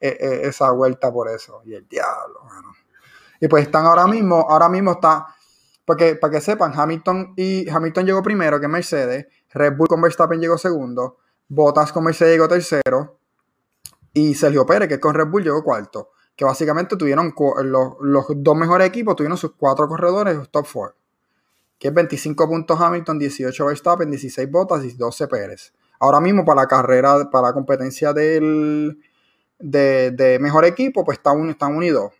e, 0.00 0.08
e, 0.08 0.48
esa 0.48 0.70
vuelta 0.70 1.12
por 1.12 1.28
eso. 1.28 1.60
Y 1.66 1.74
el 1.74 1.86
diablo. 1.86 2.40
Y 3.38 3.46
pues 3.46 3.64
están 3.64 3.84
ahora 3.84 4.06
mismo, 4.06 4.46
ahora 4.48 4.70
mismo 4.70 4.92
está, 4.92 5.26
porque 5.84 6.14
para 6.14 6.32
que 6.32 6.40
sepan, 6.40 6.72
Hamilton 6.74 7.34
y 7.36 7.68
Hamilton 7.68 8.06
llegó 8.06 8.22
primero 8.22 8.58
que 8.58 8.68
Mercedes, 8.68 9.26
Red 9.52 9.76
Bull 9.76 9.88
con 9.88 10.00
Verstappen 10.00 10.40
llegó 10.40 10.56
segundo, 10.56 11.18
Bottas 11.48 11.92
con 11.92 12.04
Mercedes 12.04 12.32
llegó 12.32 12.48
tercero 12.48 13.18
y 14.14 14.34
Sergio 14.34 14.64
Pérez, 14.64 14.88
que 14.88 14.98
con 14.98 15.12
Red 15.12 15.26
Bull 15.26 15.44
llegó 15.44 15.62
cuarto. 15.62 16.12
Que 16.34 16.46
básicamente 16.46 16.96
tuvieron 16.96 17.34
los, 17.64 17.96
los 18.00 18.24
dos 18.34 18.56
mejores 18.56 18.88
equipos, 18.88 19.14
tuvieron 19.14 19.36
sus 19.36 19.52
cuatro 19.56 19.86
corredores, 19.86 20.48
top 20.50 20.64
four 20.64 20.94
que 21.82 21.88
es 21.88 21.94
25 21.94 22.48
puntos 22.48 22.80
Hamilton, 22.80 23.18
18 23.18 23.66
Verstappen, 23.66 24.08
16 24.08 24.48
Bottas 24.48 24.84
y 24.84 24.92
12 24.92 25.26
Pérez. 25.26 25.72
Ahora 25.98 26.20
mismo 26.20 26.44
para 26.44 26.60
la 26.62 26.68
carrera, 26.68 27.28
para 27.28 27.48
la 27.48 27.52
competencia 27.52 28.12
del, 28.12 29.02
de, 29.58 30.38
mejor 30.40 30.64
equipo, 30.64 31.04
pues 31.04 31.18
está 31.18 31.32
están 31.48 31.74
unidos. 31.74 32.12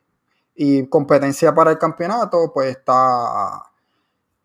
Y 0.56 0.88
competencia 0.88 1.54
para 1.54 1.70
el 1.70 1.78
campeonato, 1.78 2.50
pues 2.52 2.70
está, 2.70 3.62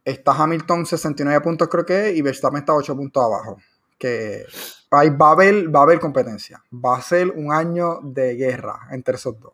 está 0.05 0.33
Hamilton 0.33 0.85
69 0.85 1.41
puntos 1.41 1.67
creo 1.67 1.83
que 1.83 2.11
y 2.11 2.21
Verstappen 2.21 2.59
está 2.59 2.75
8 2.75 2.95
puntos 2.95 3.23
abajo. 3.23 3.57
Que 3.97 4.45
ahí 4.91 5.09
va 5.09 5.29
a, 5.29 5.31
haber, 5.31 5.75
va 5.75 5.79
a 5.79 5.83
haber 5.83 5.99
competencia. 5.99 6.63
Va 6.71 6.95
a 6.95 7.01
ser 7.01 7.31
un 7.31 7.51
año 7.51 8.01
de 8.03 8.35
guerra 8.35 8.81
entre 8.91 9.15
esos 9.15 9.39
dos. 9.39 9.53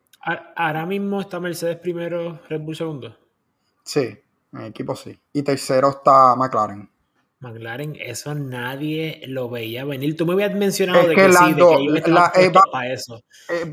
Ahora 0.57 0.85
mismo 0.85 1.21
está 1.21 1.39
Mercedes 1.39 1.77
primero, 1.77 2.41
Red 2.49 2.59
Bull 2.59 2.75
segundo. 2.75 3.17
Sí. 3.85 4.19
En 4.53 4.61
equipo 4.61 4.95
sí. 4.95 5.19
Y 5.33 5.43
tercero 5.43 5.89
está 5.89 6.35
McLaren. 6.35 6.89
McLaren, 7.39 7.97
eso 7.99 8.33
nadie 8.35 9.21
lo 9.27 9.49
veía 9.49 9.83
venir. 9.83 10.15
Tú 10.15 10.25
me 10.25 10.33
habías 10.33 10.55
mencionado 10.55 11.07
de 11.07 11.15
que, 11.15 11.31
sí, 11.33 11.53
de 11.53 12.01
que 12.01 12.11
la, 12.11 12.31
eh, 12.35 12.51
para 12.71 12.93
eso. 12.93 13.21
Eh, 13.49 13.69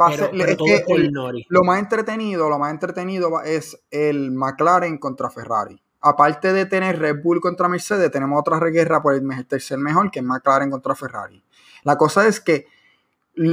lo 1.48 1.62
más 1.62 1.78
entretenido, 1.78 2.48
lo 2.48 2.58
más 2.58 2.72
entretenido 2.72 3.40
es 3.42 3.80
el 3.90 4.32
McLaren 4.32 4.98
contra 4.98 5.30
Ferrari. 5.30 5.80
Aparte 6.00 6.52
de 6.52 6.66
tener 6.66 6.98
Red 6.98 7.22
Bull 7.22 7.40
contra 7.40 7.68
Mercedes, 7.68 8.10
tenemos 8.10 8.40
otra 8.40 8.58
guerra 8.70 9.00
por 9.02 9.14
el 9.14 9.46
tercer 9.46 9.78
mejor, 9.78 10.10
que 10.10 10.18
es 10.18 10.24
McLaren 10.24 10.70
contra 10.70 10.96
Ferrari. 10.96 11.42
La 11.84 11.96
cosa 11.96 12.26
es 12.26 12.40
que 12.40 12.66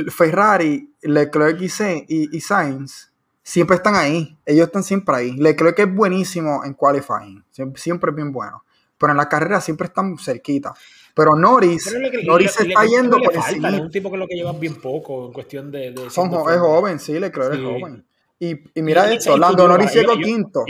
Ferrari, 0.09 0.95
Leclerc 1.01 1.61
y, 1.61 2.35
y 2.35 2.41
Sainz 2.41 3.11
siempre 3.47 3.77
están 3.77 3.95
ahí. 3.95 4.37
Ellos 4.45 4.67
están 4.67 4.83
siempre 4.83 5.15
ahí. 5.15 5.31
Le 5.37 5.55
creo 5.55 5.73
que 5.73 5.83
es 5.83 5.93
buenísimo 5.93 6.65
en 6.65 6.73
qualifying. 6.73 7.45
Siempre, 7.49 8.09
es 8.09 8.15
bien 8.15 8.33
bueno. 8.33 8.63
Pero 8.97 9.11
en 9.11 9.17
la 9.17 9.29
carrera 9.29 9.61
siempre 9.61 9.87
están 9.87 10.17
cerquita. 10.17 10.73
Pero 11.15 11.33
Norris, 11.35 11.95
Norris 12.25 12.51
se 12.51 12.67
está 12.67 12.85
yendo 12.85 13.17
por 13.17 13.33
encima. 13.33 13.69
Es 13.69 13.79
un 13.79 13.89
tipo 13.89 14.11
que 14.11 14.17
lo 14.17 14.27
que 14.27 14.35
lleva 14.35 14.51
bien 14.51 14.75
poco 14.75 15.27
en 15.27 15.33
cuestión 15.33 15.71
de. 15.71 15.95
Son, 16.09 16.27
es 16.27 16.59
joven, 16.59 16.99
sí, 16.99 17.17
le 17.19 17.31
creo 17.31 17.49
que 17.49 17.55
es 17.55 17.63
joven. 17.63 18.05
Y, 18.39 18.81
mira 18.81 19.11
esto, 19.11 19.37
Lando 19.37 19.67
Norris 19.67 19.93
llegó 19.93 20.15
quinto. 20.15 20.65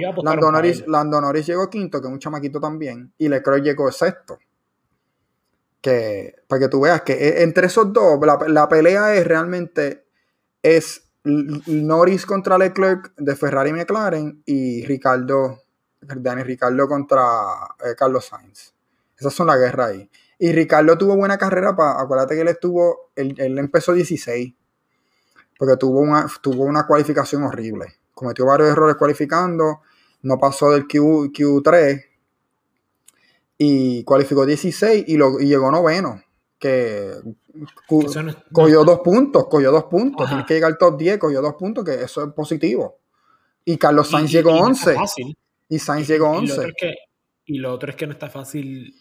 Lando, 0.88 1.20
Norris, 1.20 1.48
llegó 1.48 1.70
quinto, 1.70 2.00
que 2.00 2.08
es 2.08 2.14
un 2.14 2.20
chamaquito 2.20 2.60
también. 2.60 3.12
Y 3.18 3.28
Leclerc 3.28 3.64
llegó 3.64 3.92
sexto. 3.92 4.38
Que, 5.82 6.36
para 6.48 6.62
que 6.62 6.68
tú 6.70 6.82
veas 6.82 7.02
que 7.02 7.14
e, 7.14 7.44
entre 7.44 7.68
esos 7.68 7.92
dos, 7.92 8.20
la, 8.22 8.38
la 8.48 8.68
pelea 8.68 9.16
es 9.16 9.26
realmente 9.26 10.06
es 10.62 11.07
Norris 11.68 12.26
contra 12.26 12.58
Leclerc 12.58 13.14
de 13.18 13.36
Ferrari 13.36 13.70
y 13.70 13.74
McLaren 13.74 14.42
y 14.46 14.86
Ricardo, 14.86 15.64
Dani 16.02 16.44
Ricardo 16.44 16.88
contra 16.88 17.24
eh, 17.86 17.96
Carlos 17.98 18.26
Sainz. 18.26 18.74
Esas 19.18 19.34
son 19.34 19.48
la 19.48 19.58
guerra 19.58 19.88
ahí. 19.88 20.10
Y 20.40 20.52
Ricardo 20.52 20.98
tuvo 20.98 21.16
buena 21.16 21.38
carrera, 21.38 21.76
para, 21.76 22.00
acuérdate 22.00 22.36
que 22.36 22.42
él 22.42 22.48
estuvo, 22.48 23.12
él, 23.16 23.58
empezó 23.58 23.94
16, 23.94 24.54
porque 25.58 25.78
tuvo 25.78 26.00
una, 26.00 26.28
tuvo 26.42 26.64
una 26.64 26.86
cualificación 26.86 27.44
horrible. 27.44 27.96
Cometió 28.14 28.46
varios 28.46 28.70
errores 28.70 28.96
cualificando, 28.96 29.82
no 30.22 30.38
pasó 30.38 30.72
del 30.72 30.88
Q, 30.88 31.32
Q3 31.34 32.04
y 33.58 34.04
cualificó 34.04 34.46
16 34.46 35.06
y, 35.08 35.18
lo, 35.18 35.40
y 35.40 35.48
llegó 35.48 35.72
noveno 35.72 36.22
que 36.60 37.14
cogió 38.52 38.84
dos 38.84 39.00
puntos, 39.00 39.48
cogió 39.48 39.72
dos 39.72 39.86
puntos, 39.86 40.28
tiene 40.28 40.46
que 40.46 40.54
llegar 40.56 40.72
al 40.72 40.78
top 40.78 40.98
10, 40.98 41.18
cogió 41.18 41.42
dos 41.42 41.56
puntos, 41.56 41.84
que 41.84 41.96
eso 41.96 42.24
es 42.24 42.34
positivo. 42.34 43.00
Y 43.66 43.78
Carlos 43.78 44.10
Sainz 44.10 44.32
llegó 44.32 44.52
11. 44.52 44.96
Y 45.70 45.80
Sainz 45.80 46.08
llegó 46.08 46.30
11. 46.30 46.74
Y 47.46 47.60
lo, 47.60 47.74
otro 47.74 47.90
es 47.90 47.96
que 47.96 48.08
no 48.08 48.14
está 48.14 48.30
fácil 48.30 48.96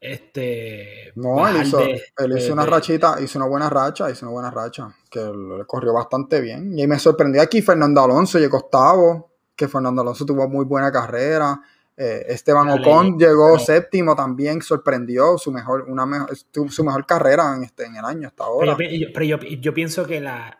este 0.00 1.12
no 1.14 1.46
él 1.46 1.62
hizo, 1.62 1.80
él 1.80 2.36
hizo 2.36 2.52
una 2.52 2.66
rachita 2.66 3.20
hizo 3.22 3.38
una 3.38 3.46
buena 3.46 3.70
racha 3.70 4.10
hizo 4.10 4.26
una 4.26 4.32
buena 4.32 4.50
racha 4.50 4.92
que 5.08 5.20
le 5.20 5.64
corrió 5.64 5.92
bastante 5.92 6.40
bien 6.40 6.76
y 6.76 6.88
me 6.88 6.98
sorprendió 6.98 7.40
aquí 7.40 7.62
Fernando 7.62 8.02
Alonso 8.02 8.40
llegó 8.40 8.58
octavo 8.58 9.30
que 9.54 9.68
Fernando 9.68 10.02
Alonso 10.02 10.26
tuvo 10.26 10.48
muy 10.48 10.64
buena 10.64 10.90
carrera 10.90 11.60
eh, 11.96 12.24
Esteban 12.28 12.70
Ocon 12.70 13.18
llegó 13.18 13.58
séptimo 13.58 14.16
también, 14.16 14.62
sorprendió 14.62 15.36
su 15.36 15.52
mejor, 15.52 15.84
una 15.88 16.26
su 16.68 16.84
mejor 16.84 17.06
carrera 17.06 17.54
en, 17.56 17.64
este, 17.64 17.84
en 17.84 17.96
el 17.96 18.04
año 18.04 18.28
hasta 18.28 18.44
ahora. 18.44 18.76
Pero 18.76 19.38
yo, 19.38 19.74
pienso 19.74 20.06
que 20.06 20.20
la, 20.20 20.58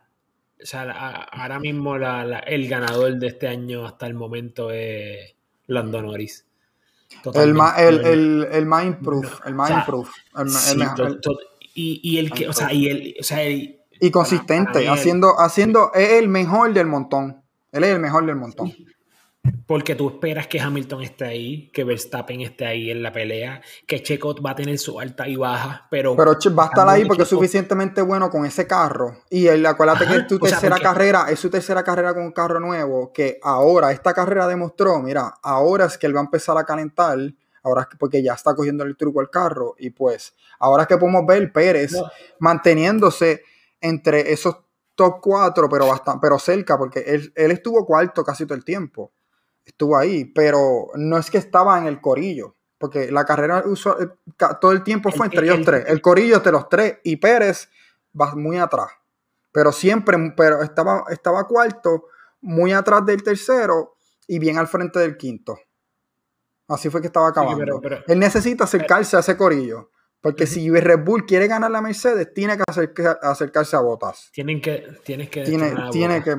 ahora 1.33 1.59
mismo 1.59 1.97
el 1.97 2.69
ganador 2.69 3.19
de 3.19 3.27
este 3.27 3.49
año 3.49 3.87
hasta 3.87 4.07
el 4.07 4.15
momento 4.15 4.71
es 4.71 5.35
Lando 5.67 6.03
Norris. 6.03 6.47
El 7.35 7.55
más, 7.55 7.79
el, 7.79 8.01
el, 8.01 8.69
improve, 8.87 9.29
el 9.45 9.55
más 9.55 9.71
improve. 9.71 10.09
y, 11.75 12.19
el 12.19 12.31
que, 12.31 12.49
o 12.49 12.53
sea, 12.53 12.73
y 12.73 12.89
el, 12.89 13.15
o 13.21 13.23
sea, 13.23 13.47
y 14.05 14.11
consistente, 14.11 14.89
haciendo, 14.89 15.35
haciendo, 15.39 15.93
es 15.95 16.13
el 16.15 16.29
mejor 16.29 16.73
del 16.73 16.89
montón. 16.89 17.43
Él 17.71 17.85
es 17.85 17.91
el 17.91 18.01
mejor 18.01 18.27
del 18.27 18.37
montón. 18.37 18.73
Porque 19.67 19.97
tú 19.97 20.09
esperas 20.09 20.47
que 20.47 20.61
Hamilton 20.61 21.03
esté 21.03 21.25
ahí, 21.25 21.71
que 21.73 21.83
Verstappen 21.83 22.43
esté 22.43 22.65
ahí 22.65 22.91
en 22.91 23.03
la 23.03 23.13
pelea, 23.13 23.61
que 23.87 24.01
Checo 24.01 24.41
va 24.41 24.53
a 24.53 24.55
tener 24.55 24.79
su 24.79 25.01
alta 25.01 25.27
y 25.27 25.35
baja, 25.35 25.89
pero... 25.91 26.15
Pero 26.15 26.37
va 26.57 26.65
a 26.65 26.67
estar 26.67 26.89
ahí 26.89 27.05
porque 27.05 27.25
es 27.25 27.29
suficientemente 27.29 28.03
bueno 28.03 28.31
con 28.31 28.47
ese 28.47 28.69
carro. 28.69 29.25
Y 29.31 29.49
el, 29.49 29.67
acuérdate 29.67 30.07
que 30.07 30.17
es 30.17 30.27
tu 30.29 30.39
tercera 30.39 30.79
carrera, 30.79 31.27
es 31.29 31.41
su 31.41 31.51
tercera 31.51 31.83
carrera 31.83 32.15
con 32.15 32.23
un 32.23 32.31
carro 32.31 32.61
nuevo, 32.61 33.13
que 33.13 33.41
ahora 33.43 33.91
esta 33.91 34.15
carrera 34.15 34.47
demostró, 34.47 35.01
mira, 35.01 35.35
ahora 35.43 35.87
es 35.87 35.99
que 35.99 36.07
él 36.07 36.15
va 36.15 36.21
a 36.21 36.25
empezar 36.25 36.57
a 36.57 36.65
calentar, 36.65 37.19
ahora 37.65 37.89
es 37.91 37.97
porque 37.99 38.23
ya 38.23 38.35
está 38.35 38.55
cogiendo 38.55 38.85
el 38.85 38.97
truco 38.97 39.19
al 39.19 39.31
carro, 39.31 39.75
y 39.77 39.91
pues, 39.91 40.35
ahora 40.61 40.83
es 40.83 40.89
que 40.89 40.99
podemos 40.99 41.27
ver 41.27 41.53
Pérez 41.53 41.95
manteniéndose 42.39 43.43
entre 43.81 44.33
esos 44.33 44.57
top 44.95 45.19
4, 45.21 45.69
pero, 45.69 45.89
bastante, 45.89 46.21
pero 46.23 46.39
cerca, 46.39 46.79
porque 46.79 47.01
él, 47.01 47.33
él 47.35 47.51
estuvo 47.51 47.85
cuarto 47.85 48.23
casi 48.23 48.45
todo 48.47 48.55
el 48.55 48.65
tiempo 48.65 49.11
estuvo 49.65 49.97
ahí, 49.97 50.25
pero 50.25 50.89
no 50.95 51.19
es 51.19 51.31
que 51.31 51.39
estaba 51.39 51.79
en 51.79 51.87
el 51.87 52.01
corillo, 52.01 52.57
porque 52.79 53.11
la 53.11 53.25
carrera 53.25 53.63
usó, 53.67 54.01
eh, 54.01 54.09
todo 54.61 54.73
el 54.73 54.83
tiempo 54.83 55.11
fue 55.11 55.27
entre 55.27 55.47
ellos 55.47 55.65
tres. 55.65 55.85
El 55.87 56.01
corillo 56.01 56.41
de 56.41 56.53
los 56.53 56.69
tres 56.69 56.99
y 57.05 57.17
Pérez 57.17 57.69
va 58.19 58.35
muy 58.35 58.59
atrás, 58.59 58.91
pero 59.53 59.73
siempre, 59.73 60.17
pero 60.37 60.63
estaba, 60.63 61.05
estaba 61.11 61.47
cuarto, 61.47 62.07
muy 62.41 62.73
atrás 62.73 63.07
del 63.07 63.23
tercero 63.23 63.97
y 64.27 64.39
bien 64.39 64.59
al 64.59 64.67
frente 64.67 64.99
del 64.99 65.17
quinto. 65.17 65.59
Así 66.69 66.89
fue 66.91 67.01
que 67.01 67.09
estaba 67.09 67.29
acabando. 67.29 67.81
Él 68.07 68.19
necesita 68.19 68.65
acercarse 68.65 69.17
a 69.17 69.21
ese 69.21 69.37
corillo. 69.37 69.91
Porque 70.23 70.47
si 70.47 70.71
Red 70.71 71.05
Bull 71.05 71.27
quiere 71.27 71.49
ganar 71.49 71.73
la 71.73 71.81
Mercedes, 71.81 72.33
tiene 72.33 72.57
que 72.57 72.63
acercarse 73.23 73.75
a 73.75 73.81
botas. 73.81 74.31
Tienen 74.33 74.61
que, 74.61 74.87
tienes 75.05 75.29
que 75.29 75.43
tiene, 75.43 75.75
tiene 75.91 76.23
que 76.23 76.37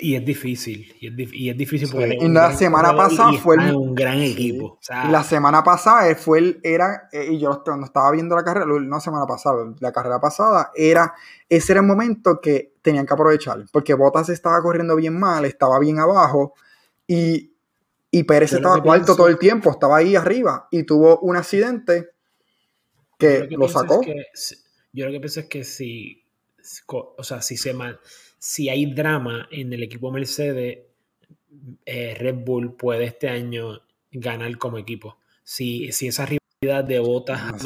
y, 0.00 0.14
es 0.14 0.24
difícil. 0.24 0.90
Y 0.98 1.50
es, 1.50 1.56
difícil 1.56 1.90
porque 1.92 2.16
y 2.18 2.28
la 2.30 2.54
semana 2.54 2.96
pasada 2.96 3.34
fue 3.34 3.58
un 3.58 3.94
gran 3.94 4.20
equipo. 4.20 4.78
la 5.10 5.22
semana 5.22 5.62
pasada 5.62 6.14
fue 6.14 6.38
el, 6.38 6.60
era, 6.62 7.10
eh, 7.12 7.28
y 7.32 7.38
yo 7.38 7.62
cuando 7.62 7.84
estaba 7.84 8.10
viendo 8.10 8.34
la 8.34 8.42
carrera, 8.42 8.64
no 8.66 9.00
semana 9.00 9.26
pasada, 9.26 9.74
la 9.80 9.92
carrera 9.92 10.18
pasada, 10.18 10.70
era, 10.74 11.12
ese 11.46 11.74
era 11.74 11.82
el 11.82 11.86
momento 11.86 12.40
que 12.40 12.72
tenían 12.80 13.04
que 13.04 13.12
aprovechar. 13.12 13.66
Porque 13.70 13.92
Botas 13.92 14.30
estaba 14.30 14.62
corriendo 14.62 14.96
bien 14.96 15.20
mal, 15.20 15.44
estaba 15.44 15.78
bien 15.78 15.98
abajo, 15.98 16.54
y, 17.06 17.52
y 18.10 18.22
Pérez 18.22 18.54
estaba 18.54 18.82
cuarto 18.82 19.14
todo 19.14 19.28
el 19.28 19.36
tiempo, 19.38 19.70
estaba 19.70 19.98
ahí 19.98 20.16
arriba, 20.16 20.68
y 20.70 20.84
tuvo 20.84 21.18
un 21.18 21.36
accidente 21.36 22.13
que, 23.48 23.56
lo, 23.56 23.68
sacó. 23.68 24.00
yo 24.92 25.06
lo 25.06 25.12
que 25.12 25.20
pienso 25.20 25.40
es 25.40 25.46
que 25.46 25.64
si, 25.64 26.24
o 26.88 27.22
sea, 27.22 27.42
si, 27.42 27.56
se 27.56 27.74
si 28.38 28.68
hay 28.68 28.86
drama 28.86 29.48
en 29.50 29.72
el 29.72 29.82
equipo 29.82 30.10
Mercedes, 30.10 30.78
eh, 31.86 32.14
Red 32.18 32.36
Bull 32.44 32.76
puede 32.76 33.04
este 33.04 33.28
año 33.28 33.80
ganar 34.10 34.56
como 34.58 34.78
equipo. 34.78 35.18
Si, 35.42 35.92
si 35.92 36.08
esa 36.08 36.26
de 36.60 36.98
botas. 36.98 37.62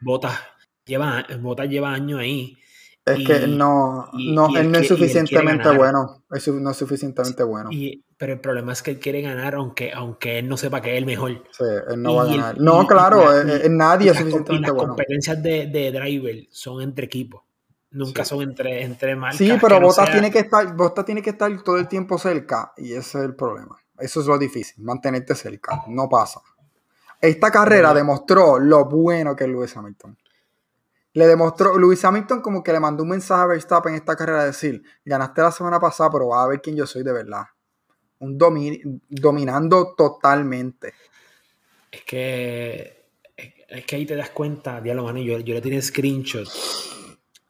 Botas 0.00 0.38
lleva, 0.84 1.26
botas 1.40 1.68
lleva 1.68 1.92
años 1.92 2.20
ahí. 2.20 2.56
Es 3.04 3.26
que 3.26 3.48
no, 3.48 4.08
no, 4.12 4.56
él 4.56 4.70
no 4.70 4.78
es 4.78 4.86
suficientemente 4.86 5.68
bueno. 5.76 6.22
Es, 6.30 6.46
no 6.46 6.70
es 6.70 6.76
suficientemente 6.76 7.42
bueno. 7.42 7.70
pero 8.16 8.34
el 8.34 8.40
problema 8.40 8.72
es 8.72 8.82
que 8.82 8.92
él 8.92 9.00
quiere 9.00 9.20
ganar 9.22 9.56
aunque, 9.56 9.92
aunque 9.92 10.38
él 10.38 10.48
no 10.48 10.56
sepa 10.56 10.80
que 10.80 10.92
es 10.92 10.98
el 10.98 11.06
mejor. 11.06 11.42
Sí, 11.50 11.64
él 11.90 12.00
no 12.00 12.14
va 12.14 12.22
a 12.22 12.26
ganar. 12.26 12.60
no, 12.60 12.86
claro, 12.86 13.36
eh, 13.36 13.62
eh, 13.64 13.68
nadie 13.68 14.12
es 14.12 14.16
suficientemente 14.16 14.70
bueno. 14.70 14.82
Las 14.82 14.96
competencias 14.96 15.42
de, 15.42 15.66
de 15.66 15.90
driver 15.90 16.46
son 16.50 16.80
entre 16.80 17.06
equipos. 17.06 17.42
Nunca 17.90 18.24
son 18.24 18.42
entre, 18.42 18.84
entre 18.84 19.16
marcas. 19.16 19.36
Sí, 19.36 19.52
pero 19.60 19.80
Botas 19.80 20.10
tiene 20.10 20.30
que 20.30 20.38
estar, 20.38 20.74
Botas 20.74 21.04
tiene 21.04 21.22
que 21.22 21.30
estar 21.30 21.62
todo 21.62 21.78
el 21.78 21.88
tiempo 21.88 22.18
cerca. 22.18 22.72
Y 22.76 22.92
ese 22.92 23.18
es 23.18 23.24
el 23.24 23.34
problema. 23.34 23.76
Eso 23.98 24.20
es 24.20 24.26
lo 24.26 24.38
difícil, 24.38 24.82
mantenerte 24.84 25.34
cerca. 25.34 25.82
No 25.88 26.08
pasa. 26.08 26.40
Esta 27.20 27.50
carrera 27.50 27.92
demostró 27.92 28.58
lo 28.58 28.84
bueno 28.86 29.34
que 29.36 29.44
es 29.44 29.50
Lewis 29.50 29.76
Hamilton 29.76 30.16
le 31.14 31.26
demostró, 31.26 31.76
Luis 31.78 32.04
Hamilton 32.04 32.40
como 32.40 32.62
que 32.62 32.72
le 32.72 32.80
mandó 32.80 33.02
un 33.02 33.10
mensaje 33.10 33.42
a 33.42 33.46
Verstappen 33.46 33.92
en 33.92 33.98
esta 33.98 34.16
carrera, 34.16 34.44
decir, 34.44 34.82
ganaste 35.04 35.42
la 35.42 35.52
semana 35.52 35.78
pasada, 35.78 36.10
pero 36.10 36.28
va 36.28 36.42
a 36.42 36.48
ver 36.48 36.60
quién 36.62 36.76
yo 36.76 36.86
soy 36.86 37.02
de 37.02 37.12
verdad. 37.12 37.44
Un 38.20 38.38
dominando 38.38 39.94
totalmente. 39.96 40.94
Es 41.90 42.04
que, 42.04 43.04
es 43.36 43.84
que 43.84 43.96
ahí 43.96 44.06
te 44.06 44.16
das 44.16 44.30
cuenta, 44.30 44.80
diablo, 44.80 45.04
mano, 45.04 45.18
yo, 45.18 45.38
yo 45.40 45.54
le 45.54 45.60
tiré 45.60 45.82
screenshot 45.82 46.48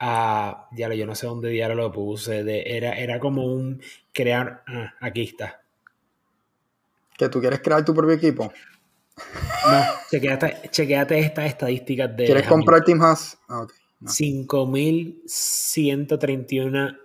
a, 0.01 0.67
diablo, 0.73 0.97
yo 0.97 1.07
no 1.07 1.15
sé 1.15 1.27
dónde 1.27 1.51
diablo 1.51 1.77
lo 1.77 1.93
puse, 1.93 2.43
de, 2.43 2.65
era, 2.67 2.99
era 2.99 3.21
como 3.21 3.45
un 3.45 3.81
crear, 4.13 4.65
ah, 4.67 4.95
aquí 5.01 5.23
está. 5.23 5.63
¿Que 7.17 7.29
tú 7.29 7.41
quieres 7.41 7.61
crear 7.61 7.85
tu 7.85 7.95
propio 7.95 8.17
equipo? 8.17 8.53
No, 9.17 9.83
chequeate, 10.11 10.69
chequeate 10.71 11.19
estas 11.19 11.47
estadísticas 11.47 12.15
de. 12.17 12.27
¿Quieres 12.27 12.47
comprar 12.47 12.85
Team 12.85 13.03
Haas? 13.03 13.39
Ah, 13.49 13.67
5.131 14.05 16.99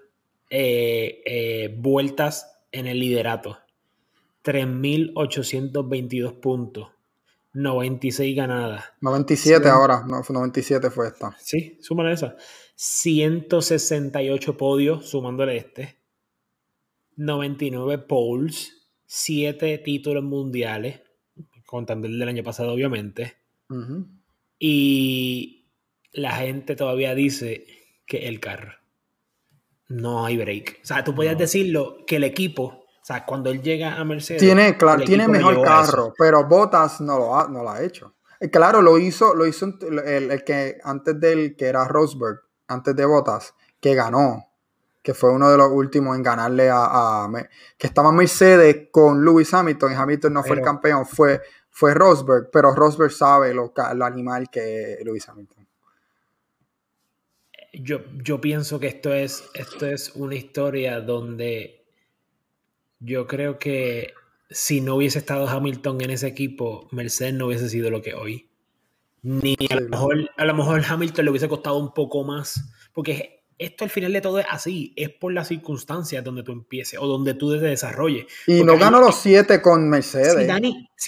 eh, 0.49 1.21
eh, 1.25 1.75
vueltas 1.77 2.59
en 2.71 2.88
el 2.88 2.99
liderato. 2.99 3.59
3.822 4.43 6.39
puntos. 6.39 6.89
96 7.53 8.35
ganadas. 8.35 8.84
97 9.01 9.69
ahora, 9.69 10.03
no, 10.07 10.23
97 10.27 10.89
fue 10.89 11.07
esta. 11.07 11.38
Sí, 11.39 11.77
súmale 11.81 12.13
esa. 12.13 12.35
168 12.75 14.57
podios, 14.57 15.07
sumándole 15.09 15.57
este. 15.57 15.99
99 17.15 17.99
poles. 17.99 18.73
7 19.05 19.77
títulos 19.79 20.23
mundiales 20.23 21.01
contando 21.68 22.07
el 22.07 22.18
del 22.18 22.30
año 22.30 22.44
pasado, 22.44 22.73
obviamente. 22.73 23.38
Y 24.57 25.69
la 26.14 26.31
gente 26.31 26.76
todavía 26.76 27.14
dice 27.14 27.68
que 28.07 28.27
el 28.27 28.39
carro. 28.39 28.73
No 29.89 30.26
hay 30.26 30.38
break. 30.38 30.80
O 30.84 30.85
sea, 30.85 31.03
tú 31.03 31.14
podías 31.14 31.38
decirlo 31.38 31.99
que 32.07 32.15
el 32.15 32.23
equipo, 32.23 32.64
o 32.64 33.06
sea, 33.06 33.26
cuando 33.26 33.52
él 33.52 33.61
llega 33.61 33.95
a 33.95 34.03
Mercedes. 34.03 34.41
Tiene, 34.41 34.77
claro, 34.77 35.03
tiene 35.03 35.27
mejor 35.27 35.61
carro, 35.61 36.14
pero 36.18 36.48
Bottas 36.48 36.99
no 36.99 37.19
lo 37.19 37.39
ha, 37.39 37.48
no 37.48 37.64
lo 37.64 37.69
ha 37.69 37.84
hecho. 37.84 38.15
Eh, 38.39 38.49
claro, 38.49 38.81
lo 38.81 38.98
hizo, 38.98 39.34
lo 39.34 39.45
hizo 39.45 39.65
el, 39.65 40.44
que 40.44 40.77
antes 40.84 41.19
del 41.19 41.56
que 41.56 41.65
era 41.65 41.85
Rosberg, 41.85 42.41
antes 42.68 42.95
de 42.95 43.06
Bottas, 43.06 43.53
que 43.80 43.95
ganó, 43.95 44.48
que 45.02 45.14
fue 45.14 45.31
uno 45.31 45.49
de 45.49 45.57
los 45.57 45.69
últimos 45.72 46.18
en 46.18 46.23
ganarle 46.23 46.69
a, 46.69 47.30
que 47.77 47.88
estaba 47.88 48.11
Mercedes 48.11 48.89
con 48.91 49.23
Lewis 49.23 49.53
Hamilton 49.53 49.91
y 49.91 49.95
Hamilton 49.95 50.34
no 50.34 50.44
fue 50.44 50.57
el 50.57 50.61
campeón, 50.61 51.06
fue 51.06 51.41
fue 51.77 51.93
Rosberg, 51.93 52.49
pero 52.51 52.73
Rosberg 52.73 53.11
sabe 53.11 53.53
lo, 53.53 53.71
animal 54.03 54.49
que 54.49 54.97
Lewis 55.05 55.29
Hamilton. 55.29 55.67
Yo, 57.71 57.99
yo 58.23 58.41
pienso 58.41 58.79
que 58.79 58.87
esto 58.87 59.13
es, 59.13 59.43
esto 59.53 59.85
es 59.85 60.15
una 60.15 60.33
historia 60.33 61.01
donde 61.01 61.85
yo 62.99 63.27
creo 63.27 63.59
que 63.59 64.15
si 64.49 64.81
no 64.81 64.95
hubiese 64.95 65.19
estado 65.19 65.47
Hamilton 65.47 66.01
en 66.01 66.09
ese 66.09 66.25
equipo, 66.25 66.87
Mercedes 66.91 67.35
no 67.35 67.45
hubiese 67.45 67.69
sido 67.69 67.91
lo 67.91 68.01
que 68.01 68.15
hoy. 68.15 68.49
Ni 69.21 69.55
a 69.69 69.75
lo 69.75 69.87
mejor, 69.87 70.31
a 70.35 70.45
lo 70.45 70.55
mejor 70.55 70.81
Hamilton 70.83 71.25
le 71.25 71.29
hubiese 71.29 71.47
costado 71.47 71.77
un 71.77 71.93
poco 71.93 72.23
más, 72.23 72.73
porque 72.91 73.36
esto 73.59 73.84
al 73.84 73.89
final 73.89 74.13
de 74.13 74.21
todo 74.21 74.39
es 74.39 74.45
así, 74.49 74.93
es 74.95 75.09
por 75.09 75.34
las 75.34 75.47
circunstancias 75.47 76.23
donde 76.23 76.43
tú 76.43 76.51
empieces 76.51 76.99
o 76.99 77.07
donde 77.07 77.34
tú 77.34 77.51
te 77.51 77.59
desarrolles. 77.59 78.27
Y 78.45 78.63
no 78.63 78.77
gano 78.77 78.99
los 78.99 79.15
siete 79.15 79.61
con 79.61 79.89
Mercedes. 79.89 80.47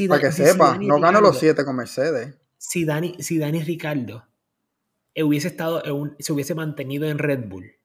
para 0.07 0.21
que 0.21 0.31
sepa, 0.31 0.77
no 0.77 0.99
gano 0.99 1.21
los 1.21 1.37
siete 1.37 1.63
con 1.63 1.75
Mercedes. 1.75 2.35
Si 2.57 2.85
Dani, 2.85 3.15
si 3.19 3.37
Dani 3.37 3.63
Ricardo 3.63 4.25
hubiese 5.15 5.49
estado, 5.49 5.83
se 6.19 6.33
hubiese 6.33 6.55
mantenido 6.55 7.07
en 7.07 7.19
Red 7.19 7.47
Bull. 7.47 7.75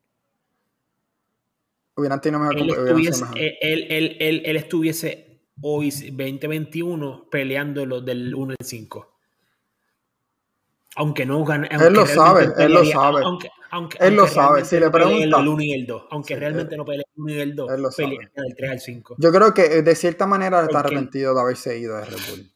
Hubieran 1.96 2.20
tenido 2.20 2.40
mejor 2.40 2.58
él 2.58 2.70
estuviese, 2.70 3.24
Él, 3.36 3.56
él, 3.60 4.16
él, 4.18 4.42
él, 4.44 4.56
estuviese 4.56 5.42
hoy 5.60 5.90
2021 5.90 7.28
peleando 7.30 7.86
los 7.86 8.04
del 8.04 8.34
1 8.34 8.54
al 8.58 8.66
5 8.66 9.13
aunque 10.96 11.26
no 11.26 11.44
gane. 11.44 11.68
Él 11.70 11.92
lo 11.92 12.06
sabe, 12.06 12.52
él 12.58 12.72
lo 12.72 12.84
sabe. 12.84 13.22
Aunque, 13.70 13.98
él 13.98 14.14
lo 14.14 14.28
sabe, 14.28 14.64
si 14.64 14.78
le 14.78 14.88
pregunta. 14.88 15.24
El 15.24 15.34
1 15.34 15.62
y 15.62 15.72
el 15.72 15.86
2, 15.86 16.04
aunque 16.10 16.36
realmente 16.36 16.76
no 16.76 16.84
pelee 16.84 17.04
el 17.16 17.22
1 17.22 17.32
y 17.32 17.40
el 17.40 17.56
2, 17.56 17.70
él 17.72 17.84
pelea 17.96 18.30
del 18.36 18.54
3 18.56 18.70
al 18.70 18.80
5. 18.80 19.16
Yo 19.18 19.32
creo 19.32 19.52
que 19.52 19.62
eh, 19.64 19.82
de 19.82 19.94
cierta 19.96 20.26
manera 20.26 20.62
está 20.62 20.78
arrepentido 20.80 21.34
de 21.34 21.40
haberse 21.40 21.78
ido 21.78 21.96
de 21.96 22.04
Red 22.04 22.18
Bull. 22.30 22.50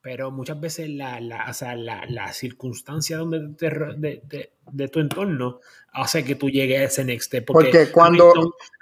Pero 0.00 0.30
muchas 0.30 0.60
veces 0.60 0.90
la, 0.90 1.18
la, 1.18 1.46
o 1.48 1.54
sea, 1.54 1.74
la, 1.74 2.04
la 2.06 2.32
circunstancia 2.32 3.16
donde 3.16 3.40
de, 3.58 4.22
de, 4.22 4.52
de, 4.70 4.88
tu 4.88 5.00
entorno 5.00 5.60
hace 5.92 6.22
que 6.22 6.34
tú 6.34 6.50
llegues 6.50 6.78
a 6.78 6.84
ese 6.84 7.04
next 7.04 7.28
step. 7.28 7.46
Porque, 7.46 7.70
porque 7.70 7.90
cuando. 7.90 8.32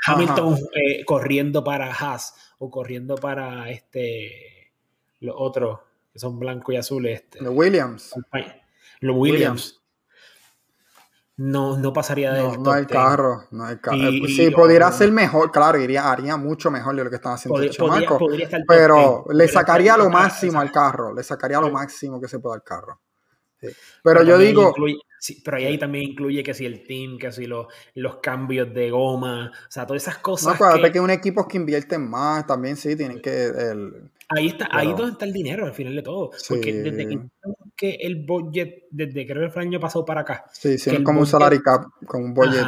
Hamilton, 0.05 0.59
eh, 0.75 1.05
corriendo 1.05 1.63
para 1.63 1.93
Haas 1.93 2.35
o 2.59 2.71
corriendo 2.71 3.15
para 3.15 3.71
este 3.71 4.73
los 5.21 5.37
otros 5.39 5.79
que 6.13 6.19
son 6.19 6.39
blancos 6.39 6.75
y 6.75 6.79
azules. 6.79 7.23
Este, 7.23 7.49
Williams. 7.49 8.13
Los 9.03 9.17
Williams. 9.17 9.83
No, 11.37 11.77
no 11.77 11.93
pasaría 11.93 12.33
de 12.33 12.43
no, 12.43 12.57
no 12.57 12.73
hay 12.73 12.87
carro, 12.87 13.47
no 13.51 13.65
hay 13.65 13.77
carro. 13.79 13.97
Eh, 13.97 14.23
sí, 14.29 14.51
podría 14.51 14.93
ser 14.93 15.11
mejor, 15.11 15.51
claro, 15.51 15.81
iría, 15.81 16.11
haría 16.11 16.37
mucho 16.37 16.71
mejor 16.71 16.95
de 16.95 17.05
lo 17.05 17.11
que 17.11 17.17
están 17.17 17.33
haciendo 17.33 17.59
podría, 18.17 18.49
pero 18.69 19.25
le 19.33 19.49
sacaría 19.49 19.97
lo 19.97 20.09
máximo 20.09 20.61
al 20.61 20.71
carro, 20.71 21.13
le 21.13 21.23
sacaría 21.23 21.61
lo 21.61 21.71
máximo 21.71 22.21
que 22.21 22.29
se 22.29 22.39
pueda 22.39 22.57
al 22.57 22.63
carro. 22.63 23.01
Pero, 24.05 24.23
yo 24.23 24.39
digo... 24.39 24.75
pero 25.45 25.57
ahí 25.57 25.79
también 25.79 26.11
incluye 26.11 26.43
que 26.43 26.55
si 26.55 26.67
el 26.67 26.87
team, 26.87 27.19
que 27.19 27.33
si 27.33 27.47
los, 27.47 27.67
los 27.95 28.17
cambios 28.17 28.73
de 28.73 28.91
goma, 28.91 29.51
o 29.53 29.71
sea, 29.71 29.87
todas 29.87 30.03
esas 30.03 30.19
cosas. 30.19 30.47
No, 30.47 30.53
acuérdate 30.53 30.93
que, 30.93 31.01
un 31.01 31.11
equipo 31.11 31.49
que 31.49 31.57
invierte 31.57 31.99
más, 31.99 32.47
también 32.47 32.77
sí, 32.77 32.95
tienen 32.95 33.21
que... 33.21 33.47
El, 33.47 34.11
ahí 34.37 34.49
está, 34.49 34.69
ahí 34.71 34.89
donde 34.89 35.13
está 35.13 35.25
el 35.25 35.33
dinero 35.33 35.67
al 35.67 35.75
final 35.75 35.95
de 35.95 36.03
todo. 36.03 36.31
Porque 36.49 36.73
desde 36.73 37.29
que, 37.77 37.99
el 38.01 38.25
budget, 38.25 38.85
desde 38.91 39.27
creo 39.27 39.47
que 39.47 39.51
fue 39.51 39.63
el 39.63 39.69
año 39.69 39.81
pasado 39.81 40.05
para 40.05 40.23
acá. 40.23 40.45
Sí, 40.53 40.79
sí, 40.79 41.03
como 41.03 41.21
un 41.21 41.27
salary 41.27 41.61
cap, 41.63 41.85
con 42.07 42.25
un 42.25 42.35
budget. 42.35 42.67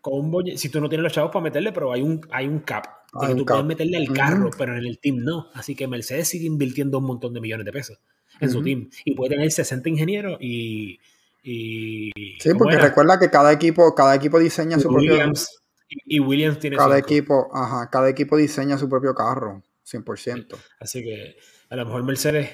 con 0.00 0.14
un 0.14 0.30
budget, 0.30 0.56
si 0.56 0.68
tú 0.68 0.80
no 0.80 0.88
tienes 0.88 1.02
los 1.02 1.12
chavos 1.12 1.30
para 1.30 1.42
meterle, 1.42 1.72
pero 1.72 1.92
hay 1.92 2.02
un, 2.02 2.20
hay 2.30 2.46
un 2.46 2.60
cap. 2.60 2.84
Porque 3.12 3.34
tú 3.36 3.44
puedes 3.44 3.64
meterle 3.64 3.96
al 3.96 4.12
carro, 4.12 4.50
pero 4.58 4.76
en 4.76 4.84
el 4.84 4.98
team 4.98 5.18
no. 5.18 5.48
Así 5.54 5.76
que 5.76 5.86
Mercedes 5.86 6.28
sigue 6.28 6.46
invirtiendo 6.46 6.98
un 6.98 7.04
montón 7.04 7.32
de 7.32 7.40
millones 7.40 7.64
de 7.64 7.72
pesos 7.72 7.98
en 8.40 8.50
su 8.50 8.62
team. 8.62 8.90
Y 9.04 9.14
puede 9.14 9.36
tener 9.36 9.50
60 9.50 9.88
ingenieros 9.88 10.36
y. 10.40 10.98
y 11.42 12.10
sí, 12.40 12.50
porque 12.58 12.76
recuerda 12.76 13.18
que 13.20 13.30
cada 13.30 13.52
equipo, 13.52 13.94
cada 13.94 14.14
equipo 14.16 14.38
diseña 14.38 14.78
su 14.78 14.88
propio. 14.88 15.16
Y 16.06 16.20
Williams 16.20 16.58
tiene 16.58 16.76
cada 16.76 16.98
equipo, 16.98 17.48
ajá, 17.52 17.88
cada 17.90 18.08
equipo 18.08 18.36
diseña 18.36 18.78
su 18.78 18.88
propio 18.88 19.14
carro, 19.14 19.62
100%. 19.84 20.56
Así 20.80 21.02
que 21.02 21.36
a 21.68 21.76
lo 21.76 21.84
mejor 21.84 22.02
Mercedes 22.04 22.50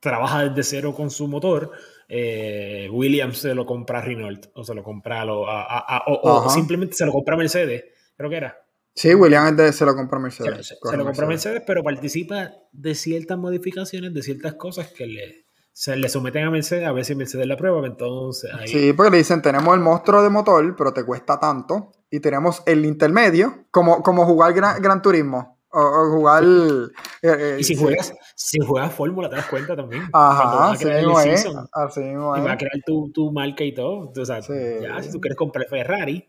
trabaja 0.00 0.48
desde 0.48 0.62
cero 0.62 0.94
con 0.94 1.10
su 1.10 1.28
motor. 1.28 1.72
Eh, 2.08 2.88
Williams 2.92 3.38
se 3.38 3.54
lo 3.54 3.66
compra 3.66 3.98
a 3.98 4.02
Renault 4.02 4.46
o 4.54 4.64
se 4.64 4.74
lo 4.74 4.82
compra 4.82 5.22
a, 5.22 5.24
a, 5.24 6.04
o, 6.06 6.48
simplemente 6.50 6.94
se 6.94 7.04
lo 7.04 7.12
compra 7.12 7.34
a 7.34 7.38
Mercedes, 7.38 7.84
creo 8.16 8.30
que 8.30 8.36
era. 8.36 8.66
Sí, 8.94 9.14
Williams 9.14 9.76
se 9.76 9.84
lo 9.84 9.94
compra 9.94 10.18
Mercedes. 10.18 10.68
Se, 10.68 10.96
lo 10.96 11.04
compra 11.04 11.26
Mercedes, 11.26 11.62
pero 11.66 11.82
participa 11.82 12.52
de 12.72 12.94
ciertas 12.94 13.36
modificaciones, 13.36 14.14
de 14.14 14.22
ciertas 14.22 14.54
cosas 14.54 14.88
que 14.88 15.06
le, 15.06 15.46
se 15.70 15.94
le 15.96 16.08
someten 16.08 16.44
a 16.44 16.50
Mercedes 16.50 16.86
a 16.86 16.92
ver 16.92 17.04
si 17.04 17.14
Mercedes 17.14 17.46
la 17.46 17.58
prueba. 17.58 17.86
Entonces, 17.86 18.50
Sí, 18.64 18.94
porque 18.94 19.10
le 19.10 19.18
dicen, 19.18 19.42
tenemos 19.42 19.74
el 19.74 19.82
monstruo 19.82 20.22
de 20.22 20.30
motor, 20.30 20.74
pero 20.74 20.94
te 20.94 21.04
cuesta 21.04 21.38
tanto. 21.38 21.92
Y 22.10 22.20
tenemos 22.20 22.62
el 22.64 22.86
intermedio, 22.86 23.66
como, 23.70 24.02
como 24.02 24.24
jugar 24.24 24.54
Gran, 24.54 25.02
Turismo. 25.02 25.55
O, 25.78 26.10
jugar. 26.10 26.42
Eh, 26.44 26.88
eh, 27.22 27.56
y 27.60 27.64
si 27.64 27.76
juegas, 27.76 28.14
si 28.34 28.58
juegas 28.60 28.94
Fórmula, 28.94 29.28
te 29.28 29.36
das 29.36 29.46
cuenta 29.46 29.76
también. 29.76 30.04
Ajá, 30.12 30.70
así 30.70 30.86
mismo 30.86 31.20
es. 31.20 31.46
Así 31.72 32.00
mismo 32.00 32.36
Y 32.36 32.40
va 32.40 32.52
a 32.52 32.56
crear 32.56 32.80
tu, 32.86 33.10
tu 33.10 33.30
marca 33.30 33.62
y 33.62 33.74
todo. 33.74 34.10
O 34.16 34.24
sea, 34.24 34.40
ya, 34.40 35.02
si 35.02 35.12
tú 35.12 35.20
quieres 35.20 35.36
comprar 35.36 35.66
Ferrari, 35.68 36.26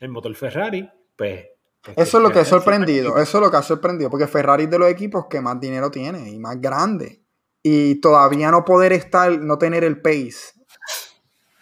el 0.00 0.08
motor 0.08 0.34
Ferrari, 0.34 0.90
pues 1.14 1.46
eso 1.94 2.16
es 2.16 2.22
lo 2.22 2.32
que 2.32 2.40
ha 2.40 2.44
sorprendido, 2.44 3.16
eso 3.18 3.38
es 3.38 3.44
lo 3.44 3.50
que 3.50 3.56
ha 3.56 3.62
sorprendido, 3.62 4.10
porque 4.10 4.26
Ferrari 4.26 4.64
es 4.64 4.70
de 4.70 4.78
los 4.80 4.90
equipos 4.90 5.26
que 5.30 5.40
más 5.40 5.60
dinero 5.60 5.88
tiene 5.90 6.28
y 6.28 6.38
más 6.38 6.60
grande. 6.60 7.22
y 7.62 8.00
todavía 8.00 8.50
no 8.50 8.64
poder 8.64 8.92
estar, 8.92 9.38
no 9.38 9.58
tener 9.58 9.84
el 9.84 10.00
pace 10.00 10.56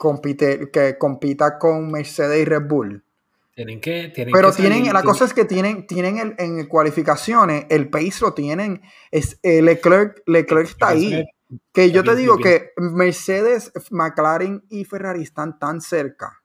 compite, 0.05 0.71
que 0.71 0.99
compita 0.99 1.59
con 1.59 1.91
Mercedes 1.91 2.43
y 2.43 2.45
Red 2.45 2.69
Bull. 2.69 3.04
Tienen 3.55 3.81
que. 3.81 4.11
Tienen 4.15 4.33
Pero 4.33 4.51
que 4.51 4.57
tienen, 4.57 4.79
salir- 4.81 4.93
la 4.93 5.03
cosa 5.03 5.25
es 5.25 5.35
que 5.35 5.45
tienen, 5.45 5.87
tienen 5.87 6.19
el- 6.19 6.35
en 6.39 6.67
cualificaciones, 6.67 7.67
el 7.71 7.89
pace 7.89 8.19
lo 8.21 8.35
tienen. 8.35 8.83
Es, 9.11 9.39
eh, 9.43 9.63
Leclerc, 9.63 10.23
Leclerc 10.27 10.69
está 10.69 10.89
ahí. 10.89 11.25
Que 11.73 11.91
yo 11.93 12.03
te 12.03 12.17
digo 12.17 12.37
que 12.39 12.71
Mercedes, 12.79 13.71
McLaren 13.91 14.65
y 14.71 14.85
Ferrari 14.85 15.23
están 15.23 15.59
tan 15.59 15.81
cerca. 15.81 16.41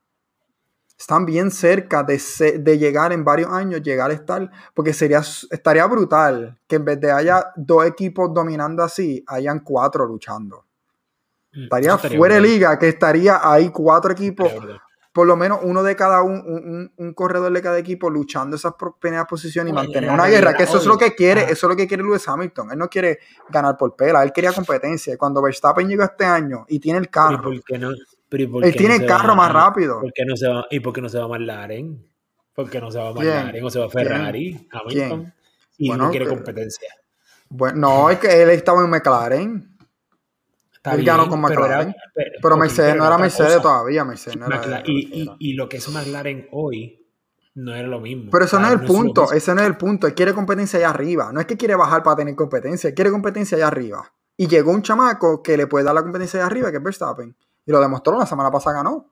Están 1.00 1.26
bien 1.26 1.50
cerca 1.50 2.04
de, 2.04 2.22
de 2.60 2.78
llegar 2.78 3.14
en 3.14 3.24
varios 3.24 3.50
años, 3.52 3.82
llegar 3.82 4.12
a 4.12 4.14
estar, 4.14 4.52
porque 4.76 4.94
sería, 4.94 5.20
estaría 5.50 5.86
brutal 5.88 6.60
que 6.68 6.76
en 6.76 6.86
vez 6.86 7.00
de 7.00 7.10
haya 7.12 7.46
dos 7.56 7.86
equipos 7.86 8.32
dominando 8.34 8.84
así, 8.84 9.24
hayan 9.28 9.62
cuatro 9.62 10.06
luchando. 10.06 10.66
Mm, 11.54 11.64
Estaría 11.64 11.96
eso 11.96 12.10
fuera 12.18 12.36
de 12.36 12.42
liga, 12.42 12.78
que 12.78 12.90
estaría 12.90 13.40
ahí 13.42 13.70
cuatro 13.70 14.12
equipos, 14.12 14.52
Estaría. 14.52 14.82
Por 15.20 15.28
lo 15.28 15.36
menos 15.36 15.60
uno 15.64 15.84
de 15.84 15.98
cada 15.98 16.24
un, 16.24 16.94
un, 16.96 17.14
corredor 17.14 17.52
de 17.52 17.62
cada 17.62 17.78
equipo 17.78 18.10
luchando 18.10 18.56
esas 18.56 18.72
primeras 19.02 19.26
posiciones 19.28 19.74
y 19.74 19.76
Oye, 19.76 19.86
mantener 19.86 20.10
una 20.12 20.28
guerra, 20.28 20.54
que 20.54 20.64
eso 20.64 20.78
es 20.78 20.86
lo 20.86 20.98
que 20.98 21.14
quiere, 21.14 21.42
eso 21.42 21.52
es 21.52 21.64
lo 21.64 21.76
que 21.76 21.90
quiere 21.90 22.04
Lewis 22.04 22.26
Hamilton. 22.26 22.72
Él 22.72 22.78
no 22.78 22.88
quiere 22.88 23.20
ganar 23.50 23.76
por 23.76 23.98
pela, 23.98 24.24
él 24.24 24.32
quería 24.32 24.54
competencia. 24.54 25.14
Y 25.14 25.18
cuando 25.18 25.42
Verstappen 25.42 25.90
llegó 25.90 26.04
este 26.04 26.24
año 26.24 26.66
y 26.70 26.80
tiene 26.80 27.00
el 27.00 27.10
Pero 27.10 27.52
¿y 27.52 27.60
carro, 27.60 28.62
él 28.64 28.76
tiene 28.78 28.96
no 28.98 29.02
el 29.04 29.06
carro 29.10 29.28
va- 29.32 29.36
más 29.36 29.52
rápido. 29.52 30.00
¿por 30.00 30.14
qué 30.14 30.24
no 30.24 30.38
se 30.38 30.48
va, 30.48 30.66
¿Y 30.72 30.80
por 30.80 30.94
qué 30.94 31.02
no 31.02 31.10
se 31.10 31.20
va 31.20 31.28
McLaren? 31.28 32.02
¿Por 32.56 32.70
qué 32.70 32.80
no 32.80 32.90
se 32.90 32.98
va 33.00 33.14
¿Quién? 33.14 33.28
McLaren 33.36 33.66
o 33.66 33.70
se 33.70 33.80
va 33.80 33.90
Ferrari? 33.90 34.70
Hamilton. 34.72 35.34
Y 35.80 35.90
Bueno, 35.90 36.06
no 36.06 36.12
quiere 36.12 36.28
que- 36.28 36.34
competencia. 36.34 36.88
Bueno, 37.50 37.78
no, 37.78 38.10
es 38.10 38.20
que 38.20 38.42
él 38.42 38.52
estaba 38.52 38.82
en 38.86 38.90
McLaren, 38.90 39.69
Está 40.80 40.94
Él 40.96 41.04
ganó 41.04 41.28
con 41.28 41.42
pero 41.44 41.62
McLaren, 41.62 41.90
era- 41.90 41.98
pero- 42.42 42.58
Mercedes 42.58 42.96
no 42.96 43.06
era 43.06 43.18
Mercedes 43.18 43.52
cosa. 43.58 43.62
todavía, 43.62 44.06
Mercedes 44.06 44.38
no 44.38 44.46
era- 44.48 44.82
y, 44.86 45.22
y- 45.24 45.36
y 45.40 45.54
lo 45.54 45.68
que 45.68 45.78
es 45.78 45.90
McLaren 45.90 46.48
hoy 46.54 47.06
no 47.56 47.76
era 47.76 47.88
lo 47.88 48.00
mismo. 48.00 48.30
Pero 48.32 48.46
eso 48.46 48.60
no 48.62 48.68
es 48.68 48.74
el 48.74 48.80
punto, 48.88 49.32
ese 49.34 49.54
no 49.56 49.60
es 49.62 49.68
el 49.68 49.76
punto. 49.76 50.08
Él 50.08 50.14
quiere 50.16 50.34
competencia 50.34 50.80
allá 50.80 50.90
arriba. 50.92 51.32
No 51.34 51.42
es 51.42 51.46
que 51.48 51.58
quiere 51.58 51.76
bajar 51.76 52.02
para 52.02 52.16
tener 52.16 52.34
competencia, 52.36 52.88
él 52.88 52.96
quiere 52.96 53.12
competencia 53.12 53.58
allá 53.58 53.68
arriba. 53.68 54.10
Y 54.38 54.48
llegó 54.48 54.72
un 54.72 54.82
chamaco 54.82 55.44
que 55.44 55.58
le 55.58 55.68
puede 55.68 55.84
dar 55.84 55.94
la 55.94 56.02
competencia 56.02 56.40
allá 56.40 56.48
arriba, 56.48 56.72
que 56.72 56.78
es 56.78 56.84
Verstappen. 56.84 57.36
Y 57.66 57.72
lo 57.74 57.82
demostró, 57.82 58.18
la 58.18 58.26
semana 58.26 58.50
pasada 58.50 58.78
ganó. 58.78 59.12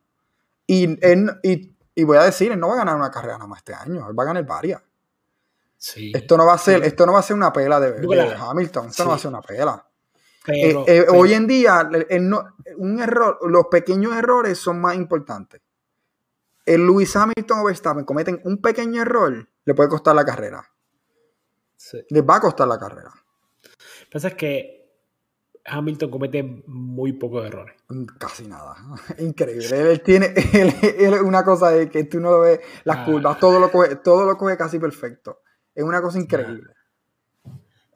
Y, 0.65 0.97
él- 1.05 1.31
y, 1.43 1.75
y 1.95 2.03
voy 2.05 2.15
a 2.17 2.23
decir, 2.23 2.49
él 2.53 2.59
no 2.61 2.69
va 2.69 2.75
a 2.75 2.77
ganar 2.77 2.95
una 2.95 3.11
carrera 3.11 3.33
nada 3.33 3.47
más 3.47 3.57
este 3.59 3.73
año, 3.73 4.07
él 4.09 4.17
va 4.17 4.23
a 4.23 4.27
ganar 4.27 4.45
varias. 4.45 4.81
Sí. 5.75 6.11
Esto 6.15 6.37
no 6.37 6.45
va 6.45 6.53
a 6.53 6.57
ser, 6.57 6.75
esto 6.87 7.05
no 7.05 7.11
va 7.13 7.19
a 7.19 7.23
ser 7.23 7.35
una 7.35 7.51
pela 7.51 7.79
de, 7.79 7.91
de 7.91 8.35
Hamilton, 8.39 8.87
esto 8.87 9.03
no 9.03 9.09
va 9.09 9.15
a 9.15 9.19
ser 9.19 9.29
una 9.29 9.41
pela. 9.41 9.86
Pero- 10.47 10.79
Eh, 10.87 10.97
eh, 10.99 11.03
pero- 11.05 11.19
hoy 11.19 11.33
en 11.33 11.45
día, 11.45 11.87
el- 11.91 12.07
el 12.09 12.27
no- 12.29 12.55
un 12.77 12.99
error, 12.99 13.37
los 13.49 13.65
pequeños 13.67 14.15
errores 14.15 14.57
son 14.57 14.79
más 14.81 14.95
importantes. 14.95 15.61
El 16.65 16.85
Lewis 16.85 17.15
Hamilton 17.15 17.59
o 17.59 17.65
Verstappen 17.65 18.03
cometen 18.05 18.41
un 18.43 18.57
pequeño 18.61 19.01
error, 19.01 19.47
le 19.65 19.73
puede 19.75 19.89
costar 19.89 20.15
la 20.15 20.25
carrera. 20.25 20.63
sí. 21.75 21.99
Les 22.09 22.23
va 22.23 22.37
a 22.37 22.41
costar 22.41 22.67
la 22.67 22.79
carrera. 22.79 23.11
Lo 23.13 23.69
que 24.05 24.11
pasa 24.11 24.29
es 24.29 24.33
que 24.33 24.89
Hamilton 25.65 26.09
comete 26.09 26.63
muy 26.65 27.13
pocos 27.13 27.45
errores. 27.45 27.75
Casi 28.17 28.47
nada. 28.47 28.75
Increíble. 29.19 29.91
Él, 29.91 30.01
tiene 30.01 30.33
él- 30.53 30.73
él 30.81 31.13
es 31.13 31.21
una 31.21 31.43
cosa 31.43 31.69
de 31.71 31.89
que 31.89 32.05
tú 32.05 32.19
no 32.19 32.31
lo 32.31 32.39
ves, 32.41 32.59
las 32.83 32.97
Ah. 32.99 33.05
curvas, 33.05 33.39
todo 33.39 33.59
lo 33.59 33.69
coge, 33.71 33.97
todo 33.97 34.25
lo 34.25 34.37
coge 34.37 34.57
casi 34.57 34.79
perfecto. 34.79 35.41
Es 35.75 35.83
una 35.83 36.01
cosa 36.01 36.19
increíble. 36.19 36.73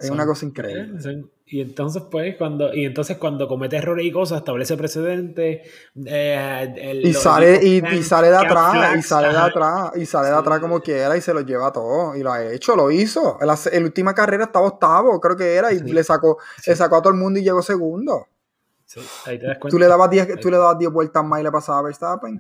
Es 0.01 0.07
Son- 0.07 0.15
una 0.15 0.25
cosa 0.25 0.45
increíble. 0.45 0.99
son- 1.01 1.31
y 1.45 1.59
entonces, 1.61 2.03
pues, 2.09 2.37
cuando, 2.37 2.73
y 2.73 2.85
entonces 2.85 3.17
cuando 3.17 3.47
comete 3.47 3.75
errores 3.75 4.05
y 4.05 4.11
cosas, 4.11 4.39
establece 4.39 4.75
precedentes. 4.77 5.67
eh, 6.05 6.73
el- 6.77 7.05
Y 7.05 7.13
sale, 7.13 7.59
y, 7.63 7.81
sale 8.03 8.29
de 8.29 8.37
atrás, 8.37 8.95
y 8.97 9.01
sale 9.01 9.27
de 9.29 9.37
atrás, 9.37 9.91
y 9.97 10.05
sale 10.05 10.29
de 10.29 10.35
atrás 10.35 10.59
como 10.59 10.79
quiera 10.79 11.15
y 11.17 11.21
se 11.21 11.33
lo 11.33 11.41
lleva 11.41 11.71
todo. 11.71 12.15
Y 12.15 12.23
lo 12.23 12.31
ha 12.31 12.43
hecho, 12.53 12.75
lo 12.75 12.89
hizo. 12.89 13.37
En 13.41 13.47
la, 13.47 13.57
en 13.71 13.79
la 13.83 13.85
última 13.87 14.13
carrera 14.15 14.45
estaba 14.45 14.65
octavo, 14.67 15.19
creo 15.19 15.35
que 15.35 15.53
era, 15.55 15.71
y 15.73 15.79
Sí. 15.79 15.91
le 15.91 16.03
sacó, 16.03 16.37
le 16.65 16.75
sacó 16.75 16.95
a 16.97 17.01
todo 17.01 17.13
el 17.13 17.19
mundo 17.19 17.39
y 17.39 17.43
llegó 17.43 17.61
segundo. 17.61 18.27
Sí, 18.85 18.99
ahí 19.25 19.37
te 19.39 19.45
das 19.47 19.57
cuenta. 19.57 19.69
Tú 19.75 19.79
le 19.79 19.87
dabas 19.87 20.09
10, 20.09 20.39
tú 20.39 20.49
le 20.49 20.57
dabas 20.57 20.77
10 20.77 20.91
vueltas 20.91 21.23
más 21.23 21.39
y 21.39 21.43
le 21.43 21.51
pasaba 21.51 21.79
a 21.79 21.81
Verstappen. 21.83 22.39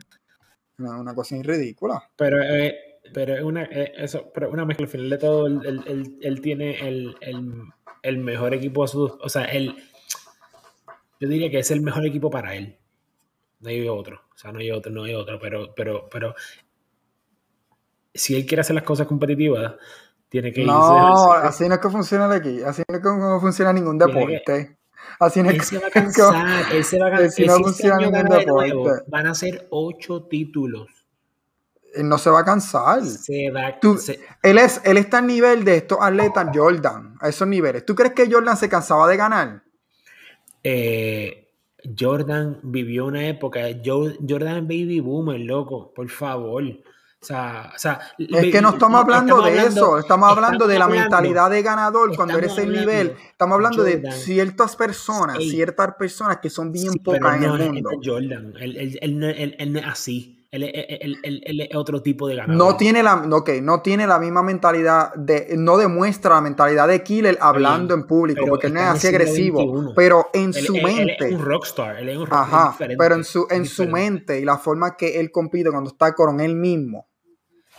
Una, 0.79 0.99
una 0.99 1.13
cosa 1.13 1.35
ridícula. 1.41 2.01
Pero, 2.15 2.41
eh, 2.41 2.90
pero 3.13 3.35
es 3.35 3.43
una, 3.43 3.63
eh, 3.63 3.93
eso, 3.97 4.31
pero 4.33 4.49
una 4.49 4.65
mezcla. 4.65 4.85
Al 4.85 4.89
final 4.91 5.09
de 5.09 5.17
todo, 5.17 5.47
él, 5.47 5.59
él- 5.65 5.83
él- 5.87 6.17
él 6.21 6.41
tiene 6.41 6.79
el, 6.87 7.15
el- 7.21 7.63
el 8.03 8.17
mejor 8.17 8.53
equipo 8.53 8.83
a 8.83 8.87
su. 8.87 9.03
O 9.03 9.29
sea, 9.29 9.45
él. 9.45 9.75
Yo 11.19 11.27
diría 11.27 11.49
que 11.51 11.59
es 11.59 11.69
el 11.71 11.81
mejor 11.81 12.05
equipo 12.05 12.29
para 12.29 12.55
él. 12.55 12.77
No 13.59 13.69
hay 13.69 13.87
otro. 13.87 14.21
O 14.33 14.37
sea, 14.37 14.51
no 14.51 14.59
hay 14.59 14.71
otro, 14.71 14.91
no 14.91 15.03
hay 15.03 15.13
otro. 15.13 15.37
Pero, 15.39 15.73
pero, 15.75 16.09
pero. 16.09 16.33
Si 18.13 18.35
él 18.35 18.45
quiere 18.45 18.61
hacer 18.61 18.75
las 18.75 18.83
cosas 18.83 19.07
competitivas, 19.07 19.75
tiene 20.29 20.51
que 20.51 20.63
No, 20.65 21.33
irse. 21.35 21.47
así 21.47 21.67
no 21.67 21.75
es 21.75 21.79
que 21.79 21.89
funciona 21.89 22.25
el 22.25 22.31
aquí, 22.33 22.61
así 22.63 22.83
no 22.87 22.95
es 22.95 23.01
que 23.01 23.07
no 23.09 23.39
funciona 23.39 23.71
ningún 23.73 23.97
deporte. 23.97 24.77
Así 25.19 25.41
no 25.41 25.49
es 25.49 25.55
Él 25.55 25.59
que- 25.61 25.65
se 25.65 25.77
va 25.79 25.87
a 25.87 25.89
cansar. 25.91 26.73
Él 26.73 26.83
se 26.83 26.99
va 26.99 27.07
a 27.07 27.11
cansar. 27.11 27.31
si 27.31 27.45
no 27.45 27.55
Si 27.57 27.63
funciona 27.63 27.97
ningún 27.97 28.23
de 28.29 28.45
nuevo, 28.45 28.89
van 29.07 29.27
a 29.27 29.33
ser 29.35 29.67
ocho 29.69 30.23
títulos. 30.23 31.00
Él 31.93 32.07
no 32.09 32.17
se 32.17 32.29
va 32.29 32.39
a 32.39 32.45
cansar. 32.45 33.03
Se 33.05 33.49
va 33.51 33.79
Tú- 33.79 33.97
se- 33.97 34.19
Él, 34.43 34.57
es, 34.57 34.81
él 34.85 34.97
está 34.97 35.17
al 35.19 35.27
nivel 35.27 35.63
de 35.65 35.77
estos 35.77 35.97
atletas 36.01 36.47
Jordan, 36.53 37.15
a 37.19 37.29
esos 37.29 37.47
niveles. 37.47 37.85
¿Tú 37.85 37.95
crees 37.95 38.13
que 38.13 38.31
Jordan 38.31 38.55
se 38.57 38.69
cansaba 38.69 39.07
de 39.07 39.17
ganar? 39.17 39.63
eh, 40.63 41.47
Jordan 41.99 42.59
vivió 42.63 43.05
una 43.07 43.27
época, 43.27 43.61
Jo- 43.83 44.11
Jordan 44.27 44.57
es 44.57 44.63
baby 44.63 44.99
boomer, 44.99 45.39
loco, 45.39 45.91
por 45.93 46.07
favor. 46.09 46.63
O 46.63 47.23
sea, 47.23 47.71
o 47.75 47.79
sea, 47.79 47.99
Es 48.17 48.51
que 48.51 48.61
no 48.61 48.69
estamos 48.71 49.01
hablando 49.01 49.41
de 49.43 49.57
eso, 49.65 49.99
estamos 49.99 50.29
hablando 50.31 50.65
de 50.67 50.79
la 50.79 50.85
hablando- 50.85 51.03
mentalidad 51.03 51.49
de 51.51 51.61
ganador 51.61 52.15
cuando 52.15 52.37
eres 52.37 52.57
el 52.57 52.71
nivel. 52.71 53.15
Estamos 53.31 53.55
hablando 53.55 53.83
de 53.83 54.11
ciertas 54.11 54.75
personas, 54.75 55.37
ciertas 55.37 55.93
personas 55.99 56.37
que 56.37 56.49
son 56.49 56.71
bien 56.71 56.91
Sí, 56.93 56.99
pocas 56.99 57.37
en 57.37 57.43
el 57.43 57.49
mundo. 57.73 57.89
no 57.91 58.01
es 58.01 58.07
Jordan, 58.07 58.53
él, 58.59 58.77
él- 58.77 58.99
él- 59.23 59.55
él 59.57 59.73
no 59.73 59.79
es 59.79 59.85
así. 59.85 60.40
Él, 60.51 60.63
es- 60.63 60.71
él- 60.99 61.17
él- 61.23 61.41
él 61.45 61.61
es 61.61 61.75
otro 61.77 62.01
tipo 62.01 62.27
de 62.27 62.35
ganador. 62.35 62.57
No 62.57 62.75
tiene 62.75 63.01
la, 63.01 63.15
ok, 63.15 63.49
no 63.61 63.81
tiene 63.81 64.05
la 64.05 64.19
misma 64.19 64.43
mentalidad 64.43 65.13
de, 65.15 65.55
no 65.57 65.77
demuestra 65.77 66.35
la 66.35 66.41
mentalidad 66.41 66.89
de 66.89 67.01
killer 67.01 67.37
hablando 67.39 67.93
en 67.93 68.05
público, 68.05 68.45
porque 68.49 68.69
no 68.69 68.81
es 68.81 68.87
así 68.87 69.07
agresivo, 69.07 69.93
pero 69.95 70.29
en 70.33 70.51
su 70.51 70.75
él- 70.75 70.85
él 70.85 70.95
mente. 70.97 71.27
es 71.29 71.31
un 71.31 71.45
rockstar, 71.45 71.95
él 71.99 72.09
es 72.09 72.17
un 72.17 72.25
rockstar 72.27 72.53
Ajá, 72.53 72.71
diferente, 72.71 72.97
pero 73.01 73.15
en 73.15 73.23
su, 73.23 73.47
en 73.49 73.65
su 73.65 73.87
mente 73.87 74.39
y 74.41 74.43
la 74.43 74.57
forma 74.57 74.97
que 74.97 75.21
él 75.21 75.31
compite 75.31 75.71
cuando 75.71 75.89
está 75.89 76.13
con 76.13 76.41
él 76.41 76.53
mismo, 76.55 77.07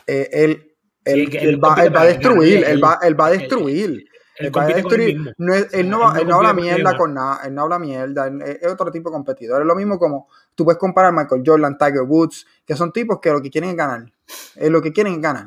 eh, 0.07 0.31
él, 0.33 0.73
él, 1.05 1.63
va, 1.63 1.75
él 1.85 1.95
va 1.95 2.01
a 2.01 2.07
destruir, 2.07 2.65
él 2.65 2.83
va, 2.83 2.99
él 3.03 3.21
va 3.21 3.27
a 3.27 3.31
destruir. 3.33 4.07
Él 4.39 4.51
va 4.57 4.63
a 4.63 4.67
destruir. 4.69 5.35
No, 5.37 5.55
él 5.55 5.89
no, 5.91 6.07
habla 6.07 6.55
mierda 6.55 6.97
con 6.97 7.13
nada, 7.13 7.41
él 7.45 7.55
no 7.55 7.63
habla 7.63 7.79
mierda, 7.79 8.29
él- 8.29 8.41
es 8.41 8.67
otro 8.67 8.91
tipo 8.91 9.11
de 9.11 9.13
competidor. 9.13 9.61
Es 9.61 9.67
lo 9.67 9.75
mismo 9.77 9.99
como 9.99 10.29
tú 10.55 10.65
puedes 10.65 10.79
comparar 10.79 11.13
Michael 11.13 11.43
Jordan, 11.45 11.77
Tiger 11.79 12.03
Woods, 12.03 12.47
que 12.67 12.75
son 12.77 12.93
tipos 12.93 13.19
que 13.21 13.31
lo 13.31 13.41
que 13.43 13.51
quieren 13.51 13.71
es 13.71 13.77
ganar. 13.77 14.13
Es 14.57 14.71
lo 14.71 14.81
que 14.83 14.93
quieren 14.93 15.15
es 15.15 15.21
ganar. 15.21 15.47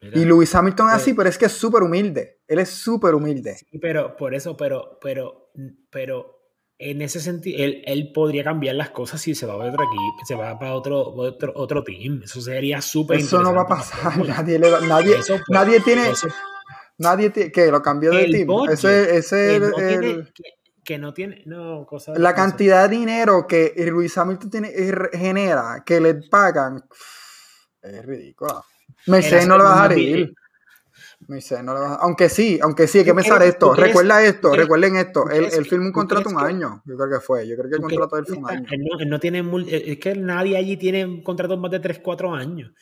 Mira. 0.00 0.18
Y 0.18 0.24
Lewis 0.24 0.54
Hamilton 0.54 0.88
es 0.88 0.92
Eh. 0.94 0.96
así, 0.96 1.14
pero 1.14 1.28
es 1.28 1.38
que 1.38 1.46
es 1.46 1.52
súper 1.52 1.82
humilde. 1.82 2.40
Él 2.48 2.58
es 2.58 2.70
súper 2.70 3.14
humilde. 3.14 3.54
Sí, 3.56 3.78
pero 3.78 4.16
por 4.16 4.34
eso, 4.34 4.56
pero, 4.56 4.98
pero, 5.00 5.50
pero 5.90 6.40
en 6.78 7.00
ese 7.02 7.20
sentido, 7.20 7.62
él, 7.62 7.82
él 7.86 8.10
podría 8.12 8.42
cambiar 8.42 8.74
las 8.74 8.90
cosas 8.90 9.20
si 9.20 9.36
se 9.36 9.46
va 9.46 9.52
a 9.52 9.56
otro 9.58 9.84
equipo, 9.84 10.16
se 10.26 10.34
va 10.34 10.58
para 10.58 10.74
otro, 10.74 11.00
otro, 11.14 11.52
otro 11.54 11.84
team. 11.84 12.22
Eso 12.24 12.40
sería 12.40 12.80
súper 12.82 13.18
Eso 13.20 13.40
no 13.40 13.54
va 13.54 13.62
a 13.62 13.66
pasar. 13.68 14.18
Nadie, 14.26 14.58
le 14.58 14.68
da- 14.70 14.80
nadie, 14.80 15.14
Eso, 15.18 15.34
pues, 15.34 15.44
nadie 15.48 15.78
tiene. 15.80 16.10
eso- 16.10 16.26
Nadie 16.98 17.30
tiene. 17.30 17.50
¿Qué? 17.52 17.70
¿Lo 17.70 17.80
cambió 17.82 18.10
de 18.10 18.24
el 18.24 18.32
team? 18.32 18.46
budget, 18.48 18.74
Ese, 18.74 19.16
ese 19.16 19.56
el- 19.56 20.32
que, 20.84 20.98
no 20.98 21.14
tiene, 21.14 21.42
no, 21.46 21.86
cosa 21.86 22.12
la 22.16 22.34
cantidad 22.34 22.88
de 22.88 22.96
dinero 22.96 23.46
que 23.46 23.72
Luis 23.88 24.16
Hamilton 24.18 24.50
tiene, 24.50 24.68
eh, 24.68 24.92
genera, 25.12 25.82
que 25.86 26.00
le 26.00 26.14
pagan, 26.14 26.82
es 27.82 28.04
ridícula. 28.04 28.62
Mercedes 29.06 29.46
no 29.46 29.56
le 29.58 29.64
va 29.64 29.84
a 29.84 29.88
más 29.88 29.96
Mercedes 31.28 31.62
no 31.62 31.72
le 31.74 31.80
va 31.80 31.92
a 31.92 31.94
Aunque 31.96 32.28
sí, 32.28 32.58
aunque 32.60 32.86
sí, 32.88 32.98
hay 32.98 33.04
que 33.04 33.10
¿Tú 33.12 33.16
pensar 33.16 33.42
esto. 33.42 33.72
crees- 33.72 33.88
Recuerda 33.88 34.22
esto, 34.24 34.50
crees- 34.50 34.62
recuerden 34.64 34.96
esto. 34.96 35.30
Él, 35.30 35.46
él 35.52 35.64
firmó 35.66 35.86
un 35.86 35.92
contrato 35.92 36.28
un 36.28 36.38
año. 36.40 36.82
Yo 36.84 36.96
creo 36.96 37.08
que 37.18 37.24
fue. 37.24 37.46
Yo 37.46 37.56
creo 37.56 37.70
que 37.70 37.76
el 37.76 37.80
¿Tú 37.82 37.86
crees 37.86 38.00
contrato 38.00 38.16
de 38.16 38.20
él 38.20 38.26
fue 38.26 38.36
un 38.38 38.50
año. 38.50 38.66
Él 38.70 38.80
no, 38.84 38.98
él 39.00 39.08
no 39.08 39.20
tiene, 39.20 39.42
mul- 39.44 39.66
es 39.68 39.98
que 39.98 40.14
nadie 40.16 40.56
allí 40.56 40.76
tiene 40.76 41.22
contratos 41.22 41.58
más 41.60 41.70
de 41.70 41.78
3, 41.80 42.00
4 42.00 42.34
años. 42.34 42.72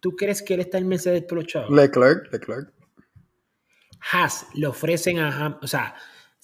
¿Tú 0.00 0.16
crees 0.16 0.42
que 0.42 0.54
él 0.54 0.60
está 0.60 0.78
en 0.78 0.88
Mercedes 0.88 1.22
por 1.24 1.36
los 1.38 1.46
chavos? 1.46 1.70
Leclerc, 1.70 2.32
Leclerc. 2.32 2.72
Haas 4.12 4.46
le 4.54 4.66
ofrecen 4.66 5.18
a 5.18 5.28
Ham, 5.44 5.58
o 5.60 5.66
sea, 5.66 5.94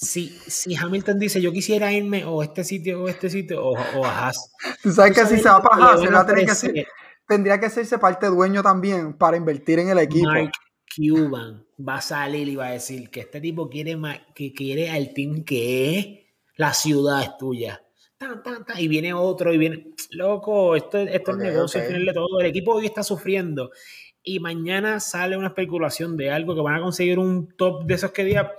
si, 0.05 0.28
si 0.47 0.76
Hamilton 0.76 1.18
dice 1.18 1.40
yo 1.40 1.52
quisiera 1.52 1.93
irme 1.93 2.24
o 2.24 2.40
a 2.40 2.44
este 2.44 2.64
sitio 2.64 3.02
o 3.02 3.06
a 3.06 3.10
este 3.10 3.31
sitio 3.31 3.64
o, 3.64 3.72
o 3.72 4.05
a 4.05 4.26
Haas. 4.26 4.52
Tú 4.82 4.93
sabes 4.93 5.14
¿tú 5.14 5.20
que 5.20 5.26
si 5.26 5.43
se 5.43 5.48
va 5.48 5.62
para 5.62 5.86
Haas, 5.86 6.01
va 6.02 6.20
a 6.20 6.26
tener 6.26 6.44
que 6.44 6.52
hacer- 6.52 6.86
tendría 7.26 7.59
que 7.59 7.66
hacerse 7.66 7.98
parte 7.98 8.26
dueño 8.26 8.62
también 8.62 9.14
para 9.14 9.36
invertir 9.36 9.78
en 9.78 9.89
el 9.89 9.98
equipo. 9.98 10.28
Mark 10.28 10.52
Cuban 10.94 11.64
va 11.76 11.97
a 11.97 12.01
salir 12.01 12.48
y 12.48 12.56
va 12.56 12.68
a 12.68 12.72
decir 12.72 13.10
que 13.10 13.20
este 13.20 13.40
tipo 13.40 13.68
quiere, 13.68 13.98
que 14.35 14.52
quiere 14.52 14.90
al 14.90 15.12
team 15.12 15.44
que 15.44 15.98
es 15.98 16.06
la 16.56 16.72
ciudad 16.72 17.22
es 17.22 17.36
tuya. 17.36 17.82
y 18.78 18.89
viene 18.89 19.12
otro 19.12 19.52
y 19.52 19.59
viene, 19.59 19.94
loco, 20.10 20.76
esto, 20.76 20.98
esto 20.98 21.32
es 21.32 21.36
negocio, 21.36 21.82
okay. 21.82 22.06
todo. 22.12 22.40
El 22.40 22.47
equipo 22.47 22.74
hoy 22.74 22.86
está 22.86 23.02
sufriendo 23.02 23.70
y 24.24 24.40
mañana 24.40 24.98
sale 25.01 25.36
una 25.36 25.48
especulación 25.48 26.16
de 26.16 26.30
algo 26.30 26.55
que 26.55 26.62
van 26.62 26.76
a 26.76 26.80
conseguir 26.80 27.18
un 27.18 27.55
top 27.56 27.84
de 27.84 27.94
esos 27.94 28.10
que 28.10 28.24
día 28.24 28.52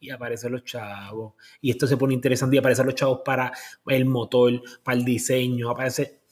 y 0.00 0.10
aparecen 0.10 0.52
los 0.52 0.64
chavos. 0.64 1.34
Y 1.60 1.70
esto 1.70 1.86
se 1.86 1.96
pone 1.96 2.12
interesante 2.12 2.56
y 2.56 2.58
aparecen 2.58 2.86
los 2.86 2.96
chavos 2.96 3.20
para 3.24 3.52
el 3.86 4.04
motor, 4.04 4.60
para 4.82 4.98
el 4.98 5.04
diseño, 5.04 5.70
aparece 5.70 6.22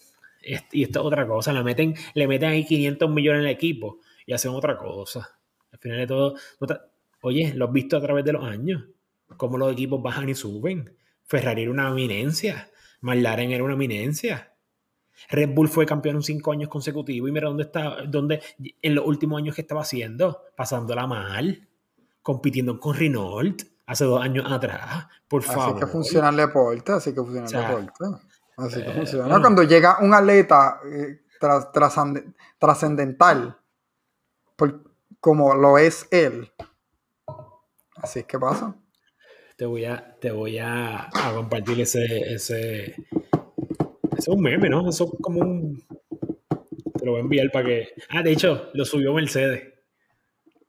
y 0.42 0.82
esto 0.82 1.00
es 1.00 1.06
otra 1.06 1.26
cosa, 1.26 1.52
le 1.52 1.62
meten, 1.62 1.94
le 2.14 2.26
meten 2.26 2.50
ahí 2.50 2.64
500 2.64 3.10
millones 3.10 3.40
en 3.40 3.46
el 3.46 3.52
equipo 3.52 3.98
y 4.26 4.32
hacen 4.32 4.52
otra 4.52 4.76
cosa. 4.76 5.38
Al 5.72 5.78
final 5.78 5.98
de 5.98 6.06
todo, 6.06 6.34
oye, 7.20 7.52
lo 7.54 7.66
has 7.66 7.72
visto 7.72 7.96
a 7.96 8.00
través 8.00 8.24
de 8.24 8.32
los 8.32 8.44
años, 8.44 8.84
cómo 9.36 9.58
los 9.58 9.72
equipos 9.72 10.02
bajan 10.02 10.28
y 10.28 10.34
suben. 10.34 10.96
Ferrari 11.24 11.62
era 11.62 11.70
una 11.70 11.88
eminencia, 11.88 12.70
McLaren 13.02 13.52
era 13.52 13.64
una 13.64 13.74
eminencia. 13.74 14.49
Red 15.28 15.50
Bull 15.54 15.68
fue 15.68 15.86
campeón 15.86 16.16
en 16.16 16.22
cinco 16.22 16.52
años 16.52 16.68
consecutivos 16.68 17.28
y 17.28 17.32
mira 17.32 17.48
dónde 17.48 17.64
está, 17.64 17.96
dónde 18.06 18.40
en 18.82 18.94
los 18.94 19.06
últimos 19.06 19.38
años 19.38 19.54
que 19.54 19.60
estaba 19.60 19.82
haciendo, 19.82 20.42
pasándola 20.56 21.06
mal, 21.06 21.68
compitiendo 22.22 22.78
con 22.80 22.96
Renault 22.96 23.62
hace 23.86 24.04
dos 24.04 24.22
años 24.22 24.50
atrás, 24.50 25.06
por 25.28 25.42
favor. 25.42 25.70
Así 25.70 25.80
que 25.80 25.86
funciona 25.86 26.28
el 26.28 26.36
deporte, 26.36 26.92
así 26.92 27.10
que 27.12 27.20
funciona 27.20 27.46
el 27.46 27.86
deporte. 27.86 28.04
Así 28.56 28.82
que 28.82 28.90
eh, 28.90 28.94
funciona. 28.94 29.40
Cuando 29.40 29.62
llega 29.62 29.98
un 30.00 30.14
atleta 30.14 30.80
eh, 30.84 31.22
trascendental, 32.58 33.56
como 35.18 35.54
lo 35.54 35.78
es 35.78 36.06
él, 36.10 36.50
así 37.96 38.20
es 38.20 38.26
que 38.26 38.38
pasa. 38.38 38.76
Te 39.56 39.66
voy 39.66 39.84
a, 39.84 40.16
te 40.18 40.30
voy 40.30 40.58
a, 40.58 41.10
compartir 41.34 41.80
ese, 41.80 42.32
ese, 42.32 42.94
es 44.20 44.28
un 44.28 44.42
meme, 44.42 44.68
¿no? 44.68 44.88
Eso 44.88 45.04
es 45.04 45.20
como 45.20 45.40
un. 45.40 45.84
Te 46.98 47.06
lo 47.06 47.12
voy 47.12 47.20
a 47.20 47.22
enviar 47.22 47.50
para 47.50 47.66
que. 47.66 47.88
Ah, 48.10 48.22
de 48.22 48.32
hecho, 48.32 48.70
lo 48.74 48.84
subió 48.84 49.14
Mercedes. 49.14 49.74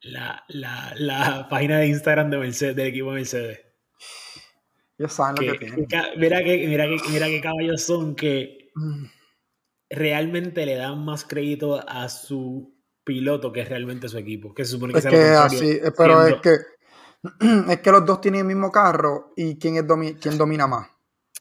La, 0.01 0.43
la, 0.47 0.93
la 0.95 1.47
página 1.49 1.77
de 1.79 1.87
Instagram 1.87 2.29
de 2.31 2.37
Mercedes, 2.37 2.75
del 2.75 2.87
equipo 2.87 3.09
de 3.09 3.15
Mercedes. 3.15 3.59
Ellos 4.97 5.13
saben 5.13 5.45
lo 5.45 5.53
que 5.53 5.59
tienen. 5.59 5.87
Mira 6.17 6.43
que, 6.43 6.67
mira, 6.67 6.85
que, 6.87 6.97
mira 7.11 7.27
qué 7.27 7.41
caballos 7.41 7.83
son 7.83 8.15
que 8.15 8.71
mm. 8.73 9.05
realmente 9.89 10.65
le 10.65 10.75
dan 10.75 11.03
más 11.03 11.25
crédito 11.25 11.83
a 11.87 12.07
su 12.09 12.73
piloto 13.03 13.51
que 13.51 13.65
realmente 13.65 14.07
a 14.07 14.09
su 14.09 14.17
equipo. 14.17 14.53
Que 14.53 14.65
se 14.65 14.71
supone 14.71 14.93
que 14.93 14.99
es 14.99 15.05
que 15.05 15.21
así, 15.21 15.79
pero 15.97 16.25
es 16.25 16.35
que 16.37 16.57
es 17.71 17.79
que 17.81 17.91
los 17.91 18.05
dos 18.05 18.21
tienen 18.21 18.41
el 18.41 18.47
mismo 18.47 18.71
carro 18.71 19.33
y 19.35 19.59
quién, 19.59 19.75
es 19.75 19.83
quién 20.19 20.37
domina 20.37 20.67
más. 20.67 20.87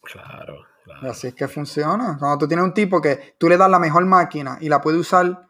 Claro, 0.03 0.65
claro. 0.93 1.11
Así 1.11 1.29
es 1.29 1.35
que 1.35 1.49
funciona. 1.49 2.17
Cuando 2.19 2.39
tú 2.39 2.49
tienes 2.49 2.65
un 2.65 2.75
tipo 2.75 3.01
que 3.01 3.35
tú 3.39 3.49
le 3.49 3.57
das 3.57 3.71
la 3.71 3.79
mejor 3.79 4.05
máquina 4.07 4.59
y 4.61 4.69
la 4.69 4.81
puede 4.81 4.99
usar 4.99 5.49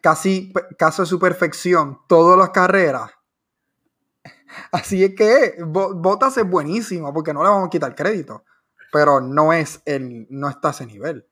casi, 0.00 0.52
casi 0.78 1.02
a 1.02 1.06
su 1.06 1.18
perfección 1.18 1.98
todas 2.08 2.38
las 2.38 2.50
carreras, 2.50 3.10
Así 4.72 5.04
es 5.04 5.14
que 5.14 5.56
Botas 5.62 6.36
es 6.36 6.48
buenísimo 6.48 7.12
porque 7.12 7.32
no 7.32 7.42
le 7.42 7.48
vamos 7.48 7.66
a 7.66 7.70
quitar 7.70 7.94
crédito, 7.94 8.44
pero 8.92 9.20
no 9.20 9.52
es 9.52 9.82
el, 9.84 10.26
no 10.30 10.48
está 10.48 10.68
a 10.68 10.70
ese 10.72 10.86
nivel. 10.86 11.26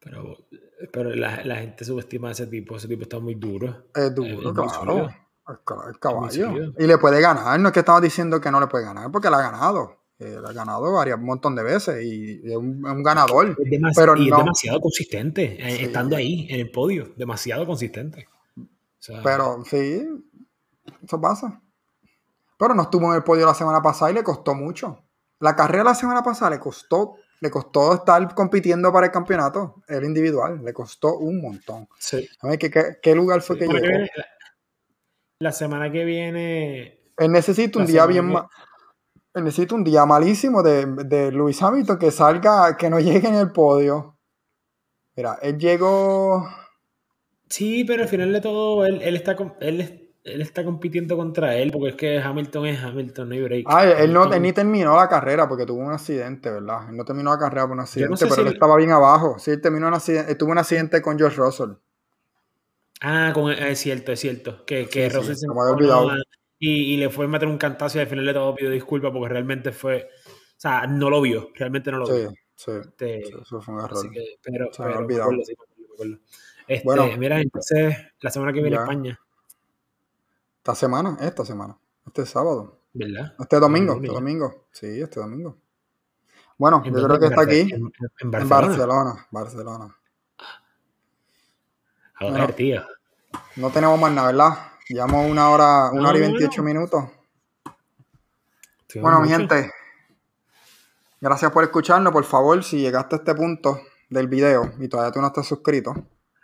Pero, 0.00 0.36
pero 0.92 1.14
la, 1.14 1.56
gente 1.56 1.84
subestima 1.84 2.28
a 2.28 2.32
ese 2.32 2.46
tipo, 2.46 2.76
ese 2.76 2.88
tipo 2.88 3.02
está 3.02 3.18
muy 3.20 3.34
duro. 3.34 3.86
Es 3.94 4.14
duro, 4.14 4.52
claro. 4.52 5.08
El, 5.48 5.98
caballo. 5.98 6.72
Y 6.78 6.86
le 6.86 6.98
puede 6.98 7.20
ganar, 7.20 7.58
no 7.58 7.68
es 7.68 7.72
que 7.72 7.80
estamos 7.80 8.02
diciendo 8.02 8.40
que 8.40 8.50
no 8.50 8.60
le 8.60 8.66
puede 8.66 8.84
ganar, 8.84 9.10
porque 9.10 9.30
la 9.30 9.38
ha 9.38 9.42
ganado. 9.42 10.01
Eh, 10.22 10.38
la 10.40 10.50
ha 10.50 10.52
ganado 10.52 10.92
varias, 10.92 11.18
un 11.18 11.24
montón 11.24 11.56
de 11.56 11.64
veces 11.64 12.04
y 12.04 12.40
es 12.44 12.56
un, 12.56 13.02
ganador. 13.02 13.56
pero 13.96 14.16
y 14.16 14.30
es 14.30 14.36
demasiado 14.36 14.80
consistente, 14.80 15.56
eh, 15.58 15.82
estando 15.82 16.14
ahí 16.14 16.46
en 16.48 16.60
el 16.60 16.70
podio, 16.70 17.12
demasiado 17.16 17.66
consistente. 17.66 18.28
pero 19.24 19.64
sí, 19.64 20.06
eso 21.02 21.20
pasa. 21.20 21.60
Pero 22.56 22.74
no 22.74 22.82
estuvo 22.82 23.10
en 23.10 23.16
el 23.16 23.24
podio 23.24 23.46
la 23.46 23.54
semana 23.54 23.82
pasada 23.82 24.12
y 24.12 24.14
le 24.14 24.22
costó 24.22 24.54
mucho. 24.54 25.02
La 25.40 25.56
carrera 25.56 25.82
la 25.82 25.94
semana 25.96 26.22
pasada 26.22 26.52
le 26.52 26.60
costó, 26.60 27.16
le 27.40 27.50
costó 27.50 27.94
estar 27.94 28.32
compitiendo 28.32 28.92
para 28.92 29.06
el 29.06 29.12
campeonato, 29.12 29.82
el 29.88 30.04
individual, 30.04 30.62
le 30.64 30.72
costó 30.72 31.18
un 31.18 31.42
montón. 31.42 31.88
Sí. 31.98 32.28
¿qué, 33.02 33.14
lugar 33.16 33.42
fue 33.42 33.58
que 33.58 33.66
llegó? 33.66 34.06
la, 35.40 35.50
semana 35.50 35.90
que 35.90 36.04
viene. 36.04 37.00
Él 37.18 37.32
necesita 37.32 37.80
un 37.80 37.86
día 37.86 38.06
bien 38.06 38.32
Él 38.32 38.36
necesita 39.34 39.74
un 39.74 39.84
día 39.84 40.04
malísimo 40.04 40.62
de, 40.62 40.86
de 41.04 41.32
Luis 41.32 41.62
Hamilton 41.62 41.98
que 41.98 42.10
salga, 42.10 42.76
que 42.76 42.90
no 42.90 43.00
llegue 43.00 43.28
en 43.28 43.34
el 43.34 43.52
podio. 43.52 44.18
Mira, 45.16 45.38
él 45.42 45.58
llegó. 45.58 46.48
Sí, 47.48 47.84
pero 47.84 48.02
al 48.02 48.08
final 48.08 48.32
de 48.32 48.40
todo, 48.40 48.84
él, 48.86 49.02
él 49.02 49.16
está 49.16 49.36
él 49.60 50.02
él 50.24 50.40
está 50.40 50.64
compitiendo 50.64 51.16
contra 51.16 51.56
él, 51.56 51.72
porque 51.72 51.88
es 51.88 51.96
que 51.96 52.18
Hamilton 52.18 52.66
es 52.66 52.82
Hamilton, 52.82 53.28
no 53.28 53.34
hay 53.34 53.42
break. 53.42 53.64
Ah, 53.66 53.84
él, 53.84 54.12
no, 54.12 54.26
ni 54.26 54.52
terminó 54.52 54.96
la 54.96 55.08
carrera 55.08 55.48
porque 55.48 55.66
tuvo 55.66 55.80
un 55.80 55.92
accidente, 55.92 56.50
¿verdad? 56.50 56.88
Él 56.88 56.96
no 56.96 57.04
terminó 57.04 57.30
la 57.30 57.38
carrera 57.38 57.66
por 57.66 57.72
un 57.72 57.80
accidente, 57.80 58.26
pero 58.28 58.42
él, 58.42 58.52
estaba 58.52 58.76
bien 58.76 58.92
abajo. 58.92 59.36
Sí, 59.38 59.50
él 59.50 59.60
terminó 59.60 59.88
un 59.88 59.94
accidente, 59.94 60.34
tuvo 60.36 60.52
un 60.52 60.58
accidente 60.58 61.02
con 61.02 61.18
George 61.18 61.36
Russell. 61.36 61.70
Ah, 63.00 63.32
con, 63.34 63.50
es 63.50 63.80
cierto, 63.80 64.12
es 64.12 64.20
cierto. 64.20 64.64
Que, 64.64 64.86
que 64.86 65.08
Russell 65.08 65.34
se 65.34 65.46
olvidado. 65.48 66.10
Y, 66.64 66.94
y, 66.94 66.96
le 66.96 67.10
fue 67.10 67.24
a 67.24 67.28
meter 67.28 67.48
un 67.48 67.58
cantazo 67.58 67.98
y 67.98 68.02
al 68.02 68.06
final 68.06 68.24
le 68.24 68.32
todo 68.32 68.54
pido 68.54 68.70
disculpas 68.70 69.10
porque 69.10 69.28
realmente 69.28 69.72
fue. 69.72 70.08
O 70.28 70.60
sea, 70.62 70.86
no 70.86 71.10
lo 71.10 71.20
vio, 71.20 71.50
realmente 71.56 71.90
no 71.90 71.98
lo 71.98 72.06
vio. 72.06 72.30
Sí, 72.54 72.70
sí, 72.96 73.06
eso 73.42 73.60
fue 73.60 73.74
un 73.74 73.80
error. 73.80 74.06
pero, 74.40 74.72
se 74.72 74.84
me 74.84 74.94
olvidado. 74.94 75.32
Este, 76.68 76.84
bueno, 76.84 77.08
mira, 77.18 77.40
entonces, 77.40 77.96
la 78.20 78.30
semana 78.30 78.52
que 78.52 78.60
viene 78.60 78.76
España. 78.76 79.18
Esta 80.58 80.76
semana, 80.76 81.18
esta 81.20 81.44
semana. 81.44 81.76
Este 82.06 82.24
sábado. 82.26 82.78
¿Verdad? 82.92 83.34
Este 83.40 83.58
domingo, 83.58 83.96
este 83.96 84.06
domingo. 84.06 84.66
Sí, 84.70 85.00
este 85.00 85.18
domingo. 85.18 85.56
Bueno, 86.58 86.80
yo 86.84 86.92
creo 86.92 87.18
que 87.18 87.26
está 87.26 87.40
aquí. 87.42 87.72
En, 88.20 88.30
Barcelona. 88.30 89.26
Barcelona. 89.32 89.98
A 92.20 92.30
ver, 92.30 92.52
tío. 92.52 92.86
No 93.56 93.70
tenemos 93.70 93.98
más 93.98 94.12
nada, 94.12 94.28
¿verdad? 94.28 94.71
Llevamos 94.92 95.30
una 95.30 95.48
hora, 95.48 95.90
una 95.90 96.10
hora 96.10 96.18
y 96.18 96.20
veintiocho 96.20 96.62
minutos. 96.62 97.04
bueno, 99.00 99.22
mi 99.22 99.28
gente. 99.30 99.70
Gracias 101.18 101.50
por 101.50 101.64
escucharnos. 101.64 102.12
Por 102.12 102.24
favor, 102.24 102.62
si 102.62 102.78
llegaste 102.78 103.14
a 103.14 103.18
este 103.18 103.34
punto 103.34 103.80
del 104.10 104.28
video 104.28 104.74
y 104.78 104.88
todavía 104.88 105.10
tú 105.10 105.22
no 105.22 105.28
estás 105.28 105.46
suscrito, 105.46 105.94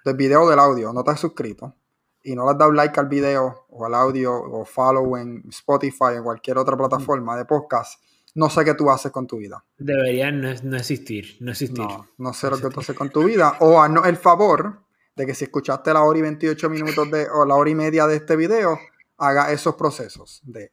del 0.02 0.16
video 0.16 0.48
del 0.48 0.58
audio, 0.60 0.94
no 0.94 1.00
estás 1.00 1.20
suscrito, 1.20 1.74
y 2.22 2.34
no 2.34 2.46
le 2.46 2.52
has 2.52 2.58
dado 2.58 2.72
like 2.72 2.98
al 2.98 3.08
video 3.08 3.66
o 3.68 3.84
al 3.84 3.94
audio 3.94 4.34
o 4.34 4.64
follow 4.64 5.18
en 5.18 5.44
Spotify 5.50 6.04
o 6.04 6.12
en 6.12 6.22
cualquier 6.22 6.56
otra 6.56 6.74
plataforma 6.74 7.36
de 7.36 7.44
podcast, 7.44 8.02
no 8.34 8.48
sé 8.48 8.64
qué 8.64 8.72
tú 8.72 8.90
haces 8.90 9.12
con 9.12 9.26
tu 9.26 9.36
vida. 9.36 9.62
Debería 9.76 10.30
no, 10.30 10.48
existir, 10.48 11.36
no 11.40 11.50
existir. 11.50 11.84
No, 11.84 12.08
no 12.16 12.32
sé 12.32 12.48
lo 12.48 12.56
que 12.56 12.70
tú 12.70 12.80
haces 12.80 12.96
con 12.96 13.10
tu 13.10 13.24
vida. 13.24 13.58
O 13.60 13.82
a 13.82 13.86
el 14.08 14.16
favor 14.16 14.87
de 15.18 15.26
que 15.26 15.34
si 15.34 15.44
escuchaste 15.44 15.92
la 15.92 16.02
hora 16.02 16.18
y 16.18 16.22
28 16.22 16.70
minutos 16.70 17.10
de, 17.10 17.26
o 17.28 17.44
la 17.44 17.56
hora 17.56 17.68
y 17.68 17.74
media 17.74 18.06
de 18.06 18.16
este 18.16 18.36
video, 18.36 18.78
haga 19.18 19.52
esos 19.52 19.74
procesos 19.74 20.40
de 20.44 20.72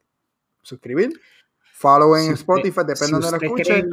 suscribir, 0.61 1.19
follow 1.73 2.15
en 2.15 2.34
Spotify, 2.34 2.81
depende 2.85 3.05
de 3.05 3.11
donde 3.11 3.31
lo 3.31 3.38
escuche, 3.38 3.84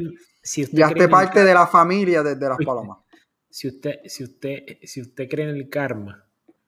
si 0.42 0.68
y 0.70 0.82
hazte 0.82 1.08
parte 1.08 1.42
de 1.42 1.54
la 1.54 1.66
familia 1.66 2.22
de, 2.22 2.36
de 2.36 2.48
las 2.48 2.58
palomas. 2.58 2.98
Si 3.48 3.68
usted, 3.68 4.00
si, 4.06 4.24
usted, 4.24 4.60
si 4.82 5.00
usted 5.00 5.28
cree 5.28 5.48
en 5.48 5.56
el 5.56 5.68
karma, 5.68 6.26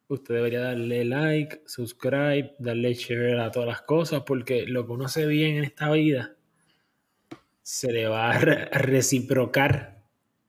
usted 0.08 0.34
debería 0.34 0.60
darle 0.60 1.04
like, 1.04 1.62
subscribe, 1.66 2.54
darle 2.58 2.94
share 2.94 3.40
a 3.40 3.50
todas 3.50 3.68
las 3.68 3.82
cosas, 3.82 4.22
porque 4.26 4.66
lo 4.66 4.86
que 4.86 4.92
uno 4.92 5.04
hace 5.04 5.26
bien 5.26 5.56
en 5.56 5.64
esta 5.64 5.90
vida 5.90 6.36
se 7.62 7.92
le 7.92 8.06
va 8.06 8.30
a, 8.30 8.38
reciprocar. 8.38 9.93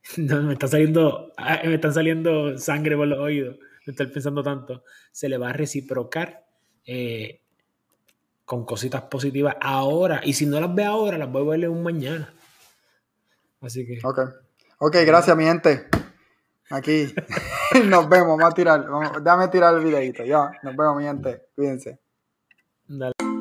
No, 0.18 0.42
me 0.44 0.54
está 0.54 0.68
saliendo, 0.68 1.32
ah, 1.38 1.62
me 1.66 1.76
están 1.76 1.94
saliendo 1.94 2.58
sangre 2.58 2.96
por 2.96 3.08
los 3.08 3.20
oídos, 3.20 3.58
me 3.86 3.92
estoy 3.92 4.08
pensando 4.08 4.44
tanto. 4.44 4.84
Se 5.12 5.30
le 5.30 5.38
va 5.38 5.50
a 5.50 5.54
reciprocar 5.54 6.46
eh, 6.86 7.42
con 8.46 8.66
cositas 8.66 9.02
positivas 9.04 9.56
ahora, 9.60 10.22
y 10.24 10.34
si 10.34 10.46
no 10.46 10.60
las 10.60 10.74
ve 10.74 10.86
ahora, 10.86 11.18
las 11.18 11.32
voy 11.32 11.42
a 11.42 11.50
verle 11.52 11.68
un 11.68 11.84
mañana. 11.84 12.34
Así 13.62 13.86
que. 13.86 14.00
Ok. 14.04 14.20
Ok, 14.80 14.98
gracias, 15.06 15.36
mi 15.36 15.46
gente. 15.46 15.88
Aquí. 16.70 17.14
nos 17.86 18.10
vemos. 18.10 18.38
Vamos 18.38 18.52
a 18.52 18.56
tirar. 18.56 18.86
déjame 19.22 19.48
tirar 19.48 19.76
el 19.76 19.84
videito. 19.84 20.24
Ya. 20.24 20.52
Nos 20.64 20.76
vemos, 20.76 20.98
mi 20.98 21.04
gente. 21.04 21.48
Cuídense. 21.56 22.00
Dale. 22.88 23.35